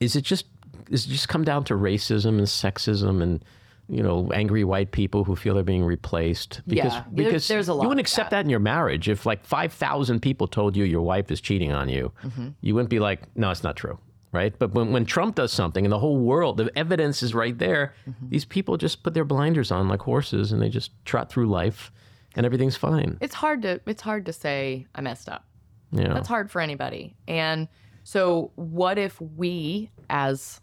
is 0.00 0.16
it 0.16 0.22
just? 0.22 0.46
Is 0.90 1.06
it 1.06 1.10
just 1.10 1.28
come 1.28 1.44
down 1.44 1.62
to 1.64 1.74
racism 1.74 2.38
and 2.38 2.46
sexism 2.48 3.22
and? 3.22 3.44
You 3.90 4.02
know, 4.02 4.30
angry 4.34 4.64
white 4.64 4.92
people 4.92 5.24
who 5.24 5.34
feel 5.34 5.54
they're 5.54 5.62
being 5.62 5.82
replaced 5.84 6.60
because 6.66 6.92
Yeah, 6.92 7.04
because 7.14 7.48
there's 7.48 7.68
a 7.68 7.74
lot 7.74 7.82
you 7.84 7.88
wouldn't 7.88 8.06
accept 8.06 8.30
that. 8.32 8.44
in 8.44 8.50
your 8.50 8.60
marriage. 8.60 9.08
If 9.08 9.24
like 9.24 9.44
five 9.46 9.72
thousand 9.72 10.20
people 10.20 10.46
told 10.46 10.76
you 10.76 10.84
your 10.84 11.00
wife 11.00 11.30
is 11.30 11.40
cheating 11.40 11.72
on 11.72 11.88
you, 11.88 12.12
Mm-hmm. 12.22 12.48
you 12.60 12.74
wouldn't 12.74 12.90
be 12.90 12.98
like, 12.98 13.22
no, 13.34 13.50
it's 13.50 13.62
not 13.62 13.76
true, 13.76 13.98
right? 14.30 14.52
But 14.58 14.74
when 14.74 14.92
when 14.92 15.06
Trump 15.06 15.36
does 15.36 15.52
something 15.52 15.86
and 15.86 15.92
the 15.92 15.98
whole 15.98 16.18
world, 16.18 16.58
the 16.58 16.70
evidence 16.76 17.22
is 17.22 17.34
right 17.34 17.56
there, 17.58 17.94
Mm-hmm. 18.06 18.28
these 18.28 18.44
people 18.44 18.76
just 18.76 19.02
put 19.02 19.14
their 19.14 19.24
blinders 19.24 19.70
on 19.72 19.88
like 19.88 20.02
horses 20.02 20.52
and 20.52 20.60
they 20.60 20.68
just 20.68 20.90
trot 21.06 21.30
through 21.30 21.48
life, 21.48 21.90
and 22.36 22.44
everything's 22.44 22.76
fine. 22.76 23.16
It's 23.22 23.34
hard 23.34 23.62
to 23.62 23.80
it's 23.86 24.02
hard 24.02 24.26
to 24.26 24.32
say 24.34 24.86
I 24.94 25.00
messed 25.00 25.30
up. 25.30 25.46
Yeah. 25.92 26.12
That's 26.12 26.28
hard 26.28 26.50
for 26.50 26.60
anybody. 26.60 27.16
And 27.26 27.68
so, 28.04 28.52
what 28.56 28.98
if 28.98 29.18
we, 29.20 29.90
as 30.10 30.60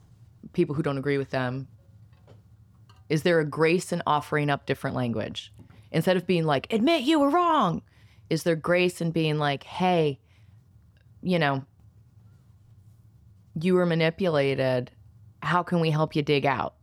people 0.53 0.75
who 0.75 0.83
don't 0.83 0.99
agree 0.99 1.17
with 1.17 1.31
them, 1.31 1.67
is 3.09 3.23
there 3.23 3.39
a 3.39 3.45
grace 3.45 3.91
in 3.91 4.01
offering 4.07 4.49
up 4.49 4.65
different 4.65 4.95
language? 4.95 5.53
Instead 5.91 6.17
of 6.17 6.25
being 6.27 6.43
like, 6.43 6.71
admit 6.73 7.03
you 7.03 7.19
were 7.19 7.29
wrong, 7.29 7.81
is 8.29 8.43
there 8.43 8.55
grace 8.55 9.01
in 9.01 9.11
being 9.11 9.37
like, 9.37 9.63
hey, 9.63 10.19
you 11.21 11.39
know, 11.39 11.63
you 13.59 13.73
were 13.75 13.85
manipulated. 13.85 14.91
How 15.41 15.63
can 15.63 15.79
we 15.79 15.91
help 15.91 16.15
you 16.15 16.21
dig 16.21 16.45
out? 16.45 16.75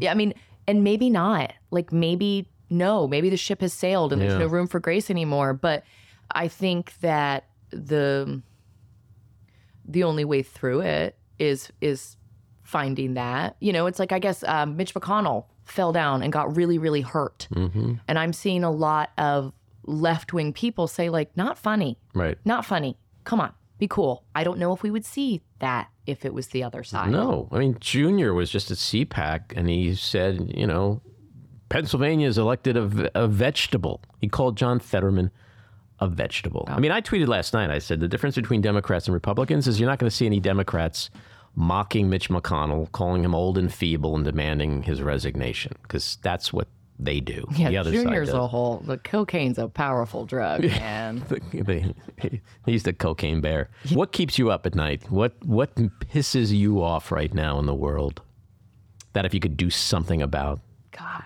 Yeah, 0.00 0.10
I 0.10 0.14
mean, 0.14 0.34
and 0.66 0.84
maybe 0.84 1.10
not. 1.10 1.52
Like, 1.70 1.92
maybe 1.92 2.48
no, 2.70 3.06
maybe 3.08 3.28
the 3.30 3.36
ship 3.36 3.60
has 3.60 3.72
sailed 3.72 4.12
and 4.12 4.22
Yeah. 4.22 4.28
there's 4.28 4.40
no 4.40 4.46
room 4.46 4.66
for 4.66 4.80
grace 4.80 5.10
anymore. 5.10 5.52
But 5.54 5.84
I 6.30 6.48
think 6.48 6.94
that 7.00 7.44
the 7.70 8.42
the 9.84 10.04
only 10.04 10.24
way 10.24 10.42
through 10.42 10.80
it 10.80 11.16
is 11.38 11.70
is 11.80 12.16
finding 12.62 13.14
that. 13.14 13.56
You 13.60 13.72
know, 13.72 13.86
it's 13.86 13.98
like 13.98 14.12
I 14.12 14.18
guess 14.18 14.44
um, 14.44 14.76
Mitch 14.76 14.94
McConnell 14.94 15.46
fell 15.64 15.92
down 15.92 16.22
and 16.22 16.32
got 16.32 16.56
really, 16.56 16.78
really 16.78 17.00
hurt, 17.02 17.48
Mm-hmm. 17.54 17.94
and 18.08 18.18
I'm 18.18 18.32
seeing 18.32 18.64
a 18.64 18.70
lot 18.70 19.10
of 19.18 19.52
left 19.84 20.32
wing 20.32 20.52
people 20.52 20.86
say 20.86 21.08
like, 21.10 21.36
"Not 21.36 21.58
funny, 21.58 21.98
Right. 22.14 22.38
not 22.44 22.64
funny. 22.64 22.96
Come 23.24 23.40
on, 23.40 23.52
be 23.78 23.88
cool." 23.88 24.24
I 24.34 24.44
don't 24.44 24.58
know 24.58 24.72
if 24.72 24.82
we 24.82 24.90
would 24.90 25.04
see 25.04 25.42
that 25.60 25.88
if 26.06 26.24
it 26.24 26.34
was 26.34 26.48
the 26.48 26.62
other 26.64 26.82
side. 26.84 27.10
No, 27.10 27.48
I 27.52 27.58
mean 27.58 27.76
Junior 27.80 28.34
was 28.34 28.50
just 28.50 28.70
at 28.70 28.76
CPAC 28.76 29.56
and 29.56 29.68
he 29.68 29.94
said, 29.94 30.52
you 30.56 30.66
know, 30.66 31.00
Pennsylvania 31.68 32.26
has 32.26 32.38
elected 32.38 32.76
a 32.76 33.26
vegetable. 33.28 34.02
He 34.20 34.28
called 34.28 34.56
John 34.56 34.78
Fetterman 34.80 35.30
a 36.00 36.08
vegetable. 36.08 36.64
I 36.66 36.80
mean, 36.80 36.90
I 36.90 37.00
tweeted 37.00 37.28
last 37.28 37.54
night. 37.54 37.70
I 37.70 37.78
said 37.78 38.00
the 38.00 38.08
difference 38.08 38.34
between 38.34 38.60
Democrats 38.60 39.06
and 39.06 39.14
Republicans 39.14 39.68
is 39.68 39.78
you're 39.78 39.88
not 39.88 39.98
going 40.00 40.10
to 40.10 40.14
see 40.16 40.26
any 40.26 40.40
Democrats 40.40 41.08
mocking 41.54 42.08
Mitch 42.08 42.28
McConnell, 42.28 42.90
calling 42.92 43.24
him 43.24 43.34
old 43.34 43.58
and 43.58 43.72
feeble, 43.72 44.14
and 44.16 44.24
demanding 44.24 44.82
his 44.82 45.02
resignation 45.02 45.72
because 45.82 46.18
that's 46.22 46.52
what 46.52 46.68
they 46.98 47.20
do. 47.20 47.46
Yeah, 47.56 47.70
the 47.70 47.78
other 47.78 47.90
Junior's 47.92 48.28
a 48.30 48.46
whole. 48.46 48.78
The 48.78 48.96
cocaine's 48.98 49.58
a 49.58 49.68
powerful 49.68 50.24
drug, 50.24 50.62
man. 50.62 51.24
The- 51.28 51.94
the- 52.20 52.40
he's 52.64 52.84
the 52.84 52.92
cocaine 52.92 53.40
bear. 53.40 53.70
What 53.92 54.12
keeps 54.12 54.38
you 54.38 54.50
up 54.50 54.66
at 54.66 54.74
night? 54.74 55.10
What 55.10 55.34
what 55.44 55.74
pisses 55.74 56.52
you 56.52 56.82
off 56.82 57.10
right 57.10 57.32
now 57.34 57.58
in 57.58 57.66
the 57.66 57.74
world? 57.74 58.22
That 59.14 59.26
if 59.26 59.34
you 59.34 59.40
could 59.40 59.56
do 59.56 59.68
something 59.68 60.22
about 60.22 60.60
God. 60.96 61.22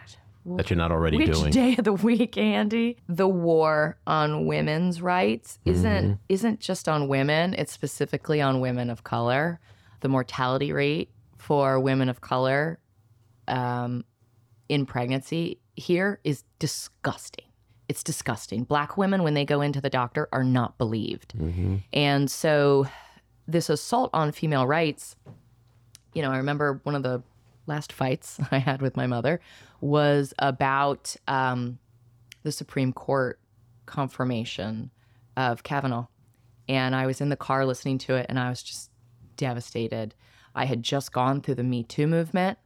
that 0.47 0.71
you're 0.71 0.77
not 0.77 0.91
already 0.91 1.19
Which 1.19 1.33
doing. 1.33 1.51
day 1.53 1.77
of 1.77 1.85
the 1.85 1.93
week, 1.93 2.37
Andy? 2.39 2.97
The 3.09 3.29
war 3.29 3.97
on 4.07 4.47
women's 4.47 5.03
rights 5.03 5.59
isn't 5.65 6.05
Mm-hmm. 6.05 6.13
isn't 6.29 6.61
just 6.61 6.89
on 6.89 7.07
women. 7.09 7.55
It's 7.55 7.73
specifically 7.73 8.41
on 8.41 8.61
women 8.61 8.91
of 8.91 9.05
color. 9.05 9.61
The 10.07 10.11
mortality 10.11 10.73
rate 10.73 11.11
for 11.37 11.81
women 11.81 12.09
of 12.09 12.21
color 12.21 12.79
um, 13.49 14.05
in 14.69 14.87
pregnancy 14.87 15.59
here 15.75 16.21
is 16.23 16.45
disgusting. 16.61 17.47
It's 17.89 18.05
disgusting. 18.05 18.63
Black 18.63 18.97
women, 18.97 19.25
when 19.25 19.35
they 19.35 19.45
go 19.45 19.63
into 19.63 19.81
the 19.81 19.91
doctor, 19.91 20.29
are 20.31 20.45
not 20.45 20.79
believed. 20.79 21.35
And 21.93 22.31
so, 22.31 22.87
this 23.49 23.69
assault 23.69 24.11
on 24.13 24.31
female 24.31 24.65
rights, 24.65 25.17
you 26.15 26.23
know, 26.23 26.31
I 26.31 26.37
remember 26.37 26.79
one 26.85 26.95
of 26.95 27.03
the 27.03 27.25
last 27.67 27.93
fights 27.93 28.39
I 28.53 28.59
had 28.59 28.81
with 28.81 28.97
my 28.97 29.09
mother 29.09 29.41
was 29.81 30.33
about 30.39 31.17
um, 31.27 31.81
the 32.45 32.53
Supreme 32.53 32.93
Court 32.93 33.41
confirmation 33.87 34.93
of 35.37 35.65
Kavanaugh. 35.65 36.07
And 36.69 36.95
I 36.95 37.07
was 37.07 37.21
in 37.21 37.29
the 37.29 37.37
car 37.37 37.67
listening 37.67 37.99
to 37.99 38.15
it 38.15 38.27
and 38.29 38.39
I 38.39 38.51
was 38.51 38.63
just 38.63 38.93
devastated. 39.37 40.15
I 40.55 40.65
had 40.65 40.83
just 40.83 41.13
gone 41.13 41.43
through 41.43 41.57
the 41.57 41.63
Me 41.63 41.83
Too 41.83 42.07
movement. 42.07 42.59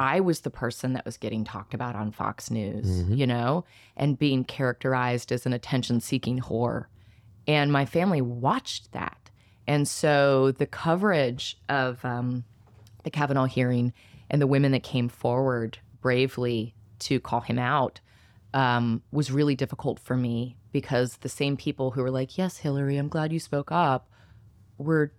I 0.00 0.20
was 0.20 0.40
the 0.40 0.50
person 0.50 0.92
that 0.92 1.04
was 1.04 1.16
getting 1.16 1.42
talked 1.44 1.74
about 1.74 1.96
on 1.96 2.12
Fox 2.12 2.50
News, 2.50 3.02
you 3.18 3.26
know, 3.26 3.64
and 3.96 4.16
being 4.18 4.44
characterized 4.44 5.32
as 5.32 5.44
an 5.44 5.52
attention 5.52 6.00
seeking 6.00 6.40
whore. 6.40 6.86
And 7.48 7.72
my 7.72 7.84
family 7.84 8.20
watched 8.22 8.92
that. 8.92 9.30
And 9.66 9.88
so 9.88 10.52
the 10.52 10.66
coverage 10.66 11.58
of 11.68 12.04
um, 12.04 12.44
the 13.02 13.10
Kavanaugh 13.10 13.46
hearing 13.46 13.92
and 14.30 14.40
the 14.40 14.46
women 14.46 14.70
that 14.72 14.82
came 14.84 15.08
forward 15.08 15.78
bravely 16.00 16.74
to 17.00 17.18
call 17.18 17.40
him 17.40 17.58
out 17.58 18.00
um, 18.54 19.02
was 19.10 19.32
really 19.32 19.54
difficult 19.56 19.98
for 19.98 20.16
me 20.16 20.56
because 20.72 21.16
the 21.18 21.28
same 21.28 21.56
people 21.56 21.90
who 21.92 22.02
were 22.02 22.10
like, 22.10 22.38
"Yes, 22.38 22.60
Hilarie, 22.60 22.98
I'm 22.98 23.08
glad 23.08 23.32
you 23.32 23.40
spoke 23.40 23.72
up," 23.72 24.08
were 24.78 25.12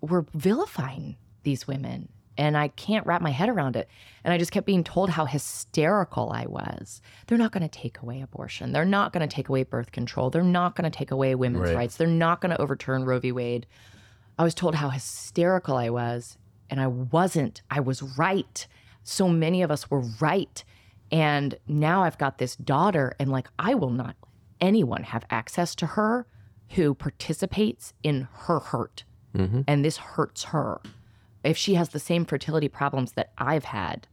were 0.00 0.26
vilifying 0.34 1.16
these 1.42 1.66
women, 1.66 2.08
and 2.36 2.56
I 2.56 2.68
can't 2.68 3.06
wrap 3.06 3.22
my 3.22 3.30
head 3.30 3.48
around 3.48 3.76
it. 3.76 3.88
And 4.24 4.32
I 4.32 4.38
just 4.38 4.52
kept 4.52 4.66
being 4.66 4.84
told 4.84 5.10
how 5.10 5.24
hysterical 5.24 6.30
I 6.32 6.46
was. 6.46 7.00
They're 7.26 7.38
not 7.38 7.52
going 7.52 7.62
to 7.62 7.68
take 7.68 8.00
away 8.00 8.20
abortion. 8.20 8.72
They're 8.72 8.84
not 8.84 9.12
going 9.12 9.26
to 9.28 9.34
take 9.34 9.48
away 9.48 9.62
birth 9.64 9.92
control. 9.92 10.30
They're 10.30 10.42
not 10.42 10.74
going 10.76 10.90
to 10.90 10.96
take 10.96 11.10
away 11.10 11.34
women's 11.34 11.68
Right. 11.70 11.76
rights. 11.76 11.96
They're 11.96 12.06
not 12.06 12.40
going 12.40 12.54
to 12.54 12.60
overturn 12.60 13.04
Roe 13.04 13.18
v. 13.20 13.32
Wade. 13.32 13.66
I 14.38 14.44
was 14.44 14.54
told 14.54 14.74
how 14.76 14.88
hysterical 14.90 15.76
I 15.76 15.90
was, 15.90 16.38
and 16.70 16.80
I 16.80 16.86
wasn't. 16.86 17.62
I 17.70 17.80
was 17.80 18.02
right. 18.02 18.66
So 19.02 19.28
many 19.28 19.62
of 19.62 19.70
us 19.70 19.90
were 19.90 20.00
right. 20.20 20.62
And 21.12 21.58
now 21.66 22.04
I've 22.04 22.18
got 22.18 22.38
this 22.38 22.56
daughter, 22.56 23.14
and 23.18 23.30
like, 23.30 23.48
I 23.58 23.74
will 23.74 23.90
not 23.90 24.16
anyone 24.60 25.02
have 25.02 25.24
access 25.30 25.74
to 25.76 25.86
her 25.86 26.26
who 26.70 26.94
participates 26.94 27.92
in 28.02 28.28
her 28.32 28.60
hurt. 28.60 29.04
Mm-hmm. 29.36 29.62
And 29.66 29.84
this 29.84 29.96
hurts 29.96 30.44
her. 30.44 30.80
If 31.42 31.56
she 31.56 31.74
has 31.74 31.90
the 31.90 31.98
same 31.98 32.24
fertility 32.24 32.68
problems 32.68 33.12
that 33.12 33.32
I've 33.38 33.64
had, 33.64 34.06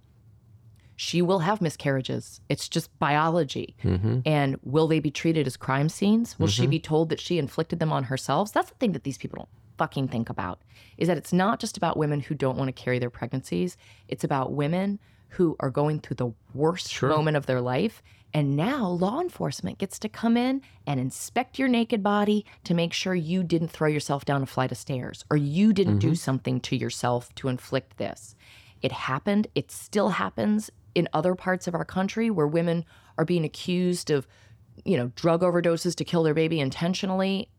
she 0.95 1.21
will 1.21 1.39
have 1.39 1.61
miscarriages. 1.61 2.41
It's 2.49 2.67
just 2.67 2.97
biology. 2.99 3.75
Mm-hmm. 3.83 4.19
And 4.25 4.57
will 4.63 4.87
they 4.87 4.99
be 4.99 5.11
treated 5.11 5.45
as 5.45 5.55
crime 5.55 5.89
scenes? 5.89 6.37
Will 6.39 6.47
she 6.47 6.63
mm-hmm. 6.63 6.71
be 6.71 6.79
told 6.79 7.09
that 7.09 7.19
she 7.19 7.37
inflicted 7.37 7.79
them 7.79 7.91
on 7.91 8.05
herself? 8.05 8.51
That's 8.51 8.69
the 8.69 8.75
thing 8.75 8.93
that 8.93 9.03
these 9.03 9.17
people 9.17 9.37
don't 9.37 9.49
fucking 9.77 10.07
think 10.07 10.29
about. 10.29 10.59
Is 10.97 11.07
that 11.07 11.17
it's 11.17 11.33
not 11.33 11.59
just 11.59 11.77
about 11.77 11.97
women 11.97 12.19
who 12.19 12.33
don't 12.33 12.57
want 12.57 12.69
to 12.69 12.83
carry 12.83 12.97
their 12.97 13.11
pregnancies. 13.11 13.77
It's 14.07 14.23
about 14.23 14.53
women 14.53 14.99
who 15.29 15.55
are 15.59 15.69
going 15.69 15.99
through 15.99 16.15
the 16.15 16.33
worst 16.53 17.01
moment 17.03 17.37
of 17.37 17.45
their 17.45 17.61
life. 17.61 18.01
And 18.37 18.55
now 18.55 18.85
law 18.87 19.19
enforcement 19.19 19.79
gets 19.79 19.97
to 19.97 20.07
come 20.07 20.37
in 20.37 20.61
and 20.85 20.99
inspect 20.99 21.57
your 21.57 21.67
naked 21.67 22.03
body 22.03 22.45
to 22.65 22.75
make 22.75 22.93
sure 22.93 23.15
you 23.15 23.41
didn't 23.41 23.69
throw 23.69 23.87
yourself 23.87 24.25
down 24.25 24.43
a 24.43 24.45
flight 24.45 24.71
of 24.71 24.77
stairs 24.77 25.25
or 25.31 25.37
you 25.37 25.73
didn't 25.73 25.97
do 25.97 26.09
mm-hmm. 26.09 26.13
something 26.13 26.61
to 26.61 26.75
yourself 26.75 27.33
to 27.33 27.47
inflict 27.47 27.97
this. 27.97 28.35
It 28.83 28.91
happened. 28.91 29.47
It 29.55 29.71
still 29.71 30.09
happens 30.09 30.69
in 30.93 31.09
other 31.13 31.33
parts 31.33 31.65
of 31.65 31.73
our 31.73 31.83
country 31.83 32.29
where 32.29 32.45
women 32.45 32.85
are 33.17 33.25
being 33.25 33.43
accused 33.43 34.11
of, 34.11 34.27
you 34.85 34.97
know, 34.97 35.07
drug 35.15 35.41
overdoses 35.41 35.95
to 35.95 36.05
kill 36.05 36.21
their 36.21 36.35
baby 36.35 36.59
intentionally. 36.59 37.49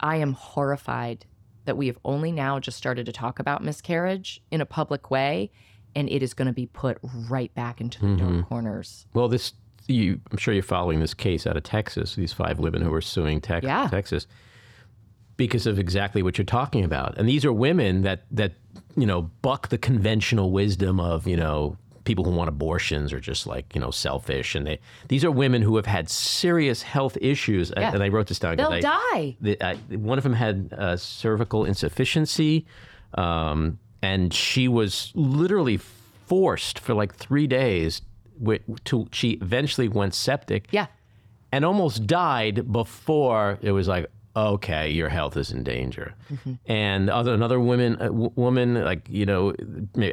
I 0.00 0.16
am 0.16 0.32
horrified 0.32 1.26
that 1.66 1.76
we 1.76 1.88
have 1.88 1.98
only 2.02 2.32
now 2.32 2.60
just 2.60 2.78
started 2.78 3.04
to 3.04 3.12
talk 3.12 3.40
about 3.40 3.62
miscarriage 3.62 4.42
in 4.50 4.62
a 4.62 4.66
public 4.66 5.10
way, 5.10 5.50
and 5.94 6.08
it 6.08 6.22
is 6.22 6.32
going 6.32 6.46
to 6.46 6.54
be 6.54 6.64
put 6.64 6.96
right 7.28 7.54
back 7.54 7.82
into 7.82 8.00
the 8.00 8.16
dark 8.16 8.30
mm-hmm. 8.30 8.40
corners. 8.42 9.06
Well, 9.12 9.28
this 9.28 9.52
you, 9.88 10.20
I'm 10.30 10.36
sure 10.38 10.52
you're 10.54 10.62
following 10.62 11.00
this 11.00 11.14
case 11.14 11.46
out 11.46 11.56
of 11.56 11.62
Texas. 11.62 12.14
These 12.14 12.32
five 12.32 12.58
women 12.58 12.82
who 12.82 12.92
are 12.92 13.00
suing 13.00 13.40
Tex- 13.40 13.64
Yeah. 13.64 13.88
Texas 13.88 14.26
because 15.36 15.66
of 15.66 15.78
exactly 15.78 16.22
what 16.22 16.38
you're 16.38 16.44
talking 16.44 16.84
about. 16.84 17.16
And 17.18 17.28
these 17.28 17.44
are 17.44 17.52
women 17.52 18.02
that 18.02 18.24
that 18.30 18.52
you 18.96 19.06
know 19.06 19.22
buck 19.42 19.68
the 19.68 19.78
conventional 19.78 20.50
wisdom 20.50 20.98
of 21.00 21.26
you 21.26 21.36
know 21.36 21.76
people 22.04 22.24
who 22.24 22.30
want 22.30 22.48
abortions 22.48 23.12
are 23.12 23.20
just 23.20 23.46
like 23.46 23.74
you 23.74 23.80
know 23.80 23.90
selfish. 23.90 24.54
And 24.54 24.66
they 24.66 24.78
these 25.08 25.24
are 25.24 25.30
women 25.30 25.60
who 25.62 25.76
have 25.76 25.86
had 25.86 26.08
serious 26.08 26.82
health 26.82 27.16
issues. 27.20 27.72
Yeah. 27.76 27.92
And 27.92 28.02
I 28.02 28.08
wrote 28.08 28.28
this 28.28 28.38
down. 28.38 28.56
They'll 28.56 28.68
I- 28.72 28.80
die. 28.80 29.36
the, 29.40 29.60
uh, 29.60 29.76
one 29.98 30.16
of 30.18 30.24
them 30.24 30.32
had 30.34 30.72
uh, 30.76 30.96
cervical 30.96 31.64
insufficiency, 31.64 32.64
um, 33.14 33.78
and 34.02 34.32
she 34.32 34.68
was 34.68 35.12
literally 35.14 35.78
forced 36.26 36.78
for 36.78 36.94
like 36.94 37.14
three 37.14 37.46
days. 37.46 38.02
To 38.84 39.06
she 39.12 39.30
eventually 39.42 39.88
went 39.88 40.14
septic 40.14 40.66
Yeah. 40.70 40.86
and 41.52 41.64
almost 41.64 42.06
died 42.06 42.70
before 42.72 43.58
it 43.62 43.72
was 43.72 43.88
like, 43.88 44.06
okay, 44.36 44.90
your 44.90 45.08
health 45.08 45.36
is 45.36 45.50
in 45.50 45.62
danger. 45.64 46.14
And 46.66 47.08
other 47.08 47.32
another 47.32 47.58
woman, 47.58 47.96
uh, 48.00 48.06
w- 48.06 48.32
woman, 48.36 48.74
like 48.84 49.08
you 49.08 49.24
know, 49.26 49.54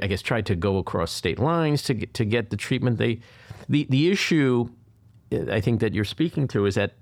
I 0.01 0.07
guess 0.07 0.21
tried 0.21 0.45
to 0.45 0.55
go 0.55 0.77
across 0.77 1.11
state 1.11 1.39
lines 1.39 1.83
to 1.83 1.93
get, 1.93 2.13
to 2.13 2.25
get 2.25 2.49
the 2.49 2.57
treatment. 2.57 2.97
They, 2.97 3.19
the 3.67 3.85
the 3.89 4.09
issue, 4.09 4.69
uh, 5.33 5.51
I 5.51 5.59
think 5.61 5.81
that 5.81 5.93
you're 5.93 6.05
speaking 6.05 6.47
to 6.49 6.65
is 6.65 6.75
that 6.75 6.93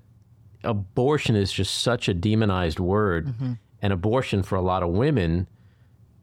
abortion 0.64 1.36
is 1.36 1.52
just 1.52 1.80
such 1.82 2.08
a 2.08 2.14
demonized 2.14 2.78
word, 2.80 3.34
and 3.80 3.92
abortion 3.92 4.42
for 4.42 4.56
a 4.56 4.62
lot 4.62 4.82
of 4.82 4.90
women 4.90 5.48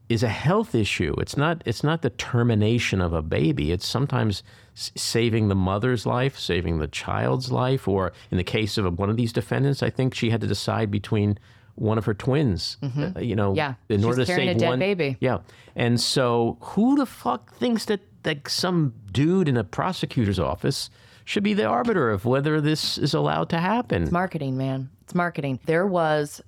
is 0.07 0.23
a 0.23 0.29
health 0.29 0.73
issue. 0.75 1.13
It's 1.19 1.37
not. 1.37 1.61
It's 1.65 1.83
not 1.83 2.01
the 2.01 2.09
termination 2.09 2.99
of 3.01 3.13
a 3.13 3.21
baby. 3.21 3.71
It's 3.71 3.87
sometimes 3.87 4.43
s- 4.79 4.91
saving 4.95 5.49
the 5.49 5.55
mother's 5.55 6.05
life, 6.05 6.39
saving 6.39 6.79
the 6.79 6.87
child's 6.87 7.51
life, 7.51 7.87
or 7.87 8.13
in 8.31 8.37
the 8.37 8.43
case 8.43 8.77
of 8.77 8.97
one 8.97 9.09
of 9.09 9.17
these 9.17 9.33
defendants, 9.33 9.83
I 9.83 9.89
think 9.89 10.15
she 10.15 10.29
had 10.29 10.41
to 10.41 10.47
decide 10.47 10.89
between 10.89 11.37
one 11.75 11.97
of 11.97 12.05
her 12.05 12.13
twins. 12.13 12.77
uh, 12.81 13.19
you 13.19 13.35
know, 13.35 13.49
Mm-hmm. 13.51 13.57
Yeah. 13.57 13.73
in 13.89 13.97
She's 13.99 14.05
order 14.05 14.21
to 14.21 14.25
save 14.25 14.55
a 14.55 14.59
dead 14.59 14.67
one 14.69 14.79
baby. 14.79 15.17
Yeah, 15.19 15.39
and 15.75 15.99
so 16.01 16.57
who 16.61 16.95
the 16.95 17.05
fuck 17.05 17.53
thinks 17.55 17.85
that 17.85 18.01
that 18.23 18.47
some 18.49 18.93
dude 19.13 19.47
in 19.47 19.55
a 19.55 19.63
prosecutor's 19.63 20.39
office 20.39 20.89
should 21.23 21.43
be 21.43 21.53
the 21.53 21.63
arbiter 21.65 22.09
of 22.09 22.25
whether 22.25 22.59
this 22.59 22.97
is 22.97 23.13
allowed 23.13 23.47
to 23.49 23.57
happen? 23.59 24.09
marketing, 24.11 24.57
man. 24.57 24.89
It's 25.03 25.15
marketing. 25.15 25.59
There 25.65 25.87
was 25.87 26.41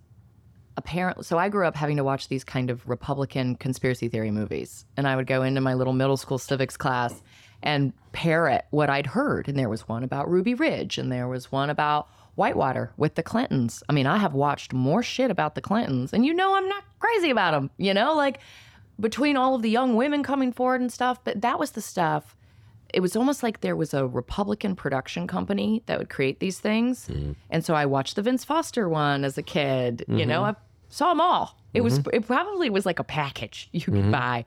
apparently 0.77 1.23
so 1.23 1.37
I 1.37 1.49
grew 1.49 1.65
up 1.67 1.75
having 1.75 1.97
to 1.97 2.03
watch 2.03 2.27
these 2.27 2.43
kind 2.43 2.69
of 2.69 2.87
Republican 2.87 3.55
conspiracy 3.55 4.07
theory 4.09 4.31
movies. 4.31 4.85
And 4.97 5.07
I 5.07 5.15
would 5.15 5.27
go 5.27 5.43
into 5.43 5.61
my 5.61 5.73
little 5.75 5.93
middle 5.93 6.17
school 6.17 6.37
civics 6.37 6.75
class 6.77 7.21
and 7.63 7.93
parrot 8.11 8.65
what 8.71 8.89
I'd 8.89 9.07
heard. 9.07 9.47
And 9.47 9.57
there 9.57 9.69
was 9.69 9.87
one 9.87 10.03
about 10.03 10.29
Ruby 10.29 10.53
Ridge 10.53 10.97
and 10.97 11.11
there 11.11 11.27
was 11.27 11.51
one 11.51 11.69
about 11.69 12.07
Whitewater 12.35 12.91
with 12.97 13.15
the 13.15 13.23
Clintons. 13.23 13.83
I 13.89 13.93
mean, 13.93 14.07
I 14.07 14.17
have 14.17 14.33
watched 14.33 14.73
more 14.73 15.03
shit 15.03 15.29
about 15.29 15.55
the 15.55 15.61
Clintons, 15.61 16.13
and 16.13 16.25
you 16.25 16.33
know 16.33 16.55
I'm 16.55 16.67
not 16.67 16.83
crazy 16.99 17.29
about 17.29 17.51
them, 17.51 17.69
you 17.77 17.93
know, 17.93 18.15
like 18.15 18.39
between 18.99 19.35
all 19.35 19.55
of 19.55 19.61
the 19.61 19.69
young 19.69 19.95
women 19.95 20.23
coming 20.23 20.53
forward 20.53 20.81
and 20.81 20.91
stuff, 20.91 21.23
but 21.23 21.41
that 21.41 21.59
was 21.59 21.71
the 21.71 21.81
stuff 21.81 22.35
it 22.93 22.99
was 22.99 23.15
almost 23.15 23.43
like 23.43 23.61
there 23.61 23.75
was 23.75 23.93
a 23.93 24.07
Republican 24.07 24.75
production 24.75 25.27
company 25.27 25.83
that 25.85 25.97
would 25.97 26.09
create 26.09 26.39
these 26.39 26.59
things. 26.59 27.07
Mm-hmm. 27.07 27.33
And 27.49 27.63
so 27.63 27.73
I 27.73 27.85
watched 27.85 28.15
the 28.15 28.21
Vince 28.21 28.43
Foster 28.43 28.89
one 28.89 29.23
as 29.23 29.37
a 29.37 29.43
kid. 29.43 30.05
You 30.07 30.25
know, 30.25 30.41
mm-hmm. 30.41 30.57
I 30.57 30.89
saw 30.89 31.09
them 31.09 31.21
all. 31.21 31.57
It 31.73 31.81
was 31.81 31.99
mm-hmm. 31.99 32.09
it 32.13 32.27
probably 32.27 32.69
was 32.69 32.85
like 32.85 32.99
a 32.99 33.03
package 33.03 33.69
you 33.71 33.81
could 33.81 34.11
buy. 34.11 34.45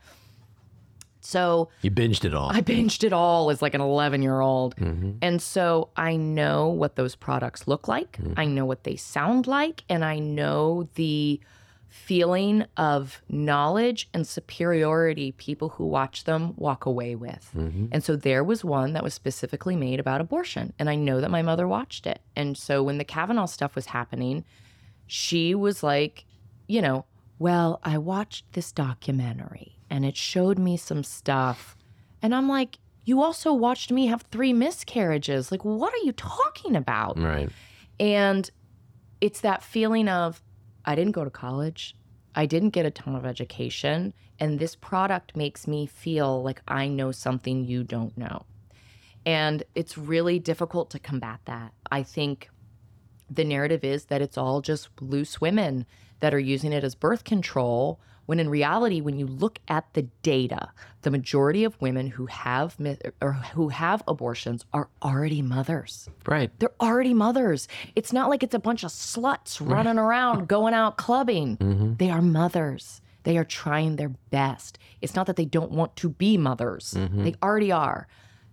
So 1.25 1.71
You 1.83 1.91
binged 1.91 2.25
it 2.25 2.35
all. 2.35 2.51
I 2.51 2.61
binged 2.61 3.03
it 3.03 3.13
all 3.13 3.51
as 3.51 3.63
like 3.63 3.75
an 3.75 3.81
11 3.81 4.23
year 4.23 4.41
old. 4.41 4.77
Mm-hmm. 4.77 5.13
And 5.23 5.41
so 5.41 5.89
I 5.97 6.17
know 6.17 6.69
what 6.69 6.97
those 6.97 7.15
products 7.15 7.67
look 7.67 7.89
like. 7.89 8.19
Mm-hmm. 8.19 8.35
I 8.37 8.45
know 8.45 8.65
what 8.65 8.85
they 8.85 8.97
sound 8.97 9.47
like. 9.47 9.85
And 9.89 10.05
I 10.05 10.19
know 10.19 10.89
the 10.95 11.41
feeling 11.89 12.67
of 12.77 13.23
knowledge 13.29 14.09
and 14.13 14.27
superiority 14.27 15.33
people 15.33 15.71
who 15.71 15.87
watch 15.87 16.25
them 16.25 16.53
walk 16.57 16.87
away 16.87 17.15
with. 17.15 17.51
Mm-hmm. 17.57 17.87
And 17.93 18.03
so 18.03 18.17
there 18.17 18.43
was 18.45 18.65
one 18.65 18.93
that 18.95 19.05
was 19.05 19.15
specifically 19.15 19.77
made 19.77 20.01
about 20.01 20.21
abortion. 20.21 20.73
And 20.79 20.91
I 20.91 20.97
know 20.97 21.21
that 21.21 21.31
my 21.31 21.41
mother 21.41 21.69
watched 21.69 22.07
it. 22.07 22.21
And 22.35 22.59
so 22.59 22.83
when 22.83 22.99
the 22.99 23.05
Kavanaugh 23.05 23.47
stuff 23.47 23.77
was 23.77 23.87
happening, 23.87 24.45
she 25.07 25.55
was 25.55 25.83
like, 25.83 26.25
you 26.67 26.83
know, 26.83 27.05
well, 27.39 27.81
I 27.85 27.99
watched 27.99 28.53
this 28.53 28.73
documentary 28.73 29.79
and 29.91 30.05
it 30.05 30.17
showed 30.17 30.59
me 30.59 30.77
some 30.77 31.05
stuff. 31.05 31.77
And 32.23 32.35
I'm 32.35 32.49
like, 32.49 32.79
you 33.05 33.23
also 33.23 33.53
watched 33.53 33.91
me 33.93 34.07
have 34.07 34.23
three 34.31 34.53
miscarriages. 34.53 35.53
Like, 35.53 35.65
what 35.65 35.93
are 35.93 36.05
you 36.05 36.13
talking 36.13 36.75
about? 36.75 37.19
right. 37.19 37.51
And 38.01 38.51
it's 39.21 39.41
that 39.41 39.63
feeling 39.63 40.09
of, 40.09 40.43
I 40.85 40.95
didn't 40.95 41.13
go 41.13 41.25
to 41.25 41.31
college. 41.31 41.97
I 42.35 42.47
didn't 42.47 42.71
get 42.71 42.87
a 42.87 42.91
ton 42.91 43.15
of 43.15 43.25
education. 43.25 44.13
And 44.41 44.59
this 44.59 44.75
product 44.75 45.37
makes 45.37 45.69
me 45.69 45.87
feel 45.87 46.43
like 46.43 46.61
I 46.67 46.89
know 46.89 47.13
something 47.13 47.65
you 47.65 47.85
don't 47.85 48.17
know. 48.19 48.45
And 49.25 49.63
it's 49.75 49.97
really 49.97 50.39
difficult 50.39 50.91
to 50.91 50.99
combat 50.99 51.41
that. 51.45 51.73
I 51.91 52.03
think 52.03 52.51
the 53.31 53.45
narrative 53.45 53.85
is 53.85 54.07
that 54.07 54.21
it's 54.21 54.37
all 54.37 54.61
just 54.61 54.89
loose 55.01 55.41
women 55.41 55.87
that 56.21 56.35
are 56.35 56.41
using 56.41 56.73
it 56.73 56.85
as 56.85 56.95
birth 56.95 57.25
control 57.25 58.01
when 58.27 58.41
in 58.41 58.49
reality 58.49 59.01
when 59.01 59.19
you 59.19 59.27
look 59.27 59.59
at 59.69 59.93
the 59.95 60.03
data 60.23 60.71
the 61.03 61.11
majority 61.11 61.65
of 61.65 61.81
women 61.81 62.07
who 62.09 62.27
have 62.27 62.77
or 63.21 63.33
who 63.33 63.69
have 63.69 64.03
abortions 64.09 64.65
are 64.73 64.89
already 65.03 65.43
mothers. 65.43 66.09
Right. 66.27 66.51
they're 66.59 66.75
already 66.81 67.13
mothers. 67.15 67.69
It's 67.95 68.13
not 68.13 68.31
like 68.31 68.43
it's 68.43 68.55
a 68.55 68.59
bunch 68.59 68.85
of 68.85 68.91
sluts 68.91 69.61
running 69.61 69.99
around 69.99 70.49
going 70.57 70.75
out 70.75 70.97
clubbing. 70.97 71.97
They 71.99 72.11
are 72.11 72.23
mothers. 72.23 73.03
They 73.25 73.37
are 73.39 73.45
trying 73.45 73.97
their 73.97 74.11
best. 74.31 74.79
It's 75.03 75.15
not 75.15 75.27
that 75.27 75.37
they 75.37 75.45
don't 75.45 75.71
want 75.73 75.95
to 75.97 76.09
be 76.09 76.37
mothers. 76.37 76.93
They 76.93 77.35
already 77.43 77.71
are. 77.73 78.07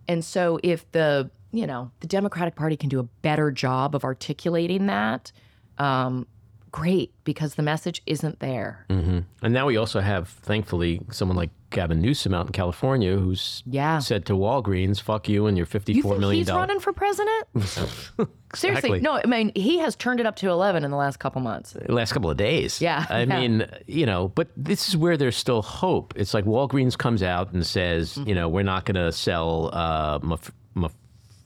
And 0.07 0.24
so 0.24 0.59
if 0.63 0.89
the 0.91 1.30
you 1.53 1.67
know 1.67 1.91
the 2.01 2.07
democratic 2.07 2.55
party 2.55 2.76
can 2.78 2.89
do 2.89 2.99
a 2.99 3.03
better 3.03 3.51
job 3.51 3.95
of 3.95 4.03
articulating 4.03 4.88
that 4.88 5.32
um, 5.78 6.28
great 6.72 7.11
because 7.24 7.55
the 7.55 7.63
message 7.63 8.01
isn't 8.05 8.39
there 8.39 8.86
hmm 8.89 9.19
And 9.43 9.53
now 9.53 9.65
we 9.67 9.78
also 9.78 9.99
have, 9.99 10.30
thankfully, 10.30 11.01
someone 11.11 11.36
like 11.38 11.49
Gavin 11.69 12.01
Newsom 12.01 12.34
out 12.34 12.45
in 12.47 12.51
California 12.51 13.15
who's 13.17 13.63
yeah 13.65 13.99
said 13.99 14.25
to 14.25 14.33
Walgreens, 14.33 15.00
"Fuck 15.01 15.29
you 15.29 15.47
and 15.47 15.58
your 15.58 15.63
you 15.66 15.70
fifty-four 15.70 16.12
think 16.13 16.20
million 16.20 16.37
he's 16.39 16.47
dollars." 16.47 16.59
running 16.67 16.79
for 16.82 16.91
president 16.93 17.47
seriously 18.54 19.00
no 19.00 19.13
i 19.24 19.25
mean 19.25 19.51
he 19.55 19.79
has 19.79 19.96
turned 19.96 20.20
it 20.20 20.25
up 20.25 20.36
to 20.36 20.50
11 20.50 20.83
in 20.83 20.91
the 20.91 20.97
last 20.97 21.17
couple 21.20 21.39
months 21.41 21.75
last 21.87 22.12
couple 22.12 22.29
of 22.29 22.36
days. 22.37 22.82
Yeah, 22.82 23.05
I 23.09 23.21
yeah. 23.24 23.39
mean, 23.39 23.66
you 23.87 24.05
know, 24.05 24.28
but 24.29 24.50
this 24.58 24.89
is 24.89 24.97
where 24.97 25.16
there's 25.17 25.37
still 25.37 25.62
hope. 25.62 26.13
It's 26.17 26.33
like 26.33 26.46
Walgreens 26.46 26.97
comes 26.97 27.24
out 27.24 27.54
and 27.54 27.66
says, 27.66 28.16
Mm-hmm. 28.16 28.29
you 28.29 28.36
know, 28.36 28.50
we're 28.50 28.63
not 28.63 28.86
going 28.86 28.96
to 28.96 29.12
sell 29.12 29.70
uh, 29.74 30.20
muff, 30.21 30.51
muff, 30.74 30.93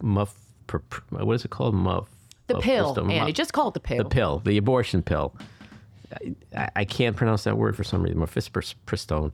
muff, 0.02 0.34
what 1.10 1.34
is 1.34 1.45
it 1.45 1.52
called? 1.52 1.76
Muff. 1.76 2.08
The 2.48 2.60
pill 2.60 3.10
Andy, 3.10 3.34
just 3.34 3.54
call 3.54 3.70
it 3.70 3.74
the 3.74 3.80
pill 3.80 3.98
the 3.98 4.06
pill, 4.06 4.40
the 4.40 4.58
abortion 4.58 5.02
pill. 5.02 5.34
I, 6.56 6.70
I 6.76 6.86
can't 6.86 7.16
pronounce 7.16 7.44
that 7.46 7.58
word 7.58 7.76
for 7.76 7.84
some 7.84 8.04
reason. 8.04 8.20
Mephistopristone. 8.20 9.32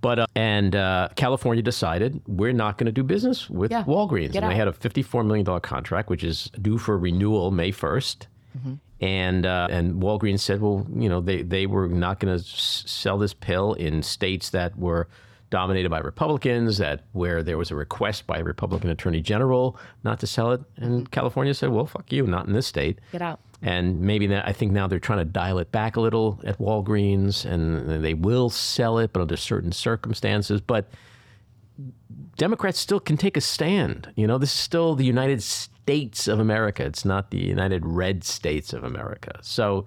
But 0.00 0.18
uh, 0.18 0.26
and 0.34 0.74
uh, 0.74 1.08
California 1.16 1.62
decided 1.62 2.20
we're 2.26 2.52
not 2.52 2.76
going 2.78 2.86
to 2.86 2.92
do 2.92 3.02
business 3.02 3.48
with 3.48 3.70
Yeah, 3.70 3.84
Walgreens, 3.84 4.32
get 4.32 4.42
and 4.42 4.52
they 4.52 4.56
had 4.56 4.68
a 4.68 4.72
fifty-four 4.72 5.24
million 5.24 5.44
dollar 5.44 5.60
contract, 5.60 6.10
which 6.10 6.24
is 6.24 6.50
due 6.60 6.78
for 6.78 6.98
renewal 6.98 7.50
May 7.50 7.72
1st 7.72 8.26
Mm-hmm. 8.56 8.74
And 9.00 9.44
uh, 9.46 9.66
and 9.70 10.00
Walgreens 10.00 10.38
said, 10.40 10.60
well, 10.60 10.86
you 10.94 11.08
know, 11.08 11.20
they 11.20 11.42
they 11.42 11.66
were 11.66 11.88
not 11.88 12.20
going 12.20 12.38
to 12.38 12.40
s- 12.44 12.84
sell 12.86 13.18
this 13.18 13.34
pill 13.34 13.74
in 13.74 14.02
states 14.04 14.50
that 14.50 14.78
were 14.78 15.08
dominated 15.54 15.88
by 15.88 16.00
Republicans, 16.00 16.78
that 16.78 17.04
where 17.12 17.42
there 17.42 17.56
was 17.56 17.70
a 17.70 17.76
request 17.76 18.26
by 18.26 18.38
a 18.38 18.44
Republican 18.44 18.90
Attorney 18.90 19.20
General 19.20 19.78
not 20.02 20.18
to 20.20 20.26
sell 20.26 20.50
it, 20.50 20.60
and 20.76 20.92
mm-hmm. 20.92 21.04
California 21.06 21.54
said, 21.54 21.70
well, 21.70 21.86
fuck 21.86 22.12
you, 22.12 22.26
not 22.26 22.46
in 22.46 22.52
this 22.52 22.66
state 22.66 22.98
get 23.12 23.22
out 23.22 23.40
and 23.64 23.98
maybe 24.00 24.26
that 24.26 24.46
I 24.46 24.52
think 24.52 24.72
now 24.72 24.86
they're 24.86 24.98
trying 24.98 25.20
to 25.20 25.24
dial 25.24 25.58
it 25.58 25.72
back 25.72 25.96
a 25.96 26.00
little 26.00 26.38
at 26.44 26.58
Walgreens, 26.58 27.46
and 27.46 28.04
they 28.04 28.12
will 28.12 28.50
sell 28.50 28.98
it, 28.98 29.14
but 29.14 29.22
under 29.22 29.38
certain 29.38 29.72
circumstances. 29.72 30.60
But 30.60 30.90
Democrats 32.36 32.78
still 32.78 33.00
can 33.00 33.16
take 33.16 33.38
a 33.38 33.40
stand. 33.40 34.12
You 34.16 34.26
know, 34.26 34.36
this 34.36 34.52
is 34.52 34.60
still 34.60 34.94
the 34.94 35.06
United 35.06 35.42
States 35.42 36.28
of 36.28 36.40
America. 36.40 36.84
It's 36.84 37.06
not 37.06 37.30
the 37.30 37.38
United 37.38 37.86
Red 37.86 38.22
States 38.22 38.74
of 38.74 38.84
America. 38.84 39.38
So, 39.40 39.86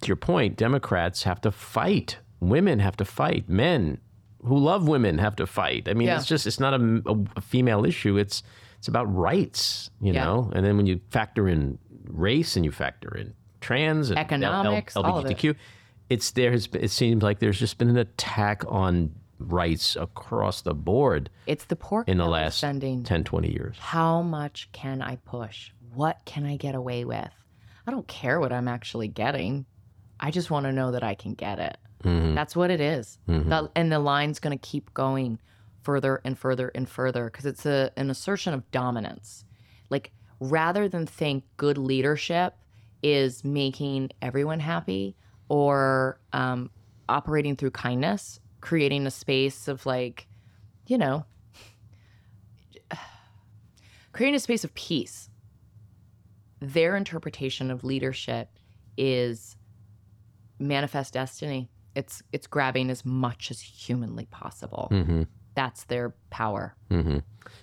to 0.00 0.06
your 0.06 0.16
point, 0.16 0.56
Democrats 0.56 1.24
have 1.24 1.42
to 1.42 1.50
fight. 1.50 2.18
Women 2.40 2.78
have 2.78 2.96
to 2.96 3.04
fight. 3.04 3.46
Men 3.46 3.98
who 4.44 4.56
love 4.58 4.86
women 4.88 5.18
have 5.18 5.36
to 5.36 5.46
fight. 5.46 5.88
I 5.88 5.94
mean, 5.94 6.08
Yeah. 6.08 6.16
it's 6.16 6.26
just 6.26 6.46
it's 6.46 6.60
not 6.60 6.74
a, 6.74 7.02
a- 7.06 7.24
a 7.36 7.40
female 7.40 7.84
issue. 7.84 8.16
It's 8.16 8.42
it's 8.78 8.88
about 8.88 9.12
rights, 9.14 9.90
you 10.00 10.12
Yeah. 10.12 10.24
know. 10.24 10.50
And 10.54 10.64
then 10.64 10.76
when 10.76 10.86
you 10.86 11.00
factor 11.10 11.48
in 11.48 11.78
race 12.04 12.54
and 12.56 12.64
you 12.64 12.70
factor 12.72 13.14
in 13.16 13.34
trans 13.60 14.10
and 14.10 14.18
L- 14.18 14.22
L- 14.22 14.26
Economics, 14.26 14.96
all 14.96 15.04
of 15.04 15.26
it. 15.26 15.36
LGBTQ, 15.36 15.56
it's 16.08 16.30
there 16.30 16.52
has 16.52 16.68
it 16.72 16.90
seems 16.90 17.22
like 17.22 17.40
there's 17.40 17.58
just 17.58 17.78
been 17.78 17.88
an 17.88 17.96
attack 17.98 18.62
on 18.68 19.12
rights 19.40 19.94
across 19.96 20.62
the 20.62 20.74
board 20.74 21.30
It's 21.46 21.64
the 21.66 21.76
pork 21.76 22.08
in 22.08 22.18
the 22.18 22.26
last 22.26 22.58
sending. 22.58 23.02
10 23.04 23.24
20 23.24 23.52
years. 23.52 23.76
How 23.78 24.22
much 24.22 24.68
can 24.72 25.00
I 25.02 25.16
push? 25.16 25.70
What 25.94 26.18
can 26.24 26.44
I 26.44 26.56
get 26.56 26.74
away 26.74 27.04
with? 27.04 27.30
I 27.86 27.90
don't 27.90 28.06
care 28.08 28.38
what 28.40 28.52
I'm 28.52 28.68
actually 28.68 29.08
getting. 29.08 29.64
I 30.20 30.30
just 30.30 30.50
want 30.50 30.66
to 30.66 30.72
know 30.72 30.90
that 30.92 31.02
I 31.04 31.14
can 31.14 31.34
get 31.34 31.58
it. 31.58 31.76
Mm-hmm. 32.04 32.34
That's 32.34 32.54
what 32.54 32.70
it 32.70 32.80
is. 32.80 33.18
The- 33.26 33.70
and 33.74 33.90
the 33.90 33.98
line's 33.98 34.38
going 34.38 34.56
to 34.56 34.68
keep 34.68 34.92
going 34.94 35.38
further 35.82 36.20
and 36.24 36.38
further 36.38 36.68
and 36.74 36.88
further 36.88 37.24
because 37.26 37.46
it's 37.46 37.64
a, 37.66 37.90
an 37.96 38.10
assertion 38.10 38.54
of 38.54 38.70
dominance. 38.70 39.44
Like, 39.90 40.12
rather 40.40 40.88
than 40.88 41.06
think 41.06 41.44
good 41.56 41.78
leadership 41.78 42.54
is 43.02 43.42
making 43.44 44.10
everyone 44.20 44.60
happy 44.60 45.16
or 45.48 46.20
um, 46.32 46.70
operating 47.08 47.56
through 47.56 47.70
kindness, 47.70 48.38
creating 48.60 49.06
a 49.06 49.10
space 49.10 49.66
of 49.66 49.86
like, 49.86 50.26
you 50.86 50.98
know, 50.98 51.24
creating 54.12 54.34
a 54.36 54.40
space 54.40 54.64
of 54.64 54.74
peace. 54.74 55.30
Their 56.60 56.96
interpretation 56.96 57.70
of 57.70 57.84
leadership 57.84 58.48
is 58.96 59.56
manifest 60.58 61.14
destiny. 61.14 61.70
It's 61.98 62.22
it's 62.32 62.46
grabbing 62.46 62.90
as 62.90 63.04
much 63.04 63.50
as 63.50 63.60
humanly 63.60 64.26
possible. 64.26 64.88
Mm-hmm. 64.92 65.22
That's 65.54 65.82
their 65.84 66.14
power. 66.30 66.74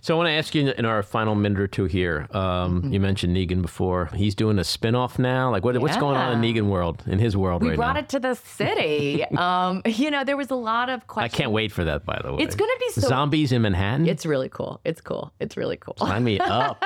So 0.02 0.14
I 0.14 0.18
want 0.18 0.28
to 0.28 0.34
ask 0.34 0.54
you 0.54 0.70
in 0.72 0.86
our 0.86 1.02
final 1.02 1.34
minute 1.34 1.60
or 1.60 1.66
two 1.68 1.86
here. 1.86 2.28
Um, 2.30 2.94
You 2.94 3.00
mentioned 3.00 3.36
Negan 3.36 3.64
before. 3.64 4.06
He's 4.14 4.36
doing 4.36 4.60
a 4.60 4.64
spin-off 4.64 5.18
now. 5.18 5.50
Like 5.50 5.64
what, 5.64 5.76
what's 5.80 5.98
going 5.98 6.16
on 6.16 6.32
in 6.34 6.42
Negan 6.56 6.68
world, 6.70 7.02
in 7.08 7.18
his 7.18 7.36
world 7.36 7.64
We 7.64 7.70
right 7.70 7.76
brought 7.76 7.94
now? 7.96 8.02
it 8.02 8.10
to 8.10 8.20
the 8.20 8.36
city. 8.36 9.24
um, 9.38 9.82
you 9.86 10.12
know, 10.12 10.24
there 10.24 10.38
was 10.38 10.52
a 10.52 10.56
lot 10.56 10.90
of 10.90 11.08
questions. 11.08 11.34
I 11.34 11.38
can't 11.38 11.52
wait 11.52 11.72
for 11.72 11.84
that, 11.86 12.06
by 12.06 12.20
the 12.24 12.34
way. 12.34 12.44
It's 12.44 12.54
gonna 12.56 12.72
be 12.80 13.02
so. 13.02 13.08
Zombies 13.08 13.52
in 13.52 13.64
Manhattan? 13.64 14.08
It's 14.08 14.28
really 14.28 14.50
cool. 14.50 14.80
It's 14.86 15.02
cool. 15.02 15.34
It's 15.40 15.58
really 15.58 15.78
cool. 15.78 15.96
Sign 15.98 16.24
me 16.24 16.40
up. 16.40 16.84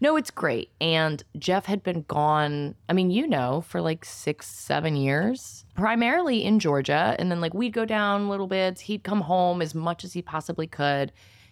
No, 0.00 0.16
it's 0.16 0.30
great. 0.30 0.70
And 0.80 1.22
Jeff 1.38 1.66
had 1.66 1.82
been 1.82 2.04
gone, 2.06 2.76
I 2.88 2.92
mean, 2.92 3.10
you 3.10 3.26
know, 3.26 3.62
for 3.62 3.80
like 3.80 4.04
six, 4.04 4.46
seven 4.48 4.94
years, 4.94 5.64
primarily 5.74 6.44
in 6.44 6.60
Georgia. 6.60 7.16
And 7.18 7.30
then, 7.32 7.40
like, 7.40 7.52
we'd 7.54 7.72
go 7.72 7.84
down 7.84 8.28
little 8.28 8.46
bits. 8.46 8.80
He'd 8.82 9.02
come 9.02 9.22
home 9.22 9.60
as 9.60 9.74
much 9.74 10.04
as 10.04 10.12
he 10.12 10.22
possibly 10.22 10.66
could. 10.68 10.87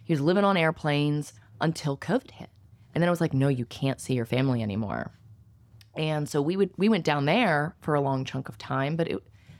He 0.05 0.13
was 0.13 0.21
living 0.21 0.45
on 0.45 0.57
airplanes 0.57 1.33
until 1.61 1.97
COVID 1.97 2.31
hit. 2.31 2.51
And 2.95 3.03
then 3.03 3.09
it 3.09 3.11
was 3.11 3.21
like, 3.21 3.35
no, 3.35 3.49
you 3.49 3.67
can't 3.67 4.01
see 4.01 4.15
your 4.15 4.25
family 4.25 4.63
anymore. 4.63 5.13
And 5.95 6.29
so 6.29 6.41
we 6.43 6.57
would 6.57 6.71
we 6.77 6.89
went 6.89 7.05
down 7.05 7.25
there 7.25 7.75
for 7.81 7.95
a 7.95 8.01
long 8.01 8.25
chunk 8.25 8.49
of 8.49 8.59
time, 8.59 8.97
but 8.97 9.09
it 9.09 9.19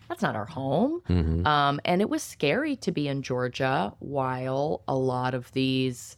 that's 0.09 0.23
not 0.23 0.37
our 0.37 0.47
home. 0.47 1.03
Um, 1.47 1.81
and 1.85 2.01
it 2.01 2.09
was 2.09 2.23
scary 2.23 2.77
to 2.77 2.93
be 2.93 3.09
in 3.09 3.23
Georgia 3.23 3.93
while 3.99 4.83
a 4.87 4.95
lot 4.95 5.35
of 5.35 5.51
these 5.53 6.17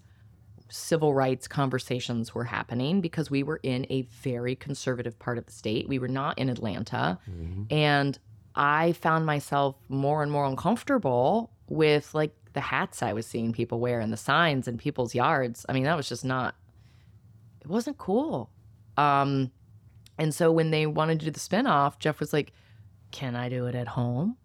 civil 0.70 1.14
rights 1.14 1.48
conversations 1.48 2.34
were 2.34 2.44
happening 2.44 3.00
because 3.00 3.30
we 3.30 3.42
were 3.42 3.58
in 3.62 3.86
a 3.88 4.02
very 4.02 4.54
conservative 4.54 5.18
part 5.18 5.38
of 5.38 5.46
the 5.46 5.52
state. 5.52 5.88
We 5.88 5.98
were 5.98 6.08
not 6.08 6.38
in 6.38 6.50
Atlanta. 6.50 7.18
And 7.70 8.18
I 8.54 8.92
found 8.92 9.24
myself 9.24 9.76
more 9.88 10.22
and 10.22 10.30
more 10.30 10.44
uncomfortable 10.44 11.50
with 11.68 12.12
like 12.14 12.34
the 12.52 12.60
hats 12.60 13.02
I 13.02 13.12
was 13.12 13.26
seeing 13.26 13.52
people 13.52 13.80
wear 13.80 14.00
and 14.00 14.12
the 14.12 14.16
signs 14.16 14.66
in 14.68 14.78
people's 14.78 15.14
yards. 15.14 15.64
I 15.68 15.72
mean, 15.72 15.84
that 15.84 15.96
was 15.96 16.08
just 16.08 16.24
not, 16.24 16.54
it 17.60 17.68
wasn't 17.68 17.98
cool. 17.98 18.50
Um, 18.96 19.50
and 20.18 20.34
so 20.34 20.50
when 20.50 20.70
they 20.70 20.86
wanted 20.86 21.20
to 21.20 21.26
do 21.26 21.30
the 21.30 21.40
spinoff, 21.40 21.98
Jeff 21.98 22.20
was 22.20 22.32
like, 22.32 22.52
Can 23.10 23.36
I 23.36 23.48
do 23.48 23.66
it 23.66 23.74
at 23.74 23.88
home? 23.88 24.36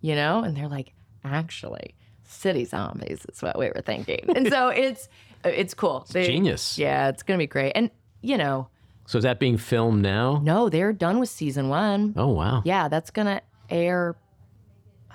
You 0.00 0.14
know? 0.14 0.42
And 0.42 0.56
they're 0.56 0.68
like, 0.68 0.92
Actually, 1.24 1.94
city 2.24 2.64
zombies 2.64 3.26
is 3.32 3.42
what 3.42 3.58
we 3.58 3.66
were 3.66 3.82
thinking. 3.84 4.24
And 4.36 4.48
so 4.48 4.68
it's, 4.74 5.08
it's 5.44 5.74
cool. 5.74 6.06
They- 6.12 6.26
Genius. 6.26 6.78
Yeah, 6.78 7.08
it's 7.08 7.22
going 7.22 7.38
to 7.38 7.42
be 7.42 7.46
great. 7.48 7.72
And, 7.74 7.90
you 8.22 8.36
know, 8.38 8.68
So 9.06 9.18
is 9.18 9.24
that 9.24 9.40
being 9.40 9.56
filmed 9.58 10.02
now? 10.02 10.40
no, 10.44 10.68
they're 10.68 10.92
done 10.92 11.18
with 11.18 11.28
season 11.28 11.68
one. 11.68 12.14
Oh 12.16 12.28
wow. 12.28 12.62
Yeah, 12.64 12.88
that's 12.88 13.10
going 13.10 13.26
to 13.26 13.42
air. 13.70 14.14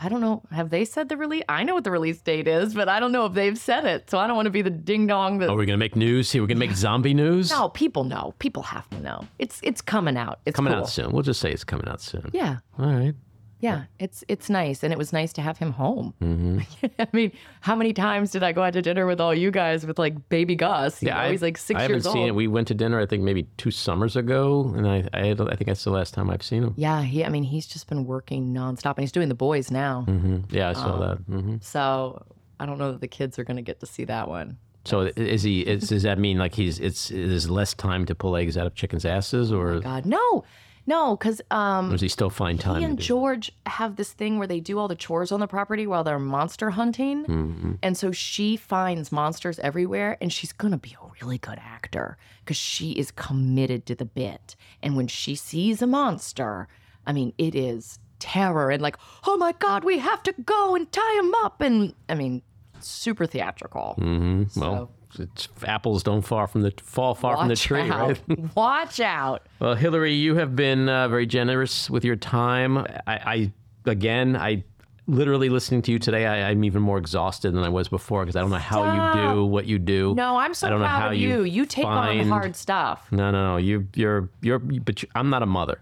I 0.04 0.10
don't 0.10 0.20
know. 0.22 0.42
Have 0.52 0.72
they 0.72 0.84
said 0.86 1.10
the 1.10 1.16
release? 1.18 1.44
I 1.48 1.64
know 1.64 1.76
what 1.76 1.84
the 1.84 1.92
release 1.92 2.20
date 2.22 2.48
is, 2.48 2.74
but 2.74 2.90
I 2.90 3.00
don't 3.00 3.12
know 3.12 3.26
if 3.26 3.34
they've 3.34 3.58
said 3.58 3.86
it. 3.86 4.10
So 4.10 4.18
I 4.18 4.26
don't 4.26 4.36
want 4.36 4.48
to 4.48 4.52
be 4.52 4.64
the 4.64 4.72
ding 4.72 5.06
dong 5.06 5.38
that. 5.40 5.50
Are 5.50 5.56
we 5.56 5.66
gonna 5.68 5.78
make 5.78 5.96
news 5.96 6.32
here? 6.32 6.42
We're 6.42 6.48
gonna 6.48 6.60
make 6.60 6.72
zombie 6.76 7.14
news? 7.14 7.52
No, 7.52 7.70
people 7.70 8.04
know. 8.04 8.34
People 8.40 8.64
have 8.64 8.90
to 8.90 9.00
know. 9.00 9.28
It's 9.38 9.60
it's 9.64 9.82
coming 9.82 10.18
out. 10.18 10.40
It's 10.46 10.56
Coming 10.56 10.74
cool. 10.74 10.82
out 10.84 10.90
soon. 10.90 11.12
We'll 11.12 11.22
just 11.24 11.40
say 11.40 11.52
it's 11.52 11.64
coming 11.64 11.88
out 11.88 12.02
soon. 12.02 12.30
Yeah, 12.34 12.58
All 12.80 12.88
right. 12.92 13.14
Yeah. 13.62 13.84
It's 14.00 14.24
it's 14.28 14.50
nice, 14.50 14.84
and 14.84 14.92
it 14.92 14.98
was 14.98 15.14
nice 15.14 15.32
to 15.34 15.42
have 15.42 15.58
him 15.58 15.72
home. 15.72 16.14
Mm-hmm. 16.22 16.60
I 17.00 17.08
mean, 17.14 17.32
how 17.62 17.76
many 17.76 17.94
times 17.94 18.32
did 18.32 18.44
I 18.44 18.52
go 18.52 18.64
out 18.64 18.74
to 18.74 18.82
dinner 18.82 19.06
with 19.06 19.20
all 19.22 19.34
you 19.34 19.52
guys 19.52 19.86
with 19.86 19.98
like 20.00 20.30
baby 20.30 20.56
Gus? 20.56 21.02
You 21.02 21.10
know, 21.10 21.16
I- 21.18 21.32
he's 21.32 21.42
like 21.42 21.58
six 21.58 21.78
I 21.80 21.84
haven't 21.84 22.02
seen 22.02 22.18
old. 22.18 22.28
it. 22.30 22.32
We 22.36 22.48
went 22.48 22.68
to 22.70 22.74
dinner, 22.74 23.00
I 23.00 23.06
think 23.06 23.24
maybe 23.24 23.44
two 23.58 23.72
summers 23.72 24.16
ago, 24.16 24.74
and 24.76 24.88
I, 24.88 25.08
I, 25.14 25.32
I 25.32 25.36
think 25.56 25.66
that's 25.68 25.84
the 25.84 25.92
last 25.92 26.14
time 26.14 26.30
I've 26.30 26.44
seen 26.44 26.64
him. 26.64 26.74
Yeah, 26.78 27.02
he. 27.04 27.24
I 27.24 27.30
mean, 27.30 27.44
he's 27.44 27.66
just 27.68 27.88
been 27.88 28.06
working 28.06 28.54
nonstop, 28.54 28.96
and 28.98 29.00
he's 29.04 29.12
doing 29.12 29.30
the 29.30 29.36
boys 29.36 29.72
now. 29.72 30.04
hmm 30.08 30.40
Yeah, 30.50 30.70
I 30.70 30.74
saw 30.74 30.96
Oh. 30.96 31.00
that. 31.00 31.18
hmm 31.20 31.56
So 31.62 32.26
I 32.60 32.66
don't 32.66 32.78
know 32.78 32.92
that 32.92 33.02
the 33.02 33.08
kids 33.08 33.38
are 33.40 33.44
going 33.44 33.58
to 33.58 33.64
get 33.64 33.80
to 33.82 33.86
see 33.86 34.06
that 34.06 34.28
one. 34.28 34.58
So 34.86 35.12
is 35.16 35.44
he? 35.44 35.62
Is, 35.62 35.90
does 35.90 36.04
that 36.04 36.18
mean 36.18 36.38
like 36.40 36.56
he's? 36.56 36.80
It's 36.80 37.10
there's 37.10 37.50
less 37.50 37.74
time 37.76 38.06
to 38.06 38.16
pull 38.16 38.36
eggs 38.36 38.58
out 38.58 38.66
of 38.66 38.74
chickens' 38.74 39.06
asses, 39.06 39.52
or, 39.52 39.80
God, 39.80 40.06
no, 40.08 40.44
no, 40.86 41.16
because 41.16 41.42
um, 41.52 41.90
or 41.90 41.92
does 41.92 42.02
he 42.02 42.08
still 42.08 42.30
find 42.30 42.60
time? 42.60 42.80
he 42.80 42.86
and 42.86 42.98
do? 42.98 43.04
George 43.04 43.52
have 43.66 43.96
this 43.96 44.14
thing 44.14 44.38
where 44.38 44.48
they 44.48 44.60
do 44.60 44.80
all 44.80 44.88
the 44.88 44.96
chores 44.96 45.32
on 45.32 45.40
the 45.40 45.48
property 45.48 45.86
while 45.86 46.04
they're 46.04 46.20
monster 46.20 46.72
hunting. 46.72 47.26
Mm-hmm. 47.26 47.72
And 47.84 47.98
so 47.98 48.12
she 48.12 48.58
finds 48.58 49.12
monsters 49.12 49.60
everywhere, 49.60 50.18
and 50.22 50.34
she's 50.34 50.52
going 50.52 50.72
to 50.72 50.78
be 50.78 50.96
a 51.02 51.08
really 51.24 51.38
good 51.38 51.60
actor 51.64 52.18
because 52.44 52.58
she 52.58 52.92
is 52.92 53.12
committed 53.12 53.86
to 53.86 53.96
the 53.96 54.06
bit. 54.06 54.56
And 54.82 54.96
when 54.96 55.08
she 55.08 55.36
sees 55.36 55.82
a 55.82 55.88
monster, 55.88 56.68
I 57.06 57.14
mean, 57.14 57.34
it 57.38 57.56
is 57.56 58.00
terror 58.20 58.70
and 58.70 58.82
like, 58.82 58.98
oh 59.26 59.38
my 59.38 59.52
God, 59.54 59.84
we 59.84 59.98
have 60.00 60.24
to 60.24 60.34
go 60.46 60.76
and 60.76 60.92
tie 60.92 61.20
him 61.20 61.34
up. 61.44 61.62
And 61.62 61.94
I 62.10 62.16
mean, 62.16 62.42
super 62.80 63.26
theatrical. 63.26 63.96
Mhm. 64.00 64.56
Well, 64.58 64.92
it's, 65.20 65.48
apples 65.66 66.04
don't 66.04 66.22
far 66.22 66.48
from 66.48 66.62
the 66.62 66.74
fall 66.82 67.16
far 67.16 67.38
from 67.38 67.48
the 67.48 67.56
tree, 67.56 67.82
out. 67.90 68.20
right? 68.28 68.56
Watch 68.56 69.00
out. 69.00 69.46
Well, 69.60 69.76
Hilarie, 69.76 70.18
you 70.20 70.36
have 70.36 70.56
been 70.56 70.88
uh, 70.90 71.08
very 71.08 71.26
generous 71.26 71.90
with 71.90 72.04
your 72.06 72.16
time. 72.16 72.78
I, 72.78 72.86
I 73.08 73.52
again, 73.86 74.36
I 74.36 74.64
literally 75.08 75.50
listening 75.50 75.82
to 75.82 75.92
you 75.92 76.00
today, 76.00 76.26
I, 76.26 76.50
I'm 76.52 76.64
even 76.64 76.82
more 76.82 76.98
exhausted 76.98 77.52
than 77.54 77.64
I 77.64 77.70
was 77.70 77.88
before 77.90 78.24
because 78.24 78.36
I 78.36 78.42
don't 78.42 78.52
know 78.52 78.58
how 78.58 79.16
you 79.16 79.22
do 79.34 79.46
what 79.46 79.66
you 79.66 79.80
do. 79.80 80.14
No, 80.16 80.38
I'm 80.38 80.54
so 80.54 80.68
I 80.68 80.70
don't 80.70 80.80
know 80.80 80.86
how 80.88 81.08
of 81.10 81.16
you 81.16 81.30
you. 81.40 81.44
You 81.44 81.66
take 81.66 81.86
on 81.86 82.06
find- 82.08 82.30
hard 82.30 82.56
stuff. 82.56 83.08
No, 83.12 83.32
no, 83.32 83.52
no. 83.54 83.58
You, 83.58 83.88
you're, 83.96 84.30
you're, 84.42 84.60
but 84.60 85.02
you, 85.04 85.10
I'm 85.16 85.30
not 85.30 85.44
a 85.44 85.48
mother. 85.48 85.82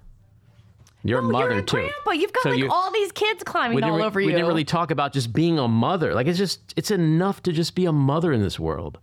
You're 1.03 1.19
a 1.19 1.21
No, 1.21 1.29
mother 1.29 1.49
you're 1.51 1.59
a 1.59 1.63
too. 1.63 1.77
grandpa. 1.77 2.11
You've 2.11 2.33
got 2.33 2.43
So 2.43 2.49
like 2.49 2.69
all 2.69 2.91
these 2.91 3.11
kids 3.11 3.43
climbing 3.43 3.75
we 3.75 3.83
all 3.83 4.01
over 4.01 4.17
we 4.19 4.25
you. 4.25 4.31
didn't 4.31 4.47
really 4.47 4.65
talk 4.65 4.91
about 4.91 5.13
just 5.13 5.31
being 5.31 5.57
a 5.59 5.67
mother. 5.67 6.13
Like 6.13 6.27
it's 6.27 6.37
just, 6.37 6.73
it's 6.75 6.91
enough 6.91 7.41
to 7.43 7.51
just 7.53 7.75
be 7.75 7.85
a 7.85 7.93
mother 7.93 8.33
in 8.33 8.41
this 8.41 8.59
world. 8.59 8.97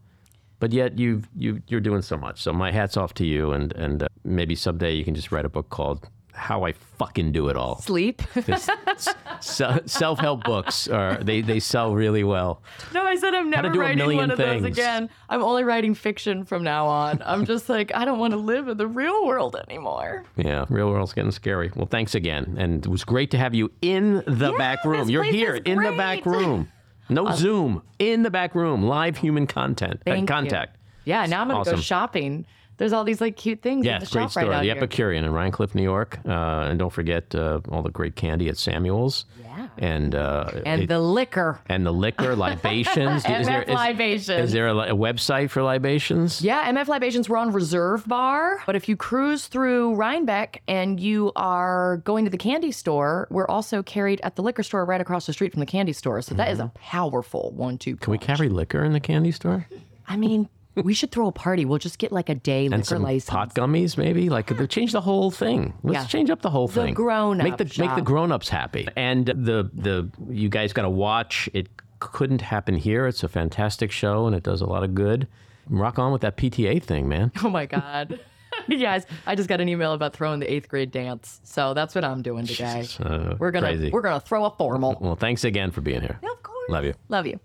But 0.58 0.72
yet 0.72 0.98
you, 0.98 1.22
you, 1.36 1.62
you're 1.68 1.80
doing 1.80 2.02
so 2.02 2.16
much. 2.16 2.40
So 2.42 2.52
my 2.52 2.72
hats 2.72 2.96
off 2.96 3.12
to 3.14 3.26
you, 3.26 3.52
and 3.52 3.72
and 3.74 4.02
uh, 4.04 4.08
maybe 4.24 4.54
someday 4.54 4.94
you 4.94 5.04
can 5.04 5.14
just 5.14 5.30
write 5.30 5.44
a 5.44 5.50
book 5.50 5.68
called 5.68 6.08
"How 6.32 6.64
I 6.64 6.72
Fucking 6.72 7.32
Do 7.32 7.48
It 7.48 7.56
All." 7.56 7.80
Sleep. 7.82 8.22
Self 9.40 10.18
help 10.18 10.44
books 10.44 10.88
are 10.88 11.22
they 11.22 11.40
they 11.42 11.60
sell 11.60 11.94
really 11.94 12.24
well. 12.24 12.62
no, 12.94 13.04
I 13.04 13.16
said 13.16 13.34
I'm 13.34 13.50
never 13.50 13.70
writing 13.70 14.16
one 14.16 14.30
of 14.30 14.38
things. 14.38 14.62
those 14.62 14.70
again. 14.72 15.10
I'm 15.28 15.42
only 15.42 15.64
writing 15.64 15.94
fiction 15.94 16.44
from 16.44 16.62
now 16.62 16.86
on. 16.86 17.22
I'm 17.24 17.44
just 17.44 17.68
like 17.68 17.94
I 17.94 18.04
don't 18.04 18.18
want 18.18 18.32
to 18.32 18.38
live 18.38 18.68
in 18.68 18.76
the 18.78 18.86
real 18.86 19.26
world 19.26 19.56
anymore. 19.68 20.24
Yeah, 20.36 20.64
real 20.70 20.88
world's 20.88 21.12
getting 21.12 21.30
scary. 21.32 21.70
Well, 21.76 21.86
thanks 21.86 22.14
again, 22.14 22.56
and 22.58 22.84
it 22.84 22.88
was 22.88 23.04
great 23.04 23.30
to 23.32 23.38
have 23.38 23.54
you 23.54 23.70
in 23.82 24.22
the 24.26 24.52
Yeah, 24.52 24.58
back 24.58 24.84
room. 24.84 25.08
You're 25.10 25.22
here 25.22 25.54
in 25.56 25.82
the 25.82 25.92
back 25.92 26.24
room. 26.24 26.70
No 27.08 27.30
Zoom, 27.32 27.82
in 27.98 28.22
the 28.22 28.30
back 28.30 28.54
room, 28.54 28.82
live 28.82 29.16
human 29.16 29.46
content 29.46 30.00
uh, 30.06 30.14
you. 30.14 30.26
contact. 30.26 30.76
Yeah, 31.04 31.24
now 31.26 31.40
I'm 31.42 31.48
gonna 31.48 31.60
Awesome. 31.60 31.76
go 31.76 31.80
shopping 31.80 32.46
There's 32.78 32.92
all 32.92 33.04
these 33.04 33.20
like 33.22 33.36
cute 33.36 33.62
things. 33.62 33.86
Yeah, 33.86 33.94
at 33.94 34.00
the 34.00 34.02
it's 34.04 34.12
great 34.12 34.22
shop 34.24 34.30
store. 34.32 34.50
Right 34.50 34.58
the 34.58 34.64
here. 34.64 34.76
Epicurean 34.76 35.24
in 35.24 35.30
Rhinecliff, 35.32 35.74
New 35.74 35.82
York. 35.82 36.18
Uh, 36.26 36.66
and 36.68 36.78
don't 36.78 36.92
forget 36.92 37.34
uh, 37.34 37.60
all 37.70 37.82
the 37.82 37.90
great 37.90 38.16
candy 38.16 38.48
at 38.48 38.58
Samuel's. 38.58 39.24
Yeah. 39.40 39.45
And 39.78 40.14
uh, 40.14 40.50
and 40.64 40.82
it- 40.82 40.88
the 40.88 41.00
liquor. 41.00 41.60
and 41.68 41.84
the 41.86 41.92
liquor 41.92 42.34
libations. 42.36 43.24
MF 43.24 43.68
Libations. 43.68 44.28
Is 44.46 44.52
there 44.52 44.68
a, 44.68 44.76
a 44.76 44.96
website 44.96 45.50
for 45.50 45.62
libations? 45.62 46.42
Yeah, 46.42 46.70
MF 46.72 46.88
Libations, 46.88 47.28
we're 47.28 47.36
on 47.38 47.52
Reserve 47.52 48.06
Bar. 48.06 48.62
But 48.66 48.76
if 48.76 48.88
you 48.88 48.96
cruise 48.96 49.46
through 49.46 49.94
Rhinebeck 49.94 50.62
and 50.68 50.98
you 51.00 51.32
are 51.36 51.98
going 52.04 52.24
to 52.24 52.30
the 52.30 52.38
candy 52.38 52.72
store, 52.72 53.26
we're 53.30 53.48
also 53.48 53.82
carried 53.82 54.20
at 54.22 54.36
the 54.36 54.42
liquor 54.42 54.62
store 54.62 54.84
right 54.84 55.00
across 55.00 55.26
the 55.26 55.32
street 55.32 55.52
from 55.52 55.60
the 55.60 55.66
candy 55.66 55.92
store. 55.92 56.22
So 56.22 56.34
that 56.34 56.50
is 56.50 56.58
a 56.60 56.70
powerful 56.74 57.52
one 57.56 57.78
two 57.78 57.94
Mm-hmm. 57.96 58.04
Can 58.04 58.10
we 58.10 58.18
carry 58.18 58.48
liquor 58.48 58.84
in 58.84 58.92
the 58.92 59.00
candy 59.00 59.30
store? 59.32 59.66
I 60.08 60.16
mean, 60.16 60.48
we 60.84 60.94
should 60.94 61.10
throw 61.10 61.26
a 61.28 61.32
party. 61.32 61.64
We'll 61.64 61.78
just 61.78 61.98
get 61.98 62.12
like 62.12 62.28
a 62.28 62.34
day 62.34 62.66
And 62.66 62.72
liquor 62.74 62.84
some 62.84 63.02
license. 63.02 63.30
pot 63.30 63.54
gummies, 63.54 63.96
maybe. 63.96 64.28
Like 64.28 64.48
they 64.56 64.66
change 64.66 64.92
the 64.92 65.00
whole 65.00 65.30
thing. 65.30 65.74
Let's 65.82 66.04
Yeah. 66.04 66.06
change 66.06 66.30
up 66.30 66.42
the 66.42 66.50
whole 66.50 66.68
thing. 66.68 66.94
grown-up 66.94 67.42
make 67.44 67.56
the 67.56 67.64
make 67.78 67.94
the 67.94 68.02
grown-ups 68.02 68.48
happy. 68.48 68.86
And 68.96 69.26
the 69.26 69.70
the 69.74 70.08
you 70.28 70.48
guys 70.48 70.72
got 70.72 70.82
to 70.82 70.90
watch. 70.90 71.48
It 71.54 71.68
couldn't 71.98 72.42
happen 72.42 72.76
here. 72.76 73.06
It's 73.06 73.22
a 73.22 73.28
fantastic 73.28 73.90
show 73.90 74.26
and 74.26 74.36
it 74.36 74.42
does 74.42 74.60
a 74.60 74.66
lot 74.66 74.82
of 74.84 74.94
good. 74.94 75.26
Rock 75.68 75.98
on 75.98 76.12
with 76.12 76.20
that 76.22 76.36
PTA 76.36 76.82
thing, 76.82 77.08
man. 77.08 77.32
Oh 77.42 77.48
my 77.50 77.66
God. 77.66 78.20
you 78.68 78.78
guys, 78.78 79.04
I 79.26 79.34
just 79.34 79.48
got 79.48 79.60
an 79.60 79.68
email 79.68 79.92
about 79.92 80.12
throwing 80.14 80.40
the 80.40 80.50
eighth 80.52 80.68
grade 80.68 80.90
dance. 80.90 81.40
So 81.44 81.74
that's 81.74 81.94
what 81.94 82.04
I'm 82.04 82.22
doing 82.22 82.46
today. 82.46 82.86
Uh, 83.00 83.34
we're 83.38 83.50
gonna 83.50 83.66
crazy. 83.68 83.90
we're 83.90 84.02
gonna 84.02 84.20
throw 84.20 84.44
a 84.44 84.50
formal. 84.50 84.96
Well, 85.00 85.16
thanks 85.16 85.44
again 85.44 85.70
for 85.70 85.80
being 85.80 86.00
here. 86.02 86.18
Of 86.22 86.42
course. 86.42 86.70
Love 86.70 86.84
you. 86.84 86.94
Love 87.08 87.26
you. 87.26 87.40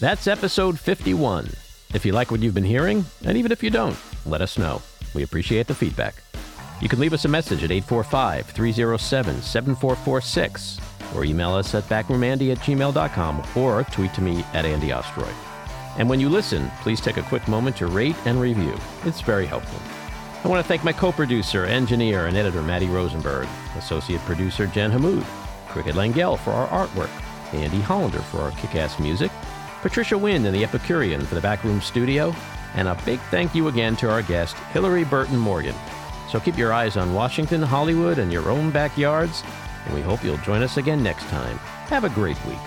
That's 0.00 0.26
episode 0.26 0.78
51. 0.78 1.50
If 1.94 2.04
you 2.04 2.12
like 2.12 2.30
what 2.30 2.40
you've 2.40 2.54
been 2.54 2.64
hearing, 2.64 3.04
and 3.24 3.36
even 3.38 3.50
if 3.50 3.62
you 3.62 3.70
don't, 3.70 3.96
let 4.26 4.42
us 4.42 4.58
know. 4.58 4.82
We 5.14 5.22
appreciate 5.22 5.66
the 5.66 5.74
feedback. 5.74 6.16
You 6.80 6.88
can 6.88 7.00
leave 7.00 7.14
us 7.14 7.24
a 7.24 7.28
message 7.28 7.64
at 7.64 7.70
845 7.70 8.46
307 8.46 9.42
7446 9.42 10.80
or 11.14 11.24
email 11.24 11.54
us 11.54 11.74
at 11.74 11.84
backroomandy 11.84 12.52
at 12.52 12.58
gmail.com 12.58 13.42
or 13.56 13.84
tweet 13.84 14.14
to 14.14 14.20
me 14.20 14.44
at 14.52 14.64
Andy 14.64 14.88
Ostroy. 14.88 15.32
And 15.96 16.08
when 16.08 16.20
you 16.20 16.28
listen, 16.28 16.70
please 16.82 17.00
take 17.00 17.16
a 17.16 17.22
quick 17.22 17.48
moment 17.48 17.76
to 17.78 17.86
rate 17.86 18.16
and 18.26 18.40
review. 18.40 18.78
It's 19.04 19.20
very 19.20 19.46
helpful. 19.46 19.80
I 20.44 20.48
want 20.48 20.62
to 20.62 20.68
thank 20.68 20.84
my 20.84 20.92
co 20.92 21.10
producer, 21.10 21.64
engineer, 21.64 22.26
and 22.26 22.36
editor, 22.36 22.62
Matty 22.62 22.86
Rosenberg, 22.86 23.48
associate 23.76 24.20
producer, 24.20 24.66
Jen 24.68 24.92
Hammoud, 24.92 25.24
Cricket 25.68 25.96
Langell 25.96 26.38
for 26.38 26.52
our 26.52 26.86
artwork, 26.86 27.10
Andy 27.52 27.80
Hollander 27.80 28.20
for 28.20 28.38
our 28.38 28.52
kick 28.52 28.76
ass 28.76 29.00
music, 29.00 29.32
Patricia 29.82 30.18
Wind 30.18 30.46
and 30.46 30.54
the 30.54 30.64
Epicurean 30.64 31.24
for 31.24 31.34
the 31.34 31.40
backroom 31.40 31.80
studio, 31.80 32.34
and 32.74 32.88
a 32.88 32.98
big 33.04 33.20
thank 33.30 33.54
you 33.54 33.68
again 33.68 33.96
to 33.96 34.10
our 34.10 34.22
guest, 34.22 34.56
Hilarie 34.72 35.08
Burton 35.08 35.38
Morgan. 35.38 35.74
So 36.30 36.40
keep 36.40 36.58
your 36.58 36.72
eyes 36.72 36.96
on 36.96 37.14
Washington, 37.14 37.62
Hollywood, 37.62 38.18
and 38.18 38.32
your 38.32 38.50
own 38.50 38.70
backyards, 38.70 39.42
and 39.86 39.94
we 39.94 40.00
hope 40.00 40.22
you'll 40.24 40.36
join 40.38 40.62
us 40.62 40.76
again 40.76 41.02
next 41.02 41.24
time. 41.28 41.56
Have 41.88 42.04
a 42.04 42.10
great 42.10 42.42
week. 42.46 42.58